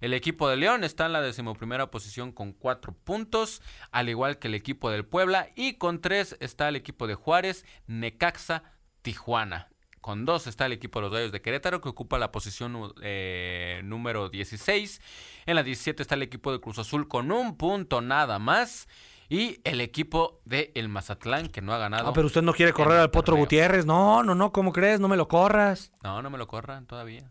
El 0.00 0.14
equipo 0.14 0.48
de 0.48 0.56
León 0.56 0.84
está 0.84 1.06
en 1.06 1.12
la 1.12 1.20
decimoprimera 1.20 1.90
posición 1.90 2.30
con 2.30 2.52
cuatro 2.52 2.92
puntos, 2.92 3.62
al 3.90 4.08
igual 4.08 4.38
que 4.38 4.46
el 4.46 4.54
equipo 4.54 4.92
del 4.92 5.04
Puebla. 5.04 5.48
Y 5.56 5.74
con 5.74 6.00
tres 6.00 6.36
está 6.38 6.68
el 6.68 6.76
equipo 6.76 7.08
de 7.08 7.16
Juárez, 7.16 7.66
Necaxa, 7.88 8.62
Tijuana. 9.02 9.70
Con 10.00 10.24
dos 10.24 10.46
está 10.46 10.66
el 10.66 10.72
equipo 10.72 11.00
de 11.00 11.02
los 11.02 11.12
Gallos 11.12 11.32
de 11.32 11.42
Querétaro, 11.42 11.80
que 11.80 11.88
ocupa 11.88 12.16
la 12.16 12.30
posición 12.30 12.94
eh, 13.02 13.80
número 13.82 14.28
16. 14.28 15.00
En 15.46 15.56
la 15.56 15.64
17 15.64 16.00
está 16.00 16.14
el 16.14 16.22
equipo 16.22 16.52
de 16.52 16.60
Cruz 16.60 16.78
Azul 16.78 17.08
con 17.08 17.32
un 17.32 17.56
punto 17.56 18.00
nada 18.00 18.38
más. 18.38 18.86
Y 19.28 19.60
el 19.64 19.80
equipo 19.80 20.40
de 20.44 20.70
el 20.76 20.88
Mazatlán, 20.88 21.48
que 21.48 21.60
no 21.60 21.72
ha 21.74 21.78
ganado. 21.78 22.08
Ah, 22.08 22.12
pero 22.12 22.26
usted 22.28 22.42
no 22.42 22.52
quiere 22.54 22.72
correr 22.72 22.98
al 23.00 23.10
Potro 23.10 23.32
torneo. 23.32 23.44
Gutiérrez. 23.44 23.84
No, 23.84 24.22
no, 24.22 24.34
no, 24.34 24.52
¿cómo 24.52 24.72
crees? 24.72 25.00
No 25.00 25.08
me 25.08 25.16
lo 25.16 25.26
corras. 25.26 25.92
No, 26.02 26.22
no 26.22 26.30
me 26.30 26.38
lo 26.38 26.46
corran 26.46 26.86
todavía. 26.86 27.30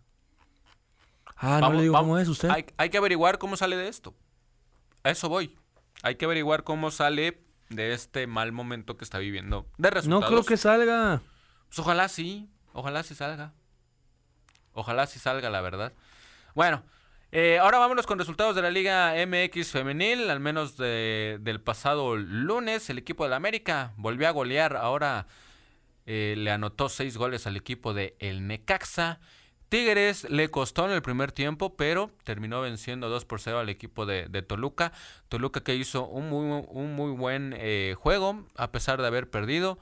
Ah, 1.37 1.59
no 1.61 1.73
le 1.73 1.81
digo 1.83 1.93
vamos- 1.93 2.05
cómo 2.07 2.17
es 2.19 2.27
usted. 2.27 2.49
Hay, 2.49 2.65
hay 2.77 2.89
que 2.89 2.97
averiguar 2.97 3.37
cómo 3.37 3.57
sale 3.57 3.75
de 3.77 3.87
esto. 3.87 4.13
A 5.03 5.09
eso 5.11 5.29
voy. 5.29 5.57
Hay 6.03 6.15
que 6.15 6.25
averiguar 6.25 6.63
cómo 6.63 6.91
sale 6.91 7.41
de 7.69 7.93
este 7.93 8.27
mal 8.27 8.51
momento 8.51 8.97
que 8.97 9.03
está 9.03 9.17
viviendo. 9.17 9.65
De 9.77 9.89
no 9.89 9.93
resultados. 9.95 10.27
creo 10.29 10.43
que 10.45 10.57
salga. 10.57 11.21
Pues 11.67 11.79
ojalá 11.79 12.09
sí, 12.09 12.49
ojalá 12.73 13.03
sí 13.03 13.15
salga. 13.15 13.53
Ojalá 14.73 15.07
sí 15.07 15.19
salga, 15.19 15.49
la 15.49 15.61
verdad. 15.61 15.93
Bueno, 16.53 16.83
eh, 17.31 17.57
ahora 17.59 17.79
vámonos 17.79 18.05
con 18.05 18.17
resultados 18.17 18.55
de 18.55 18.61
la 18.61 18.71
Liga 18.71 19.13
MX 19.25 19.71
femenil, 19.71 20.29
al 20.29 20.39
menos 20.39 20.77
de- 20.77 21.37
del 21.41 21.59
pasado 21.59 22.15
lunes. 22.15 22.89
El 22.89 22.97
equipo 22.97 23.23
de 23.25 23.31
la 23.31 23.35
América 23.35 23.93
volvió 23.97 24.27
a 24.27 24.31
golear, 24.31 24.75
ahora 24.77 25.27
eh, 26.05 26.35
le 26.37 26.51
anotó 26.51 26.87
seis 26.87 27.17
goles 27.17 27.47
al 27.47 27.57
equipo 27.57 27.93
de 27.93 28.15
El 28.19 28.47
Necaxa. 28.47 29.19
Tigres 29.69 30.29
le 30.29 30.49
costó 30.51 30.85
en 30.85 30.91
el 30.91 31.01
primer 31.01 31.31
tiempo, 31.31 31.75
pero 31.75 32.11
terminó 32.23 32.61
venciendo 32.61 33.09
2 33.09 33.25
por 33.25 33.41
0 33.41 33.59
al 33.59 33.69
equipo 33.69 34.05
de, 34.05 34.27
de 34.27 34.41
Toluca. 34.43 34.93
Toluca 35.27 35.61
que 35.63 35.75
hizo 35.75 36.05
un 36.07 36.29
muy, 36.29 36.63
un 36.69 36.93
muy 36.95 37.11
buen 37.11 37.53
eh, 37.57 37.95
juego, 37.97 38.45
a 38.55 38.71
pesar 38.71 39.01
de 39.01 39.07
haber 39.07 39.29
perdido. 39.29 39.79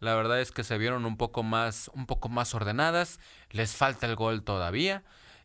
La 0.00 0.14
verdad 0.14 0.40
es 0.40 0.52
que 0.52 0.62
se 0.64 0.76
vieron 0.78 1.06
un 1.06 1.16
poco 1.16 1.42
más, 1.42 1.90
un 1.94 2.06
poco 2.06 2.28
más 2.28 2.54
ordenadas. 2.54 3.18
Les 3.50 3.74
falta 3.74 4.06
el 4.06 4.14
gol 4.16 4.42
todavía. 4.44 5.02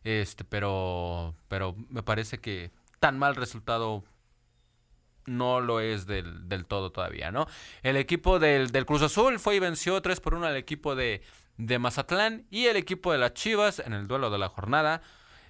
Este, 0.08 0.42
pero, 0.42 1.34
pero 1.48 1.76
me 1.90 2.02
parece 2.02 2.38
que 2.38 2.70
tan 2.98 3.18
mal 3.18 3.36
resultado 3.36 4.04
no 5.26 5.60
lo 5.60 5.80
es 5.80 6.06
del, 6.06 6.48
del 6.48 6.64
todo 6.64 6.90
todavía, 6.90 7.30
¿no? 7.30 7.46
El 7.82 7.98
equipo 7.98 8.38
del, 8.38 8.70
del 8.70 8.86
Cruz 8.86 9.02
Azul 9.02 9.38
fue 9.38 9.56
y 9.56 9.58
venció 9.58 10.00
3 10.00 10.18
por 10.20 10.32
1 10.32 10.46
al 10.46 10.56
equipo 10.56 10.94
de, 10.94 11.20
de 11.58 11.78
Mazatlán 11.78 12.46
y 12.50 12.68
el 12.68 12.76
equipo 12.76 13.12
de 13.12 13.18
las 13.18 13.34
Chivas 13.34 13.80
en 13.80 13.92
el 13.92 14.08
duelo 14.08 14.30
de 14.30 14.38
la 14.38 14.48
jornada. 14.48 15.02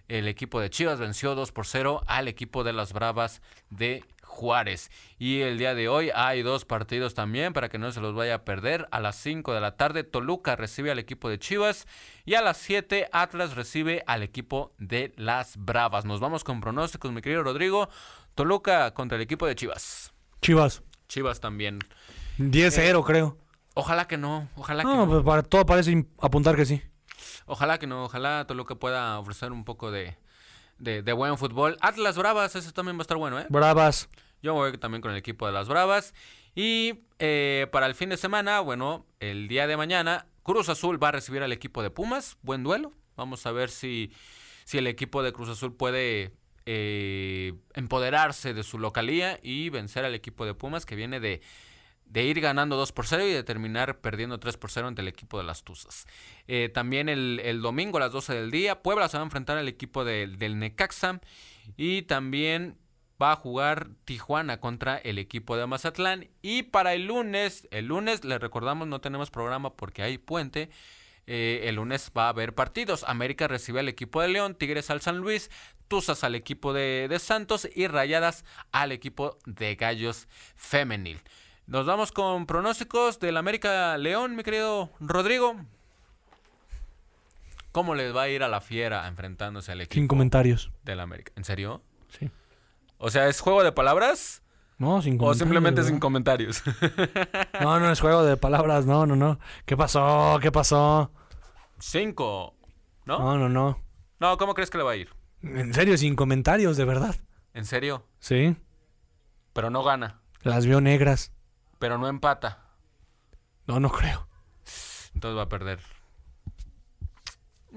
El 0.09 0.27
equipo 0.27 0.59
de 0.61 0.71
Chivas 0.71 0.99
venció 0.99 1.37
2 1.37 1.53
por 1.53 1.65
0 1.65 2.03
al 2.09 2.27
equipo 2.27 2.65
de 2.65 2.73
las 2.73 2.93
Bravas 2.93 3.41
de 3.71 4.05
Juárez. 4.39 4.91
Y 5.19 5.41
el 5.41 5.59
día 5.59 5.75
de 5.75 5.89
hoy 5.89 6.11
hay 6.15 6.43
dos 6.43 6.65
partidos 6.65 7.15
también 7.15 7.53
para 7.53 7.69
que 7.69 7.77
no 7.79 7.91
se 7.91 8.01
los 8.01 8.15
vaya 8.15 8.37
a 8.37 8.45
perder. 8.45 8.87
A 8.93 9.01
las 9.01 9.17
5 9.17 9.53
de 9.53 9.61
la 9.61 9.77
tarde 9.77 10.05
Toluca 10.05 10.55
recibe 10.55 10.93
al 10.93 11.01
equipo 11.01 11.29
de 11.29 11.41
Chivas 11.41 11.89
y 12.25 12.35
a 12.35 12.41
las 12.43 12.57
7 12.59 13.09
Atlas 13.11 13.57
recibe 13.57 14.05
al 14.07 14.23
equipo 14.23 14.73
de 14.79 15.13
las 15.17 15.57
Bravas. 15.57 16.05
Nos 16.05 16.21
vamos 16.21 16.45
con 16.45 16.61
pronósticos, 16.61 17.11
mi 17.11 17.21
querido 17.21 17.43
Rodrigo. 17.43 17.89
Toluca 18.37 18.95
contra 18.95 19.17
el 19.17 19.23
equipo 19.23 19.45
de 19.47 19.57
Chivas. 19.57 20.13
Chivas. 20.41 20.83
Chivas 21.09 21.41
también. 21.41 21.81
10-0, 22.39 23.05
creo. 23.05 23.37
Ojalá 23.75 24.07
que 24.07 24.17
no, 24.17 24.49
ojalá 24.55 24.83
que 24.85 24.89
No, 24.89 24.97
no. 25.07 25.09
pues 25.09 25.25
para 25.25 25.43
todo 25.43 25.67
parece 25.67 26.07
apuntar 26.21 26.55
que 26.55 26.65
sí. 26.65 26.81
Ojalá 27.47 27.79
que 27.79 27.89
no, 27.89 28.05
ojalá 28.05 28.45
Toluca 28.47 28.77
pueda 28.77 29.19
ofrecer 29.19 29.51
un 29.51 29.65
poco 29.65 29.91
de, 29.91 30.17
de, 30.79 31.03
de 31.03 31.13
buen 31.13 31.39
fútbol. 31.39 31.77
Atlas 31.81 32.17
Bravas, 32.17 32.55
ese 32.55 32.71
también 32.73 32.97
va 32.97 33.01
a 33.01 33.03
estar 33.03 33.17
bueno, 33.17 33.41
¿eh? 33.41 33.47
Bravas. 33.49 34.09
Yo 34.43 34.55
me 34.55 34.61
voy 34.61 34.79
también 34.79 35.03
con 35.03 35.11
el 35.11 35.17
equipo 35.17 35.47
de 35.47 35.53
las 35.53 35.69
Bravas. 35.69 36.15
Y 36.55 37.01
eh, 37.19 37.67
para 37.73 37.87
el 37.87 37.95
fin 37.95 38.09
de 38.09 38.17
semana, 38.17 38.61
bueno, 38.61 39.07
el 39.21 39.49
día 39.49 39.67
de 39.67 39.77
mañana 39.77 40.27
Cruz 40.43 40.69
Azul 40.69 41.03
va 41.03 41.09
a 41.09 41.13
recibir 41.13 41.43
al 41.43 41.53
equipo 41.53 41.83
de 41.83 41.91
Pumas. 41.91 42.37
Buen 42.43 42.63
duelo. 42.63 42.93
Vamos 43.17 43.45
a 43.47 43.53
ver 43.53 43.71
si, 43.71 44.13
si 44.65 44.79
el 44.79 44.87
equipo 44.87 45.23
de 45.23 45.33
Cruz 45.33 45.49
Azul 45.49 45.75
puede 45.75 46.33
eh, 46.67 47.55
empoderarse 47.75 48.55
de 48.55 48.63
su 48.63 48.79
localía 48.79 49.39
y 49.43 49.71
vencer 49.71 50.05
al 50.05 50.15
equipo 50.15 50.47
de 50.47 50.55
Pumas 50.55 50.87
que 50.87 50.97
viene 50.97 51.21
de, 51.21 51.41
de 52.05 52.25
ir 52.25 52.41
ganando 52.41 52.77
2 52.77 52.93
por 52.93 53.07
0 53.07 53.27
y 53.27 53.33
de 53.33 53.43
terminar 53.43 54.01
perdiendo 54.01 54.39
3 54.39 54.57
por 54.57 54.71
0 54.71 54.89
ante 54.89 55.03
el 55.03 55.09
equipo 55.09 55.39
de 55.39 55.45
las 55.45 55.65
Tuzas. 55.65 56.07
Eh, 56.47 56.71
también 56.73 57.09
el, 57.09 57.41
el, 57.45 57.61
domingo 57.61 57.99
a 57.99 58.01
las 58.01 58.13
12 58.13 58.35
del 58.35 58.51
día, 58.51 58.83
Puebla 58.83 59.09
se 59.09 59.17
va 59.17 59.23
a 59.23 59.27
enfrentar 59.27 59.59
al 59.59 59.69
equipo 59.69 60.05
de, 60.05 60.27
del 60.27 60.59
Necaxa 60.59 61.21
y 61.77 62.03
también 62.03 62.79
va 63.21 63.33
a 63.33 63.37
jugar 63.37 63.89
Tijuana 64.05 64.61
contra 64.61 64.97
el 64.99 65.19
equipo 65.19 65.57
de 65.57 65.67
Mazatlán. 65.67 66.29
Y 66.43 66.65
para 66.65 66.95
el 66.95 67.07
lunes, 67.07 67.69
el 67.71 67.87
lunes, 67.87 68.25
les 68.25 68.41
recordamos, 68.41 68.89
no 68.89 69.01
tenemos 69.01 69.31
programa 69.31 69.75
porque 69.75 70.03
hay 70.03 70.19
puente. 70.19 70.71
Eh, 71.27 71.69
el 71.69 71.75
lunes 71.75 72.11
va 72.17 72.27
a 72.27 72.29
haber 72.31 72.55
partidos. 72.55 73.05
América 73.05 73.49
recibe 73.49 73.81
al 73.81 73.89
equipo 73.89 74.23
de 74.23 74.29
León, 74.29 74.55
Tigres 74.55 74.91
al 74.91 75.01
San 75.01 75.19
Luis, 75.19 75.51
Tuzas 75.89 76.25
al 76.25 76.35
equipo 76.35 76.73
de, 76.73 77.07
de 77.09 77.19
Santos 77.19 77.69
y 77.75 77.87
Rayadas 77.87 78.45
al 78.73 78.93
equipo 78.93 79.39
de 79.47 79.75
Gallos 79.75 80.29
Femenil. 80.57 81.21
Nos 81.67 81.85
vamos 81.85 82.13
con 82.13 82.47
pronósticos 82.47 83.21
del 83.21 83.37
América 83.37 83.99
León, 83.99 84.37
mi 84.37 84.43
querido 84.43 84.91
Rodrigo. 85.01 85.57
¿Cómo 87.73 87.95
les 87.95 88.17
va 88.17 88.23
a 88.23 88.29
ir 88.29 88.43
a 88.43 88.49
la 88.49 88.63
fiera 88.63 89.07
enfrentándose 89.07 89.73
al 89.73 89.83
equipo? 89.83 89.95
Sin 89.95 90.09
comentarios. 90.09 90.73
Del 90.85 91.01
América. 91.01 91.33
¿En 91.37 91.45
serio? 91.45 91.83
Sí. 92.19 92.31
O 92.99 93.11
sea, 93.11 93.29
¿es 93.29 93.41
juego 93.41 93.63
de 93.63 93.73
palabras? 93.73 94.43
No, 94.79 95.03
sin 95.03 95.15
¿O 95.15 95.19
comentarios. 95.19 95.39
simplemente 95.39 95.81
¿verdad? 95.81 95.91
sin 95.91 96.01
comentarios? 96.01 96.63
No, 97.61 97.81
no 97.81 97.91
es 97.91 98.01
juego 98.01 98.25
de 98.25 98.37
palabras, 98.37 98.87
no, 98.87 99.07
no, 99.07 99.17
no. 99.17 99.39
¿Qué 99.67 99.77
pasó? 99.77 100.39
¿Qué 100.41 100.53
pasó? 100.53 101.11
Cinco. 101.81 102.55
¿No? 103.05 103.19
No, 103.19 103.39
no, 103.39 103.49
no. 103.49 103.83
No, 104.21 104.37
¿cómo 104.39 104.55
crees 104.55 104.71
que 104.71 104.79
le 104.79 104.85
va 104.85 104.93
a 104.93 104.97
ir? 104.97 105.09
En 105.43 105.73
serio, 105.75 105.97
sin 105.97 106.15
comentarios, 106.17 106.77
de 106.77 106.85
verdad. 106.85 107.17
¿En 107.55 107.65
serio? 107.65 108.05
Sí. 108.19 108.57
Pero 109.53 109.71
no 109.71 109.83
gana. 109.83 110.21
Las 110.43 110.67
veo 110.67 110.81
negras. 110.81 111.33
Pero 111.79 111.99
no 111.99 112.09
empata. 112.09 112.65
No, 113.67 113.81
no 113.81 113.91
creo. 113.91 114.29
Entonces 115.15 115.37
va 115.39 115.43
a 115.43 115.49
perder. 115.49 115.81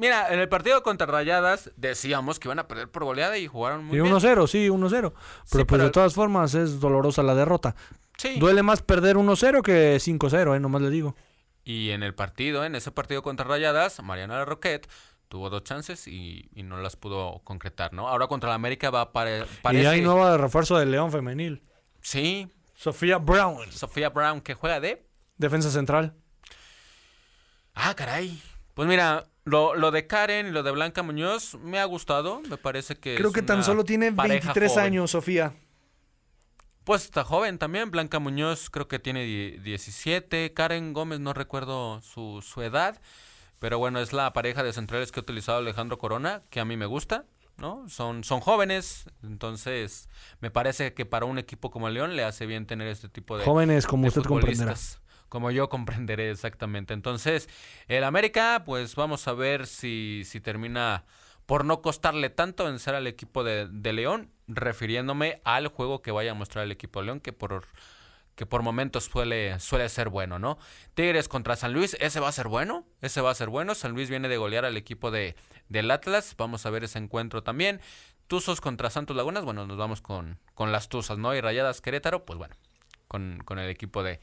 Mira, 0.02 0.34
en 0.34 0.40
el 0.40 0.50
partido 0.50 0.82
contra 0.82 1.06
Rayadas 1.06 1.70
decíamos 1.78 2.40
que 2.40 2.48
iban 2.48 2.58
a 2.58 2.68
perder 2.68 2.90
por 2.90 3.04
goleada 3.04 3.38
y 3.38 3.46
jugaron 3.46 3.86
muy 3.86 3.98
Y 3.98 4.02
bien. 4.02 4.14
1-0, 4.14 4.48
sí, 4.48 4.68
1-0. 4.68 4.90
Pero 4.90 5.14
pues 5.52 5.66
pero- 5.68 5.84
de 5.84 5.90
todas 5.92 6.16
formas 6.16 6.56
es 6.56 6.80
dolorosa 6.80 7.22
la 7.22 7.36
derrota. 7.36 7.76
Sí. 8.18 8.40
Duele 8.40 8.64
más 8.64 8.82
perder 8.82 9.16
1-0 9.18 9.62
que 9.62 10.00
5-0, 10.00 10.56
eh, 10.56 10.60
nomás 10.60 10.82
le 10.82 10.90
digo. 10.90 11.16
Y 11.64 11.92
en 11.92 12.02
el 12.02 12.16
partido, 12.16 12.66
en 12.66 12.74
ese 12.74 12.92
partido 12.92 13.22
contra 13.22 13.46
Rayadas, 13.46 14.02
Mariana 14.02 14.44
Roquette 14.44 14.90
tuvo 15.28 15.52
dos 15.52 15.64
chances 15.64 16.08
y, 16.08 16.50
y 16.56 16.64
no 16.64 16.78
las 16.82 16.96
pudo 16.96 17.40
concretar, 17.44 17.94
¿no? 17.94 18.08
Ahora 18.10 18.26
contra 18.26 18.50
la 18.50 18.56
América 18.56 18.90
va 18.90 19.02
a 19.02 19.12
pare- 19.12 19.46
parece... 19.62 19.84
Y 19.84 19.86
hay 19.86 20.02
nueva 20.02 20.32
de 20.32 20.38
refuerzo 20.40 20.78
del 20.80 20.90
León 20.90 21.12
femenil. 21.12 21.62
Sí, 22.02 22.52
Sofía 22.74 23.18
Brown, 23.20 23.72
Sofía 23.72 24.10
Brown, 24.10 24.42
que 24.42 24.56
juega 24.56 24.80
de... 24.80 25.06
defensa 25.38 25.70
central. 25.70 26.16
Ah, 27.76 27.94
caray. 27.96 28.42
Pues 28.74 28.88
mira, 28.88 29.26
lo, 29.52 29.76
lo 29.76 29.92
de 29.92 30.08
Karen 30.08 30.48
y 30.48 30.52
lo 30.52 30.64
de 30.64 30.72
Blanca 30.72 31.04
Muñoz 31.04 31.56
me 31.56 31.80
ha 31.80 31.86
gustado. 31.86 32.42
Me 32.50 32.58
parece 32.58 32.96
que 32.96 33.16
Creo 33.16 33.28
es 33.30 33.34
que 33.36 33.42
tan 33.42 33.64
solo 33.64 33.84
tiene 33.84 34.12
pareja 34.12 34.48
23 34.54 34.72
joven. 34.72 34.86
años, 34.86 35.12
Sofía. 35.12 35.54
Pues 36.84 37.04
está 37.06 37.24
joven 37.24 37.60
también. 37.60 37.92
Blanca 37.92 38.20
Muñoz 38.20 38.70
creo 38.70 38.88
que 38.88 38.98
tiene 39.00 39.24
die- 39.24 39.60
17. 39.62 40.54
Karen 40.54 40.94
Gómez 40.94 41.20
no 41.20 41.34
recuerdo 41.34 42.02
su, 42.02 42.42
su 42.42 42.62
edad. 42.64 43.00
Pero 43.60 43.78
bueno, 43.78 44.00
es 44.00 44.12
la 44.14 44.34
pareja 44.34 44.64
de 44.64 44.74
centrales 44.74 45.12
que 45.12 45.20
ha 45.20 45.24
utilizado 45.24 45.60
Alejandro 45.60 46.00
Corona, 46.00 46.42
que 46.50 46.60
a 46.60 46.66
mí 46.66 46.78
me 46.78 46.88
gusta, 46.88 47.26
¿no? 47.58 47.88
Son, 47.90 48.24
son 48.24 48.40
jóvenes, 48.40 49.06
entonces 49.22 50.10
me 50.40 50.50
parece 50.50 50.96
que 50.96 51.06
para 51.06 51.28
un 51.28 51.38
equipo 51.38 51.70
como 51.70 51.88
el 51.88 51.94
León 51.94 52.16
le 52.16 52.24
hace 52.24 52.48
bien 52.48 52.66
tener 52.66 52.88
este 52.88 53.08
tipo 53.08 53.38
de, 53.38 53.46
Jóvenes, 53.46 53.86
como 53.86 54.02
de 54.04 54.08
usted 54.08 54.24
comprenderá. 54.24 54.74
Como 55.32 55.50
yo 55.50 55.70
comprenderé 55.76 56.30
exactamente. 56.30 56.94
Entonces, 56.94 57.48
el 57.88 58.04
América, 58.04 58.64
pues 58.66 58.96
vamos 58.96 59.30
a 59.30 59.34
ver 59.34 59.66
si, 59.66 60.24
si 60.26 60.42
termina 60.42 61.06
por 61.46 61.64
no 61.64 61.82
costarle 61.82 62.30
tanto 62.30 62.66
vencer 62.66 62.96
al 62.96 63.08
equipo 63.08 63.46
de, 63.46 63.70
de 63.72 63.94
León, 63.94 64.30
refiriéndome 64.50 65.40
al 65.46 65.70
juego 65.70 66.02
que 66.02 66.12
vaya 66.12 66.32
a 66.32 66.34
mostrar 66.34 66.66
el 66.66 66.72
equipo 66.74 67.00
de 67.00 67.06
León, 67.06 67.20
que 67.22 67.32
por, 67.32 67.66
que 68.36 68.46
por 68.46 68.62
momentos 68.62 69.06
suele, 69.06 69.58
suele 69.62 69.88
ser 69.88 70.10
bueno, 70.10 70.38
¿no? 70.38 70.58
Tigres 70.96 71.30
contra 71.30 71.56
San 71.56 71.72
Luis, 71.72 71.96
ese 72.02 72.20
va 72.20 72.28
a 72.28 72.34
ser 72.34 72.50
bueno, 72.50 72.86
ese 73.02 73.22
va 73.22 73.32
a 73.32 73.36
ser 73.36 73.48
bueno. 73.48 73.74
San 73.74 73.94
Luis 73.94 74.10
viene 74.10 74.28
de 74.28 74.36
golear 74.36 74.66
al 74.66 74.76
equipo 74.76 75.12
de, 75.12 75.38
del 75.70 75.92
Atlas, 75.92 76.36
vamos 76.38 76.66
a 76.66 76.72
ver 76.72 76.84
ese 76.84 77.00
encuentro 77.00 77.42
también. 77.42 77.80
Tuzos 78.28 78.60
contra 78.60 78.90
Santos 78.90 79.16
Lagunas, 79.16 79.46
bueno, 79.46 79.66
nos 79.66 79.78
vamos 79.78 80.02
con, 80.02 80.40
con 80.56 80.74
las 80.74 80.90
Tuzas, 80.90 81.18
¿no? 81.18 81.34
Y 81.34 81.40
Rayadas 81.40 81.80
Querétaro, 81.80 82.26
pues 82.26 82.38
bueno, 82.38 82.56
con, 83.08 83.42
con 83.46 83.60
el 83.60 83.70
equipo 83.70 84.04
de, 84.04 84.20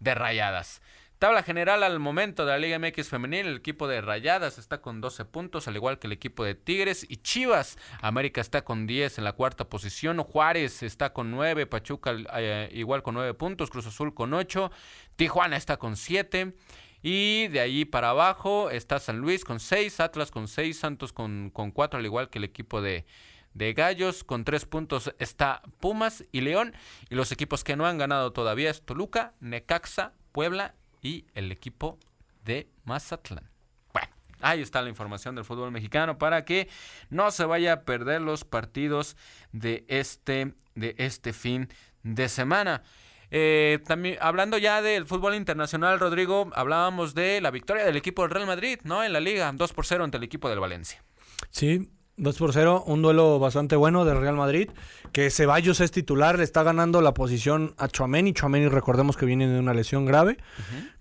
de 0.00 0.14
Rayadas. 0.14 0.80
Tabla 1.18 1.42
general 1.42 1.82
al 1.84 2.00
momento 2.00 2.44
de 2.44 2.52
la 2.52 2.58
Liga 2.58 2.78
MX 2.78 3.08
femenil, 3.08 3.46
el 3.46 3.56
equipo 3.56 3.88
de 3.88 4.00
Rayadas 4.00 4.58
está 4.58 4.82
con 4.82 5.00
12 5.00 5.24
puntos, 5.24 5.68
al 5.68 5.76
igual 5.76 5.98
que 5.98 6.06
el 6.06 6.12
equipo 6.12 6.44
de 6.44 6.54
Tigres 6.54 7.06
y 7.08 7.16
Chivas. 7.16 7.78
América 8.02 8.40
está 8.40 8.64
con 8.64 8.86
10 8.86 9.18
en 9.18 9.24
la 9.24 9.32
cuarta 9.32 9.64
posición, 9.64 10.18
Juárez 10.22 10.82
está 10.82 11.12
con 11.12 11.30
9, 11.30 11.66
Pachuca 11.66 12.14
eh, 12.36 12.68
igual 12.74 13.02
con 13.02 13.14
9 13.14 13.32
puntos, 13.34 13.70
Cruz 13.70 13.86
Azul 13.86 14.12
con 14.12 14.34
8, 14.34 14.70
Tijuana 15.16 15.56
está 15.56 15.78
con 15.78 15.96
7. 15.96 16.52
Y 17.00 17.48
de 17.48 17.60
ahí 17.60 17.84
para 17.84 18.10
abajo 18.10 18.70
está 18.70 18.98
San 18.98 19.18
Luis 19.18 19.44
con 19.44 19.60
6, 19.60 20.00
Atlas 20.00 20.30
con 20.30 20.48
6, 20.48 20.78
Santos 20.78 21.12
con, 21.12 21.50
con 21.50 21.70
4, 21.70 22.00
al 22.00 22.04
igual 22.06 22.28
que 22.28 22.38
el 22.38 22.44
equipo 22.44 22.82
de, 22.82 23.06
de 23.54 23.72
Gallos. 23.72 24.24
Con 24.24 24.44
3 24.44 24.66
puntos 24.66 25.14
está 25.18 25.62
Pumas 25.80 26.24
y 26.32 26.42
León. 26.42 26.74
Y 27.08 27.14
los 27.14 27.32
equipos 27.32 27.64
que 27.64 27.76
no 27.76 27.86
han 27.86 27.98
ganado 27.98 28.32
todavía 28.32 28.70
es 28.70 28.82
Toluca, 28.82 29.34
Necaxa, 29.40 30.12
Puebla 30.32 30.74
y 31.00 31.26
el 31.34 31.50
equipo 31.50 31.98
de 32.44 32.68
Mazatlán. 32.84 33.48
Bueno, 33.92 34.08
ahí 34.40 34.60
está 34.60 34.82
la 34.82 34.88
información 34.88 35.34
del 35.34 35.44
fútbol 35.44 35.70
mexicano 35.70 36.18
para 36.18 36.44
que 36.44 36.68
no 37.10 37.30
se 37.30 37.44
vaya 37.44 37.72
a 37.72 37.82
perder 37.82 38.20
los 38.20 38.44
partidos 38.44 39.16
de 39.52 39.84
este, 39.88 40.54
de 40.74 40.94
este 40.98 41.32
fin 41.32 41.68
de 42.02 42.28
semana. 42.28 42.82
Eh, 43.30 43.80
también 43.86 44.16
hablando 44.20 44.58
ya 44.58 44.82
del 44.82 45.06
fútbol 45.06 45.34
internacional, 45.34 45.98
Rodrigo, 45.98 46.50
hablábamos 46.54 47.14
de 47.14 47.40
la 47.40 47.50
victoria 47.50 47.84
del 47.84 47.96
equipo 47.96 48.22
del 48.22 48.30
Real 48.30 48.46
Madrid, 48.46 48.78
¿no? 48.84 49.02
En 49.02 49.12
la 49.12 49.20
liga, 49.20 49.50
2 49.52 49.72
por 49.72 49.86
0 49.86 50.04
ante 50.04 50.18
el 50.18 50.22
equipo 50.22 50.48
del 50.48 50.60
Valencia. 50.60 51.02
Sí, 51.50 51.90
2 52.16 52.38
por 52.38 52.52
0, 52.52 52.84
un 52.86 53.02
duelo 53.02 53.40
bastante 53.40 53.74
bueno 53.74 54.04
del 54.04 54.20
Real 54.20 54.36
Madrid, 54.36 54.70
que 55.10 55.30
Ceballos 55.30 55.80
es 55.80 55.90
titular, 55.90 56.38
le 56.38 56.44
está 56.44 56.62
ganando 56.62 57.00
la 57.00 57.12
posición 57.12 57.74
a 57.76 57.88
Chouameni, 57.88 58.32
Chouameni 58.32 58.68
recordemos 58.68 59.16
que 59.16 59.26
viene 59.26 59.48
de 59.48 59.58
una 59.58 59.74
lesión 59.74 60.06
grave, 60.06 60.38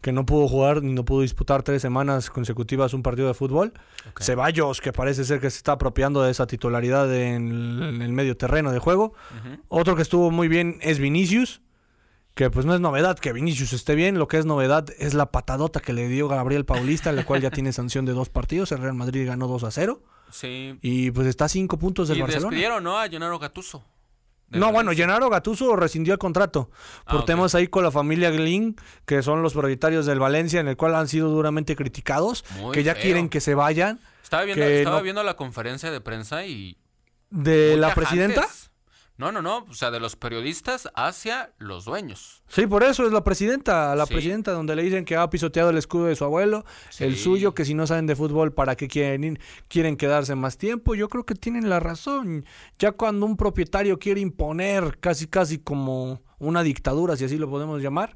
que 0.02 0.12
no 0.12 0.26
pudo 0.26 0.48
jugar 0.48 0.82
ni 0.82 0.92
no 0.92 1.06
pudo 1.06 1.22
disputar 1.22 1.62
tres 1.62 1.84
semanas 1.84 2.32
consecutivas 2.32 2.96
un 2.96 3.04
partido 3.04 3.28
de 3.28 3.36
fútbol. 3.36 3.74
Ceballos, 4.20 4.82
que 4.82 4.92
parece 4.92 5.24
ser 5.24 5.40
que 5.40 5.52
se 5.52 5.58
está 5.58 5.74
apropiando 5.74 6.24
de 6.24 6.32
esa 6.32 6.48
titularidad 6.48 7.14
en 7.16 7.52
el, 7.52 7.96
en 7.96 8.02
el 8.02 8.12
medio 8.12 8.36
terreno 8.36 8.72
de 8.72 8.80
juego. 8.80 9.14
Otro 9.68 9.96
que 9.96 10.02
estuvo 10.02 10.32
muy 10.32 10.48
bien 10.48 10.80
es 10.82 10.98
Vinicius, 10.98 11.62
que 12.34 12.50
pues 12.50 12.66
no 12.66 12.74
es 12.74 12.82
novedad 12.82 13.20
que 13.20 13.34
Vinicius 13.34 13.74
esté 13.74 13.94
bien, 13.94 14.18
lo 14.18 14.28
que 14.28 14.40
es 14.40 14.48
novedad 14.48 14.88
es 14.98 15.14
la 15.14 15.28
patadota 15.28 15.80
que 15.80 15.94
le 15.94 16.08
dio 16.08 16.28
Gabriel 16.28 16.66
Paulista, 16.66 17.12
la 17.12 17.24
cual 17.24 17.42
ya 17.42 17.52
tiene 17.52 17.72
sanción 17.72 18.06
de 18.06 18.14
dos 18.14 18.30
partidos, 18.30 18.72
el 18.72 18.80
Real 18.80 18.96
Madrid 18.96 19.28
ganó 19.28 19.48
2 19.48 19.64
a 19.66 19.70
0 19.70 20.02
Sí. 20.34 20.78
y 20.82 21.12
pues 21.12 21.28
está 21.28 21.46
a 21.46 21.50
cinco 21.50 21.78
puntos 21.78 22.08
del 22.10 22.18
Y 22.18 22.22
Barcelona. 22.22 22.50
despidieron, 22.50 22.84
¿no? 22.84 23.00
A 23.00 23.08
Gennaro 23.08 23.38
Gattuso. 23.40 23.84
No, 24.50 24.72
bueno. 24.72 24.92
Gennaro 24.92 25.30
Gattuso 25.30 25.76
rescindió 25.76 26.14
el 26.14 26.20
contrato 26.20 26.70
por 27.06 27.16
Ah, 27.16 27.20
ok. 27.22 27.26
temas 27.26 27.56
ahí 27.56 27.68
con 27.68 27.84
la 27.84 27.90
familia 27.92 28.30
Glin, 28.30 28.76
que 29.06 29.24
son 29.24 29.42
los 29.42 29.54
propietarios 29.54 30.06
del 30.06 30.20
Valencia, 30.20 30.60
en 30.60 30.68
el 30.68 30.78
cual 30.78 30.94
han 30.96 31.08
sido 31.08 31.30
duramente 31.30 31.76
criticados, 31.76 32.46
Muy 32.60 32.72
que 32.72 32.84
ya 32.84 32.94
feo. 32.94 33.02
quieren 33.04 33.30
que 33.30 33.42
se 33.42 33.56
vayan 33.56 34.00
Estaba 34.22 34.44
viendo, 34.44 34.64
estaba 34.64 34.98
no- 34.98 35.04
viendo 35.04 35.24
la 35.24 35.36
conferencia 35.36 35.90
de 35.92 36.02
prensa 36.02 36.46
y... 36.46 36.78
de 37.32 37.78
la 37.78 37.96
presidenta. 37.96 38.48
No, 39.16 39.32
no, 39.32 39.44
no. 39.44 39.66
O 39.70 39.74
sea, 39.76 39.92
de 39.92 40.00
los 40.00 40.16
periodistas 40.16 40.90
hacia 40.96 41.54
los 41.60 41.86
dueños. 41.86 42.42
Sí, 42.48 42.66
por 42.66 42.84
eso 42.84 43.06
es 43.06 43.14
la 43.14 43.24
presidenta, 43.24 43.96
la 43.96 44.08
Sí. 44.08 44.14
presidenta 44.14 44.52
donde 44.54 44.76
le 44.76 44.82
dicen 44.82 45.06
que 45.06 45.16
ha 45.16 45.30
pisoteado 45.30 45.70
el 45.70 45.78
escudo 45.78 46.06
de 46.06 46.16
su 46.16 46.24
abuelo, 46.26 46.66
el 47.00 47.16
suyo, 47.16 47.54
que 47.54 47.64
si 47.64 47.76
no 47.76 47.86
saben 47.86 48.08
de 48.08 48.16
fútbol, 48.16 48.54
¿para 48.54 48.76
qué 48.76 48.88
quieren 48.88 49.24
ir? 49.24 49.40
Quieren 49.68 49.98
quedarse 49.98 50.34
más 50.34 50.58
tiempo. 50.58 50.96
Yo 50.96 51.10
creo 51.10 51.26
que 51.26 51.36
tienen 51.36 51.70
la 51.70 51.80
razón. 51.80 52.46
Ya 52.80 52.92
cuando 52.94 53.28
un 53.28 53.38
propietario 53.38 54.00
quiere 54.00 54.20
imponer 54.20 55.00
casi 55.00 55.28
casi 55.28 55.60
como 55.60 56.24
una 56.40 56.64
dictadura, 56.64 57.16
si 57.16 57.26
así 57.26 57.38
lo 57.38 57.50
podemos 57.50 57.82
llamar, 57.84 58.16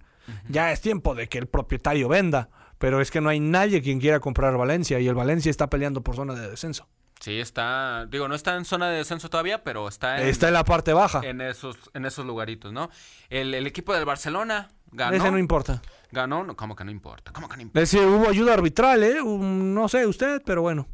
ya 0.49 0.71
es 0.71 0.81
tiempo 0.81 1.13
de 1.13 1.29
que 1.29 1.37
el 1.37 1.47
propietario 1.47 2.07
venda. 2.09 2.49
Pero 2.79 3.01
es 3.01 3.09
que 3.09 3.21
no 3.21 3.29
hay 3.29 3.39
nadie 3.39 3.81
quien 3.81 3.99
quiera 3.99 4.19
comprar 4.19 4.55
Valencia 4.57 4.99
y 4.99 5.07
el 5.07 5.15
Valencia 5.15 5.49
está 5.49 5.67
peleando 5.69 6.01
por 6.03 6.15
zona 6.15 6.35
de 6.35 6.47
descenso. 6.49 6.87
Sí, 7.19 7.39
está... 7.39 8.05
Digo, 8.07 8.27
no 8.27 8.35
está 8.35 8.55
en 8.55 8.65
zona 8.65 8.89
de 8.89 8.97
descenso 8.97 9.29
todavía, 9.29 9.63
pero 9.63 9.87
está 9.87 10.21
en, 10.21 10.27
Está 10.27 10.47
en 10.47 10.53
la 10.53 10.63
parte 10.63 10.93
baja. 10.93 11.21
en 11.23 11.41
esos, 11.41 11.75
en 11.93 12.05
esos 12.05 12.25
lugaritos, 12.25 12.71
¿no? 12.71 12.89
El, 13.29 13.53
el 13.53 13.65
equipo 13.67 13.93
del 13.93 14.05
Barcelona, 14.05 14.69
ganó. 14.91 15.15
Ese 15.17 15.31
no 15.31 15.37
importa. 15.39 15.81
Ganó, 16.11 16.43
no, 16.43 16.55
¿cómo 16.55 16.75
que 16.75 16.85
no 16.85 16.91
importa? 16.91 17.31
¿Cómo 17.33 17.49
que 17.49 17.55
no 17.57 17.63
importa? 17.63 17.81
Ese 17.81 17.99
hubo 18.05 18.29
ayuda 18.29 18.53
arbitral, 18.53 19.03
¿eh? 19.03 19.21
Un- 19.21 19.73
no 19.73 19.89
sé 19.89 20.05
usted, 20.05 20.41
pero 20.45 20.61
bueno. 20.61 20.87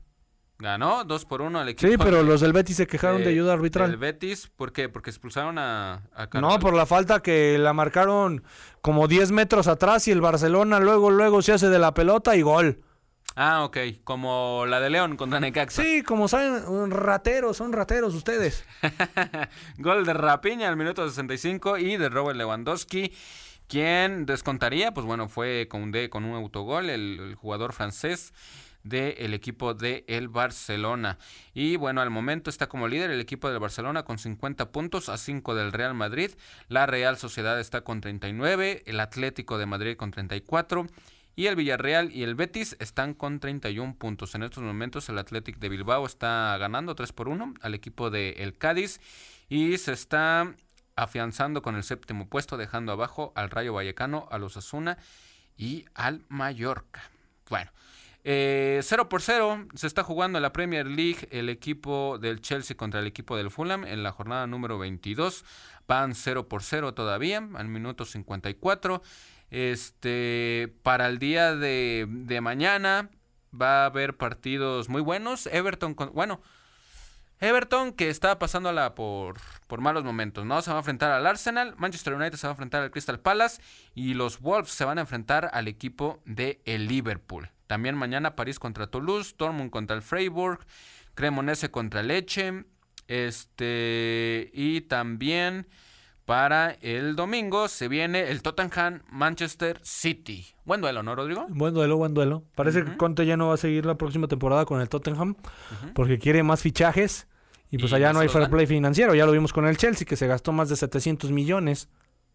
Ganó 0.59 1.03
2 1.03 1.25
por 1.25 1.41
1 1.41 1.59
al 1.59 1.69
equipo. 1.69 1.91
Sí, 1.91 1.97
pero 1.97 2.17
de- 2.17 2.23
los 2.23 2.39
del 2.39 2.53
Betis 2.53 2.77
se 2.77 2.87
quejaron 2.87 3.17
de 3.17 3.25
de- 3.25 3.29
ayuda 3.31 3.51
del 3.51 3.59
arbitral. 3.59 3.97
Betis, 3.97 4.49
¿por 4.55 4.71
qué? 4.71 4.87
Porque 4.87 5.09
expulsaron 5.09 5.57
a, 5.57 6.03
a 6.15 6.29
No, 6.39 6.57
por 6.59 6.73
la 6.73 6.85
falta 6.85 7.21
que 7.21 7.57
la 7.59 7.73
marcaron 7.73 8.43
como 8.81 9.07
10 9.09 9.31
metros 9.31 9.67
atrás 9.67 10.07
y 10.07 10.11
el 10.11 10.21
Barcelona 10.21 10.79
luego, 10.79 11.11
luego 11.11 11.41
se 11.41 11.51
hace 11.51 11.67
de 11.69 11.79
la 11.79 11.93
pelota 11.93 12.35
y 12.37 12.43
gol. 12.43 12.81
Ah, 13.35 13.63
ok. 13.63 13.77
Como 14.03 14.65
la 14.67 14.79
de 14.79 14.89
León 14.89 15.17
contra 15.17 15.39
Necaxa. 15.39 15.81
Sí, 15.81 16.03
como 16.03 16.27
saben, 16.27 16.91
rateros, 16.91 17.57
son 17.57 17.73
rateros 17.73 18.13
ustedes. 18.13 18.65
Gol 19.77 20.05
de 20.05 20.13
Rapiña 20.13 20.69
al 20.69 20.77
minuto 20.77 21.07
65 21.07 21.77
y 21.77 21.97
de 21.97 22.09
Robert 22.09 22.37
Lewandowski. 22.37 23.13
Quien 23.67 24.25
descontaría, 24.25 24.93
pues 24.93 25.05
bueno, 25.05 25.29
fue 25.29 25.67
con, 25.69 25.91
de, 25.91 26.09
con 26.09 26.25
un 26.25 26.35
autogol, 26.35 26.89
el, 26.89 27.19
el 27.19 27.35
jugador 27.35 27.73
francés 27.73 28.33
del 28.83 29.33
equipo 29.33 29.73
de 29.73 30.03
el 30.07 30.27
Barcelona. 30.27 31.17
Y 31.53 31.77
bueno, 31.77 32.01
al 32.01 32.09
momento 32.09 32.49
está 32.49 32.67
como 32.67 32.87
líder 32.87 33.09
el 33.09 33.21
equipo 33.21 33.49
del 33.49 33.59
Barcelona 33.59 34.03
con 34.03 34.17
50 34.17 34.71
puntos 34.71 35.09
a 35.09 35.17
5 35.17 35.55
del 35.55 35.71
Real 35.71 35.93
Madrid. 35.93 36.31
La 36.67 36.85
Real 36.85 37.17
Sociedad 37.17 37.59
está 37.59 37.81
con 37.81 38.01
39, 38.01 38.83
el 38.85 38.99
Atlético 38.99 39.57
de 39.57 39.65
Madrid 39.65 39.95
con 39.95 40.11
34 40.11 40.85
y 41.35 41.47
el 41.47 41.55
Villarreal 41.55 42.11
y 42.11 42.23
el 42.23 42.35
Betis 42.35 42.75
están 42.79 43.13
con 43.13 43.39
31 43.39 43.95
puntos. 43.95 44.35
En 44.35 44.43
estos 44.43 44.63
momentos 44.63 45.09
el 45.09 45.17
Athletic 45.17 45.57
de 45.57 45.69
Bilbao 45.69 46.05
está 46.05 46.57
ganando 46.57 46.95
3 46.95 47.11
por 47.13 47.27
1 47.27 47.55
al 47.61 47.73
equipo 47.73 48.09
de 48.09 48.31
el 48.39 48.57
Cádiz 48.57 48.99
y 49.49 49.77
se 49.77 49.93
está 49.93 50.55
afianzando 50.95 51.61
con 51.61 51.75
el 51.75 51.83
séptimo 51.83 52.27
puesto, 52.27 52.57
dejando 52.57 52.91
abajo 52.91 53.33
al 53.35 53.49
Rayo 53.49 53.73
Vallecano, 53.73 54.27
a 54.31 54.37
los 54.37 54.57
Asuna 54.57 54.97
y 55.57 55.85
al 55.95 56.23
Mallorca. 56.29 57.09
Bueno, 57.49 57.71
eh, 58.23 58.79
0 58.83 59.09
por 59.09 59.21
0 59.21 59.67
se 59.73 59.87
está 59.87 60.03
jugando 60.03 60.37
en 60.37 60.43
la 60.43 60.53
Premier 60.53 60.87
League 60.87 61.27
el 61.31 61.49
equipo 61.49 62.17
del 62.19 62.41
Chelsea 62.41 62.77
contra 62.77 63.01
el 63.01 63.07
equipo 63.07 63.35
del 63.35 63.51
Fulham 63.51 63.83
en 63.83 64.01
la 64.01 64.11
jornada 64.11 64.47
número 64.47 64.77
22. 64.77 65.43
Van 65.87 66.15
0 66.15 66.47
por 66.47 66.63
0 66.63 66.93
todavía, 66.93 67.45
al 67.55 67.67
minuto 67.67 68.05
54. 68.05 69.01
Este, 69.53 70.73
para 70.81 71.05
el 71.05 71.19
día 71.19 71.55
de, 71.55 72.07
de 72.09 72.41
mañana 72.41 73.11
va 73.53 73.83
a 73.83 73.85
haber 73.85 74.17
partidos 74.17 74.89
muy 74.89 74.99
buenos. 74.99 75.45
Everton, 75.45 75.95
bueno, 76.11 76.41
Everton 77.39 77.93
que 77.93 78.09
está 78.09 78.39
pasándola 78.39 78.95
por, 78.95 79.35
por 79.67 79.79
malos 79.79 80.03
momentos, 80.03 80.43
¿no? 80.43 80.59
Se 80.63 80.71
va 80.71 80.77
a 80.77 80.79
enfrentar 80.79 81.11
al 81.11 81.27
Arsenal, 81.27 81.75
Manchester 81.77 82.15
United 82.15 82.35
se 82.35 82.47
va 82.47 82.51
a 82.51 82.55
enfrentar 82.55 82.81
al 82.81 82.89
Crystal 82.89 83.19
Palace 83.19 83.61
y 83.93 84.15
los 84.15 84.39
Wolves 84.39 84.71
se 84.71 84.85
van 84.85 84.97
a 84.97 85.01
enfrentar 85.01 85.51
al 85.53 85.67
equipo 85.67 86.19
de 86.25 86.59
el 86.65 86.87
Liverpool. 86.87 87.51
También 87.67 87.95
mañana 87.95 88.35
París 88.35 88.57
contra 88.57 88.87
Toulouse, 88.87 89.35
Dortmund 89.37 89.69
contra 89.69 89.95
el 89.95 90.01
Freiburg, 90.01 90.65
Cremonese 91.13 91.69
contra 91.69 92.01
Leche, 92.01 92.65
este 93.07 94.49
y 94.51 94.81
también 94.81 95.67
para 96.25 96.71
el 96.81 97.15
domingo 97.15 97.67
se 97.67 97.87
viene 97.87 98.29
el 98.29 98.41
Tottenham 98.41 99.01
Manchester 99.11 99.79
City. 99.83 100.45
Buen 100.65 100.81
duelo, 100.81 101.03
¿no, 101.03 101.15
Rodrigo? 101.15 101.45
Buen 101.49 101.73
duelo, 101.73 101.97
buen 101.97 102.13
duelo. 102.13 102.43
Parece 102.55 102.83
que. 102.85 102.97
Conte 102.97 103.25
ya 103.25 103.37
no 103.37 103.49
va 103.49 103.55
a 103.55 103.57
seguir 103.57 103.85
la 103.85 103.95
próxima 103.95 104.27
temporada 104.27 104.65
con 104.65 104.81
el 104.81 104.89
Tottenham 104.89 105.35
porque 105.93 106.19
quiere 106.19 106.43
más 106.43 106.61
fichajes 106.61 107.27
y 107.69 107.77
pues 107.77 107.91
¿Y 107.91 107.95
allá 107.95 108.13
no 108.13 108.19
hay 108.19 108.29
fair 108.29 108.49
play 108.49 108.67
financiero. 108.67 109.15
Ya 109.15 109.25
lo 109.25 109.31
vimos 109.31 109.51
con 109.51 109.67
el 109.67 109.77
Chelsea 109.77 110.05
que 110.05 110.15
se 110.15 110.27
gastó 110.27 110.51
más 110.51 110.69
de 110.69 110.75
700 110.75 111.31
millones 111.31 111.89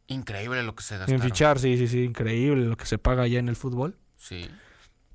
Increíble 0.08 0.62
lo 0.62 0.74
que 0.74 0.82
se 0.82 0.94
en 0.94 1.00
gastaron. 1.00 1.22
fichar. 1.22 1.58
Sí, 1.58 1.76
sí, 1.76 1.86
sí, 1.86 2.02
increíble 2.02 2.64
lo 2.64 2.76
que 2.76 2.86
se 2.86 2.98
paga 2.98 3.24
allá 3.24 3.38
en 3.38 3.48
el 3.48 3.56
fútbol. 3.56 3.96
Sí. 4.16 4.48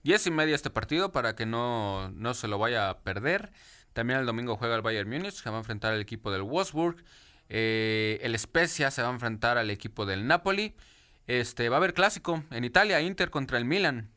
Diez 0.03 0.25
y 0.27 0.31
media 0.31 0.53
este 0.53 0.69
partido 0.69 1.11
para 1.11 1.35
que 1.35 1.45
no, 1.45 2.09
no 2.11 2.33
se 2.35 2.47
lo 2.47 2.59
vaya 2.59 2.89
a 2.89 2.99
perder. 2.99 3.51
También 3.93 4.19
el 4.19 4.25
domingo 4.25 4.55
juega 4.55 4.75
el 4.75 4.81
Bayern 4.81 5.09
Múnich, 5.09 5.33
se 5.33 5.49
va 5.49 5.55
a 5.55 5.59
enfrentar 5.59 5.93
al 5.93 6.01
equipo 6.01 6.31
del 6.31 6.43
Wolfsburg. 6.43 7.03
Eh, 7.55 8.19
el 8.23 8.37
Spezia 8.39 8.89
se 8.89 9.03
va 9.03 9.09
a 9.09 9.11
enfrentar 9.11 9.59
al 9.59 9.69
equipo 9.69 10.07
del 10.07 10.25
Napoli. 10.25 10.73
Este, 11.27 11.69
va 11.69 11.75
a 11.75 11.77
haber 11.77 11.93
clásico 11.93 12.43
en 12.49 12.63
Italia, 12.63 12.99
Inter 12.99 13.29
contra 13.29 13.59
el 13.59 13.65
Milan. 13.65 14.09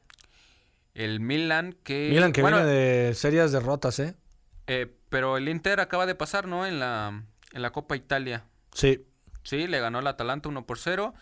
El 0.94 1.20
Milan 1.20 1.76
que... 1.84 2.08
Milan 2.10 2.32
que 2.32 2.40
bueno, 2.40 2.56
viene 2.56 2.72
de 2.72 3.14
serias 3.14 3.52
derrotas, 3.52 3.98
¿eh? 3.98 4.14
eh, 4.66 4.90
pero 5.10 5.36
el 5.36 5.50
Inter 5.50 5.80
acaba 5.80 6.06
de 6.06 6.14
pasar, 6.14 6.48
¿no? 6.48 6.64
En 6.64 6.80
la, 6.80 7.24
en 7.52 7.62
la 7.62 7.72
Copa 7.72 7.94
Italia. 7.94 8.46
Sí. 8.72 9.04
Sí, 9.42 9.66
le 9.66 9.80
ganó 9.80 9.98
el 9.98 10.06
Atalanta 10.06 10.48
1 10.48 10.64
por 10.64 10.78
0. 10.78 11.12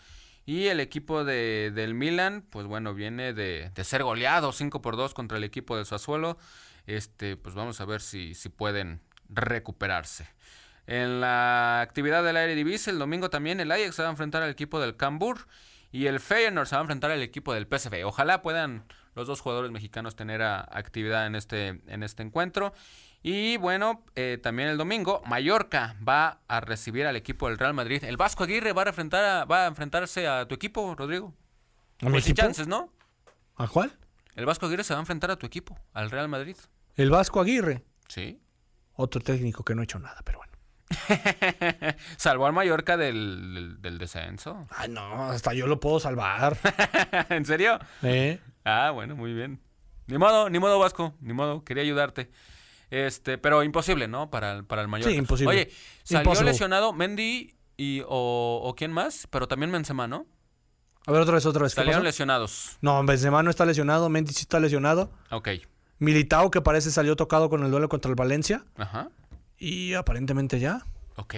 Y 0.45 0.67
el 0.67 0.79
equipo 0.79 1.25
de, 1.25 1.73
del 1.75 1.95
Milan, 1.95 2.45
pues 2.49 2.65
bueno, 2.65 2.93
viene 2.93 3.33
de, 3.33 3.71
de 3.75 3.83
ser 3.83 4.03
goleado 4.03 4.53
5 4.53 4.81
por 4.81 4.95
2 4.95 5.13
contra 5.13 5.37
el 5.37 5.43
equipo 5.43 5.75
del 5.75 5.85
Sassuolo. 5.85 6.37
Este, 6.87 7.35
pues 7.35 7.55
vamos 7.55 7.81
a 7.81 7.85
ver 7.85 7.99
si, 7.99 8.35
si 8.35 8.47
pueden 8.47 9.01
recuperarse. 9.27 10.27
En 10.87 11.19
la 11.21 11.81
actividad 11.81 12.23
del 12.23 12.37
Eredivisie, 12.37 12.91
el 12.93 12.99
domingo 12.99 13.29
también 13.29 13.59
el 13.59 13.71
Ajax 13.71 13.95
se 13.95 14.01
va 14.03 14.09
a 14.09 14.11
enfrentar 14.11 14.43
al 14.43 14.49
equipo 14.51 14.79
del 14.79 14.95
Cambur 14.95 15.47
y 15.91 16.05
el 16.07 16.19
Feyenoord 16.19 16.67
se 16.67 16.75
va 16.75 16.81
a 16.81 16.83
enfrentar 16.83 17.09
al 17.11 17.21
equipo 17.21 17.53
del 17.53 17.65
PSV. 17.67 18.05
Ojalá 18.05 18.41
puedan 18.41 18.83
los 19.15 19.27
dos 19.27 19.41
jugadores 19.41 19.71
mexicanos 19.71 20.15
tener 20.15 20.41
a- 20.41 20.59
actividad 20.61 21.25
en 21.25 21.35
este, 21.35 21.81
en 21.87 22.03
este 22.03 22.21
encuentro. 22.23 22.73
Y 23.23 23.57
bueno, 23.57 24.03
eh, 24.15 24.37
también 24.43 24.69
el 24.69 24.77
domingo, 24.77 25.23
Mallorca 25.25 25.95
va 26.07 26.41
a 26.47 26.59
recibir 26.59 27.07
al 27.07 27.15
equipo 27.15 27.47
del 27.49 27.57
Real 27.57 27.73
Madrid. 27.73 28.03
El 28.03 28.17
Vasco 28.17 28.43
Aguirre 28.43 28.71
va 28.73 28.83
a, 28.83 28.87
enfrentar 28.89 29.23
a- 29.23 29.45
va 29.45 29.63
a 29.63 29.67
enfrentarse 29.67 30.27
a 30.27 30.47
tu 30.47 30.53
equipo, 30.53 30.93
Rodrigo. 30.95 31.33
¿A 32.01 32.05
mi 32.05 32.11
Pues 32.11 32.25
equipo? 32.25 32.41
chances, 32.43 32.67
¿no? 32.67 32.93
¿A 33.55 33.67
cuál? 33.67 33.97
El 34.35 34.45
Vasco 34.45 34.65
Aguirre 34.67 34.83
se 34.83 34.93
va 34.93 34.99
a 34.99 35.01
enfrentar 35.01 35.31
a 35.31 35.37
tu 35.37 35.47
equipo, 35.47 35.79
al 35.93 36.11
Real 36.11 36.27
Madrid. 36.27 36.57
El 36.95 37.09
Vasco 37.09 37.39
Aguirre. 37.39 37.83
Sí. 38.09 38.39
Otro 38.93 39.21
técnico 39.21 39.63
que 39.63 39.73
no 39.73 39.81
ha 39.81 39.85
hecho 39.85 39.97
nada, 39.97 40.21
pero 40.23 40.37
bueno. 40.39 40.53
Salvó 42.17 42.45
al 42.45 42.53
Mallorca 42.53 42.97
del, 42.97 43.53
del- 43.53 43.81
del 43.81 43.97
descenso. 43.97 44.67
Ay, 44.69 44.89
no, 44.89 45.25
hasta 45.25 45.53
yo 45.53 45.67
lo 45.67 45.79
puedo 45.79 45.99
salvar. 45.99 46.57
¿En 47.29 47.45
serio? 47.45 47.79
¿Eh? 48.03 48.39
Ah, 48.63 48.91
bueno, 48.91 49.15
muy 49.15 49.33
bien. 49.33 49.59
Ni 50.07 50.17
modo, 50.17 50.49
ni 50.49 50.59
modo 50.59 50.77
Vasco, 50.79 51.15
ni 51.21 51.33
modo, 51.33 51.63
quería 51.63 51.83
ayudarte. 51.83 52.29
Este, 52.91 53.37
pero 53.37 53.63
imposible, 53.63 54.07
¿no? 54.07 54.29
Para, 54.29 54.53
el- 54.53 54.65
para 54.65 54.81
el 54.81 54.87
Mallorca. 54.87 55.11
Sí, 55.11 55.17
imposible. 55.17 55.51
Oye, 55.53 55.71
salió 56.03 56.21
Impossible. 56.21 56.51
lesionado 56.51 56.93
Mendy 56.93 57.55
y 57.77 58.01
o, 58.07 58.61
o 58.63 58.75
quién 58.75 58.91
más, 58.91 59.27
pero 59.29 59.47
también 59.47 59.71
Benzema, 59.71 60.07
¿no? 60.07 60.25
A 61.07 61.11
ver, 61.11 61.21
otra 61.21 61.35
vez, 61.35 61.45
otra 61.45 61.63
vez. 61.63 61.73
¿Qué 61.73 61.81
Salieron 61.81 61.99
pasó? 62.01 62.05
lesionados. 62.05 62.77
No, 62.81 63.03
Benzema 63.03 63.43
no 63.43 63.49
está 63.49 63.65
lesionado, 63.65 64.09
Mendy 64.09 64.33
sí 64.33 64.41
está 64.41 64.59
lesionado. 64.59 65.11
Ok. 65.31 65.49
Militao, 65.99 66.51
que 66.51 66.61
parece 66.61 66.91
salió 66.91 67.15
tocado 67.15 67.49
con 67.49 67.63
el 67.63 67.71
duelo 67.71 67.89
contra 67.89 68.09
el 68.09 68.15
Valencia. 68.15 68.65
Ajá. 68.75 69.09
Y 69.65 69.95
aparentemente 69.95 70.59
ya. 70.59 70.85
Ok. 71.15 71.33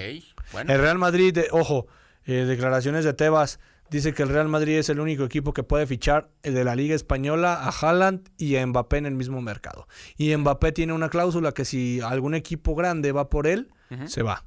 Bueno. 0.52 0.74
El 0.74 0.82
Real 0.82 0.98
Madrid, 0.98 1.38
eh, 1.38 1.48
ojo, 1.52 1.88
eh, 2.26 2.44
declaraciones 2.44 3.06
de 3.06 3.14
Tebas. 3.14 3.62
Dice 3.90 4.14
que 4.14 4.22
el 4.22 4.28
Real 4.28 4.50
Madrid 4.50 4.80
es 4.80 4.90
el 4.90 5.00
único 5.00 5.24
equipo 5.24 5.54
que 5.54 5.64
puede 5.64 5.88
fichar 5.88 6.30
eh, 6.44 6.52
de 6.52 6.66
la 6.66 6.76
Liga 6.76 6.94
Española 6.94 7.54
a 7.54 7.70
Haaland 7.70 8.28
y 8.38 8.58
a 8.58 8.68
Mbappé 8.68 8.98
en 8.98 9.06
el 9.06 9.16
mismo 9.16 9.40
mercado. 9.40 9.88
Y 10.18 10.36
Mbappé 10.36 10.74
tiene 10.74 10.92
una 10.92 11.08
cláusula 11.08 11.54
que 11.54 11.64
si 11.64 12.02
algún 12.02 12.36
equipo 12.36 12.76
grande 12.76 13.14
va 13.14 13.30
por 13.30 13.48
él, 13.48 13.72
se 14.08 14.24
va. 14.24 14.44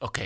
Ok. 0.00 0.18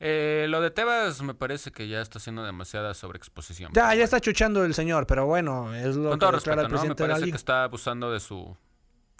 Eh, 0.00 0.46
lo 0.48 0.60
de 0.60 0.72
Tebas 0.72 1.22
me 1.22 1.34
parece 1.34 1.70
que 1.70 1.86
ya 1.86 2.00
está 2.00 2.18
haciendo 2.18 2.42
demasiada 2.42 2.92
sobreexposición. 2.94 3.70
Ya, 3.72 3.82
ya 3.82 3.86
bueno. 3.86 4.02
está 4.02 4.20
chuchando 4.20 4.64
el 4.64 4.74
señor, 4.74 5.06
pero 5.06 5.26
bueno, 5.26 5.72
es 5.72 5.94
lo 5.94 6.10
Con 6.10 6.18
que 6.18 6.26
todo 6.26 6.32
declara 6.32 6.62
respeto, 6.62 6.82
el 6.82 6.88
¿no? 6.88 6.94
Me 6.94 6.94
de 6.96 7.12
parece 7.14 7.30
que 7.30 7.36
está 7.36 7.62
abusando 7.62 8.10
de 8.10 8.18
su, 8.18 8.56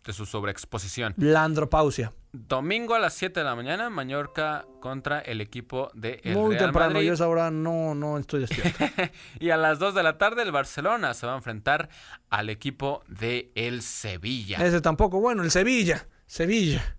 de 0.05 0.13
su 0.13 0.27
sobreexposición. 0.27 1.15
Landropausia. 1.17 2.13
Domingo 2.33 2.95
a 2.95 2.99
las 2.99 3.15
7 3.15 3.41
de 3.41 3.45
la 3.45 3.55
mañana, 3.55 3.91
Mallorca 3.91 4.67
contra 4.81 5.21
el 5.21 5.41
equipo 5.41 5.91
de 5.95 6.21
el 6.25 6.35
Muy 6.37 6.55
Real 6.57 6.67
temprano, 6.67 6.95
Madrid. 6.95 7.07
yo 7.07 7.13
a 7.13 7.15
esa 7.15 7.29
hora 7.29 7.51
no, 7.51 7.95
no 7.95 8.19
estoy 8.19 8.41
despierto. 8.41 8.85
Y 9.41 9.51
a 9.51 9.57
las 9.57 9.79
2 9.79 9.95
de 9.95 10.03
la 10.03 10.19
tarde 10.19 10.43
el 10.43 10.51
Barcelona 10.53 11.15
se 11.15 11.27
va 11.27 11.33
a 11.35 11.37
enfrentar 11.37 11.89
al 12.31 12.51
equipo 12.51 13.03
de 13.09 13.53
el 13.55 13.83
Sevilla. 13.83 14.59
Ese 14.65 14.81
tampoco, 14.81 15.21
bueno, 15.21 15.43
el 15.45 15.51
Sevilla. 15.51 16.07
Sevilla. 16.27 16.97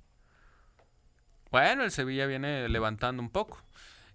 Bueno, 1.52 1.84
el 1.84 1.91
Sevilla 1.91 2.26
viene 2.26 2.68
levantando 2.69 3.22
un 3.22 3.30
poco. 3.30 3.61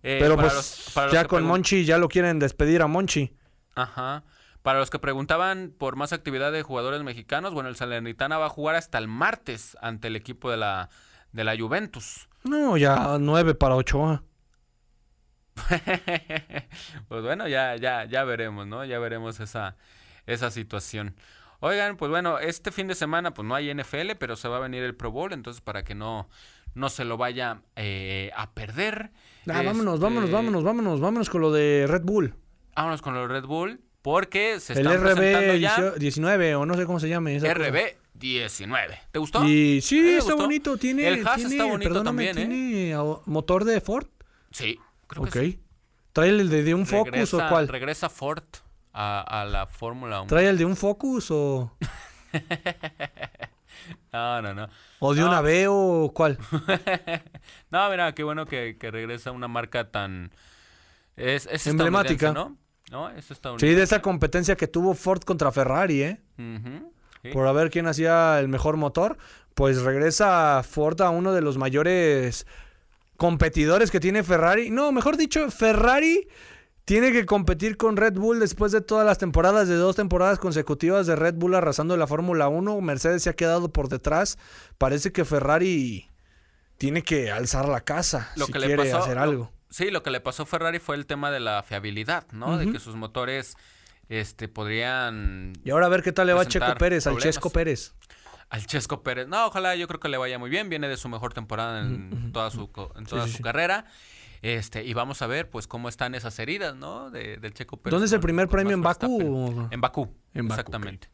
Eh, 0.03 0.19
Pero 0.21 0.37
para 0.37 0.49
pues 0.49 0.57
los- 0.57 0.95
para 0.95 1.07
los 1.09 1.15
ya 1.15 1.25
con 1.27 1.45
Monchi 1.45 1.85
ya 1.85 1.99
lo 1.99 2.09
quieren 2.09 2.39
despedir 2.39 2.83
a 2.83 2.87
Monchi. 2.87 3.35
Ajá. 3.75 4.25
Para 4.63 4.79
los 4.79 4.91
que 4.91 4.99
preguntaban 4.99 5.75
por 5.77 5.97
más 5.97 6.13
actividad 6.13 6.53
de 6.53 6.63
jugadores 6.63 7.03
mexicanos, 7.03 7.55
bueno, 7.55 7.69
el 7.69 7.77
Salernitana 7.77 8.39
va 8.39 8.47
a 8.47 8.51
jugar 8.51 8.77
hasta 8.77 8.99
el 8.99 9.09
martes 9.09 9.77
ante 9.81 10.09
el 10.09 10.17
equipo 10.17 10.51
de 10.51 10.59
la, 10.59 10.91
de 11.33 11.45
la 11.45 11.57
Juventus. 11.59 12.29
No, 12.45 12.77
ya 12.77 13.17
nueve 13.19 13.55
para 13.55 13.77
Ochoa. 13.77 14.23
pues 17.09 17.23
bueno, 17.23 17.49
ya, 17.49 17.77
ya, 17.77 18.05
ya 18.05 18.25
veremos, 18.25 18.67
¿no? 18.67 18.85
Ya 18.85 18.99
veremos 18.99 19.41
esa, 19.41 19.77
esa 20.27 20.51
situación. 20.51 21.17
Oigan, 21.61 21.97
pues 21.97 22.11
bueno, 22.11 22.39
este 22.39 22.71
fin 22.71 22.87
de 22.87 22.95
semana 22.95 23.35
pues 23.35 23.47
no 23.47 23.55
hay 23.55 23.73
NFL, 23.73 24.13
pero 24.19 24.37
se 24.37 24.49
va 24.49 24.57
a 24.57 24.61
venir 24.61 24.83
el 24.83 24.95
Pro 24.95 25.11
Bowl, 25.11 25.33
entonces 25.33 25.61
para 25.61 25.85
que 25.85 25.95
no, 25.95 26.29
no 26.75 26.89
se 26.89 27.05
lo 27.05 27.17
vaya 27.19 27.63
eh, 27.77 28.31
a 28.35 28.51
perder. 28.53 29.11
Ah, 29.47 29.63
vámonos, 29.63 29.95
Este, 29.95 30.05
vámonos, 30.05 30.31
vámonos, 30.31 30.65
vámonos, 30.65 31.01
vámonos 31.01 31.31
con 31.31 31.43
lo 31.43 31.53
de 31.53 31.87
Red 31.87 32.03
Bull. 32.03 32.35
Vámonos 32.75 33.03
con 33.03 33.15
los 33.15 33.29
Red 33.29 33.45
Bull. 33.45 33.81
Porque 34.03 34.61
se 34.61 34.73
El 34.75 34.87
están 34.87 35.01
presentando 35.03 35.55
ya 35.57 35.77
RB 35.77 35.99
19 35.99 36.55
o 36.55 36.67
no 36.67 36.75
sé 36.77 36.87
cómo 36.87 37.01
se 37.01 37.09
llame. 37.09 37.37
esa. 37.37 37.53
RB 37.53 37.97
19. 38.15 38.99
¿Te 39.13 39.19
gustó? 39.19 39.45
Y 39.47 39.81
sí, 39.83 39.99
está 40.11 40.33
gustó. 40.33 40.37
bonito. 40.45 40.77
Tiene, 40.77 41.09
El 41.09 41.27
Haas 41.27 41.37
tiene, 41.37 41.51
está 41.55 41.65
bonito 41.67 42.03
también, 42.03 42.37
¿eh? 42.39 42.47
tiene 42.47 42.95
ah, 42.95 43.21
motor 43.27 43.65
de 43.65 43.81
Ford. 43.81 44.07
Sí, 44.53 44.79
creo 45.07 45.25
que 45.25 45.41
sí. 45.41 45.61
¿Trae 46.13 46.29
el 46.31 46.49
de, 46.51 46.63
de 46.65 46.75
un 46.75 46.87
Focus 46.87 47.35
o 47.35 47.49
cuál? 47.49 47.69
Regresa 47.69 48.09
Ford 48.09 48.43
a, 48.93 49.21
a 49.21 49.45
la 49.45 49.67
Fórmula 49.67 50.21
1. 50.23 50.29
¿Trae 50.29 50.49
el 50.49 50.59
de 50.59 50.65
un 50.65 50.77
Focus 50.77 51.31
o, 51.31 51.77
No, 54.13 54.43
no, 54.43 54.55
no. 54.55 54.69
o 54.99 55.15
de 55.15 55.21
No. 55.21 55.29
una 55.29 55.41
B 55.41 55.67
o 55.69 56.11
cuál? 56.15 56.39
No, 57.71 57.89
mira, 57.91 58.13
qué 58.15 58.25
bueno 58.25 58.47
que, 58.47 58.77
que 58.79 58.91
regresa 58.91 59.31
una 59.31 59.47
marca 59.49 59.91
tan... 59.91 60.33
Es, 61.17 61.47
es 61.51 61.67
Emblemática. 61.69 62.33
¿no? 62.33 62.57
No, 62.91 63.09
es 63.09 63.27
Sí, 63.59 63.69
de 63.75 63.83
esa 63.83 64.03
competencia 64.03 64.57
que 64.57 64.67
tuvo 64.67 64.95
Ford 64.95 65.23
contra 65.23 65.53
Ferrari, 65.53 66.03
¿eh? 66.03 66.21
Sí. 66.37 67.31
Por 67.33 67.47
a 67.47 67.53
ver 67.53 67.71
quién 67.71 67.87
hacía 67.87 68.39
el 68.41 68.49
mejor 68.49 68.77
motor. 68.77 69.17
Pues 69.55 69.83
regresa 69.83 70.63
Ford 70.69 71.01
a 71.03 71.11
uno 71.11 71.33
de 71.33 71.41
los 71.43 71.57
mayores 71.59 72.47
competidores 73.17 73.91
que 73.91 74.01
tiene 74.01 74.23
Ferrari. 74.23 74.71
No, 74.71 74.91
mejor 74.93 75.17
dicho, 75.17 75.51
Ferrari 75.51 76.27
tiene 76.85 77.13
que 77.13 77.27
competir 77.27 77.77
con 77.77 77.97
Red 77.97 78.15
Bull 78.15 78.41
después 78.41 78.73
de 78.73 78.81
todas 78.81 79.07
las 79.07 79.19
temporadas, 79.19 79.69
de 79.69 79.75
dos 79.77 79.97
temporadas 79.97 80.39
consecutivas 80.39 81.07
de 81.07 81.15
Red 81.15 81.35
Bull 81.35 81.55
arrasando 81.55 81.97
la 81.97 82.07
Fórmula 82.07 82.49
1. 82.49 82.81
Mercedes 82.81 83.23
se 83.23 83.31
ha 83.31 83.35
quedado 83.35 83.73
por 83.73 83.89
detrás. 83.89 84.39
Parece 84.79 85.13
que 85.13 85.25
Ferrari 85.25 86.09
tiene 86.79 87.03
que 87.03 87.31
alzar 87.31 87.69
la 87.69 87.83
casa 87.83 88.31
Lo 88.37 88.47
si 88.47 88.53
que 88.53 88.59
le 88.59 88.67
quiere 88.67 88.85
pasó- 88.91 89.05
hacer 89.05 89.19
algo. 89.19 89.53
Sí, 89.71 89.91
lo 89.91 90.03
que 90.03 90.11
le 90.11 90.21
pasó 90.21 90.43
a 90.43 90.47
Ferrari 90.47 90.79
fue 90.81 90.97
el 90.97 91.07
tema 91.07 91.31
de 91.31 91.41
la 91.41 91.63
fiabilidad, 91.63 92.27
¿no? 92.33 92.59
De 92.59 92.71
que 92.71 92.81
sus 92.81 92.97
motores 92.97 93.57
este, 94.09 94.49
podrían... 94.49 95.53
Y 95.65 95.71
ahora 95.71 95.87
a 95.87 95.89
ver 95.89 96.03
qué 96.03 96.13
tal 96.13 96.27
le 96.27 96.33
va 96.33 96.43
a 96.43 96.47
Checo 96.47 96.75
Pérez, 96.77 97.07
al. 97.07 97.19
Chesco 97.19 97.51
Pérez. 97.51 97.95
Al 98.49 98.67
Chesco 98.67 99.03
Pérez. 99.05 99.29
No, 99.29 99.47
ojalá 99.47 99.77
yo 99.77 99.87
creo 99.87 100.01
que 100.01 100.09
le 100.09 100.19
vaya 100.19 100.39
muy 100.39 100.51
bien. 100.51 100.69
Viene 100.69 100.89
de 100.89 100.97
su 100.97 101.09
mejor 101.09 101.33
temporada 101.33 101.81
en 101.81 102.33
toda 102.33 102.51
su, 102.51 102.69
en 102.97 103.07
toda 103.07 103.27
sí, 103.27 103.31
su 103.31 103.37
sí. 103.37 103.43
carrera. 103.45 103.85
Este, 104.43 104.85
y 104.85 104.95
vamos 104.95 105.23
a 105.23 105.27
ver 105.29 105.51
pues 105.51 105.67
cómo 105.69 105.89
están 105.89 106.15
esas 106.17 106.37
heridas, 106.41 106.75
¿no? 106.75 107.11
De, 107.11 107.37
del 107.37 107.55
Checo 107.55 107.77
Pérez. 107.77 107.93
¿Dónde 107.93 108.07
es 108.07 108.13
el 108.13 108.21
primer 108.21 108.49
premio? 108.49 108.73
¿En 108.73 108.83
Bakú? 108.83 109.69
En 109.71 109.81
Bakú. 109.81 110.13
En 110.35 110.49
Bakú, 110.49 110.55
exactamente. 110.55 111.09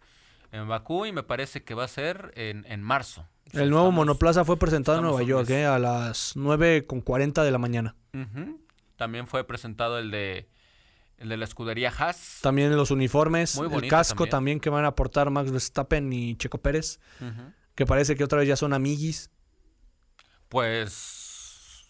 En 0.53 0.67
Bakú 0.67 1.05
y 1.05 1.13
me 1.13 1.23
parece 1.23 1.63
que 1.65 1.75
va 1.75 1.85
a 1.85 1.89
ser 1.89 2.33
en, 2.37 2.65
en 2.67 2.81
marzo. 2.83 3.27
El 3.53 3.71
nuevo 3.71 3.87
Estamos- 3.89 3.95
monoplaza 3.95 4.45
fue 4.45 4.59
presentado 4.59 4.99
en 4.99 5.05
Nueva 5.05 5.23
York 5.23 5.51
eh, 5.51 5.67
a 5.67 5.79
las 5.79 6.37
9.40 6.37 7.45
de 7.45 7.51
la 7.51 7.59
mañana. 7.59 7.97
También 8.97 9.27
fue 9.27 9.45
presentado 9.47 9.99
el 9.99 10.11
de 10.11 10.49
el 11.19 11.31
de 11.31 11.37
la 11.39 11.45
escudería 11.45 11.91
Haas. 11.97 12.41
También 12.43 12.75
los 12.77 12.91
uniformes, 12.91 13.57
Muy 13.57 13.73
el 13.75 13.89
casco 13.89 14.25
también. 14.25 14.31
también. 14.31 14.61
que 14.61 14.69
van 14.71 14.85
a 14.85 14.89
aportar 14.89 15.31
Max 15.31 15.51
Verstappen 15.51 16.13
y 16.13 16.37
Checo 16.37 16.59
Pérez, 16.59 17.01
que 17.75 17.87
parece 17.87 18.17
que 18.17 18.25
otra 18.25 18.39
vez 18.41 18.49
ya 18.49 18.57
son 18.57 18.73
amiguis. 18.75 19.31
Pues 20.49 21.85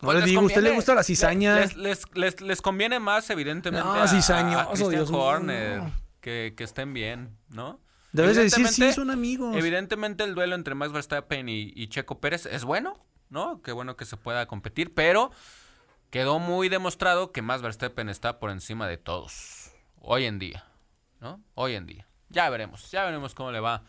No 0.00 0.06
Pues 0.06 0.14
le 0.16 0.20
les 0.20 0.30
digo, 0.30 0.42
¿usted 0.42 0.62
le 0.62 0.70
gusta 0.72 0.94
la 0.94 1.02
cizaña? 1.02 1.56
Les, 1.60 1.76
les, 1.76 2.02
les- 2.14 2.40
les 2.40 2.62
conviene 2.62 3.00
más, 3.00 3.30
evidentemente, 3.30 3.84
No, 3.86 3.94
a, 3.94 4.04
a- 4.04 4.08
cizañoso, 4.08 4.60
a 4.60 4.66
Christian 4.68 4.90
Dios 4.90 5.10
mío, 5.10 5.20
Horner, 5.20 5.78
no. 5.78 5.92
que, 6.20 6.54
que 6.56 6.64
estén 6.64 6.92
bien, 6.94 7.36
¿no? 7.48 7.80
Debes 8.12 8.36
de 8.36 8.44
decir, 8.44 8.66
sí, 8.68 8.92
son 8.92 9.10
amigos. 9.10 9.54
Evidentemente 9.56 10.24
el 10.24 10.34
duelo 10.34 10.54
entre 10.54 10.74
Max 10.74 10.92
Verstappen 10.92 11.48
y, 11.48 11.72
y 11.74 11.88
Checo 11.88 12.20
Pérez 12.20 12.46
es 12.46 12.64
bueno, 12.64 13.04
¿no? 13.30 13.62
Qué 13.62 13.72
bueno 13.72 13.96
que 13.96 14.04
se 14.04 14.16
pueda 14.16 14.46
competir, 14.46 14.94
pero 14.94 15.30
quedó 16.10 16.38
muy 16.38 16.68
demostrado 16.68 17.32
que 17.32 17.42
Max 17.42 17.62
Verstappen 17.62 18.08
está 18.08 18.38
por 18.38 18.50
encima 18.50 18.86
de 18.88 18.96
todos, 18.96 19.72
hoy 20.00 20.24
en 20.24 20.38
día, 20.38 20.64
¿no? 21.20 21.40
Hoy 21.54 21.74
en 21.74 21.86
día. 21.86 22.06
Ya 22.28 22.48
veremos, 22.50 22.90
ya 22.90 23.04
veremos 23.04 23.34
cómo 23.34 23.52
le 23.52 23.60
va 23.60 23.82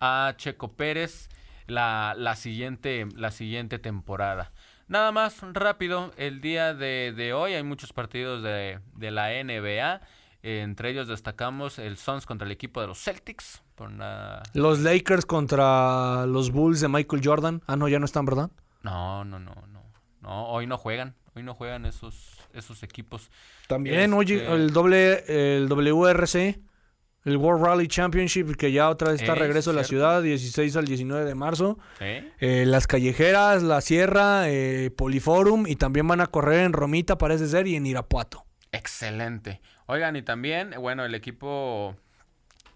a 0.00 0.34
Checo 0.36 0.72
Pérez 0.72 1.28
la, 1.66 2.14
la, 2.16 2.34
siguiente, 2.36 3.06
la 3.14 3.30
siguiente 3.30 3.78
temporada. 3.78 4.52
Nada 4.88 5.12
más 5.12 5.40
rápido, 5.52 6.12
el 6.16 6.40
día 6.40 6.74
de, 6.74 7.32
hoy 7.34 7.54
hay 7.54 7.62
muchos 7.62 7.92
partidos 7.92 8.42
de, 8.42 8.80
de 8.96 9.10
la 9.10 9.28
NBA. 9.30 10.00
Entre 10.42 10.90
ellos 10.90 11.08
destacamos 11.08 11.78
el 11.78 11.98
Suns 11.98 12.24
contra 12.24 12.46
el 12.46 12.52
equipo 12.52 12.80
de 12.80 12.86
los 12.86 13.02
Celtics. 13.02 13.62
Los 14.54 14.80
Lakers 14.80 15.24
contra 15.24 16.26
los 16.26 16.50
Bulls 16.50 16.80
de 16.80 16.88
Michael 16.88 17.22
Jordan. 17.24 17.62
Ah, 17.66 17.76
no, 17.76 17.88
ya 17.88 17.98
no 17.98 18.06
están, 18.06 18.24
¿verdad? 18.24 18.50
No, 18.82 19.24
no, 19.24 19.38
no, 19.38 19.54
no. 19.68 19.82
No, 20.20 20.48
hoy 20.48 20.66
no 20.66 20.78
juegan. 20.78 21.14
Hoy 21.34 21.42
no 21.42 21.54
juegan 21.54 21.86
esos, 21.86 22.36
esos 22.52 22.82
equipos. 22.82 23.30
También, 23.68 24.12
oye, 24.12 24.36
Este- 24.36 24.52
el 24.52 24.72
doble, 24.72 25.24
el 25.56 25.68
WRC, 25.68 26.60
el 27.24 27.36
World 27.36 27.64
Rally 27.64 27.86
Championship, 27.86 28.56
que 28.56 28.72
ya 28.72 28.88
otra 28.88 29.12
vez 29.12 29.20
está 29.20 29.34
Es 29.34 29.38
a 29.38 29.42
regreso 29.42 29.70
a 29.70 29.74
la 29.74 29.84
cierto. 29.84 30.06
ciudad, 30.06 30.22
16 30.22 30.74
al 30.76 30.86
19 30.86 31.24
de 31.24 31.34
marzo. 31.36 31.78
¿Eh? 32.00 32.32
Eh, 32.40 32.64
las 32.66 32.86
callejeras, 32.88 33.62
la 33.62 33.80
sierra, 33.80 34.48
eh, 34.48 34.90
Poliforum 34.96 35.66
y 35.68 35.76
también 35.76 36.08
van 36.08 36.20
a 36.20 36.26
correr 36.26 36.60
en 36.64 36.72
Romita, 36.72 37.18
parece 37.18 37.46
ser, 37.46 37.66
y 37.68 37.76
en 37.76 37.86
Irapuato. 37.86 38.44
Excelente. 38.72 39.60
Oigan, 39.86 40.16
y 40.16 40.22
también, 40.22 40.74
bueno, 40.80 41.04
el 41.04 41.14
equipo 41.14 41.94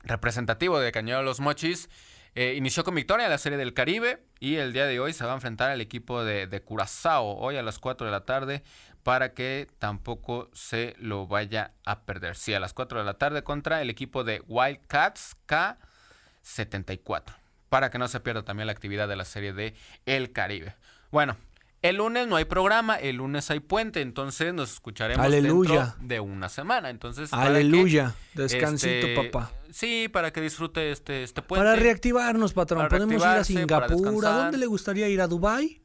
representativo 0.05 0.79
de 0.79 0.93
Cañón 0.93 1.19
de 1.21 1.25
los 1.25 1.41
Mochis 1.41 1.89
eh, 2.35 2.55
inició 2.57 2.85
con 2.85 2.95
victoria 2.95 3.29
la 3.29 3.39
Serie 3.39 3.59
del 3.59 3.75
Caribe 3.75 4.25
y 4.41 4.57
el 4.57 4.73
día 4.73 4.87
de 4.87 5.01
hoy 5.01 5.13
se 5.13 5.25
va 5.25 5.33
a 5.33 5.35
enfrentar 5.35 5.71
al 5.71 5.81
equipo 5.81 6.25
de, 6.25 6.47
de 6.47 6.63
Curazao 6.63 7.37
hoy 7.37 7.57
a 7.57 7.63
las 7.63 7.79
4 7.79 8.07
de 8.07 8.11
la 8.11 8.25
tarde 8.25 8.63
para 9.03 9.35
que 9.35 9.69
tampoco 9.79 10.49
se 10.53 10.95
lo 10.99 11.27
vaya 11.27 11.73
a 11.85 12.03
perder. 12.03 12.37
Sí, 12.37 12.55
a 12.55 12.61
las 12.61 12.73
4 12.73 13.01
de 13.01 13.05
la 13.05 13.15
tarde 13.15 13.43
contra 13.43 13.83
el 13.83 13.91
equipo 13.91 14.25
de 14.25 14.43
Wildcats 14.47 15.37
K74 15.47 17.43
para 17.73 17.91
que 17.91 17.99
no 17.99 18.07
se 18.07 18.21
pierda 18.21 18.45
también 18.45 18.67
la 18.67 18.73
actividad 18.73 19.09
de 19.09 19.17
la 19.17 19.25
Serie 19.25 19.55
de 19.55 19.75
El 20.05 20.33
Caribe. 20.33 20.75
Bueno, 21.11 21.39
el 21.83 21.97
lunes 21.97 22.27
no 22.29 22.37
hay 22.37 22.45
programa, 22.45 22.97
el 22.97 23.17
lunes 23.17 23.51
hay 23.51 23.61
puente, 23.61 24.01
entonces 24.01 24.55
nos 24.55 24.73
escucharemos 24.73 25.25
Aleluya. 25.25 25.85
dentro 25.99 26.07
de 26.09 26.21
una 26.21 26.49
semana. 26.49 26.91
Entonces, 26.91 27.31
que, 27.31 27.37
Aleluya. 27.37 28.15
Descansito, 28.35 29.07
este, 29.09 29.31
papá. 29.31 29.51
Sí, 29.71 30.09
para 30.09 30.33
que 30.33 30.41
disfrute 30.41 30.91
este, 30.93 31.23
este 31.23 31.43
puente. 31.43 31.65
Para 31.65 31.77
reactivarnos, 31.77 32.53
patrón. 32.53 32.79
Para 32.89 32.89
Podemos 32.91 33.23
ir 33.23 33.29
a 33.29 33.45
Singapur. 33.45 34.27
¿A 34.27 34.31
dónde 34.31 34.59
le 34.59 34.67
gustaría 34.67 35.09
ir? 35.09 35.21
¿A 35.21 35.27
Dubai? 35.27 35.81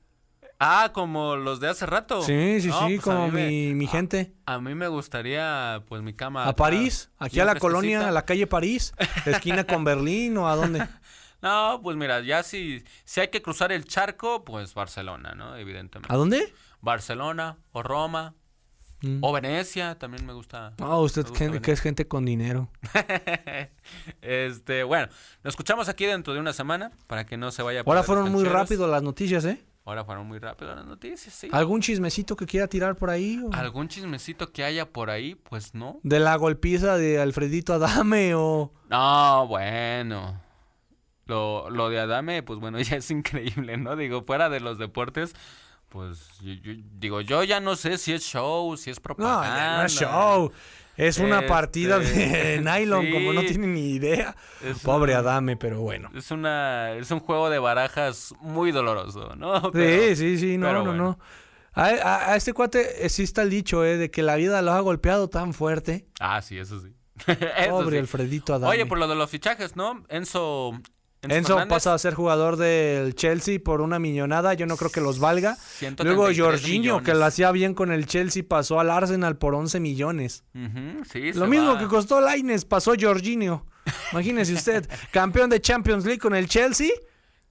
Ah, 0.59 0.89
como 0.91 1.35
los 1.35 1.59
de 1.59 1.67
hace 1.69 1.85
rato. 1.85 2.23
Sí, 2.23 2.61
sí, 2.61 2.67
No, 2.69 2.87
sí, 2.87 2.95
pues 2.95 2.99
a 2.99 3.03
como 3.03 3.27
me- 3.29 3.47
mi, 3.47 3.73
mi 3.75 3.85
gente. 3.85 4.33
A 4.47 4.59
mí 4.59 4.73
me 4.73 4.87
gustaría, 4.87 5.83
pues, 5.87 6.01
mi 6.01 6.13
cama. 6.13 6.47
¿A 6.47 6.55
París? 6.55 7.11
¿Aquí 7.19 7.39
a 7.39 7.45
la 7.45 7.55
colonia, 7.55 8.07
a 8.07 8.11
la 8.11 8.25
calle 8.25 8.47
París? 8.47 8.91
¿Esquina 9.27 9.65
con 9.65 9.83
Berlín 9.83 10.35
o 10.37 10.47
a 10.49 10.55
dónde? 10.55 10.87
No, 11.41 11.79
pues 11.83 11.95
mira, 11.97 12.21
ya 12.21 12.43
si, 12.43 12.83
si 13.05 13.19
hay 13.21 13.27
que 13.27 13.41
cruzar 13.41 13.71
el 13.71 13.85
charco, 13.85 14.43
pues 14.43 14.73
Barcelona, 14.73 15.33
¿no? 15.35 15.55
Evidentemente. 15.55 16.13
¿A 16.13 16.17
dónde? 16.17 16.53
Barcelona 16.81 17.57
o 17.71 17.83
Roma 17.83 18.33
Mm. 19.01 19.19
o 19.21 19.31
Venecia, 19.31 19.93
también 19.99 20.25
me 20.25 20.33
gusta. 20.33 20.73
Ah, 20.81 20.97
usted 20.97 21.21
gusta 21.27 21.59
que, 21.61 21.71
es 21.71 21.81
gente 21.81 22.07
con 22.07 22.25
dinero. 22.25 22.71
este, 24.21 24.83
bueno, 24.83 25.07
nos 25.43 25.51
escuchamos 25.51 25.87
aquí 25.89 26.05
dentro 26.05 26.33
de 26.33 26.39
una 26.39 26.51
semana 26.53 26.91
para 27.07 27.23
que 27.25 27.37
no 27.37 27.51
se 27.51 27.61
vaya 27.61 27.81
a 27.81 27.83
Ahora 27.85 28.01
fueron 28.03 28.31
muy 28.31 28.43
rápido 28.45 28.87
las 28.87 29.03
noticias, 29.03 29.45
¿eh? 29.45 29.63
Ahora 29.85 30.03
fueron 30.03 30.27
muy 30.27 30.39
rápido 30.39 30.75
las 30.75 30.85
noticias, 30.85 31.33
sí. 31.33 31.47
¿Algún 31.51 31.79
chismecito 31.81 32.35
que 32.35 32.45
quiera 32.45 32.67
tirar 32.67 32.95
por 32.95 33.09
ahí? 33.09 33.39
o- 33.45 33.53
¿Algún 33.53 33.87
chismecito 33.87 34.51
que 34.51 34.63
haya 34.65 34.89
por 34.91 35.09
ahí? 35.09 35.35
Pues 35.35 35.73
no. 35.73 35.99
¿De 36.03 36.19
la 36.19 36.35
golpiza 36.35 36.97
de 36.97 37.21
Alfredito 37.21 37.73
Adame 37.73 38.33
o...? 38.35 38.73
No, 38.89 39.47
bueno. 39.47 40.41
Lo, 41.27 41.69
lo 41.69 41.89
de 41.89 41.99
Adame, 41.99 42.43
pues 42.43 42.59
bueno, 42.59 42.79
ya 42.81 42.97
es 42.97 43.11
increíble, 43.11 43.77
¿no? 43.77 43.95
Digo, 43.95 44.23
fuera 44.23 44.49
de 44.49 44.59
los 44.59 44.77
deportes, 44.77 45.33
pues 45.89 46.29
yo, 46.41 46.53
yo- 46.53 46.81
digo, 46.99 47.21
yo 47.21 47.43
ya 47.43 47.59
no 47.59 47.75
sé 47.75 47.97
si 47.97 48.13
es 48.13 48.23
show, 48.23 48.75
si 48.77 48.89
es 48.89 48.97
No, 48.97 49.03
propaganda. 49.03 49.55
ya 49.57 49.77
no 49.77 49.83
es 49.85 49.93
show. 49.93 50.51
Es 50.95 51.19
una 51.19 51.37
Este, 51.37 51.47
partida 51.49 51.99
de 51.99 52.59
nylon, 52.63 53.11
como 53.11 53.31
no 53.33 53.41
tiene 53.41 53.67
ni 53.67 53.91
idea. 53.91 54.35
Es 54.63 54.79
Pobre 54.79 55.13
un- 55.13 55.19
Adame, 55.19 55.55
pero 55.55 55.79
bueno. 55.81 56.09
Es 56.15 56.31
una, 56.31 56.93
es 56.93 57.11
un 57.11 57.19
juego 57.19 57.51
de 57.51 57.59
barajas 57.59 58.33
muy 58.41 58.71
doloroso, 58.71 59.35
¿no? 59.35 59.61
Sí, 59.65 59.69
Pero- 59.73 60.15
sí, 60.15 60.37
sí, 60.39 60.57
no, 60.57 60.73
no, 60.73 60.83
bueno. 60.85 61.03
no. 61.03 61.19
A, 61.73 61.83
a- 61.89 62.31
a 62.31 62.35
este 62.35 62.53
cuate 62.53 63.05
eh, 63.05 63.09
sí 63.09 63.21
está 63.21 63.43
el 63.43 63.51
dicho, 63.51 63.85
¿eh? 63.85 63.97
De 63.97 64.09
que 64.09 64.23
la 64.23 64.35
vida 64.37 64.63
lo 64.63 64.71
ha 64.71 64.79
golpeado 64.79 65.29
tan 65.29 65.53
fuerte. 65.53 66.07
Ah, 66.19 66.41
sí, 66.41 66.57
eso 66.57 66.79
sí. 66.79 66.91
Eso 67.27 67.69
Pobre 67.69 67.97
sí. 67.97 67.99
Alfredito 67.99 68.55
Adame. 68.55 68.71
Oye, 68.73 68.85
por 68.87 68.97
lo 68.97 69.07
de 69.07 69.13
los 69.15 69.29
fichajes, 69.29 69.75
¿no? 69.75 70.03
Enzo. 70.09 70.73
Enzo 71.23 71.53
Fernández, 71.55 71.69
pasa 71.69 71.93
a 71.93 71.97
ser 71.97 72.13
jugador 72.13 72.57
del 72.57 73.15
Chelsea 73.15 73.59
por 73.63 73.81
una 73.81 73.99
millonada. 73.99 74.53
Yo 74.53 74.65
no 74.65 74.77
creo 74.77 74.91
que 74.91 75.01
los 75.01 75.19
valga. 75.19 75.55
133 75.55 76.05
Luego 76.05 76.29
Jorginho, 76.35 77.01
que 77.03 77.13
lo 77.13 77.25
hacía 77.25 77.51
bien 77.51 77.73
con 77.73 77.91
el 77.91 78.05
Chelsea, 78.05 78.43
pasó 78.47 78.79
al 78.79 78.91
Arsenal 78.91 79.37
por 79.37 79.55
11 79.55 79.79
millones. 79.79 80.43
Sí, 81.11 81.33
Lo 81.33 81.47
mismo 81.47 81.73
va. 81.73 81.79
que 81.79 81.87
costó 81.87 82.21
Laines, 82.21 82.65
pasó 82.65 82.93
Jorginho. 82.99 83.65
Imagínese 84.11 84.53
usted, 84.53 84.87
campeón 85.11 85.49
de 85.49 85.59
Champions 85.61 86.05
League 86.05 86.19
con 86.19 86.35
el 86.35 86.47
Chelsea 86.47 86.89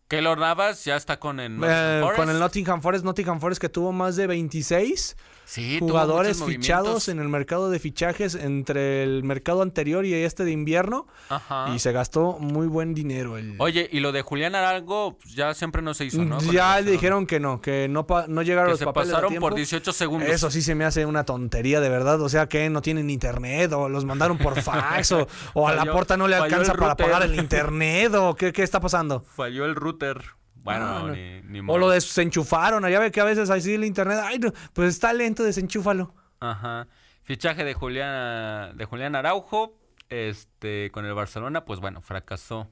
Keylor 0.08 0.38
Navas 0.38 0.84
ya 0.84 0.94
está 0.96 1.18
con 1.18 1.40
el 1.40 1.58
Eh, 1.64 2.02
con 2.14 2.30
el 2.30 2.38
Nottingham 2.38 2.80
Forest, 2.80 3.04
Nottingham 3.04 3.40
Forest 3.40 3.60
que 3.60 3.68
tuvo 3.68 3.90
más 3.90 4.14
de 4.16 4.26
26 4.28 5.16
Sí, 5.48 5.78
jugadores 5.78 6.42
fichados 6.42 7.08
en 7.08 7.20
el 7.20 7.28
mercado 7.28 7.70
de 7.70 7.78
fichajes 7.78 8.34
entre 8.34 9.04
el 9.04 9.22
mercado 9.22 9.62
anterior 9.62 10.04
y 10.04 10.12
este 10.12 10.44
de 10.44 10.50
invierno 10.50 11.06
Ajá. 11.28 11.72
y 11.72 11.78
se 11.78 11.92
gastó 11.92 12.36
muy 12.40 12.66
buen 12.66 12.94
dinero. 12.94 13.38
El... 13.38 13.54
Oye, 13.58 13.88
y 13.92 14.00
lo 14.00 14.10
de 14.10 14.22
Julián 14.22 14.56
Arango 14.56 15.16
pues, 15.22 15.34
ya 15.36 15.54
siempre 15.54 15.82
no 15.82 15.94
se 15.94 16.06
hizo, 16.06 16.24
¿no? 16.24 16.38
Con 16.38 16.50
ya 16.50 16.80
le 16.80 16.90
dijeron 16.90 17.26
que 17.26 17.38
no, 17.38 17.60
que 17.60 17.86
no, 17.88 18.08
pa- 18.08 18.26
no 18.26 18.42
llegaron 18.42 18.66
que 18.68 18.72
los 18.72 18.78
se 18.80 18.84
papeles 18.86 19.10
a 19.10 19.12
pasaron 19.12 19.34
por 19.34 19.54
tiempo. 19.54 19.56
18 19.56 19.92
segundos. 19.92 20.28
Eso 20.28 20.50
sí 20.50 20.62
se 20.62 20.74
me 20.74 20.84
hace 20.84 21.06
una 21.06 21.22
tontería, 21.24 21.80
de 21.80 21.88
verdad. 21.90 22.20
O 22.20 22.28
sea, 22.28 22.48
que 22.48 22.68
no 22.68 22.82
tienen 22.82 23.08
internet 23.08 23.72
o 23.72 23.88
los 23.88 24.04
mandaron 24.04 24.38
por 24.38 24.60
fax 24.60 25.12
o, 25.12 25.28
o 25.54 25.68
a 25.68 25.74
la 25.74 25.84
porta 25.86 26.16
no 26.16 26.26
le 26.26 26.34
alcanza 26.34 26.74
para 26.74 26.96
pagar 26.96 27.22
el 27.22 27.36
internet 27.36 28.12
o 28.16 28.34
qué, 28.34 28.52
qué 28.52 28.64
está 28.64 28.80
pasando. 28.80 29.20
Falló 29.22 29.64
el 29.64 29.76
router. 29.76 30.24
Bueno, 30.66 30.84
No, 30.86 31.06
no. 31.08 31.14
ni, 31.14 31.40
ni 31.42 31.60
O 31.72 31.78
lo 31.78 31.88
desenchufaron. 31.88 32.86
Ya 32.90 32.98
ve 33.00 33.10
que 33.10 33.20
a 33.20 33.24
veces 33.24 33.48
así 33.50 33.74
el 33.74 33.84
internet, 33.84 34.18
ay, 34.22 34.38
no, 34.38 34.52
pues 34.74 34.90
está 34.90 35.12
lento, 35.14 35.42
desenchúfalo. 35.42 36.14
Ajá. 36.40 36.86
Fichaje 37.22 37.64
de 37.64 37.72
Julián, 37.74 38.76
de 38.76 38.84
Julián 38.84 39.16
Araujo, 39.16 39.78
este, 40.10 40.90
con 40.92 41.04
el 41.06 41.14
Barcelona, 41.14 41.64
pues 41.64 41.80
bueno, 41.80 42.00
fracasó 42.02 42.70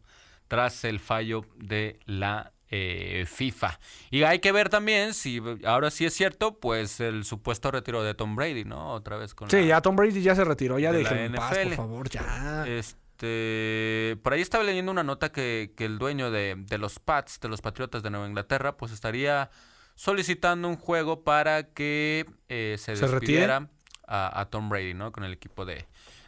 tras 0.48 0.84
el 0.84 1.00
fallo 1.00 1.46
de 1.56 1.98
la 2.04 2.52
eh, 2.70 3.24
FIFA. 3.26 3.78
Y 4.10 4.22
hay 4.24 4.40
que 4.40 4.50
ver 4.52 4.68
también 4.68 5.14
si 5.14 5.40
ahora 5.64 5.90
sí 5.90 6.04
es 6.06 6.14
cierto, 6.14 6.58
pues 6.58 6.98
el 7.00 7.24
supuesto 7.24 7.70
retiro 7.70 8.02
de 8.02 8.14
Tom 8.14 8.34
Brady, 8.36 8.64
¿no? 8.64 8.92
Otra 8.92 9.16
vez 9.16 9.34
con 9.34 9.48
Sí, 9.50 9.60
la- 9.60 9.66
ya 9.66 9.80
Tom 9.80 9.94
Brady 9.96 10.20
ya 10.22 10.34
se 10.34 10.44
retiró, 10.44 10.78
ya 10.78 10.90
de 10.92 11.02
la 11.02 11.10
déjenlo 11.10 11.24
en 11.24 11.32
paz, 11.34 11.50
por 11.50 11.58
NFL. 11.66 11.74
favor, 11.76 12.08
ya. 12.10 12.64
Este, 12.66 12.98
por 13.16 14.32
ahí 14.32 14.40
estaba 14.40 14.64
leyendo 14.64 14.90
una 14.92 15.02
nota 15.04 15.30
que, 15.30 15.72
que 15.76 15.84
el 15.84 15.98
dueño 15.98 16.30
de, 16.30 16.56
de 16.56 16.78
los 16.78 16.98
Pats, 16.98 17.40
de 17.40 17.48
los 17.48 17.62
Patriotas 17.62 18.02
de 18.02 18.10
Nueva 18.10 18.26
Inglaterra, 18.26 18.76
pues 18.76 18.92
estaría 18.92 19.50
solicitando 19.94 20.68
un 20.68 20.76
juego 20.76 21.22
para 21.22 21.68
que 21.72 22.26
eh, 22.48 22.76
se 22.78 22.96
¿Se 22.96 23.06
despidiera 23.06 23.68
a, 24.06 24.40
a 24.40 24.46
Tom 24.46 24.68
Brady, 24.68 24.94
¿no? 24.94 25.12
Con 25.12 25.24
el 25.24 25.32
equipo 25.32 25.64
de, 25.64 25.86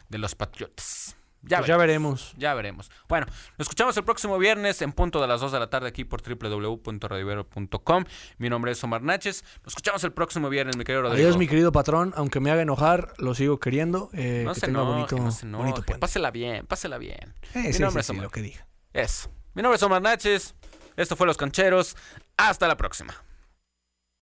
de 0.09 0.17
los 0.17 0.35
Patriotas. 0.35 1.16
Ya, 1.43 1.57
Pues 1.59 1.67
ya 1.69 1.77
veremos, 1.77 2.19
veremos. 2.19 2.33
ya 2.37 2.53
veremos. 2.55 2.91
Bueno, 3.07 3.25
nos 3.57 3.65
escuchamos 3.65 3.95
el 3.95 4.03
próximo 4.03 4.37
viernes 4.37 4.81
en 4.81 4.91
punto 4.91 5.21
de 5.21 5.27
las 5.27 5.39
2 5.39 5.51
de 5.51 5.59
la 5.59 5.69
tarde 5.69 5.87
aquí 5.87 6.03
por 6.03 6.21
www.radivero.com. 6.21 8.05
Mi 8.37 8.49
nombre 8.49 8.71
es 8.71 8.83
Omar 8.83 9.01
Náchez. 9.01 9.43
Nos 9.63 9.67
escuchamos 9.67 10.03
el 10.03 10.11
próximo 10.13 10.49
viernes, 10.49 10.75
mi 10.77 10.83
querido 10.83 11.03
Rodrigo. 11.03 11.23
Adiós, 11.27 11.37
mi 11.37 11.47
querido 11.47 11.71
patrón. 11.71 12.13
Aunque 12.17 12.39
me 12.39 12.51
haga 12.51 12.61
enojar, 12.63 13.13
lo 13.17 13.33
sigo 13.35 13.59
queriendo. 13.59 14.09
Eh, 14.13 14.41
No 14.45 14.53
que 14.53 14.59
se 14.59 14.65
tenga 14.67 14.81
enoje, 14.81 14.93
bonito, 14.95 15.17
no 15.17 15.31
se 15.31 15.45
enoje. 15.45 15.63
bonito 15.63 15.83
puente. 15.83 15.99
Pásela 15.99 16.31
bien, 16.31 16.65
pásela 16.65 16.97
bien. 16.97 17.33
Eh, 17.53 17.59
Mi 17.67 17.73
sí, 17.73 17.81
nombre 17.81 18.01
sí, 18.03 18.05
es 18.05 18.05
sí, 18.07 18.11
Omar. 18.13 18.23
lo 18.25 18.29
que 18.31 18.41
diga. 18.41 18.67
Eso. 18.93 19.31
Mi 19.53 19.61
nombre 19.61 19.77
es 19.77 19.83
Omar 19.83 20.01
Naches. 20.01 20.55
Esto 20.95 21.15
fue 21.15 21.27
Los 21.27 21.37
Cancheros. 21.37 21.95
Hasta 22.35 22.67
la 22.67 22.75
próxima. 22.77 23.13